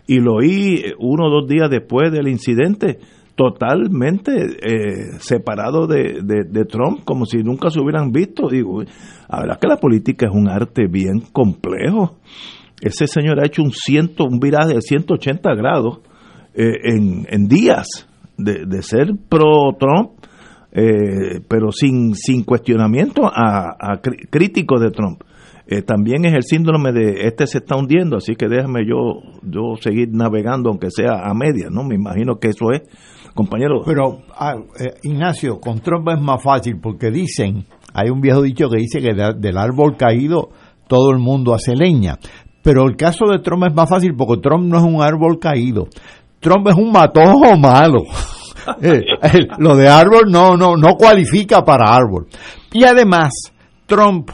Y 0.06 0.20
lo 0.20 0.36
oí 0.36 0.84
eh, 0.86 0.94
uno 1.00 1.26
o 1.26 1.30
dos 1.32 1.50
días 1.50 1.68
después 1.68 2.12
del 2.12 2.28
incidente, 2.28 3.00
totalmente 3.36 4.32
eh, 4.34 5.18
separado 5.18 5.88
de, 5.88 6.66
Trump, 6.70 7.00
como 7.06 7.26
si 7.26 7.40
nunca 7.40 7.72
se 7.72 7.80
hubieran 7.80 8.12
visto. 8.12 8.48
Digo, 8.48 8.84
la 8.84 9.40
verdad 9.40 9.60
que 9.60 9.68
la 9.68 9.78
política 9.78 10.28
es 10.28 10.32
un 10.32 10.48
arte 10.48 10.86
bien 10.88 11.22
complejo. 11.32 12.18
Ese 12.80 13.08
señor 13.08 13.40
ha 13.40 13.48
hecho 13.48 13.64
un, 13.64 13.72
ciento, 13.72 14.26
un 14.26 14.40
viraje 14.40 14.76
de 14.76 14.82
180 14.82 15.56
grados 15.56 16.02
eh, 16.54 16.70
en, 16.84 17.48
días 17.48 17.88
de, 18.38 18.68
de 18.68 18.84
ser 18.84 19.08
pro-Trump, 19.28 20.23
eh, 20.74 21.40
pero 21.48 21.72
sin, 21.72 22.16
sin 22.16 22.44
cuestionamiento 22.44 23.26
a, 23.26 23.76
a 23.80 24.02
críticos 24.30 24.82
de 24.82 24.92
Trump. 24.92 25.22
Eh, 25.66 25.82
también 25.82 26.26
es 26.26 26.34
el 26.34 26.44
síndrome 26.44 26.92
de 26.92 27.26
este 27.28 27.48
se 27.48 27.60
está 27.60 27.78
hundiendo, 27.78 28.18
así 28.18 28.36
que 28.36 28.48
déjame 28.50 28.82
yo 28.86 29.22
yo 29.44 29.76
seguir 29.80 30.10
navegando, 30.12 30.70
aunque 30.70 30.90
sea 30.92 31.22
a 31.24 31.34
medias, 31.34 31.72
¿no? 31.72 31.84
Me 31.84 31.96
imagino 31.96 32.36
que 32.38 32.50
eso 32.50 32.66
es, 32.74 32.82
compañero. 33.34 33.82
Pero, 33.86 34.24
ah, 34.38 34.56
eh, 34.80 34.94
Ignacio, 35.04 35.60
con 35.62 35.80
Trump 35.80 36.10
es 36.10 36.20
más 36.22 36.44
fácil 36.44 36.80
porque 36.82 37.12
dicen, 37.12 37.64
hay 37.94 38.10
un 38.10 38.20
viejo 38.20 38.42
dicho 38.42 38.68
que 38.70 38.78
dice 38.78 39.00
que 39.00 39.14
de- 39.14 39.36
del 39.40 39.58
árbol 39.58 39.96
caído 39.96 40.50
todo 40.90 41.12
el 41.12 41.20
mundo 41.20 41.54
hace 41.54 41.76
leña. 41.78 42.18
Pero 42.62 42.84
el 42.86 42.98
caso 42.98 43.26
de 43.32 43.40
Trump 43.40 43.64
es 43.66 43.74
más 43.74 43.90
fácil 43.90 44.16
porque 44.18 44.42
Trump 44.42 44.66
no 44.66 44.78
es 44.78 44.84
un 44.84 45.02
árbol 45.02 45.40
caído. 45.40 45.88
Trump 46.42 46.68
es 46.68 46.76
un 46.76 46.92
matojo 46.92 47.56
malo. 47.58 48.00
Eh, 48.82 49.02
eh, 49.22 49.48
lo 49.60 49.76
de 49.76 49.88
árbol 49.88 50.30
no, 50.30 50.58
no, 50.58 50.76
no 50.76 50.96
cualifica 50.96 51.64
para 51.64 51.94
árbol. 51.94 52.28
Y 52.72 52.84
además, 52.84 53.32
Trump, 53.86 54.30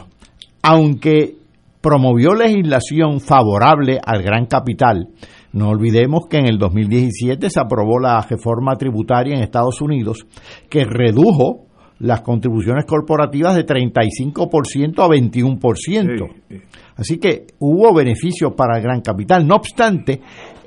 aunque 0.62 1.36
promovió 1.80 2.34
legislación 2.34 3.20
favorable 3.20 4.00
al 4.04 4.22
gran 4.22 4.46
capital, 4.46 5.08
no 5.52 5.68
olvidemos 5.70 6.26
que 6.28 6.38
en 6.38 6.46
el 6.46 6.58
2017 6.58 7.50
se 7.50 7.60
aprobó 7.60 7.98
la 7.98 8.20
reforma 8.22 8.76
tributaria 8.76 9.34
en 9.34 9.42
Estados 9.42 9.80
Unidos 9.80 10.26
que 10.68 10.84
redujo 10.84 11.66
las 11.98 12.22
contribuciones 12.22 12.86
corporativas 12.86 13.54
de 13.54 13.66
35% 13.66 15.04
a 15.04 15.08
21%. 15.08 16.62
Así 16.96 17.18
que 17.18 17.46
hubo 17.58 17.94
beneficios 17.94 18.52
para 18.56 18.78
el 18.78 18.82
gran 18.82 19.00
capital. 19.00 19.46
No 19.46 19.56
obstante, 19.56 20.20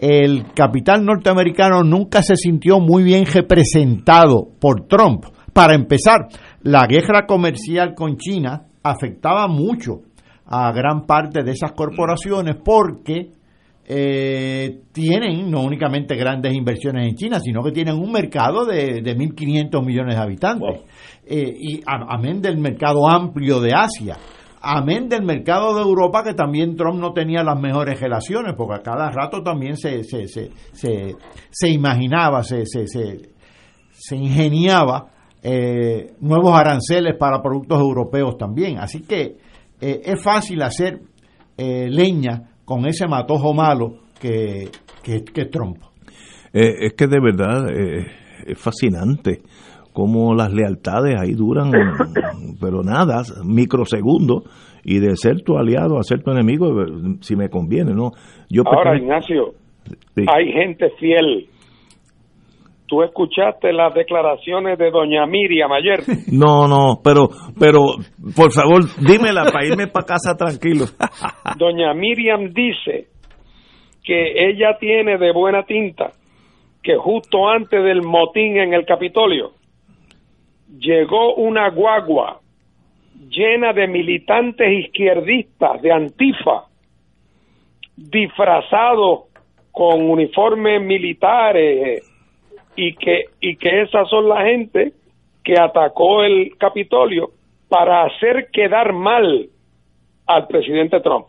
el 0.04 0.52
capital 0.54 1.06
norteamericano 1.06 1.82
nunca 1.82 2.22
se 2.22 2.36
sintió 2.36 2.82
muy 2.82 3.04
bien 3.04 3.26
representado 3.26 4.50
por 4.60 4.86
Trump. 4.86 5.24
Para 5.54 5.76
empezar, 5.76 6.28
la 6.62 6.86
guerra 6.88 7.26
comercial 7.26 7.94
con 7.96 8.18
China 8.18 8.64
afectaba 8.84 9.48
mucho 9.48 10.02
a 10.46 10.74
gran 10.74 11.06
parte 11.06 11.42
de 11.42 11.52
esas 11.52 11.72
corporaciones 11.72 12.58
porque 12.66 13.30
eh, 13.86 14.82
tienen 14.92 15.50
no 15.50 15.62
únicamente 15.62 16.18
grandes 16.18 16.54
inversiones 16.54 17.08
en 17.08 17.16
China, 17.16 17.40
sino 17.40 17.64
que 17.64 17.72
tienen 17.72 17.96
un 17.96 18.12
mercado 18.12 18.66
de, 18.66 19.02
de 19.02 19.18
1.500 19.18 19.86
millones 19.86 20.16
de 20.16 20.22
habitantes. 20.22 20.82
Eh, 21.26 21.54
y 21.58 21.80
amén 21.86 22.42
del 22.42 22.58
mercado 22.58 23.10
amplio 23.10 23.62
de 23.62 23.72
Asia. 23.74 24.18
Amén 24.65 25.10
del 25.10 25.23
mercado 25.23 25.76
de 25.76 25.81
Europa, 25.81 26.23
que 26.23 26.34
también 26.34 26.77
Trump 26.77 26.98
no 26.98 27.11
tenía 27.11 27.44
las 27.44 27.60
mejores 27.60 27.99
relaciones, 27.99 28.53
porque 28.56 28.76
a 28.76 28.81
cada 28.81 29.11
rato 29.11 29.44
también 29.44 29.76
se, 29.76 30.06
se, 30.06 30.26
se, 30.30 30.52
se, 31.52 31.69
imaginaba, 31.69 32.44
se, 32.44 32.65
se, 32.65 32.88
se, 32.88 33.34
se 33.91 34.15
ingeniaba 34.15 35.07
eh, 35.41 36.14
nuevos 36.22 36.57
aranceles 36.57 37.18
para 37.18 37.41
productos 37.41 37.77
europeos 37.77 38.38
también. 38.38 38.77
Así 38.80 39.02
que 39.02 39.35
eh, 39.81 40.02
es 40.06 40.23
fácil 40.23 40.61
hacer 40.61 41.02
eh, 41.57 41.90
leña 41.90 42.52
con 42.64 42.85
ese 42.85 43.06
matojo 43.06 43.53
malo 43.53 44.03
que, 44.18 44.69
que, 45.03 45.45
Trump. 45.48 45.80
Es 46.53 46.94
que 46.94 47.07
de 47.07 47.19
verdad 47.19 47.65
es 47.69 48.57
fascinante 48.57 49.41
cómo 49.94 50.34
las 50.36 50.52
lealtades 50.52 51.15
ahí 51.20 51.34
duran, 51.34 51.72
pero 52.61 52.82
nada, 52.84 53.22
microsegundos, 53.45 54.44
y 54.84 54.99
de 54.99 55.15
ser 55.15 55.41
tu 55.44 55.57
aliado 55.57 55.98
a 55.98 56.03
ser 56.03 56.22
tu 56.24 56.32
enemigo, 56.32 56.68
eh, 56.82 56.86
si 57.22 57.36
me 57.36 57.49
conviene, 57.49 57.94
¿no? 57.94 58.11
Yo 58.49 58.64
Ahora, 58.65 58.91
pertenezco- 58.91 59.03
Ignacio, 59.03 59.53
Sí. 60.15 60.26
hay 60.34 60.52
gente 60.52 60.90
fiel. 60.99 61.48
Tú 62.88 63.02
escuchaste 63.02 63.72
las 63.74 63.94
declaraciones 63.94 64.78
de 64.78 64.91
doña 64.91 65.26
Miriam 65.26 65.72
ayer. 65.72 65.99
No, 66.32 66.68
no, 66.68 66.99
pero, 67.03 67.30
pero, 67.60 67.80
por 68.36 68.52
favor, 68.52 68.84
dímela 68.99 69.45
para 69.52 69.65
irme 69.65 69.88
para 69.88 70.06
casa 70.06 70.36
tranquilo. 70.38 70.86
Doña 71.57 71.94
Miriam 71.94 72.53
dice 72.53 73.07
que 74.03 74.49
ella 74.49 74.78
tiene 74.80 75.18
de 75.18 75.32
buena 75.34 75.64
tinta 75.64 76.11
que 76.84 76.98
justo 76.98 77.48
antes 77.48 77.82
del 77.84 78.02
motín 78.03 78.57
en 78.57 78.74
el 78.74 78.86
Capitolio 78.86 79.52
llegó 80.80 81.36
una 81.36 81.70
guagua 81.70 82.40
llena 83.30 83.74
de 83.74 83.88
militantes 83.88 84.68
izquierdistas 84.86 85.82
de 85.82 85.91
Antifa 85.91 86.66
disfrazados 87.95 89.26
con 89.72 90.10
uniformes 90.10 90.82
militares 90.82 92.04
y 92.76 92.94
que 92.95 93.26
y 93.40 93.56
que 93.58 93.82
esas 93.84 94.10
son 94.10 94.28
la 94.30 94.44
gente 94.45 94.94
que 95.44 95.54
atacó 95.60 96.24
el 96.24 96.58
Capitolio 96.58 97.30
para 97.70 98.06
hacer 98.06 98.50
quedar 98.52 98.94
mal 98.94 99.50
al 100.26 100.48
presidente 100.48 101.00
Trump. 101.02 101.28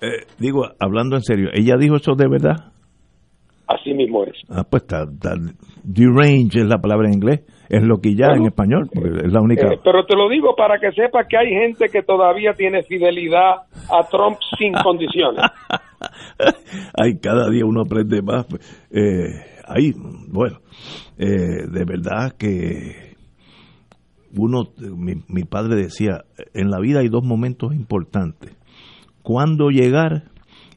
Eh, 0.00 0.24
digo, 0.38 0.64
hablando 0.80 1.16
en 1.16 1.22
serio, 1.22 1.50
¿ella 1.52 1.76
dijo 1.76 1.96
eso 1.96 2.14
de 2.14 2.28
verdad? 2.28 2.72
Así 3.66 3.92
mismo 3.94 4.24
es. 4.24 4.34
Ah, 4.50 4.64
pues 4.68 4.82
está, 4.82 5.04
está- 5.04 5.36
deranged 5.84 6.62
es 6.62 6.66
la 6.66 6.78
palabra 6.78 7.08
en 7.08 7.14
inglés, 7.14 7.40
es 7.72 7.82
lo 7.82 8.02
que 8.02 8.14
ya 8.14 8.26
en 8.36 8.44
español, 8.44 8.90
porque 8.92 9.26
es 9.26 9.32
la 9.32 9.40
única. 9.40 9.66
Eh, 9.66 9.80
pero 9.82 10.04
te 10.04 10.14
lo 10.14 10.28
digo 10.28 10.54
para 10.54 10.78
que 10.78 10.92
sepa 10.92 11.24
que 11.26 11.38
hay 11.38 11.48
gente 11.48 11.88
que 11.88 12.02
todavía 12.02 12.52
tiene 12.52 12.82
fidelidad 12.82 13.62
a 13.90 14.06
Trump 14.10 14.36
sin 14.58 14.74
condiciones. 14.84 15.42
Ay, 16.94 17.18
cada 17.18 17.48
día 17.48 17.64
uno 17.64 17.80
aprende 17.80 18.20
más. 18.20 18.44
pues. 18.44 18.60
Eh, 18.90 19.62
ahí, 19.66 19.92
bueno, 20.28 20.58
eh, 21.16 21.66
de 21.66 21.84
verdad 21.86 22.32
que 22.38 23.16
uno, 24.36 24.64
mi, 24.78 25.14
mi 25.28 25.44
padre 25.44 25.76
decía, 25.76 26.24
en 26.52 26.68
la 26.68 26.78
vida 26.78 27.00
hay 27.00 27.08
dos 27.08 27.24
momentos 27.24 27.72
importantes. 27.72 28.54
Cuándo 29.22 29.70
llegar 29.70 30.24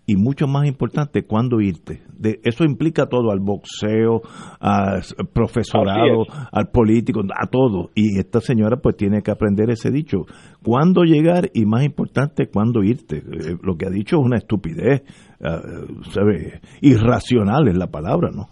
y 0.08 0.16
mucho 0.16 0.48
más 0.48 0.68
importante, 0.68 1.24
cuándo 1.24 1.62
irte. 1.62 2.02
De, 2.18 2.40
eso 2.44 2.64
implica 2.64 3.08
todo, 3.08 3.32
al 3.32 3.40
boxeo, 3.40 4.22
al 4.60 5.02
profesorado, 5.34 6.26
al 6.52 6.68
político, 6.72 7.22
a 7.22 7.48
todo. 7.48 7.90
Y 7.96 8.20
esta 8.20 8.40
señora 8.40 8.78
pues 8.78 8.96
tiene 8.98 9.22
que 9.24 9.32
aprender 9.32 9.70
ese 9.70 9.90
dicho. 9.90 10.26
Cuándo 10.64 11.04
llegar 11.04 11.50
y 11.54 11.66
más 11.66 11.84
importante, 11.84 12.48
cuándo 12.48 12.84
irte. 12.84 13.18
Eh, 13.18 13.58
lo 13.64 13.76
que 13.78 13.88
ha 13.88 13.90
dicho 13.90 14.18
es 14.18 14.26
una 14.26 14.38
estupidez, 14.38 15.02
uh, 15.42 16.28
irracional 16.82 17.68
es 17.68 17.76
la 17.76 17.88
palabra, 17.88 18.30
¿no? 18.32 18.48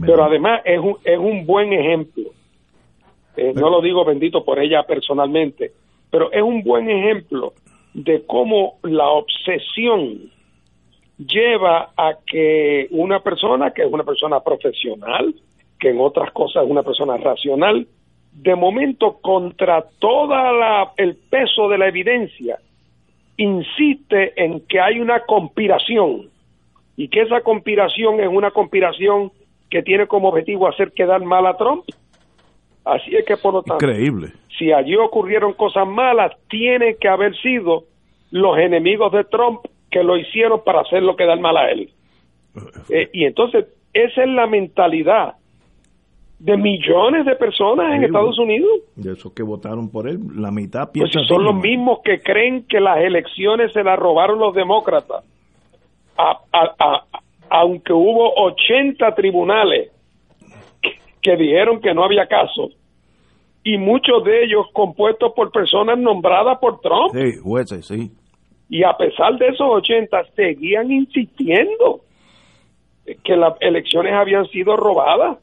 Pero 0.00 0.24
además 0.24 0.60
es 0.64 0.80
un, 0.80 0.96
es 1.04 1.18
un 1.18 1.46
buen 1.46 1.72
ejemplo. 1.72 2.24
Eh, 3.36 3.52
no 3.54 3.70
lo 3.70 3.80
digo 3.80 4.04
bendito 4.04 4.44
por 4.44 4.58
ella 4.58 4.82
personalmente, 4.88 5.70
pero 6.10 6.32
es 6.32 6.42
un 6.42 6.62
buen 6.62 6.88
ejemplo 6.88 7.52
de 7.94 8.24
cómo 8.26 8.78
la 8.82 9.08
obsesión 9.08 10.30
lleva 11.18 11.90
a 11.96 12.14
que 12.26 12.88
una 12.90 13.20
persona 13.20 13.70
que 13.70 13.82
es 13.82 13.92
una 13.92 14.04
persona 14.04 14.40
profesional, 14.40 15.34
que 15.78 15.90
en 15.90 16.00
otras 16.00 16.30
cosas 16.32 16.64
es 16.64 16.70
una 16.70 16.82
persona 16.82 17.16
racional, 17.16 17.86
de 18.32 18.54
momento 18.54 19.18
contra 19.22 19.84
toda 19.98 20.52
la 20.52 20.92
el 20.96 21.16
peso 21.16 21.68
de 21.68 21.78
la 21.78 21.88
evidencia 21.88 22.58
insiste 23.38 24.32
en 24.42 24.60
que 24.66 24.80
hay 24.80 25.00
una 25.00 25.20
conspiración 25.20 26.28
y 26.96 27.08
que 27.08 27.22
esa 27.22 27.40
conspiración 27.40 28.20
es 28.20 28.28
una 28.28 28.50
conspiración 28.50 29.30
que 29.70 29.82
tiene 29.82 30.06
como 30.06 30.28
objetivo 30.28 30.68
hacer 30.68 30.92
quedar 30.92 31.22
mal 31.22 31.46
a 31.46 31.56
Trump. 31.56 31.84
Así 32.84 33.14
es 33.14 33.24
que 33.26 33.36
por 33.36 33.54
lo 33.54 33.62
tanto, 33.62 33.84
increíble. 33.84 34.32
Si 34.56 34.72
allí 34.72 34.96
ocurrieron 34.96 35.52
cosas 35.52 35.86
malas, 35.86 36.32
tiene 36.48 36.96
que 36.96 37.08
haber 37.08 37.36
sido 37.36 37.84
los 38.30 38.58
enemigos 38.58 39.12
de 39.12 39.24
Trump 39.24 39.60
que 39.96 40.04
lo 40.04 40.18
hicieron 40.18 40.60
para 40.62 40.82
hacerlo 40.82 41.16
quedar 41.16 41.40
mal 41.40 41.56
a 41.56 41.70
él. 41.70 41.88
Eh, 42.90 43.08
y 43.14 43.24
entonces, 43.24 43.66
esa 43.94 44.22
es 44.24 44.28
la 44.28 44.46
mentalidad 44.46 45.36
de 46.38 46.54
millones 46.58 47.24
de 47.24 47.34
personas 47.34 47.94
en 47.94 48.04
Estados 48.04 48.38
Unidos. 48.38 48.70
De 48.94 49.12
esos 49.12 49.32
que 49.32 49.42
votaron 49.42 49.90
por 49.90 50.06
él, 50.06 50.18
la 50.34 50.50
mitad 50.50 50.90
pues 50.92 51.10
son 51.26 51.44
los 51.44 51.54
mismos 51.54 52.00
que 52.04 52.20
creen 52.20 52.66
que 52.68 52.78
las 52.78 52.98
elecciones 52.98 53.72
se 53.72 53.82
las 53.82 53.98
robaron 53.98 54.38
los 54.38 54.54
demócratas. 54.54 55.24
aunque 57.48 57.92
hubo 57.94 58.34
80 58.34 59.14
tribunales 59.14 59.90
que 61.22 61.36
dijeron 61.36 61.80
que 61.80 61.94
no 61.94 62.04
había 62.04 62.26
caso, 62.26 62.68
y 63.64 63.78
muchos 63.78 64.22
de 64.24 64.44
ellos 64.44 64.66
compuestos 64.74 65.32
por 65.34 65.50
personas 65.50 65.98
nombradas 65.98 66.58
por 66.58 66.80
Trump. 66.80 67.12
Sí, 67.14 67.38
jueces, 67.42 67.86
sí. 67.86 68.10
Y 68.68 68.82
a 68.82 68.94
pesar 68.96 69.38
de 69.38 69.48
esos 69.48 69.68
80, 69.68 70.24
seguían 70.34 70.90
insistiendo 70.90 72.00
que 73.22 73.36
las 73.36 73.54
elecciones 73.60 74.12
habían 74.14 74.46
sido 74.46 74.76
robadas. 74.76 75.38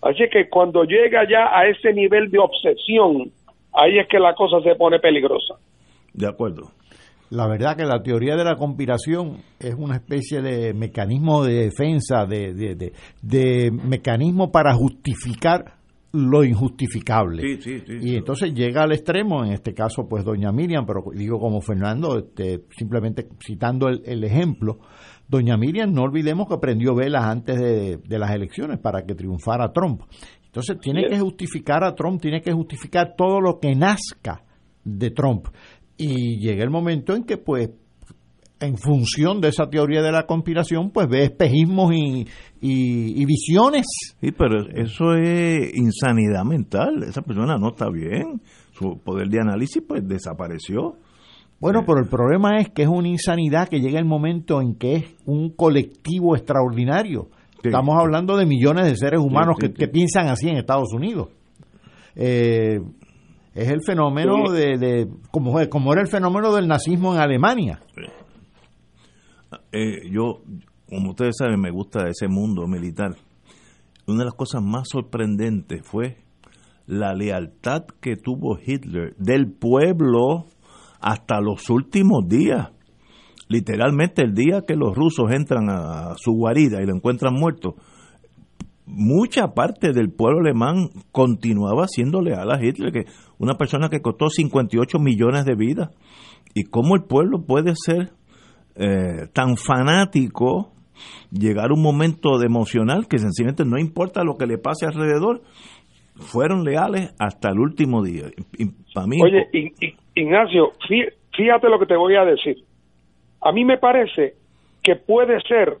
Así 0.00 0.24
que 0.30 0.48
cuando 0.48 0.84
llega 0.84 1.28
ya 1.28 1.46
a 1.56 1.66
ese 1.66 1.92
nivel 1.92 2.30
de 2.30 2.38
obsesión, 2.38 3.32
ahí 3.72 3.98
es 3.98 4.06
que 4.08 4.18
la 4.18 4.34
cosa 4.34 4.60
se 4.62 4.74
pone 4.76 4.98
peligrosa. 5.00 5.54
De 6.12 6.28
acuerdo. 6.28 6.70
La 7.30 7.48
verdad 7.48 7.76
que 7.76 7.84
la 7.84 8.02
teoría 8.02 8.36
de 8.36 8.44
la 8.44 8.54
conspiración 8.54 9.38
es 9.58 9.74
una 9.74 9.96
especie 9.96 10.40
de 10.40 10.72
mecanismo 10.74 11.42
de 11.42 11.64
defensa, 11.64 12.26
de, 12.26 12.54
de, 12.54 12.92
de 13.22 13.70
mecanismo 13.72 14.52
para 14.52 14.74
justificar 14.74 15.83
lo 16.14 16.44
injustificable. 16.44 17.42
y 18.00 18.16
entonces 18.16 18.54
llega 18.54 18.84
al 18.84 18.92
extremo, 18.92 19.44
en 19.44 19.52
este 19.52 19.74
caso 19.74 20.08
pues 20.08 20.24
doña 20.24 20.52
Miriam, 20.52 20.86
pero 20.86 21.02
digo 21.12 21.40
como 21.40 21.60
Fernando, 21.60 22.18
este, 22.18 22.62
simplemente 22.70 23.28
citando 23.44 23.88
el, 23.88 24.22
ejemplo, 24.22 24.78
doña 25.28 25.56
Miriam 25.56 25.92
no 25.92 26.02
olvidemos 26.02 26.48
que 26.48 26.58
prendió 26.58 26.94
velas 26.94 27.24
antes 27.24 27.58
de, 27.58 28.18
las 28.18 28.30
elecciones 28.30 28.78
para 28.78 29.04
que 29.04 29.16
triunfara 29.16 29.72
Trump. 29.72 30.02
Entonces 30.44 30.78
tiene 30.80 31.08
que 31.08 31.18
justificar 31.18 31.82
a 31.82 31.96
Trump, 31.96 32.22
tiene 32.22 32.40
que 32.40 32.52
justificar 32.52 33.14
todo 33.16 33.40
lo 33.40 33.58
que 33.58 33.74
nazca 33.74 34.44
de 34.84 35.10
Trump. 35.10 35.48
Y 35.96 36.38
llega 36.38 36.62
el 36.62 36.70
momento 36.70 37.16
en 37.16 37.24
que 37.24 37.38
pues 37.38 37.70
en 38.64 38.76
función 38.76 39.40
de 39.40 39.48
esa 39.48 39.68
teoría 39.68 40.02
de 40.02 40.12
la 40.12 40.26
conspiración, 40.26 40.90
pues 40.90 41.08
ve 41.08 41.24
espejismos 41.24 41.92
y, 41.94 42.26
y, 42.60 43.24
visiones. 43.24 43.86
Sí, 44.20 44.32
pero 44.32 44.68
eso 44.74 45.14
es 45.14 45.74
insanidad 45.74 46.44
mental. 46.44 47.02
Esa 47.02 47.22
persona 47.22 47.56
no 47.56 47.68
está 47.68 47.88
bien. 47.90 48.40
Su 48.72 48.98
poder 48.98 49.28
de 49.28 49.40
análisis, 49.40 49.82
pues, 49.86 50.06
desapareció. 50.06 50.96
Bueno, 51.60 51.84
pero 51.86 52.00
el 52.00 52.08
problema 52.08 52.58
es 52.58 52.70
que 52.70 52.82
es 52.82 52.88
una 52.88 53.08
insanidad 53.08 53.68
que 53.68 53.80
llega 53.80 53.98
el 53.98 54.04
momento 54.04 54.60
en 54.60 54.74
que 54.74 54.96
es 54.96 55.04
un 55.24 55.50
colectivo 55.50 56.36
extraordinario. 56.36 57.28
Estamos 57.62 57.96
hablando 57.98 58.36
de 58.36 58.44
millones 58.44 58.84
de 58.84 58.96
seres 58.96 59.20
humanos 59.20 59.56
que, 59.58 59.88
piensan 59.88 60.28
así 60.28 60.48
en 60.48 60.56
Estados 60.56 60.92
Unidos. 60.92 61.28
Eh, 62.16 62.80
es 63.54 63.68
el 63.70 63.80
fenómeno 63.86 64.50
de, 64.50 64.76
de 64.78 65.08
como, 65.30 65.54
como 65.68 65.92
era 65.92 66.02
el 66.02 66.08
fenómeno 66.08 66.52
del 66.52 66.66
nazismo 66.66 67.14
en 67.14 67.20
Alemania. 67.20 67.80
Eh, 69.76 70.08
yo, 70.08 70.42
como 70.88 71.10
ustedes 71.10 71.34
saben, 71.36 71.60
me 71.60 71.72
gusta 71.72 72.08
ese 72.08 72.28
mundo 72.28 72.68
militar. 72.68 73.16
Una 74.06 74.20
de 74.20 74.24
las 74.26 74.34
cosas 74.34 74.62
más 74.62 74.88
sorprendentes 74.88 75.84
fue 75.84 76.18
la 76.86 77.12
lealtad 77.12 77.82
que 78.00 78.14
tuvo 78.14 78.56
Hitler 78.64 79.16
del 79.16 79.50
pueblo 79.50 80.44
hasta 81.00 81.40
los 81.40 81.68
últimos 81.70 82.28
días. 82.28 82.70
Literalmente 83.48 84.22
el 84.22 84.34
día 84.34 84.62
que 84.64 84.76
los 84.76 84.94
rusos 84.94 85.32
entran 85.32 85.68
a 85.68 86.14
su 86.18 86.30
guarida 86.34 86.80
y 86.80 86.86
lo 86.86 86.94
encuentran 86.94 87.34
muerto, 87.34 87.74
mucha 88.86 89.54
parte 89.54 89.92
del 89.92 90.12
pueblo 90.12 90.38
alemán 90.38 90.90
continuaba 91.10 91.88
siendo 91.88 92.22
leal 92.22 92.48
a 92.52 92.64
Hitler, 92.64 92.92
que 92.92 93.06
una 93.38 93.54
persona 93.54 93.88
que 93.88 94.02
costó 94.02 94.28
58 94.28 95.00
millones 95.00 95.44
de 95.44 95.56
vidas. 95.56 95.90
¿Y 96.54 96.62
cómo 96.62 96.94
el 96.94 97.02
pueblo 97.02 97.44
puede 97.44 97.72
ser 97.74 98.12
eh, 98.76 99.26
tan 99.32 99.56
fanático 99.56 100.72
llegar 101.30 101.72
un 101.72 101.82
momento 101.82 102.38
de 102.38 102.46
emocional 102.46 103.06
que 103.08 103.18
sencillamente 103.18 103.64
no 103.64 103.78
importa 103.78 104.24
lo 104.24 104.36
que 104.36 104.46
le 104.46 104.58
pase 104.58 104.86
alrededor, 104.86 105.42
fueron 106.16 106.64
leales 106.64 107.14
hasta 107.18 107.50
el 107.50 107.58
último 107.58 108.02
día. 108.02 108.24
para 108.94 109.06
mí, 109.06 109.18
Oye, 109.22 109.48
Ignacio, 110.14 110.72
fíjate 111.36 111.68
lo 111.68 111.78
que 111.78 111.86
te 111.86 111.96
voy 111.96 112.14
a 112.16 112.24
decir. 112.24 112.56
A 113.40 113.52
mí 113.52 113.64
me 113.64 113.78
parece 113.78 114.34
que 114.82 114.96
puede 114.96 115.40
ser 115.42 115.76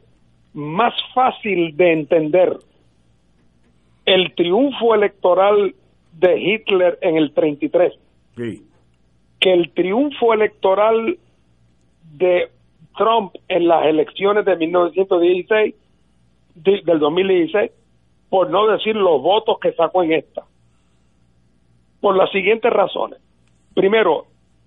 más 0.52 0.92
fácil 1.14 1.76
de 1.76 1.92
entender 1.92 2.56
el 4.04 4.34
triunfo 4.34 4.94
electoral 4.94 5.74
de 6.12 6.40
Hitler 6.40 6.98
en 7.00 7.16
el 7.16 7.32
33 7.32 7.92
que 8.34 9.52
el 9.52 9.70
triunfo 9.72 10.32
electoral 10.32 11.18
de 12.16 12.48
Trump 12.96 13.34
en 13.48 13.68
las 13.68 13.86
elecciones 13.86 14.44
de 14.44 14.56
1916, 14.56 15.74
del 16.54 16.98
2016, 16.98 17.70
por 18.28 18.50
no 18.50 18.66
decir 18.66 18.96
los 18.96 19.20
votos 19.20 19.58
que 19.60 19.72
sacó 19.72 20.02
en 20.02 20.12
esta. 20.12 20.42
Por 22.00 22.16
las 22.16 22.30
siguientes 22.30 22.72
razones. 22.72 23.20
Primero, 23.74 24.26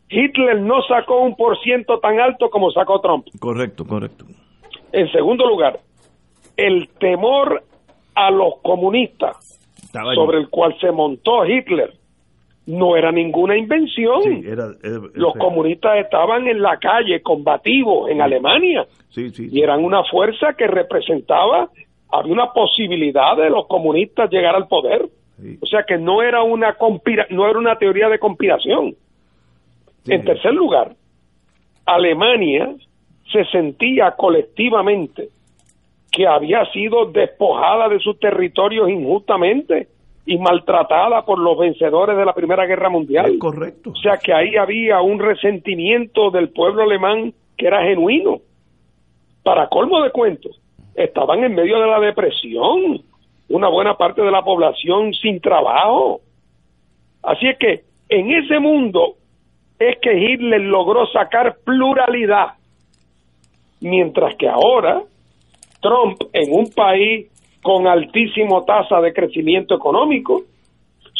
Hitler 0.09 0.59
no 0.61 0.81
sacó 0.83 1.21
un 1.21 1.35
por 1.35 1.57
ciento 1.59 1.99
tan 1.99 2.19
alto 2.19 2.49
como 2.49 2.71
sacó 2.71 2.99
Trump. 3.01 3.27
Correcto, 3.39 3.85
correcto. 3.85 4.25
En 4.91 5.11
segundo 5.11 5.45
lugar, 5.47 5.79
el 6.55 6.89
temor 6.99 7.63
a 8.15 8.31
los 8.31 8.57
comunistas 8.61 9.59
sobre 10.15 10.39
el 10.39 10.49
cual 10.49 10.75
se 10.79 10.91
montó 10.91 11.45
Hitler 11.45 11.93
no 12.67 12.97
era 12.97 13.11
ninguna 13.11 13.57
invención. 13.57 14.43
Los 15.13 15.33
comunistas 15.35 15.99
estaban 15.99 16.47
en 16.47 16.61
la 16.61 16.77
calle, 16.77 17.21
combativos, 17.21 18.09
en 18.09 18.21
Alemania. 18.21 18.85
y 19.15 19.61
eran 19.61 19.83
una 19.83 20.03
fuerza 20.03 20.53
que 20.53 20.67
representaba, 20.67 21.69
había 22.11 22.33
una 22.33 22.51
posibilidad 22.51 23.37
de 23.37 23.49
los 23.49 23.67
comunistas 23.67 24.29
llegar 24.29 24.55
al 24.55 24.67
poder. 24.67 25.07
O 25.61 25.65
sea 25.65 25.83
que 25.83 25.97
no 25.97 26.21
era 26.21 26.43
una 26.43 26.75
no 27.29 27.49
era 27.49 27.57
una 27.57 27.77
teoría 27.77 28.09
de 28.09 28.19
conspiración. 28.19 28.95
En 30.05 30.25
tercer 30.25 30.53
lugar, 30.53 30.95
Alemania 31.85 32.73
se 33.31 33.45
sentía 33.45 34.11
colectivamente 34.11 35.29
que 36.11 36.27
había 36.27 36.65
sido 36.71 37.05
despojada 37.05 37.87
de 37.89 37.99
sus 37.99 38.19
territorios 38.19 38.89
injustamente 38.89 39.87
y 40.27 40.37
maltratada 40.37 41.23
por 41.23 41.39
los 41.39 41.57
vencedores 41.57 42.17
de 42.17 42.25
la 42.25 42.33
Primera 42.33 42.65
Guerra 42.65 42.89
Mundial. 42.89 43.37
correcto. 43.39 43.91
O 43.91 43.95
sea 43.95 44.17
que 44.17 44.33
ahí 44.33 44.57
había 44.57 45.01
un 45.01 45.19
resentimiento 45.19 46.29
del 46.31 46.49
pueblo 46.49 46.83
alemán 46.83 47.33
que 47.57 47.65
era 47.65 47.81
genuino. 47.81 48.41
Para 49.41 49.69
colmo 49.69 50.01
de 50.03 50.11
cuentos, 50.11 50.59
estaban 50.93 51.45
en 51.45 51.55
medio 51.55 51.79
de 51.79 51.87
la 51.87 52.01
depresión, 52.01 53.01
una 53.47 53.69
buena 53.69 53.95
parte 53.95 54.21
de 54.21 54.29
la 54.29 54.43
población 54.43 55.13
sin 55.13 55.39
trabajo. 55.39 56.19
Así 57.23 57.47
es 57.47 57.57
que 57.57 57.83
en 58.09 58.29
ese 58.29 58.59
mundo 58.59 59.15
es 59.79 59.97
que 60.01 60.13
Hitler 60.13 60.59
logró 60.61 61.07
sacar 61.07 61.55
pluralidad. 61.63 62.55
mientras 63.79 64.35
que 64.35 64.49
ahora 64.49 65.03
Trump 65.79 66.19
en 66.33 66.51
un 66.51 66.69
país 66.71 67.27
con 67.67 67.85
altísimo 67.85 68.63
tasa 68.63 69.01
de 69.01 69.11
crecimiento 69.11 69.75
económico, 69.75 70.43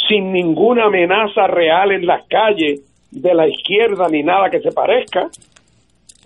sin 0.08 0.32
ninguna 0.32 0.86
amenaza 0.86 1.46
real 1.46 1.92
en 1.92 2.06
las 2.06 2.26
calles 2.26 3.10
de 3.12 3.34
la 3.34 3.50
izquierda 3.50 4.08
ni 4.08 4.24
nada 4.24 4.50
que 4.50 4.62
se 4.62 4.72
parezca, 4.72 5.28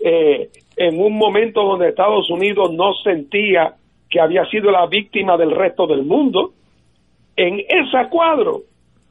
eh, 0.00 0.48
en 0.76 1.00
un 1.00 1.18
momento 1.18 1.64
donde 1.64 1.88
Estados 1.88 2.30
Unidos 2.30 2.72
no 2.72 2.94
sentía 3.02 3.74
que 4.08 4.20
había 4.20 4.44
sido 4.46 4.70
la 4.70 4.86
víctima 4.86 5.36
del 5.36 5.50
resto 5.50 5.88
del 5.88 6.04
mundo, 6.04 6.52
en 7.34 7.58
ese 7.58 8.08
cuadro, 8.08 8.60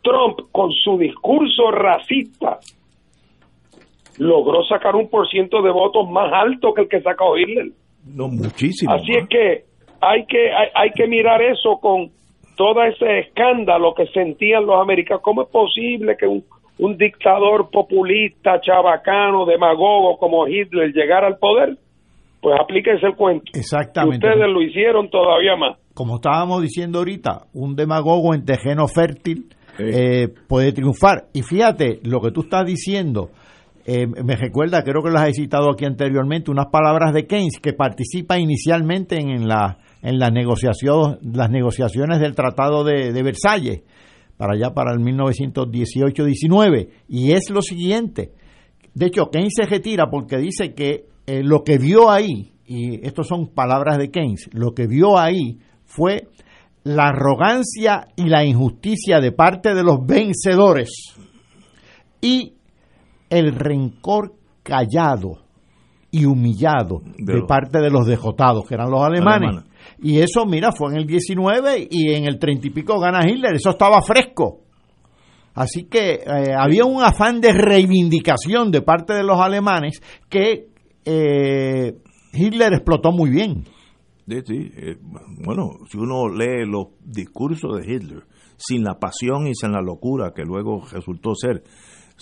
Trump, 0.01 0.39
con 0.49 0.71
su 0.71 0.97
discurso 0.97 1.71
racista, 1.71 2.59
logró 4.17 4.63
sacar 4.63 4.95
un 4.95 5.09
por 5.09 5.27
ciento 5.27 5.61
de 5.61 5.71
votos 5.71 6.09
más 6.09 6.31
alto 6.31 6.73
que 6.73 6.83
el 6.83 6.87
que 6.87 7.01
sacó 7.01 7.37
Hitler. 7.37 7.73
No, 8.05 8.29
muchísimo. 8.29 8.93
Así 8.93 9.11
es 9.11 9.27
que 9.27 9.70
hay 10.01 10.25
que 10.25 10.51
hay, 10.51 10.69
hay 10.73 10.91
que 10.91 11.07
mirar 11.07 11.41
eso 11.41 11.79
con 11.79 12.09
todo 12.55 12.83
ese 12.83 13.19
escándalo 13.19 13.93
que 13.95 14.07
sentían 14.07 14.65
los 14.65 14.81
americanos. 14.81 15.23
¿Cómo 15.23 15.43
es 15.43 15.49
posible 15.49 16.15
que 16.17 16.27
un, 16.27 16.43
un 16.79 16.97
dictador 16.97 17.69
populista, 17.71 18.59
chabacano, 18.61 19.45
demagogo 19.45 20.17
como 20.17 20.47
Hitler 20.47 20.91
llegara 20.93 21.27
al 21.27 21.37
poder? 21.37 21.77
Pues 22.41 22.59
aplíquense 22.59 23.05
el 23.05 23.15
cuento. 23.15 23.51
Exactamente. 23.53 24.25
Y 24.25 24.29
ustedes 24.29 24.49
lo 24.51 24.61
hicieron 24.61 25.09
todavía 25.09 25.55
más. 25.55 25.77
Como 25.93 26.15
estábamos 26.15 26.61
diciendo 26.61 26.99
ahorita, 26.99 27.47
un 27.53 27.75
demagogo 27.75 28.33
en 28.33 28.45
terreno 28.45 28.87
fértil 28.87 29.45
eh, 29.77 30.27
puede 30.47 30.71
triunfar. 30.71 31.25
Y 31.33 31.43
fíjate, 31.43 31.99
lo 32.03 32.19
que 32.19 32.31
tú 32.31 32.41
estás 32.41 32.65
diciendo, 32.65 33.29
eh, 33.85 34.07
me 34.07 34.35
recuerda, 34.35 34.83
creo 34.83 35.01
que 35.03 35.11
las 35.11 35.27
he 35.27 35.33
citado 35.33 35.71
aquí 35.71 35.85
anteriormente, 35.85 36.51
unas 36.51 36.67
palabras 36.67 37.13
de 37.13 37.25
Keynes 37.25 37.59
que 37.61 37.73
participa 37.73 38.39
inicialmente 38.39 39.17
en, 39.17 39.47
la, 39.47 39.77
en 40.01 40.19
la 40.19 40.29
negociación, 40.29 41.19
las 41.21 41.49
negociaciones 41.49 42.19
del 42.19 42.35
Tratado 42.35 42.83
de, 42.83 43.11
de 43.13 43.23
Versalles, 43.23 43.81
para 44.37 44.53
allá 44.53 44.73
para 44.73 44.93
el 44.93 44.99
1918-19, 44.99 46.89
y 47.07 47.31
es 47.33 47.49
lo 47.49 47.61
siguiente. 47.61 48.31
De 48.93 49.05
hecho, 49.07 49.29
Keynes 49.29 49.53
se 49.55 49.65
retira 49.67 50.09
porque 50.09 50.37
dice 50.37 50.73
que 50.73 51.05
eh, 51.27 51.41
lo 51.43 51.63
que 51.63 51.77
vio 51.77 52.09
ahí, 52.09 52.51
y 52.65 53.05
estas 53.05 53.27
son 53.27 53.47
palabras 53.47 53.97
de 53.97 54.09
Keynes, 54.11 54.49
lo 54.53 54.71
que 54.73 54.87
vio 54.87 55.17
ahí 55.17 55.59
fue 55.85 56.27
la 56.83 57.09
arrogancia 57.09 58.07
y 58.15 58.23
la 58.25 58.43
injusticia 58.43 59.19
de 59.19 59.31
parte 59.31 59.75
de 59.75 59.83
los 59.83 59.99
vencedores 60.05 60.89
y 62.21 62.53
el 63.29 63.53
rencor 63.53 64.33
callado 64.63 65.39
y 66.09 66.25
humillado 66.25 67.01
de, 67.17 67.33
De 67.33 67.39
los- 67.39 67.47
parte 67.47 67.79
de 67.79 67.89
los 67.89 68.05
dejotados, 68.07 68.65
que 68.67 68.73
eran 68.73 68.89
los 68.89 69.01
alemanes. 69.01 69.49
Alemanes. 69.49 69.70
Y 70.01 70.19
eso, 70.19 70.45
mira, 70.45 70.71
fue 70.71 70.91
en 70.91 70.97
el 70.97 71.07
19 71.07 71.87
y 71.89 72.13
en 72.13 72.25
el 72.25 72.39
30 72.39 72.67
y 72.67 72.69
pico 72.71 72.99
gana 72.99 73.27
Hitler. 73.27 73.55
Eso 73.55 73.71
estaba 73.71 74.01
fresco. 74.01 74.61
Así 75.53 75.83
que 75.83 76.21
eh, 76.25 76.53
había 76.57 76.85
un 76.85 77.03
afán 77.03 77.41
de 77.41 77.51
reivindicación 77.51 78.71
de 78.71 78.81
parte 78.81 79.13
de 79.13 79.23
los 79.23 79.39
alemanes 79.39 80.01
que 80.29 80.69
eh, 81.05 81.97
Hitler 82.33 82.73
explotó 82.73 83.11
muy 83.11 83.29
bien. 83.29 83.65
Sí, 84.27 84.37
sí. 84.45 84.71
eh, 84.77 84.97
bueno, 85.45 85.79
si 85.89 85.97
uno 85.97 86.29
lee 86.29 86.65
los 86.65 86.87
discursos 87.03 87.77
de 87.77 87.93
Hitler, 87.93 88.23
sin 88.55 88.83
la 88.83 88.97
pasión 88.99 89.47
y 89.47 89.55
sin 89.55 89.73
la 89.73 89.81
locura 89.81 90.31
que 90.33 90.43
luego 90.43 90.83
resultó 90.89 91.35
ser, 91.35 91.63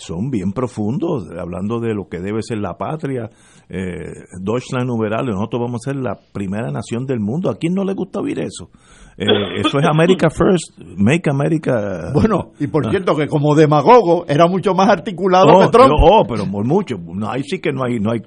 son 0.00 0.30
bien 0.30 0.52
profundos, 0.52 1.28
hablando 1.38 1.78
de 1.78 1.94
lo 1.94 2.08
que 2.08 2.18
debe 2.20 2.42
ser 2.42 2.58
la 2.58 2.74
patria. 2.78 3.28
Eh, 3.68 4.24
Deutschland 4.40 4.90
überall, 4.90 5.26
nosotros 5.26 5.60
vamos 5.62 5.80
a 5.86 5.90
ser 5.92 5.96
la 6.00 6.18
primera 6.32 6.70
nación 6.72 7.06
del 7.06 7.20
mundo. 7.20 7.50
¿A 7.50 7.56
quién 7.56 7.74
no 7.74 7.84
le 7.84 7.94
gusta 7.94 8.20
oír 8.20 8.40
eso? 8.40 8.70
Eh, 9.16 9.24
eso 9.60 9.78
es 9.78 9.86
America 9.86 10.28
First, 10.30 10.78
Make 10.96 11.30
America. 11.30 12.10
Bueno, 12.14 12.52
y 12.58 12.66
por 12.66 12.86
Ah. 12.86 12.90
cierto 12.90 13.14
que 13.14 13.26
como 13.28 13.54
demagogo 13.54 14.24
era 14.26 14.46
mucho 14.48 14.74
más 14.74 14.88
articulado 14.88 15.46
Oh, 15.52 15.60
que 15.60 15.68
Trump. 15.68 15.92
oh, 16.02 16.24
pero 16.28 16.50
por 16.50 16.64
mucho. 16.66 16.96
No, 16.98 17.30
ahí 17.30 17.42
sí 17.44 17.60
que 17.60 17.72
no 17.72 17.84
hay, 17.84 18.00
no 18.00 18.10
hay, 18.12 18.20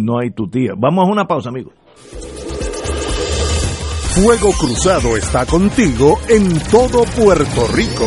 no 0.00 0.18
hay 0.20 0.30
tutía. 0.30 0.72
Vamos 0.78 1.06
a 1.08 1.12
una 1.12 1.24
pausa, 1.26 1.48
amigos. 1.50 1.74
Fuego 4.14 4.50
Cruzado 4.58 5.16
está 5.16 5.46
contigo 5.46 6.18
en 6.28 6.58
todo 6.70 7.04
Puerto 7.16 7.66
Rico. 7.74 8.06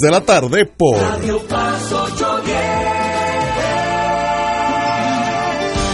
de 0.00 0.10
la 0.10 0.20
tarde 0.20 0.66
por 0.66 0.96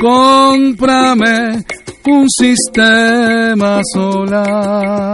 Cómprame 0.00 1.64
un 2.06 2.28
sistema 2.28 3.80
solar. 3.92 5.12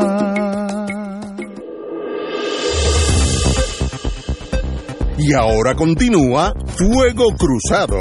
Y 5.18 5.32
ahora 5.34 5.74
continúa 5.74 6.54
Fuego 6.76 7.26
Cruzado. 7.36 7.98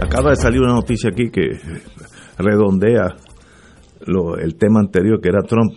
Acaba 0.00 0.30
de 0.30 0.36
salir 0.36 0.60
una 0.60 0.74
noticia 0.74 1.10
aquí 1.10 1.30
que 1.30 1.58
redondea 2.36 3.16
lo- 4.06 4.36
el 4.36 4.54
tema 4.56 4.80
anterior 4.80 5.20
que 5.20 5.28
era 5.28 5.42
Trump. 5.42 5.72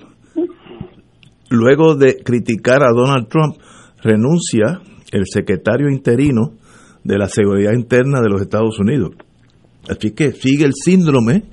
luego 1.49 1.95
de 1.95 2.18
criticar 2.23 2.81
a 2.84 2.91
Donald 2.91 3.27
Trump, 3.27 3.56
renuncia 4.02 4.81
el 5.11 5.23
secretario 5.26 5.89
interino 5.89 6.53
de 7.03 7.18
la 7.18 7.27
Seguridad 7.27 7.73
Interna 7.73 8.19
de 8.22 8.30
los 8.30 8.41
Estados 8.41 8.80
Unidos. 8.80 9.11
Así 9.88 10.11
que 10.11 10.31
sigue 10.31 10.65
el 10.65 10.73
síndrome 10.73 11.43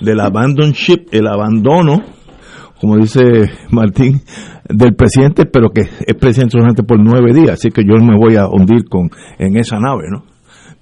del 0.00 0.20
abandon 0.20 0.72
ship, 0.72 1.08
el 1.12 1.26
abandono, 1.26 2.02
como 2.80 2.96
dice 2.96 3.22
Martín, 3.70 4.22
del 4.68 4.94
presidente, 4.94 5.44
pero 5.44 5.68
que 5.70 5.82
es 5.82 6.14
presidente 6.18 6.52
solamente 6.52 6.82
por 6.82 6.98
nueve 6.98 7.32
días, 7.34 7.52
así 7.52 7.70
que 7.70 7.82
yo 7.84 8.02
me 8.02 8.16
voy 8.18 8.36
a 8.36 8.46
hundir 8.48 8.88
con 8.88 9.10
en 9.38 9.56
esa 9.58 9.78
nave, 9.78 10.04
¿no? 10.10 10.24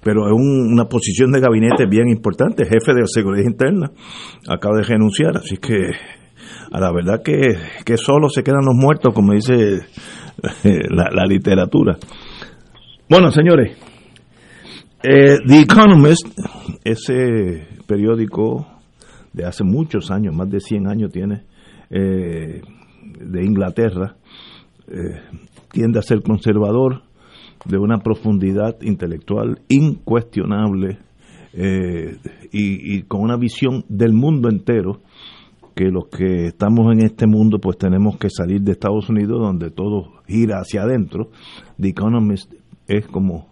Pero 0.05 0.27
es 0.27 0.33
una 0.33 0.85
posición 0.85 1.31
de 1.31 1.39
gabinete 1.39 1.87
bien 1.89 2.07
importante, 2.09 2.63
jefe 2.63 2.93
de 2.93 3.07
seguridad 3.07 3.43
interna, 3.43 3.89
acaba 4.47 4.77
de 4.77 4.83
renunciar, 4.83 5.35
así 5.35 5.57
que 5.57 5.77
a 6.71 6.79
la 6.79 6.91
verdad 6.93 7.23
que, 7.23 7.57
que 7.83 7.97
solo 7.97 8.29
se 8.29 8.43
quedan 8.43 8.65
los 8.65 8.75
muertos, 8.75 9.15
como 9.15 9.33
dice 9.33 9.79
la, 10.91 11.09
la 11.11 11.25
literatura. 11.25 11.97
Bueno, 13.09 13.31
señores, 13.31 13.75
eh, 15.01 15.37
The 15.43 15.59
Economist, 15.59 16.27
ese 16.83 17.67
periódico 17.87 18.67
de 19.33 19.45
hace 19.45 19.63
muchos 19.63 20.11
años, 20.11 20.35
más 20.35 20.51
de 20.51 20.59
100 20.59 20.87
años 20.87 21.11
tiene, 21.11 21.45
eh, 21.89 22.61
de 23.19 23.43
Inglaterra, 23.43 24.17
eh, 24.87 25.21
tiende 25.71 25.97
a 25.97 26.03
ser 26.03 26.21
conservador, 26.21 27.01
de 27.65 27.77
una 27.77 27.99
profundidad 27.99 28.81
intelectual 28.81 29.59
incuestionable 29.69 30.99
y, 31.53 32.95
y, 32.97 33.03
con 33.03 33.21
una 33.21 33.37
visión 33.37 33.85
del 33.87 34.11
mundo 34.11 34.49
entero, 34.49 34.99
que 35.75 35.85
los 35.85 36.07
que 36.07 36.47
estamos 36.47 36.91
en 36.93 37.05
este 37.05 37.27
mundo 37.27 37.59
pues 37.59 37.77
tenemos 37.77 38.17
que 38.17 38.29
salir 38.29 38.61
de 38.61 38.71
Estados 38.71 39.09
Unidos 39.09 39.39
donde 39.41 39.71
todo 39.71 40.21
gira 40.25 40.59
hacia 40.59 40.83
adentro. 40.83 41.29
The 41.79 41.89
Economist 41.89 42.53
es 42.87 43.05
como 43.07 43.49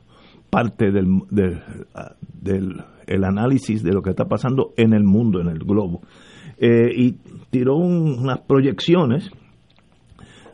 parte 0.49 0.91
del, 0.91 1.07
del, 1.31 2.83
el 3.07 3.23
análisis 3.23 3.83
de 3.83 3.91
lo 3.91 4.01
que 4.01 4.11
está 4.11 4.25
pasando 4.25 4.73
en 4.77 4.93
el 4.93 5.03
mundo, 5.03 5.41
en 5.41 5.47
el 5.47 5.59
globo. 5.59 6.01
Eh, 6.57 6.91
y 6.95 7.11
tiró 7.49 7.75
unas 7.75 8.39
proyecciones 8.41 9.29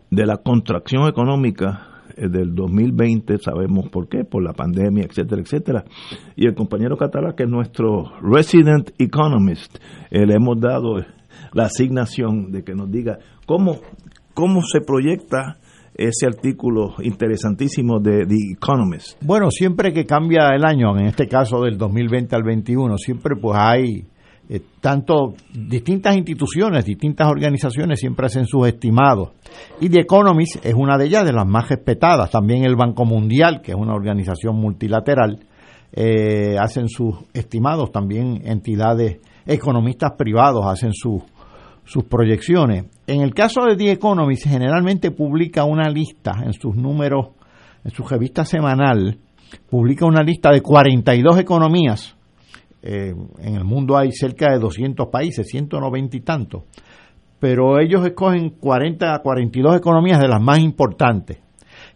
de 0.10 0.26
la 0.26 0.38
contracción 0.38 1.08
económica 1.08 1.88
eh, 1.88 1.89
del 2.28 2.54
2020, 2.56 3.38
sabemos 3.38 3.90
por 3.90 4.10
qué, 4.10 4.24
por 4.26 4.44
la 4.44 4.54
pandemia, 4.54 5.06
etcétera, 5.06 5.42
etcétera. 5.42 5.86
Y 6.36 6.48
el 6.48 6.56
compañero 6.56 6.98
Catalá, 6.98 7.36
que 7.36 7.44
es 7.44 7.50
nuestro 7.50 8.12
resident 8.22 8.92
economist, 8.98 9.78
eh, 10.12 10.26
le 10.26 10.36
hemos 10.36 10.60
dado 10.60 10.98
la 11.54 11.64
asignación 11.64 12.52
de 12.52 12.64
que 12.64 12.74
nos 12.74 12.92
diga 12.92 13.20
cómo, 13.46 13.78
cómo 14.34 14.62
se 14.62 14.82
proyecta 14.82 15.58
ese 15.96 16.28
artículo 16.28 16.96
interesantísimo 17.02 18.00
de 18.00 18.26
The 18.26 18.54
Economist. 18.54 19.22
Bueno, 19.22 19.52
siempre 19.52 19.92
que 19.92 20.06
cambia 20.06 20.50
el 20.56 20.64
año, 20.64 20.98
en 20.98 21.08
este 21.08 21.28
caso 21.28 21.62
del 21.62 21.78
2020 21.78 22.36
al 22.36 22.44
21, 22.44 22.98
siempre 22.98 23.36
pues 23.36 23.58
hay 23.60 24.06
eh, 24.50 24.62
tanto 24.82 25.36
distintas 25.54 26.18
instituciones, 26.18 26.84
distintas 26.84 27.28
organizaciones 27.28 28.00
siempre 28.00 28.26
hacen 28.26 28.48
sus 28.48 28.68
estimados. 28.68 29.30
Y 29.80 29.90
The 29.90 30.02
Economist 30.02 30.66
es 30.66 30.74
una 30.74 30.98
de 30.98 31.06
ellas, 31.06 31.26
de 31.26 31.34
las 31.34 31.48
más 31.48 31.70
respetadas. 31.70 32.32
También 32.32 32.66
el 32.66 32.76
Banco 32.76 33.06
Mundial, 33.06 33.62
que 33.62 33.72
es 33.72 33.78
una 33.78 33.94
organización 33.94 34.56
multilateral, 34.56 35.40
eh, 35.94 36.58
hacen 36.60 36.90
sus 36.90 37.16
estimados. 37.34 37.92
También 37.92 38.42
entidades, 38.44 39.20
economistas 39.46 40.14
privados 40.18 40.66
hacen 40.66 40.94
sus 40.94 41.22
sus 41.90 42.04
proyecciones. 42.04 42.86
En 43.08 43.22
el 43.22 43.34
caso 43.34 43.62
de 43.66 43.76
The 43.76 43.94
Economist, 43.94 44.48
generalmente 44.48 45.10
publica 45.10 45.64
una 45.64 45.90
lista 45.90 46.34
en 46.46 46.54
sus 46.54 46.76
números, 46.76 47.30
en 47.84 47.90
su 47.90 48.04
revista 48.04 48.46
semanal, 48.46 49.18
publica 49.68 50.06
una 50.06 50.22
lista 50.22 50.52
de 50.52 50.62
42 50.62 51.40
economías. 51.40 52.16
Eh, 52.82 53.14
en 53.40 53.56
el 53.56 53.64
mundo 53.64 53.98
hay 53.98 54.12
cerca 54.12 54.52
de 54.52 54.60
200 54.60 55.08
países, 55.08 55.48
190 55.48 56.18
y 56.18 56.22
tantos. 56.22 56.64
Pero 57.40 57.80
ellos 57.80 58.06
escogen 58.06 58.52
40 58.52 59.14
a 59.14 59.20
42 59.20 59.78
economías 59.78 60.20
de 60.20 60.28
las 60.28 60.42
más 60.42 60.60
importantes. 60.60 61.38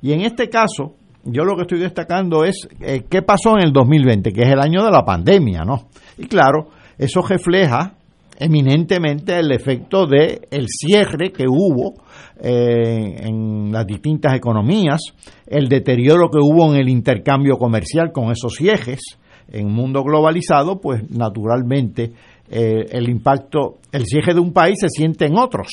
Y 0.01 0.14
en 0.14 0.22
este 0.22 0.49
caso, 0.49 0.95
yo 1.23 1.43
lo 1.43 1.55
que 1.55 1.64
estoy 1.64 1.80
destacando 1.80 2.43
es 2.43 2.68
eh, 2.81 3.03
qué 3.10 3.22
pasó 3.22 3.57
en 3.57 3.64
el 3.65 3.72
2020, 3.72 4.31
que 4.31 4.41
es 4.41 4.49
el 4.49 4.60
año 4.60 4.84
de 4.84 4.91
la 4.91 5.03
pandemia, 5.03 5.64
¿no? 5.64 5.88
Y 6.18 6.27
claro, 6.27 6.69
eso 6.97 7.22
refleja 7.22 7.95
eminentemente 8.38 9.38
el 9.38 9.51
efecto 9.51 10.05
de 10.05 10.47
el 10.51 10.68
cierre 10.68 11.31
que 11.31 11.45
hubo 11.47 11.93
eh, 12.41 13.27
en 13.27 13.72
las 13.72 13.85
distintas 13.85 14.34
economías, 14.34 15.01
el 15.47 15.68
deterioro 15.69 16.30
que 16.30 16.39
hubo 16.39 16.73
en 16.73 16.80
el 16.80 16.89
intercambio 16.89 17.57
comercial 17.57 18.11
con 18.11 18.31
esos 18.31 18.55
cierres 18.55 18.99
en 19.48 19.68
un 19.68 19.74
mundo 19.74 20.03
globalizado, 20.03 20.80
pues 20.80 21.10
naturalmente 21.10 22.11
eh, 22.49 22.86
el 22.91 23.10
impacto, 23.10 23.80
el 23.91 24.06
cierre 24.06 24.34
de 24.34 24.40
un 24.40 24.53
país 24.53 24.78
se 24.80 24.90
siente 24.90 25.26
en 25.26 25.38
otros. 25.38 25.68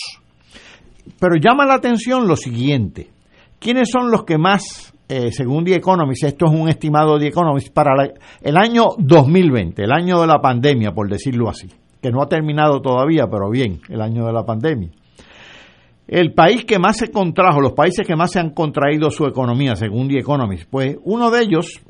Pero 1.18 1.36
llama 1.36 1.66
la 1.66 1.74
atención 1.74 2.26
lo 2.26 2.36
siguiente, 2.36 3.08
¿quiénes 3.58 3.90
son 3.90 4.10
los 4.10 4.24
que 4.24 4.38
más, 4.38 4.94
eh, 5.08 5.32
según 5.32 5.64
The 5.64 5.76
Economist, 5.76 6.24
esto 6.24 6.46
es 6.46 6.52
un 6.52 6.68
estimado 6.68 7.14
de 7.14 7.26
The 7.26 7.28
Economist, 7.28 7.72
para 7.72 7.92
el 8.42 8.56
año 8.56 8.84
2020, 8.98 9.82
el 9.82 9.92
año 9.92 10.20
de 10.20 10.26
la 10.26 10.40
pandemia, 10.40 10.92
por 10.92 11.08
decirlo 11.08 11.48
así? 11.48 11.68
que 12.00 12.10
no 12.10 12.22
ha 12.22 12.28
terminado 12.28 12.80
todavía, 12.80 13.26
pero 13.30 13.50
bien, 13.50 13.80
el 13.88 14.00
año 14.00 14.26
de 14.26 14.32
la 14.32 14.44
pandemia. 14.44 14.90
El 16.08 16.32
país 16.32 16.64
que 16.64 16.78
más 16.78 16.96
se 16.96 17.10
contrajo, 17.10 17.60
los 17.60 17.72
países 17.72 18.06
que 18.06 18.16
más 18.16 18.32
se 18.32 18.40
han 18.40 18.50
contraído 18.50 19.10
su 19.10 19.26
economía, 19.26 19.76
según 19.76 20.08
The 20.08 20.18
Economist, 20.18 20.68
pues 20.68 20.96
uno 21.04 21.30
de 21.30 21.42
ellos, 21.42 21.80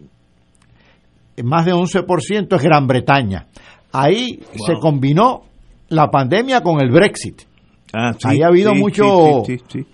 más 1.42 1.66
de 1.66 1.72
11%, 1.72 2.56
es 2.56 2.62
Gran 2.62 2.86
Bretaña. 2.86 3.46
Ahí 3.92 4.40
se 4.54 4.74
combinó 4.80 5.42
la 5.88 6.08
pandemia 6.10 6.62
con 6.62 6.80
el 6.80 6.90
Brexit. 6.90 7.42
Ah, 7.92 8.12
Ahí 8.24 8.40
ha 8.42 8.46
habido 8.46 8.72
mucho, 8.74 9.42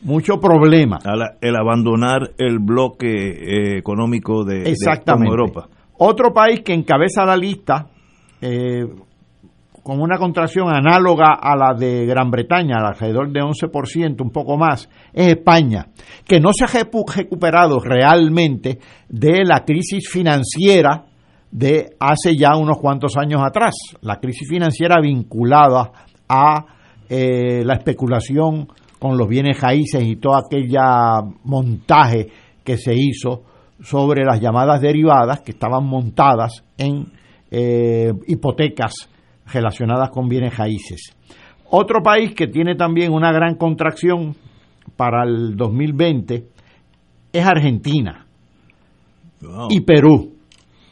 mucho 0.02 0.38
problema. 0.38 0.98
el 1.40 1.56
abandonar 1.56 2.30
el 2.36 2.58
bloque 2.58 3.06
eh, 3.06 3.78
económico 3.78 4.44
de, 4.44 4.70
Exactamente. 4.70 5.30
Europa. 5.30 5.68
Otro 5.98 6.34
país 6.34 6.60
que 6.60 6.74
encabeza 6.74 7.24
la 7.24 7.38
lista, 7.38 7.86
eh, 8.42 8.84
con 9.82 10.00
una 10.00 10.18
contracción 10.18 10.68
análoga 10.68 11.38
a 11.40 11.56
la 11.56 11.72
de 11.72 12.04
Gran 12.04 12.30
Bretaña, 12.30 12.74
alrededor 12.84 13.32
de 13.32 13.40
11%, 13.40 14.20
un 14.20 14.30
poco 14.30 14.58
más, 14.58 14.90
es 15.14 15.28
España, 15.28 15.86
que 16.26 16.38
no 16.38 16.50
se 16.52 16.64
ha 16.64 16.84
recuperado 17.16 17.78
realmente 17.78 18.78
de 19.08 19.44
la 19.44 19.64
crisis 19.64 20.06
financiera 20.10 21.06
de 21.50 21.96
hace 21.98 22.36
ya 22.36 22.56
unos 22.56 22.78
cuantos 22.78 23.16
años 23.16 23.40
atrás, 23.44 23.74
la 24.02 24.18
crisis 24.18 24.48
financiera 24.48 25.00
vinculada 25.00 25.90
a 26.28 26.66
eh, 27.08 27.62
la 27.64 27.74
especulación 27.74 28.68
con 28.98 29.16
los 29.16 29.28
bienes 29.28 29.60
raíces 29.60 30.02
y 30.04 30.16
todo 30.16 30.36
aquel 30.36 30.68
montaje 31.44 32.28
que 32.64 32.76
se 32.76 32.94
hizo 32.94 33.42
sobre 33.80 34.24
las 34.24 34.40
llamadas 34.40 34.80
derivadas 34.80 35.40
que 35.40 35.52
estaban 35.52 35.84
montadas 35.86 36.64
en 36.78 37.12
eh, 37.50 38.12
hipotecas 38.26 39.08
relacionadas 39.52 40.10
con 40.10 40.28
bienes 40.28 40.56
raíces. 40.56 41.14
Otro 41.70 42.02
país 42.02 42.34
que 42.34 42.46
tiene 42.46 42.74
también 42.74 43.12
una 43.12 43.32
gran 43.32 43.56
contracción 43.56 44.34
para 44.96 45.24
el 45.24 45.56
2020 45.56 46.44
es 47.32 47.46
Argentina 47.46 48.26
y 49.68 49.80
Perú. 49.80 50.35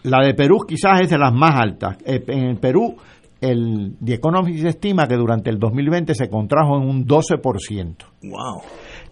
La 0.05 0.25
de 0.25 0.35
Perú 0.35 0.59
quizás 0.69 1.01
es 1.01 1.11
de 1.11 1.19
las 1.19 1.33
más 1.33 1.55
altas. 1.55 1.97
Eh, 2.05 2.23
en 2.29 2.45
el 2.45 2.57
Perú, 2.59 2.95
el 3.41 3.97
The 4.05 4.15
Economist 4.15 4.67
estima 4.67 5.07
que 5.07 5.17
durante 5.17 5.49
el 5.49 5.59
2020 5.59 6.15
se 6.15 6.29
contrajo 6.29 6.77
en 6.77 6.89
un 6.89 7.07
12%. 7.07 7.97
Wow. 8.23 8.63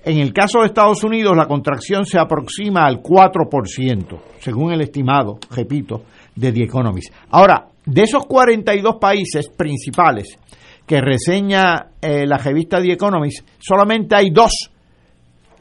En 0.05 0.19
el 0.19 0.35
caso 0.35 0.61
de 0.61 0.67
Estados 0.67 1.03
Unidos, 1.03 1.35
la 1.35 1.47
contracción 1.47 2.05
se 2.05 2.19
aproxima 2.19 2.85
al 2.85 3.03
4%, 3.03 4.21
según 4.39 4.73
el 4.73 4.83
estimado, 4.83 5.39
repito, 5.51 6.03
de 6.37 6.53
The 6.53 6.65
Economist. 6.65 7.15
Ahora, 7.31 7.69
de 7.87 8.03
esos 8.03 8.27
42 8.27 8.97
países 9.01 9.49
principales 9.49 10.39
que 10.87 11.01
reseña 11.01 11.93
eh, 12.03 12.27
la 12.27 12.37
revista 12.37 12.83
The 12.83 12.93
Economist, 12.93 13.49
solamente 13.59 14.15
hay 14.15 14.31
dos 14.31 14.53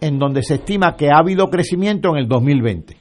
en 0.02 0.20
donde 0.20 0.44
se 0.44 0.56
estima 0.56 0.98
que 0.98 1.08
ha 1.08 1.20
habido 1.20 1.50
crecimiento 1.50 2.10
en 2.10 2.18
el 2.18 2.28
2020 2.28 3.01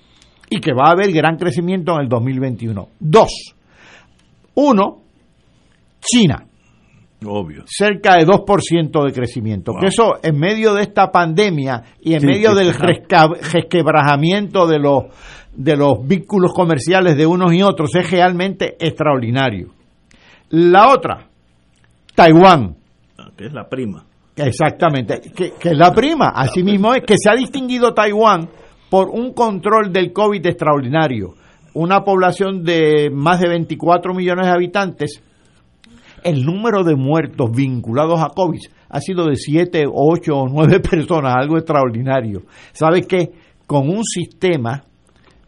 y 0.51 0.61
que 0.61 0.73
va 0.75 0.89
a 0.89 0.93
haber 0.93 1.13
gran 1.13 1.37
crecimiento 1.37 1.95
en 1.95 2.03
el 2.03 2.09
2021. 2.09 2.89
Dos. 2.99 3.55
Uno, 4.55 4.99
China. 6.01 6.45
Obvio. 7.25 7.65
Cerca 7.67 8.17
de 8.17 8.27
2% 8.27 9.07
de 9.07 9.13
crecimiento. 9.13 9.73
Que 9.79 9.87
eso 9.87 10.15
en 10.23 10.39
medio 10.39 10.75
de 10.75 10.83
esta 10.83 11.13
pandemia 11.13 11.85
y 12.01 12.15
en 12.15 12.27
medio 12.27 12.55
del 12.55 12.75
resquebrajamiento 12.75 14.67
de 14.67 14.79
los 14.79 15.05
de 15.55 15.77
los 15.77 16.07
vínculos 16.07 16.53
comerciales 16.53 17.17
de 17.17 17.27
unos 17.27 17.53
y 17.53 17.63
otros 17.63 17.95
es 17.95 18.11
realmente 18.11 18.77
extraordinario. 18.79 19.71
La 20.51 20.89
otra, 20.89 21.29
Taiwán. 22.15 22.77
Que 23.37 23.47
es 23.47 23.53
la 23.53 23.69
prima. 23.69 24.05
Exactamente, 24.37 25.21
que, 25.35 25.53
que 25.53 25.71
es 25.71 25.77
la 25.77 25.93
prima. 25.93 26.33
Así 26.35 26.63
mismo 26.63 26.95
es 26.95 27.03
que 27.03 27.17
se 27.19 27.31
ha 27.31 27.35
distinguido 27.35 27.93
Taiwán 27.93 28.49
por 28.91 29.09
un 29.09 29.33
control 29.33 29.93
del 29.93 30.13
COVID 30.13 30.45
extraordinario. 30.45 31.35
Una 31.73 32.03
población 32.03 32.65
de 32.65 33.09
más 33.13 33.41
de 33.41 33.49
24 33.49 34.13
millones 34.13 34.47
de 34.47 34.53
habitantes, 34.53 35.23
el 36.25 36.45
número 36.45 36.83
de 36.83 36.97
muertos 36.97 37.51
vinculados 37.53 38.21
a 38.21 38.29
COVID 38.35 38.61
ha 38.89 39.01
sido 39.01 39.27
de 39.27 39.37
7, 39.37 39.85
8 39.91 40.37
o 40.37 40.49
9 40.49 40.81
personas, 40.91 41.37
algo 41.37 41.57
extraordinario. 41.57 42.43
¿Sabe 42.73 43.03
qué? 43.03 43.31
Con 43.67 43.89
un 43.89 44.03
sistema, 44.03 44.83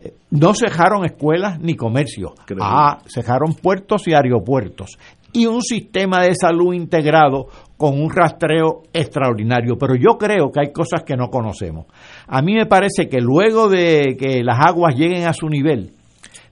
eh, 0.01 0.15
no 0.31 0.55
cejaron 0.55 1.05
escuelas 1.05 1.59
ni 1.61 1.75
comercios, 1.75 2.33
ah, 2.61 2.99
cejaron 3.13 3.55
puertos 3.55 4.07
y 4.07 4.15
aeropuertos 4.15 4.97
y 5.33 5.47
un 5.47 5.63
sistema 5.63 6.23
de 6.23 6.35
salud 6.35 6.75
integrado 6.75 7.47
con 7.77 8.01
un 8.01 8.11
rastreo 8.11 8.83
extraordinario. 8.93 9.77
Pero 9.79 9.95
yo 9.95 10.19
creo 10.19 10.51
que 10.51 10.61
hay 10.61 10.73
cosas 10.73 11.03
que 11.05 11.17
no 11.17 11.29
conocemos. 11.29 11.87
A 12.27 12.43
mí 12.43 12.55
me 12.55 12.67
parece 12.67 13.09
que 13.09 13.21
luego 13.21 13.69
de 13.69 14.17
que 14.19 14.43
las 14.45 14.59
aguas 14.61 14.95
lleguen 14.95 15.27
a 15.27 15.33
su 15.33 15.49
nivel, 15.49 15.93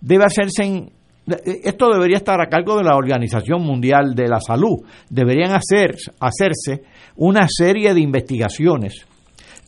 debe 0.00 0.24
hacerse 0.24 0.64
en, 0.64 0.90
esto 1.44 1.90
debería 1.92 2.16
estar 2.16 2.40
a 2.40 2.48
cargo 2.48 2.76
de 2.76 2.84
la 2.84 2.96
Organización 2.96 3.62
Mundial 3.62 4.14
de 4.14 4.28
la 4.28 4.40
Salud. 4.40 4.84
Deberían 5.08 5.52
hacer, 5.52 5.96
hacerse 6.18 6.82
una 7.16 7.46
serie 7.48 7.94
de 7.94 8.00
investigaciones, 8.00 9.06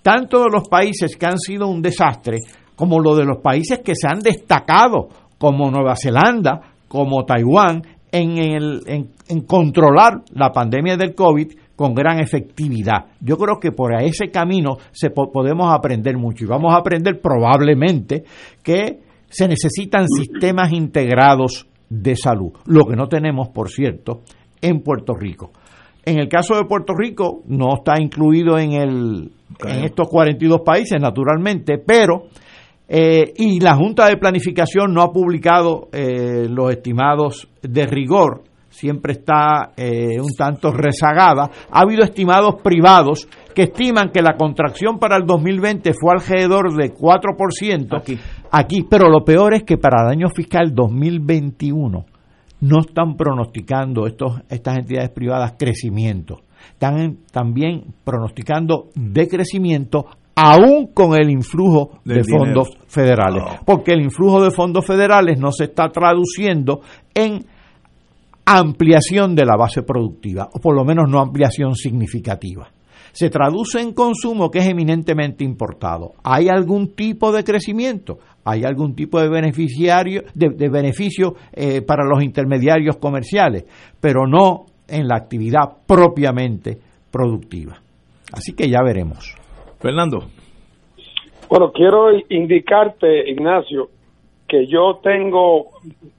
tanto 0.03 0.45
de 0.45 0.51
los 0.51 0.69
países 0.69 1.17
que 1.17 1.27
han 1.27 1.39
sido 1.39 1.69
un 1.69 1.83
desastre, 1.83 2.39
como 2.75 2.99
lo 2.99 3.15
de 3.15 3.25
los 3.25 3.39
países 3.39 3.81
que 3.81 3.95
se 3.95 4.09
han 4.09 4.21
destacado, 4.21 5.09
como 5.39 5.71
Nueva 5.71 5.95
Zelanda, 5.97 6.73
como 6.89 7.25
Taiwán, 7.25 7.83
en, 8.13 8.39
el, 8.39 8.83
en, 8.87 9.41
controlar 9.41 10.23
la 10.35 10.53
pandemia 10.53 10.97
del 10.97 11.15
COVID 11.15 11.53
con 11.75 11.95
gran 11.95 12.21
efectividad. 12.21 13.07
Yo 13.21 13.37
creo 13.39 13.59
que 13.59 13.73
por 13.73 13.95
ese 13.95 14.31
camino 14.31 14.77
se 14.93 15.11
podemos 15.11 15.73
aprender 15.73 16.17
mucho 16.19 16.45
y 16.45 16.49
vamos 16.49 16.75
a 16.75 16.79
aprender 16.79 17.21
probablemente 17.21 18.25
que 18.63 19.01
se 19.29 19.49
necesitan 19.49 20.07
sistemas 20.07 20.73
integrados 20.73 21.67
de 21.89 22.15
salud, 22.15 22.53
lo 22.67 22.85
que 22.85 22.97
no 22.97 23.09
tenemos, 23.09 23.49
por 23.49 23.71
cierto, 23.71 24.23
en 24.61 24.83
Puerto 24.83 25.15
Rico. 25.15 25.51
En 26.05 26.19
el 26.19 26.29
caso 26.29 26.57
de 26.57 26.65
Puerto 26.65 26.95
Rico, 26.95 27.43
no 27.47 27.77
está 27.77 28.01
incluido 28.01 28.59
en, 28.59 28.73
el, 28.73 29.31
en 29.67 29.85
estos 29.85 30.09
42 30.09 30.61
países, 30.65 31.01
naturalmente, 31.01 31.79
pero 31.79 32.25
eh, 32.89 33.33
y 33.37 33.61
la 33.61 33.77
Junta 33.77 34.07
de 34.07 34.17
Planificación 34.17 34.93
no 34.93 35.03
ha 35.03 35.13
publicado 35.13 35.89
eh, 35.93 36.47
los 36.49 36.71
estimados 36.71 37.49
de 37.63 37.87
rigor, 37.87 38.43
siempre 38.73 39.13
está 39.13 39.73
eh, 39.77 40.21
un 40.21 40.33
tanto 40.37 40.73
rezagada. 40.73 41.51
Ha 41.71 41.81
habido 41.81 42.03
estimados 42.03 42.57
privados 42.63 43.29
que 43.55 43.65
estiman 43.65 44.11
que 44.11 44.23
la 44.23 44.37
contracción 44.37 44.99
para 44.99 45.17
el 45.17 45.27
2020 45.27 45.93
fue 45.93 46.15
alrededor 46.15 46.75
de 46.75 46.93
4% 46.93 47.99
aquí, 47.99 48.19
aquí 48.51 48.87
pero 48.89 49.09
lo 49.11 49.25
peor 49.25 49.55
es 49.55 49.65
que 49.65 49.77
para 49.77 50.03
el 50.03 50.19
año 50.19 50.29
fiscal 50.35 50.75
2021 50.75 52.07
no 52.61 52.81
están 52.81 53.17
pronosticando 53.17 54.07
estos, 54.07 54.41
estas 54.49 54.79
entidades 54.79 55.11
privadas 55.11 55.55
crecimiento. 55.59 56.43
Están 56.73 57.19
también 57.33 57.95
pronosticando 58.05 58.89
decrecimiento 58.95 60.07
aún 60.35 60.89
con 60.89 61.15
el 61.15 61.31
influjo 61.31 62.01
de, 62.05 62.25
fondos 62.25 62.71
federales, 62.87 63.45
porque 63.65 63.93
el 63.93 64.03
influjo 64.03 64.43
de 64.43 64.51
fondos 64.51 64.87
federales 64.87 65.39
no 65.39 65.53
se 65.53 65.65
está 65.65 65.89
traduciendo 65.91 66.81
en 67.15 67.45
ampliación 68.45 69.35
de 69.35 69.45
la 69.45 69.57
base 69.57 69.83
productiva, 69.83 70.49
o 70.53 70.59
por 70.59 70.75
lo 70.75 70.85
menos 70.85 71.09
no 71.09 71.21
ampliación 71.21 71.75
significativa. 71.75 72.69
Se 73.13 73.29
traduce 73.29 73.79
en 73.81 73.93
consumo 73.93 74.51
que 74.51 74.61
es 74.61 74.67
eminentemente 74.67 75.45
importado. 75.45 76.15
¿Hay 76.25 76.49
algún 76.49 76.95
tipo 76.95 77.31
de 77.31 77.45
crecimiento? 77.45 78.19
¿Hay 78.45 78.65
algún 78.65 78.95
tipo 78.95 79.21
de 79.21 79.29
beneficiario 79.29 80.23
de, 80.35 80.69
beneficio 80.71 81.35
eh, 81.53 81.83
para 81.83 82.07
los 82.07 82.23
intermediarios 82.23 82.97
comerciales? 82.97 83.65
Pero 84.01 84.27
no 84.27 84.65
en 84.89 85.07
la 85.07 85.17
actividad 85.17 85.77
propiamente 85.87 86.79
productiva. 87.11 87.81
Así 88.33 88.55
que 88.55 88.71
ya 88.71 88.83
veremos. 88.83 89.42
Fernando. 89.83 90.23
Bueno, 91.49 91.73
quiero 91.73 92.11
indicarte, 92.29 93.29
Ignacio, 93.29 93.91
que 94.49 94.67
yo 94.67 95.01
tengo, 95.03 95.71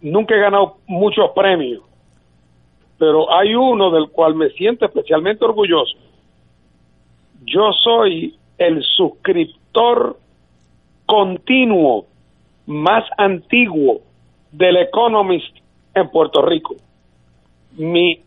nunca 0.02 0.36
he 0.36 0.40
ganado 0.40 0.78
muchos 0.86 1.32
premios, 1.34 1.82
pero 3.00 3.34
hay 3.34 3.56
uno 3.56 3.90
del 3.90 4.10
cual 4.10 4.36
me 4.36 4.50
siento 4.50 4.86
especialmente 4.86 5.46
orgulloso. 5.46 5.98
Yo 7.46 7.72
soy 7.72 8.38
el 8.58 8.84
suscriptor 8.84 10.18
continuo 11.06 12.06
más 12.66 13.06
antiguo 13.18 14.02
del 14.52 14.78
Economist 14.78 15.56
en 15.96 16.10
Puerto 16.10 16.42
Rico. 16.42 16.76
Mi 17.78 18.22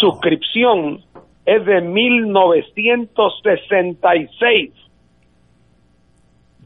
suscripción 0.00 1.02
es 1.48 1.64
de 1.64 1.80
1966. 1.80 4.70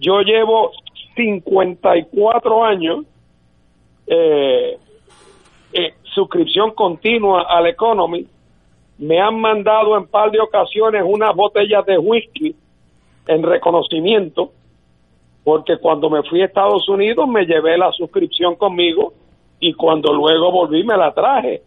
Yo 0.01 0.23
llevo 0.23 0.73
54 1.15 2.65
años 2.65 3.05
eh, 4.09 4.77
eh, 5.73 5.95
suscripción 6.03 6.73
continua 6.73 7.47
al 7.49 7.69
Economy. 7.69 8.27
Me 8.99 9.21
han 9.21 9.41
mandado 9.41 9.97
en 9.97 10.09
par 10.09 10.33
de 10.33 10.41
ocasiones 10.41 11.05
unas 11.07 11.33
botellas 11.37 11.87
de 11.87 11.99
whisky 11.99 12.57
en 13.29 13.45
reconocimiento, 13.45 14.51
porque 15.45 15.79
cuando 15.79 16.11
me 16.11 16.25
fui 16.25 16.43
a 16.43 16.47
Estados 16.47 16.89
Unidos 16.89 17.29
me 17.29 17.47
llevé 17.47 17.79
la 17.79 17.93
suscripción 17.93 18.57
conmigo 18.57 19.13
y 19.61 19.75
cuando 19.75 20.13
luego 20.13 20.51
volví 20.51 20.83
me 20.83 20.97
la 20.97 21.15
traje. 21.15 21.63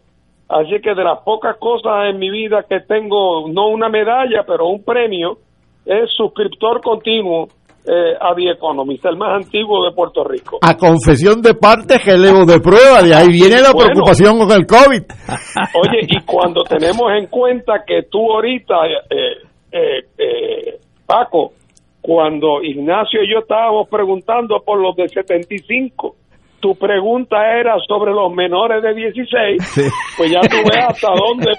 Así 0.48 0.80
que 0.82 0.94
de 0.94 1.02
las 1.04 1.20
pocas 1.24 1.56
cosas 1.58 2.10
en 2.10 2.18
mi 2.18 2.30
vida 2.30 2.64
que 2.68 2.80
tengo, 2.80 3.48
no 3.48 3.68
una 3.68 3.88
medalla, 3.88 4.44
pero 4.46 4.68
un 4.68 4.84
premio, 4.84 5.38
es 5.84 6.10
suscriptor 6.16 6.80
continuo 6.80 7.48
eh, 7.86 8.14
a 8.20 8.34
The 8.34 8.50
Economist, 8.50 9.04
el 9.06 9.16
más 9.16 9.44
antiguo 9.44 9.84
de 9.84 9.92
Puerto 9.92 10.24
Rico. 10.24 10.58
A 10.62 10.76
confesión 10.76 11.40
de 11.42 11.54
parte, 11.54 11.98
relevo 11.98 12.44
de 12.44 12.60
prueba, 12.60 13.02
de 13.02 13.14
ahí 13.14 13.28
viene 13.28 13.60
la 13.60 13.72
preocupación 13.72 14.38
con 14.38 14.50
el 14.52 14.66
COVID. 14.66 15.02
Oye, 15.74 16.00
y 16.08 16.20
cuando 16.24 16.62
tenemos 16.62 17.12
en 17.16 17.26
cuenta 17.26 17.84
que 17.86 18.02
tú 18.10 18.32
ahorita, 18.32 18.74
eh, 18.86 19.46
eh, 19.72 20.02
eh, 20.18 20.80
Paco, 21.06 21.52
cuando 22.00 22.62
Ignacio 22.62 23.22
y 23.22 23.32
yo 23.32 23.40
estábamos 23.40 23.88
preguntando 23.88 24.62
por 24.64 24.80
los 24.80 24.94
de 24.96 25.08
75, 25.08 26.14
tu 26.66 26.74
pregunta 26.74 27.36
era 27.60 27.76
sobre 27.86 28.10
los 28.10 28.32
menores 28.34 28.82
de 28.82 28.92
16, 28.92 29.92
pues 30.18 30.32
ya 30.32 30.40
tú 30.40 30.56
ves 30.68 30.84
hasta 30.88 31.10
dónde 31.14 31.52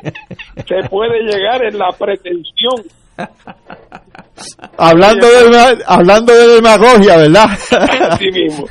se 0.65 0.89
puede 0.89 1.21
llegar 1.21 1.63
en 1.63 1.77
la 1.77 1.87
pretensión. 1.97 2.83
Hablando 4.77 5.25
de, 5.25 5.83
hablando 5.87 6.33
de 6.33 6.55
demagogia, 6.55 7.15
¿verdad? 7.15 7.45
Así 8.09 8.29
mismo. 8.31 8.65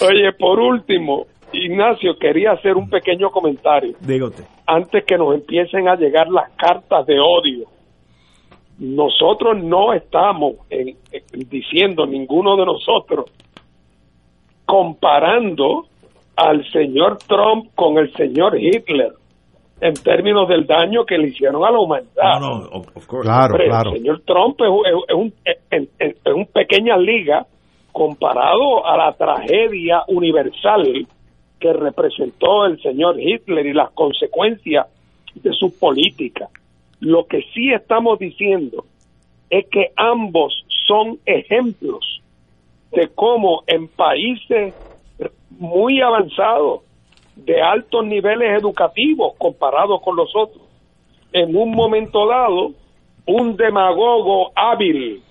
Oye, 0.00 0.32
por 0.38 0.60
último, 0.60 1.26
Ignacio, 1.52 2.16
quería 2.20 2.52
hacer 2.52 2.76
un 2.76 2.88
pequeño 2.88 3.30
comentario. 3.30 3.96
Dígote. 3.98 4.44
Antes 4.68 5.04
que 5.04 5.18
nos 5.18 5.34
empiecen 5.34 5.88
a 5.88 5.96
llegar 5.96 6.28
las 6.28 6.52
cartas 6.52 7.04
de 7.04 7.18
odio. 7.18 7.66
Nosotros 8.78 9.60
no 9.60 9.92
estamos 9.92 10.54
diciendo, 11.50 12.06
ninguno 12.06 12.56
de 12.56 12.64
nosotros, 12.64 13.26
comparando 14.70 15.86
al 16.36 16.64
señor 16.70 17.18
Trump 17.26 17.70
con 17.74 17.98
el 17.98 18.12
señor 18.12 18.56
Hitler 18.56 19.10
en 19.80 19.94
términos 19.94 20.48
del 20.48 20.64
daño 20.64 21.04
que 21.04 21.18
le 21.18 21.28
hicieron 21.28 21.64
a 21.64 21.72
la 21.72 21.80
humanidad. 21.80 22.38
No, 22.40 22.82
claro, 23.20 23.56
claro. 23.56 23.90
El 23.90 23.98
señor 23.98 24.22
Trump 24.24 24.60
es, 24.60 25.12
un, 25.12 25.32
es, 25.44 26.16
un 26.32 26.46
pequeña 26.46 26.96
liga 26.96 27.46
comparado 27.90 28.86
a 28.86 28.96
la 28.96 29.12
tragedia 29.14 30.04
universal 30.06 31.04
que 31.58 31.72
representó 31.72 32.66
el 32.66 32.80
señor 32.80 33.18
Hitler 33.18 33.66
y 33.66 33.72
las 33.72 33.90
consecuencias 33.90 34.86
de 35.34 35.50
su 35.52 35.76
política. 35.76 36.46
Lo 37.00 37.24
que 37.24 37.42
sí 37.52 37.72
estamos 37.72 38.20
diciendo 38.20 38.84
es 39.48 39.66
que 39.68 39.88
ambos 39.96 40.64
son 40.86 41.18
ejemplos 41.26 42.09
de 42.92 43.08
cómo 43.14 43.62
en 43.66 43.88
países 43.88 44.74
muy 45.50 46.00
avanzados, 46.00 46.82
de 47.36 47.60
altos 47.62 48.04
niveles 48.04 48.58
educativos 48.60 49.34
comparados 49.38 50.02
con 50.02 50.16
los 50.16 50.30
otros, 50.34 50.62
en 51.32 51.56
un 51.56 51.70
momento 51.70 52.26
dado, 52.26 52.72
un 53.26 53.56
demagogo 53.56 54.50
hábil 54.54 55.22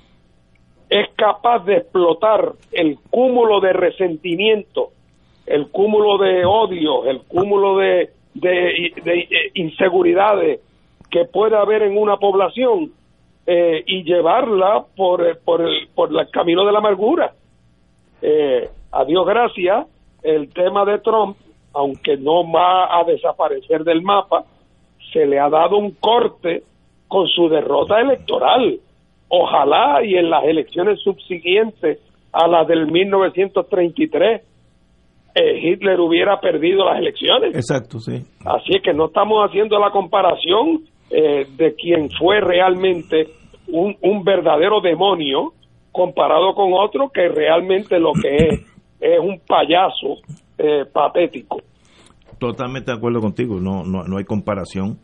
es 0.90 1.08
capaz 1.16 1.66
de 1.66 1.78
explotar 1.78 2.54
el 2.72 2.98
cúmulo 3.10 3.60
de 3.60 3.74
resentimiento, 3.74 4.90
el 5.46 5.70
cúmulo 5.70 6.18
de 6.18 6.46
odio, 6.46 7.06
el 7.06 7.22
cúmulo 7.22 7.78
de, 7.78 8.10
de, 8.34 8.94
de, 9.04 9.20
eh, 9.20 9.52
inseguridades 9.56 10.62
que 11.12 11.26
puede 11.26 11.56
haber 11.56 11.84
en 11.84 11.98
una 11.98 12.18
población 12.18 12.92
eh, 13.46 13.84
y 13.86 14.04
llevarla 14.04 14.86
por, 14.96 15.40
por, 15.40 15.62
el, 15.62 15.88
por 15.94 16.10
el 16.10 16.30
camino 16.30 16.66
de 16.66 16.72
la 16.72 16.80
amargura. 16.80 17.34
Eh, 18.22 18.70
a 18.92 19.06
Dios 19.06 19.26
gracias, 19.26 19.88
el 20.24 20.54
tema 20.54 20.86
de 20.86 21.00
Trump, 21.00 21.38
aunque 21.74 22.18
no 22.18 22.50
va 22.52 23.00
a 23.00 23.04
desaparecer 23.04 23.84
del 23.84 24.02
mapa, 24.02 24.44
se 25.14 25.26
le 25.26 25.40
ha 25.40 25.50
dado 25.50 25.78
un 25.78 25.92
corte 25.92 26.64
con 27.08 27.28
su 27.28 27.50
derrota 27.50 28.00
electoral. 28.00 28.80
Ojalá 29.30 30.04
y 30.04 30.16
en 30.16 30.30
las 30.30 30.44
elecciones 30.44 31.00
subsiguientes 31.02 32.00
a 32.32 32.48
las 32.48 32.68
del 32.68 32.88
1933 32.92 34.42
eh, 35.36 35.60
Hitler 35.62 36.00
hubiera 36.00 36.40
perdido 36.40 36.86
las 36.86 37.00
elecciones. 37.00 37.56
Exacto, 37.56 38.00
sí. 38.00 38.24
Así 38.46 38.76
es 38.76 38.82
que 38.82 38.94
no 38.94 39.06
estamos 39.06 39.48
haciendo 39.48 39.80
la 39.80 39.92
comparación 39.92 40.82
eh, 41.12 41.46
de 41.56 41.76
quien 41.76 42.10
fue 42.12 42.42
realmente 42.42 43.28
un, 43.68 43.96
un 44.02 44.24
verdadero 44.24 44.82
demonio 44.82 45.54
comparado 46.00 46.54
con 46.56 46.72
otro 46.74 47.10
que 47.14 47.28
realmente 47.28 48.00
lo 48.00 48.14
que 48.14 48.36
es 48.38 48.60
es 49.02 49.20
un 49.20 49.40
payaso 49.46 50.16
eh, 50.58 50.86
patético. 50.92 51.62
Totalmente 52.40 52.92
de 52.92 52.98
acuerdo 52.98 53.20
contigo, 53.20 53.60
no, 53.60 53.84
no, 53.84 54.04
no 54.04 54.18
hay 54.18 54.24
comparación. 54.24 54.98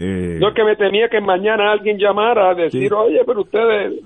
Eh, 0.00 0.38
Yo 0.40 0.54
que 0.54 0.64
me 0.64 0.76
temía 0.76 1.08
que 1.10 1.20
mañana 1.20 1.72
alguien 1.72 1.98
llamara 1.98 2.50
a 2.50 2.54
decir, 2.54 2.88
Sí. 2.88 2.94
oye, 2.94 3.20
pero 3.26 3.42
ustedes... 3.42 4.00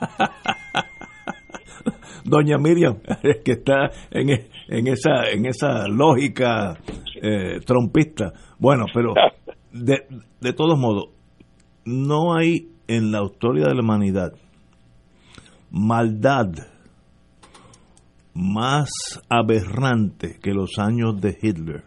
Doña 2.24 2.58
Miriam, 2.58 2.96
que 3.44 3.52
está 3.52 3.90
en, 4.10 4.30
e- 4.30 4.46
en 4.68 4.88
esa 4.88 5.30
en 5.32 5.46
esa 5.46 5.86
lógica 5.86 6.76
eh, 7.22 7.60
trompista. 7.64 8.32
Bueno, 8.58 8.86
pero 8.92 9.14
de, 9.72 10.02
de 10.40 10.52
todos 10.52 10.76
modos, 10.78 11.10
no 11.84 12.34
hay 12.34 12.68
en 12.88 13.12
la 13.12 13.22
historia 13.24 13.66
de 13.68 13.74
la 13.74 13.80
humanidad 13.82 14.32
maldad 15.70 16.52
más 18.34 18.90
aberrante 19.28 20.38
que 20.42 20.52
los 20.52 20.78
años 20.78 21.20
de 21.20 21.36
Hitler. 21.40 21.84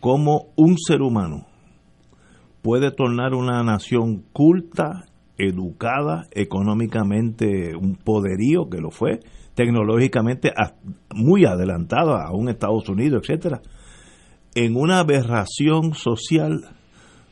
Como 0.00 0.52
un 0.56 0.76
ser 0.78 1.02
humano 1.02 1.46
puede 2.62 2.90
tornar 2.90 3.34
una 3.34 3.62
nación 3.62 4.24
culta, 4.32 5.06
educada, 5.38 6.26
económicamente 6.30 7.76
un 7.76 7.96
poderío 7.96 8.68
que 8.70 8.80
lo 8.80 8.90
fue, 8.90 9.20
tecnológicamente 9.54 10.52
muy 11.14 11.44
adelantada 11.44 12.24
a 12.26 12.32
un 12.32 12.48
Estados 12.48 12.88
Unidos, 12.88 13.22
etcétera, 13.22 13.60
en 14.54 14.76
una 14.76 15.00
aberración 15.00 15.94
social 15.94 16.60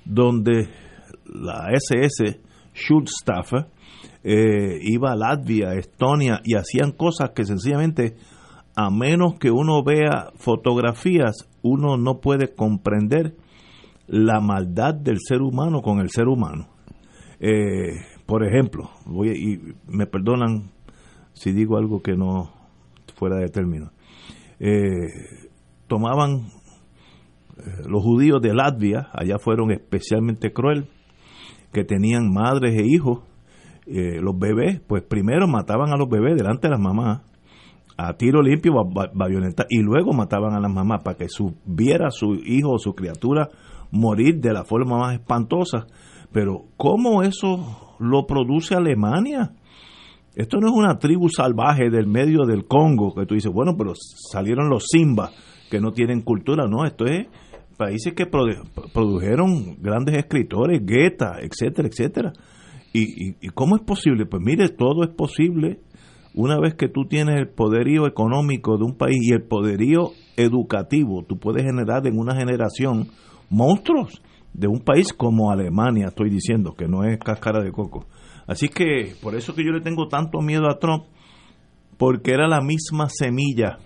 donde 0.05 0.69
la 1.27 1.71
SS 1.73 2.41
Schutzstaffel 2.75 3.67
eh, 4.25 4.79
iba 4.83 5.13
a 5.13 5.17
Latvia, 5.17 5.75
Estonia 5.75 6.41
y 6.45 6.57
hacían 6.57 6.93
cosas 6.93 7.31
que 7.31 7.45
sencillamente 7.45 8.17
a 8.75 8.91
menos 8.91 9.39
que 9.39 9.51
uno 9.51 9.85
vea 9.85 10.33
fotografías 10.37 11.49
uno 11.63 11.97
no 11.97 12.21
puede 12.21 12.55
comprender 12.55 13.37
la 14.07 14.41
maldad 14.41 14.95
del 14.95 15.19
ser 15.21 15.41
humano 15.43 15.81
con 15.83 16.01
el 16.01 16.11
ser 16.11 16.27
humano. 16.29 16.69
Eh, 17.41 18.01
por 18.27 18.47
ejemplo, 18.47 18.91
voy 19.07 19.29
y 19.31 19.75
me 19.87 20.07
perdonan 20.07 20.71
si 21.35 21.53
digo 21.53 21.77
algo 21.77 22.03
que 22.03 22.17
no 22.17 22.51
fuera 23.15 23.37
de 23.37 23.49
término. 23.49 23.91
Eh, 24.59 25.09
tomaban 25.87 26.47
eh, 27.57 27.83
los 27.87 28.03
judíos 28.03 28.41
de 28.41 28.55
Latvia, 28.55 29.09
allá 29.13 29.39
fueron 29.39 29.71
especialmente 29.71 30.53
cruel, 30.53 30.89
que 31.73 31.85
tenían 31.85 32.33
madres 32.33 32.75
e 32.79 32.87
hijos, 32.87 33.21
eh, 33.87 34.19
los 34.21 34.39
bebés, 34.39 34.81
pues 34.87 35.03
primero 35.03 35.47
mataban 35.47 35.93
a 35.93 35.97
los 35.97 36.09
bebés 36.09 36.37
delante 36.37 36.69
de 36.69 36.73
las 36.73 36.81
mamás, 36.81 37.23
a 37.97 38.13
tiro 38.15 38.43
limpio, 38.43 38.73
ba- 38.75 38.91
ba- 39.07 39.11
bayoneta, 39.15 39.67
y 39.69 39.81
luego 39.83 40.13
mataban 40.13 40.55
a 40.55 40.61
las 40.61 40.73
mamás 40.73 41.03
para 41.05 41.17
que 41.17 41.29
su, 41.29 41.55
viera 41.65 42.09
a 42.09 42.11
su 42.11 42.35
hijo 42.35 42.73
o 42.73 42.79
su 42.79 42.95
criatura 42.95 43.49
morir 43.91 44.41
de 44.41 44.53
la 44.53 44.65
forma 44.65 44.99
más 44.99 45.15
espantosa. 45.15 45.87
Pero, 46.33 46.65
¿cómo 46.77 47.23
eso 47.23 47.95
lo 48.01 48.27
produce 48.27 48.75
Alemania? 48.75 49.53
Esto 50.35 50.59
no 50.59 50.67
es 50.67 50.73
una 50.75 50.99
tribu 50.99 51.29
salvaje 51.29 51.91
del 51.91 52.09
medio 52.09 52.45
del 52.45 52.67
Congo, 52.67 53.15
que 53.15 53.25
tú 53.27 53.35
dices, 53.35 53.53
bueno, 53.53 53.77
pero 53.79 53.93
salieron 53.95 54.69
los 54.69 54.87
Simba, 54.91 55.31
que 55.71 55.79
no 55.81 55.93
tienen 55.93 56.23
cultura. 56.23 56.67
No, 56.67 56.85
esto 56.85 57.05
es 57.07 57.29
países 57.77 58.15
que 58.15 58.29
produ- 58.29 58.65
produjeron 58.93 59.77
grandes 59.81 60.17
escritores, 60.17 60.81
Goethe, 60.81 61.25
etcétera, 61.47 61.87
etcétera. 61.89 62.33
¿Y, 62.97 63.31
y, 63.45 63.49
cómo 63.49 63.75
es 63.75 63.83
posible? 63.83 64.25
Pues 64.25 64.41
mire, 64.41 64.69
todo 64.69 65.03
es 65.03 65.11
posible 65.11 65.81
una 66.33 66.61
vez 66.61 66.75
que 66.75 66.89
tú 66.89 67.07
tienes 67.09 67.41
el 67.41 67.49
poderío 67.49 68.07
económico 68.07 68.79
de 68.79 68.85
un 68.85 68.97
país 68.97 69.19
y 69.21 69.33
el 69.33 69.43
poderío 69.43 70.13
educativo. 70.37 71.25
Tú 71.29 71.37
puedes 71.41 71.65
generar 71.65 72.07
en 72.07 72.17
una 72.17 72.37
generación 72.37 73.09
monstruos 73.51 74.23
de 74.53 74.69
un 74.69 74.79
país 74.79 75.13
como 75.13 75.51
Alemania, 75.51 76.07
estoy 76.07 76.31
diciendo, 76.31 76.75
que 76.79 76.87
no 76.87 77.03
es 77.03 77.19
cáscara 77.19 77.65
de 77.65 77.73
coco. 77.73 78.07
Así 78.47 78.69
que 78.69 79.15
por 79.21 79.35
eso 79.35 79.57
que 79.57 79.65
yo 79.65 79.73
le 79.73 79.81
tengo 79.81 80.07
tanto 80.07 80.41
miedo 80.41 80.71
a 80.71 80.79
Trump, 80.79 81.07
porque 81.99 82.31
era 82.31 82.47
la 82.47 82.61
misma 82.61 83.09
semilla. 83.09 83.79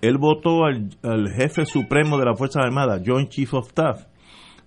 Él 0.00 0.18
votó 0.18 0.64
al, 0.64 0.90
al 1.04 1.28
jefe 1.36 1.66
supremo 1.66 2.18
de 2.18 2.24
la 2.24 2.34
Fuerza 2.34 2.60
Armada, 2.62 3.00
Joint 3.04 3.28
Chief 3.28 3.54
of 3.54 3.68
Staff, 3.68 4.09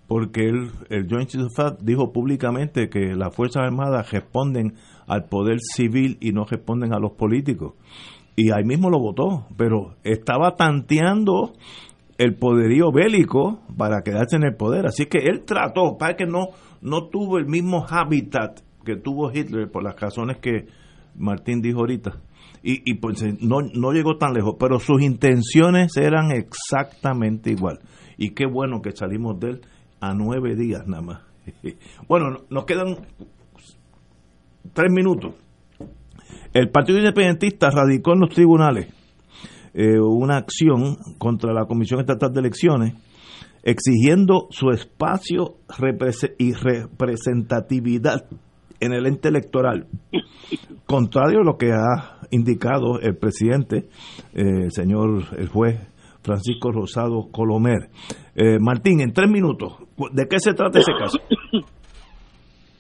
porque 0.07 0.47
él, 0.47 0.71
el 0.89 1.07
Joint 1.09 1.30
Chief 1.30 1.43
of 1.57 1.81
dijo 1.81 2.11
públicamente 2.11 2.89
que 2.89 3.15
las 3.15 3.35
Fuerzas 3.35 3.63
Armadas 3.63 4.11
responden 4.11 4.73
al 5.07 5.25
poder 5.25 5.59
civil 5.59 6.17
y 6.19 6.31
no 6.31 6.45
responden 6.45 6.93
a 6.93 6.99
los 6.99 7.13
políticos. 7.13 7.73
Y 8.35 8.51
ahí 8.51 8.63
mismo 8.63 8.89
lo 8.89 8.99
votó, 8.99 9.45
pero 9.57 9.95
estaba 10.03 10.55
tanteando 10.55 11.53
el 12.17 12.35
poderío 12.35 12.91
bélico 12.91 13.61
para 13.77 14.01
quedarse 14.01 14.35
en 14.35 14.43
el 14.43 14.55
poder. 14.55 14.85
Así 14.88 15.05
que 15.05 15.19
él 15.19 15.43
trató, 15.45 15.97
para 15.97 16.15
que 16.15 16.25
no, 16.25 16.47
no 16.81 17.07
tuvo 17.09 17.38
el 17.38 17.45
mismo 17.45 17.85
hábitat 17.88 18.59
que 18.84 18.95
tuvo 18.95 19.31
Hitler 19.31 19.69
por 19.71 19.84
las 19.84 19.99
razones 19.99 20.38
que 20.38 20.67
Martín 21.15 21.61
dijo 21.61 21.80
ahorita. 21.80 22.19
Y, 22.63 22.89
y 22.89 22.95
pues 22.95 23.21
eh, 23.21 23.38
no, 23.41 23.57
no 23.61 23.91
llegó 23.91 24.17
tan 24.17 24.34
lejos, 24.34 24.55
pero 24.59 24.80
sus 24.80 25.01
intenciones 25.01 25.95
eran 25.97 26.31
exactamente 26.31 27.51
igual. 27.51 27.80
Y 28.17 28.31
qué 28.31 28.45
bueno 28.45 28.81
que 28.81 28.91
salimos 28.91 29.39
de 29.39 29.49
él 29.49 29.61
a 30.09 30.13
nueve 30.13 30.55
días 30.55 30.85
nada 30.88 31.01
más. 31.03 31.21
Bueno, 32.07 32.30
no- 32.31 32.39
nos 32.49 32.65
quedan 32.65 32.95
tres 34.73 34.91
minutos. 34.91 35.34
El 36.53 36.69
Partido 36.69 36.99
Independentista 36.99 37.69
radicó 37.69 38.13
en 38.13 38.19
los 38.21 38.30
tribunales 38.30 38.88
eh, 39.73 39.99
una 39.99 40.38
acción 40.38 40.97
contra 41.17 41.51
la 41.53 41.65
Comisión 41.65 41.99
Estatal 41.99 42.31
de 42.31 42.39
Elecciones 42.41 42.93
exigiendo 43.63 44.47
su 44.51 44.69
espacio 44.71 45.55
y 46.38 46.51
representatividad 46.53 48.25
en 48.81 48.91
el 48.91 49.05
ente 49.07 49.30
electoral, 49.30 49.88
contrario 50.85 51.39
a 51.39 51.43
lo 51.45 51.57
que 51.57 51.71
ha 51.71 52.19
indicado 52.31 52.99
el 52.99 53.15
presidente, 53.15 53.88
eh, 54.34 54.65
el 54.65 54.71
señor 54.73 55.23
el 55.38 55.47
juez 55.47 55.80
Francisco 56.23 56.71
Rosado 56.71 57.27
Colomer. 57.31 57.89
Eh, 58.35 58.57
Martín, 58.59 59.01
en 59.01 59.13
tres 59.13 59.29
minutos, 59.29 59.77
¿de 60.11 60.25
qué 60.29 60.39
se 60.39 60.53
trata 60.53 60.79
ese 60.79 60.93
caso? 60.93 61.19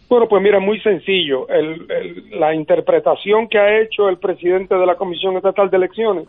Bueno, 0.09 0.27
pues 0.29 0.43
mira, 0.43 0.59
muy 0.59 0.79
sencillo. 0.81 1.47
El- 1.49 1.87
la 2.39 2.53
interpretación 2.53 3.47
que 3.47 3.57
ha 3.57 3.81
hecho 3.81 4.09
el 4.09 4.17
presidente 4.19 4.75
de 4.75 4.85
la 4.85 4.95
Comisión 4.95 5.35
Estatal 5.37 5.71
de 5.71 5.77
Elecciones 5.77 6.27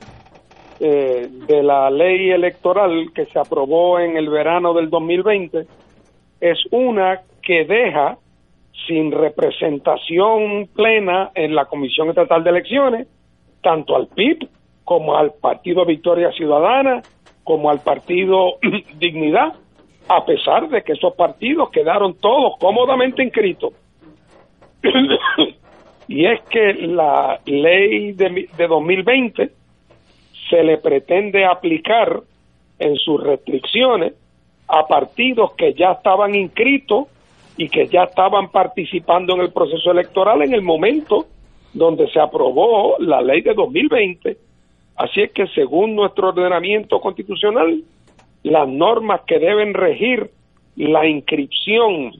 eh, 0.80 1.28
de 1.46 1.62
la 1.62 1.90
ley 1.90 2.30
electoral 2.30 3.10
que 3.14 3.26
se 3.26 3.38
aprobó 3.38 3.98
en 4.00 4.16
el 4.16 4.30
verano 4.30 4.72
del 4.72 4.88
2020 4.88 5.66
es 6.40 6.58
una 6.70 7.20
que 7.42 7.66
deja 7.66 8.16
sin 8.86 9.12
representación 9.12 10.66
plena 10.74 11.30
en 11.34 11.54
la 11.54 11.66
Comisión 11.66 12.08
Estatal 12.08 12.42
de 12.42 12.50
Elecciones 12.50 13.08
tanto 13.62 13.96
al 13.96 14.08
PIB 14.08 14.48
como 14.85 15.16
al 15.16 15.32
Partido 15.40 15.85
Victoria 15.85 16.31
Ciudadana 16.32 17.02
como 17.43 17.70
al 17.70 17.81
Partido 17.81 18.59
Dignidad 18.98 19.55
a 20.09 20.24
pesar 20.24 20.69
de 20.69 20.82
que 20.82 20.93
esos 20.93 21.15
partidos 21.15 21.70
quedaron 21.70 22.15
todos 22.20 22.59
cómodamente 22.59 23.23
inscritos. 23.23 23.73
y 26.09 26.27
es 26.27 26.43
que 26.43 26.74
la 26.74 27.40
ley 27.47 28.12
de, 28.12 28.48
de 28.55 28.66
2020 28.66 29.51
se 30.51 30.62
le 30.62 30.77
pretende 30.78 31.47
aplicar 31.47 32.20
en 32.78 32.97
sus 32.97 33.23
restricciones 33.23 34.12
a 34.69 34.86
partidos 34.86 35.52
que 35.55 35.73
ya 35.74 35.93
estaban 35.93 36.35
inscritos 36.35 37.06
y 37.56 37.69
que 37.69 37.86
ya 37.86 38.05
estaban 38.05 38.51
participando 38.51 39.35
en 39.35 39.43
el 39.43 39.52
proceso 39.52 39.90
electoral 39.90 40.43
en 40.43 40.52
el 40.52 40.62
momento 40.62 41.27
donde 41.73 42.09
se 42.11 42.20
aprobó 42.20 42.97
la 42.98 43.20
ley 43.20 43.43
de 43.43 43.55
2020. 43.55 44.36
Así 44.96 45.22
es 45.22 45.32
que 45.32 45.46
según 45.48 45.96
nuestro 45.96 46.28
ordenamiento 46.28 47.00
constitucional, 47.00 47.82
las 48.42 48.68
normas 48.68 49.22
que 49.26 49.38
deben 49.38 49.74
regir 49.74 50.30
la 50.76 51.06
inscripción 51.06 52.12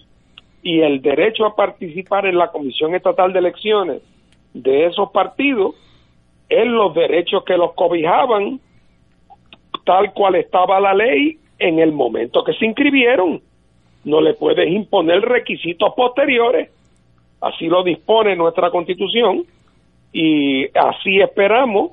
y 0.62 0.80
el 0.80 1.02
derecho 1.02 1.44
a 1.46 1.55
participar 1.55 2.26
en 2.26 2.38
la 2.38 2.51
Comisión 2.51 2.94
Estatal 2.94 3.32
de 3.32 3.38
Elecciones 3.38 4.02
de 4.55 4.86
esos 4.86 5.10
partidos 5.10 5.74
en 6.48 6.72
los 6.72 6.94
derechos 6.94 7.44
que 7.44 7.56
los 7.56 7.74
cobijaban 7.74 8.60
tal 9.84 10.12
cual 10.12 10.36
estaba 10.36 10.80
la 10.80 10.94
ley 10.94 11.38
en 11.59 11.78
el 11.78 11.92
momento 11.92 12.42
que 12.42 12.55
se 12.55 12.64
inscribieron. 12.64 13.40
No 14.05 14.20
le 14.20 14.34
puedes 14.34 14.70
imponer 14.70 15.20
requisitos 15.20 15.92
posteriores. 15.94 16.70
Así 17.40 17.66
lo 17.66 17.82
dispone 17.82 18.36
nuestra 18.36 18.70
constitución 18.70 19.44
y 20.12 20.66
así 20.76 21.20
esperamos 21.20 21.92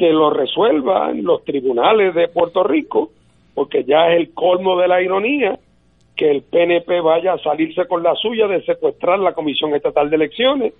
que 0.00 0.14
lo 0.14 0.30
resuelvan 0.30 1.22
los 1.24 1.44
tribunales 1.44 2.14
de 2.14 2.28
Puerto 2.28 2.64
Rico, 2.64 3.10
porque 3.54 3.84
ya 3.84 4.08
es 4.08 4.16
el 4.18 4.32
colmo 4.32 4.78
de 4.78 4.88
la 4.88 5.02
ironía 5.02 5.58
que 6.16 6.30
el 6.30 6.40
PNP 6.40 7.02
vaya 7.02 7.34
a 7.34 7.38
salirse 7.38 7.86
con 7.86 8.02
la 8.02 8.14
suya 8.14 8.46
de 8.46 8.64
secuestrar 8.64 9.18
la 9.18 9.34
Comisión 9.34 9.74
Estatal 9.74 10.08
de 10.08 10.16
Elecciones, 10.16 10.72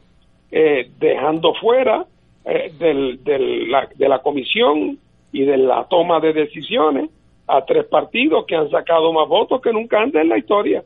eh, 0.51 0.89
dejando 0.99 1.53
fuera 1.53 2.07
eh, 2.47 2.73
del, 2.79 3.21
la, 3.71 3.91
de 3.95 4.09
la 4.09 4.21
comisión 4.21 4.99
y 5.33 5.43
de 5.43 5.59
la 5.59 5.85
toma 5.85 6.19
de 6.19 6.33
decisiones 6.33 7.11
a 7.47 7.63
tres 7.67 7.85
partidos 7.85 8.47
que 8.47 8.57
han 8.57 8.71
sacado 8.71 9.13
más 9.13 9.29
votos 9.29 9.61
que 9.61 9.71
nunca 9.71 10.01
antes 10.01 10.23
en 10.23 10.31
la 10.31 10.39
historia. 10.39 10.83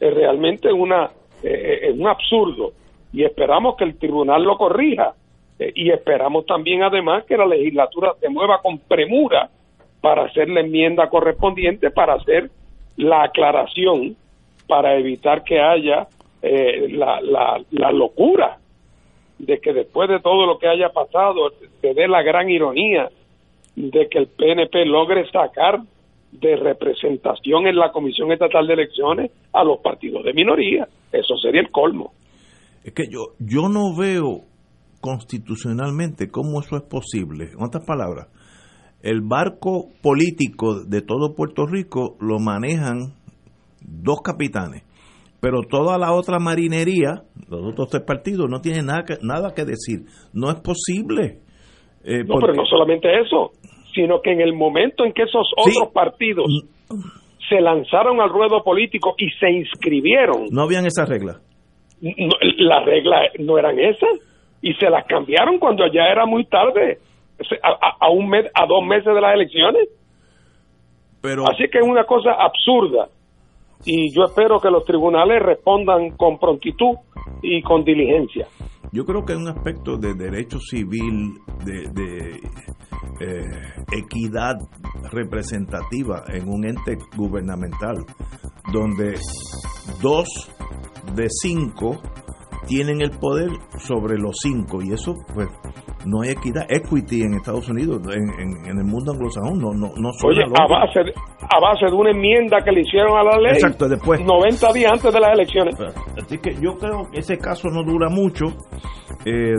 Es 0.00 0.12
realmente 0.12 0.72
una, 0.72 1.08
eh, 1.40 1.82
es 1.82 1.96
un 1.96 2.08
absurdo 2.08 2.72
y 3.12 3.22
esperamos 3.22 3.76
que 3.76 3.84
el 3.84 3.96
tribunal 3.96 4.42
lo 4.42 4.58
corrija 4.58 5.14
eh, 5.58 5.72
y 5.74 5.90
esperamos 5.90 6.46
también 6.46 6.82
además 6.82 7.24
que 7.24 7.36
la 7.36 7.46
legislatura 7.46 8.14
se 8.20 8.28
mueva 8.28 8.60
con 8.62 8.78
premura 8.78 9.50
para 10.00 10.24
hacer 10.24 10.48
la 10.48 10.60
enmienda 10.60 11.08
correspondiente 11.08 11.90
para 11.90 12.14
hacer 12.14 12.50
la 12.96 13.24
aclaración 13.24 14.16
para 14.66 14.96
evitar 14.96 15.44
que 15.44 15.60
haya 15.60 16.06
eh, 16.42 16.88
la, 16.90 17.20
la, 17.20 17.62
la 17.70 17.92
locura 17.92 18.58
de 19.38 19.58
que 19.58 19.72
después 19.72 20.08
de 20.08 20.20
todo 20.20 20.46
lo 20.46 20.58
que 20.58 20.68
haya 20.68 20.90
pasado 20.90 21.50
se 21.80 21.94
dé 21.94 22.08
la 22.08 22.22
gran 22.22 22.48
ironía 22.48 23.10
de 23.74 24.08
que 24.08 24.18
el 24.18 24.28
PNP 24.28 24.86
logre 24.86 25.30
sacar 25.30 25.80
de 26.32 26.56
representación 26.56 27.66
en 27.66 27.76
la 27.76 27.92
Comisión 27.92 28.32
Estatal 28.32 28.66
de 28.66 28.74
Elecciones 28.74 29.30
a 29.52 29.64
los 29.64 29.78
partidos 29.78 30.24
de 30.24 30.32
minoría. 30.32 30.88
Eso 31.12 31.36
sería 31.36 31.60
el 31.60 31.70
colmo. 31.70 32.12
Es 32.84 32.92
que 32.92 33.08
yo, 33.08 33.32
yo 33.38 33.68
no 33.68 33.94
veo 33.96 34.42
constitucionalmente 35.06 36.28
cómo 36.28 36.58
eso 36.60 36.76
es 36.76 36.82
posible. 36.82 37.50
En 37.56 37.62
otras 37.62 37.86
palabras, 37.86 38.26
el 39.02 39.20
barco 39.20 39.86
político 40.02 40.82
de 40.84 41.00
todo 41.00 41.36
Puerto 41.36 41.64
Rico 41.64 42.16
lo 42.20 42.40
manejan 42.40 43.14
dos 43.80 44.20
capitanes, 44.20 44.82
pero 45.40 45.60
toda 45.62 45.96
la 45.96 46.12
otra 46.12 46.40
marinería, 46.40 47.22
los 47.48 47.72
otros 47.72 47.88
tres 47.88 48.02
partidos, 48.02 48.50
no 48.50 48.60
tienen 48.60 48.86
nada 48.86 49.04
que, 49.04 49.14
nada 49.22 49.54
que 49.54 49.64
decir. 49.64 50.06
No 50.34 50.50
es 50.50 50.56
posible. 50.56 51.38
Eh, 52.02 52.24
no, 52.24 52.40
pero 52.40 52.52
no 52.52 52.66
solamente 52.66 53.08
eso, 53.20 53.52
sino 53.94 54.20
que 54.20 54.32
en 54.32 54.40
el 54.40 54.54
momento 54.54 55.04
en 55.04 55.12
que 55.12 55.22
esos 55.22 55.46
otros 55.56 55.92
partidos 55.94 56.46
se 57.48 57.60
lanzaron 57.60 58.20
al 58.20 58.30
ruedo 58.30 58.64
político 58.64 59.14
y 59.18 59.30
se 59.38 59.52
inscribieron. 59.52 60.46
No 60.50 60.62
habían 60.62 60.84
esas 60.84 61.08
reglas. 61.08 61.40
las 62.00 62.84
reglas 62.84 63.30
no 63.38 63.56
eran 63.56 63.78
esas 63.78 64.10
y 64.62 64.74
se 64.74 64.90
las 64.90 65.06
cambiaron 65.06 65.58
cuando 65.58 65.86
ya 65.86 66.04
era 66.10 66.26
muy 66.26 66.44
tarde, 66.46 66.98
a, 68.00 68.10
un 68.10 68.28
mes, 68.28 68.46
a 68.54 68.66
dos 68.66 68.84
meses 68.86 69.14
de 69.14 69.20
las 69.20 69.34
elecciones. 69.34 69.88
Pero... 71.20 71.44
Así 71.50 71.68
que 71.70 71.78
es 71.78 71.86
una 71.86 72.04
cosa 72.04 72.32
absurda 72.32 73.08
y 73.84 74.12
yo 74.14 74.24
espero 74.24 74.58
que 74.58 74.70
los 74.70 74.84
tribunales 74.84 75.42
respondan 75.42 76.10
con 76.16 76.38
prontitud 76.38 76.96
y 77.42 77.62
con 77.62 77.84
diligencia. 77.84 78.46
Yo 78.92 79.04
creo 79.04 79.24
que 79.24 79.32
hay 79.32 79.38
un 79.38 79.48
aspecto 79.48 79.96
de 79.96 80.14
derecho 80.14 80.58
civil, 80.58 81.34
de, 81.64 82.40
eh, 83.20 83.42
equidad 83.92 84.54
representativa 85.12 86.24
en 86.32 86.48
un 86.48 86.66
ente 86.66 86.96
gubernamental, 87.16 87.96
donde 88.72 89.14
dos 90.00 90.28
de 91.14 91.26
cinco 91.28 92.00
tienen 92.66 93.00
el 93.00 93.10
poder 93.10 93.50
sobre 93.78 94.18
los 94.18 94.36
cinco 94.42 94.82
y 94.82 94.92
eso 94.92 95.14
pues 95.34 95.48
no 96.04 96.22
hay 96.22 96.30
equidad 96.30 96.66
equity 96.68 97.22
en 97.22 97.34
Estados 97.34 97.68
Unidos 97.68 98.00
en, 98.12 98.66
en, 98.66 98.78
el 98.78 98.84
mundo 98.84 99.12
anglosajón 99.12 99.58
no 99.58 99.72
no 99.72 99.92
no 99.96 100.10
oye 100.24 100.42
a 100.42 100.66
base 100.66 101.00
de, 101.04 101.12
a 101.40 101.60
base 101.60 101.86
de 101.86 101.92
una 101.92 102.10
enmienda 102.10 102.58
que 102.64 102.72
le 102.72 102.80
hicieron 102.80 103.16
a 103.16 103.22
la 103.22 103.38
ley 103.38 103.54
exacto 103.54 103.88
después. 103.88 104.20
90 104.20 104.72
días 104.72 104.92
antes 104.92 105.12
de 105.12 105.20
las 105.20 105.32
elecciones. 105.32 105.74
Así 106.16 106.38
que 106.38 106.54
yo 106.60 106.76
creo 106.78 107.08
que 107.10 107.20
ese 107.20 107.38
caso 107.38 107.68
no 107.68 107.82
dura 107.84 108.08
mucho 108.08 108.46
eh, 109.24 109.54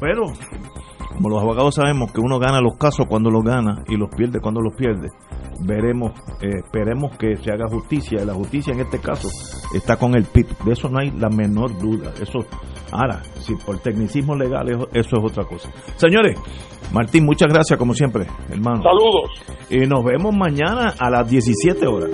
pero 0.00 0.26
como 1.14 1.28
los 1.28 1.42
abogados 1.42 1.74
sabemos 1.74 2.12
que 2.12 2.20
uno 2.20 2.38
gana 2.38 2.60
los 2.60 2.76
casos 2.76 3.06
cuando 3.08 3.30
los 3.30 3.42
gana 3.42 3.84
y 3.88 3.96
los 3.96 4.10
pierde 4.14 4.40
cuando 4.40 4.60
los 4.60 4.74
pierde 4.74 5.10
veremos, 5.60 6.12
eh, 6.40 6.60
esperemos 6.64 7.16
que 7.16 7.36
se 7.36 7.50
haga 7.50 7.66
justicia. 7.68 8.22
Y 8.22 8.26
la 8.26 8.34
justicia 8.34 8.72
en 8.72 8.80
este 8.80 8.98
caso 8.98 9.28
está 9.74 9.96
con 9.96 10.14
el 10.14 10.24
PIB. 10.24 10.46
De 10.64 10.72
eso 10.72 10.88
no 10.88 10.98
hay 10.98 11.10
la 11.10 11.28
menor 11.28 11.76
duda. 11.78 12.12
Eso, 12.20 12.40
ahora, 12.92 13.22
si 13.40 13.54
por 13.54 13.78
tecnicismo 13.78 14.36
legal, 14.36 14.68
eso, 14.68 14.88
eso 14.92 15.16
es 15.16 15.24
otra 15.24 15.44
cosa. 15.44 15.70
Señores, 15.96 16.38
Martín, 16.92 17.24
muchas 17.24 17.52
gracias 17.52 17.78
como 17.78 17.94
siempre, 17.94 18.26
hermano. 18.50 18.82
Saludos. 18.82 19.30
Y 19.70 19.86
nos 19.86 20.04
vemos 20.04 20.34
mañana 20.34 20.94
a 20.98 21.10
las 21.10 21.28
17 21.28 21.86
horas. 21.86 22.10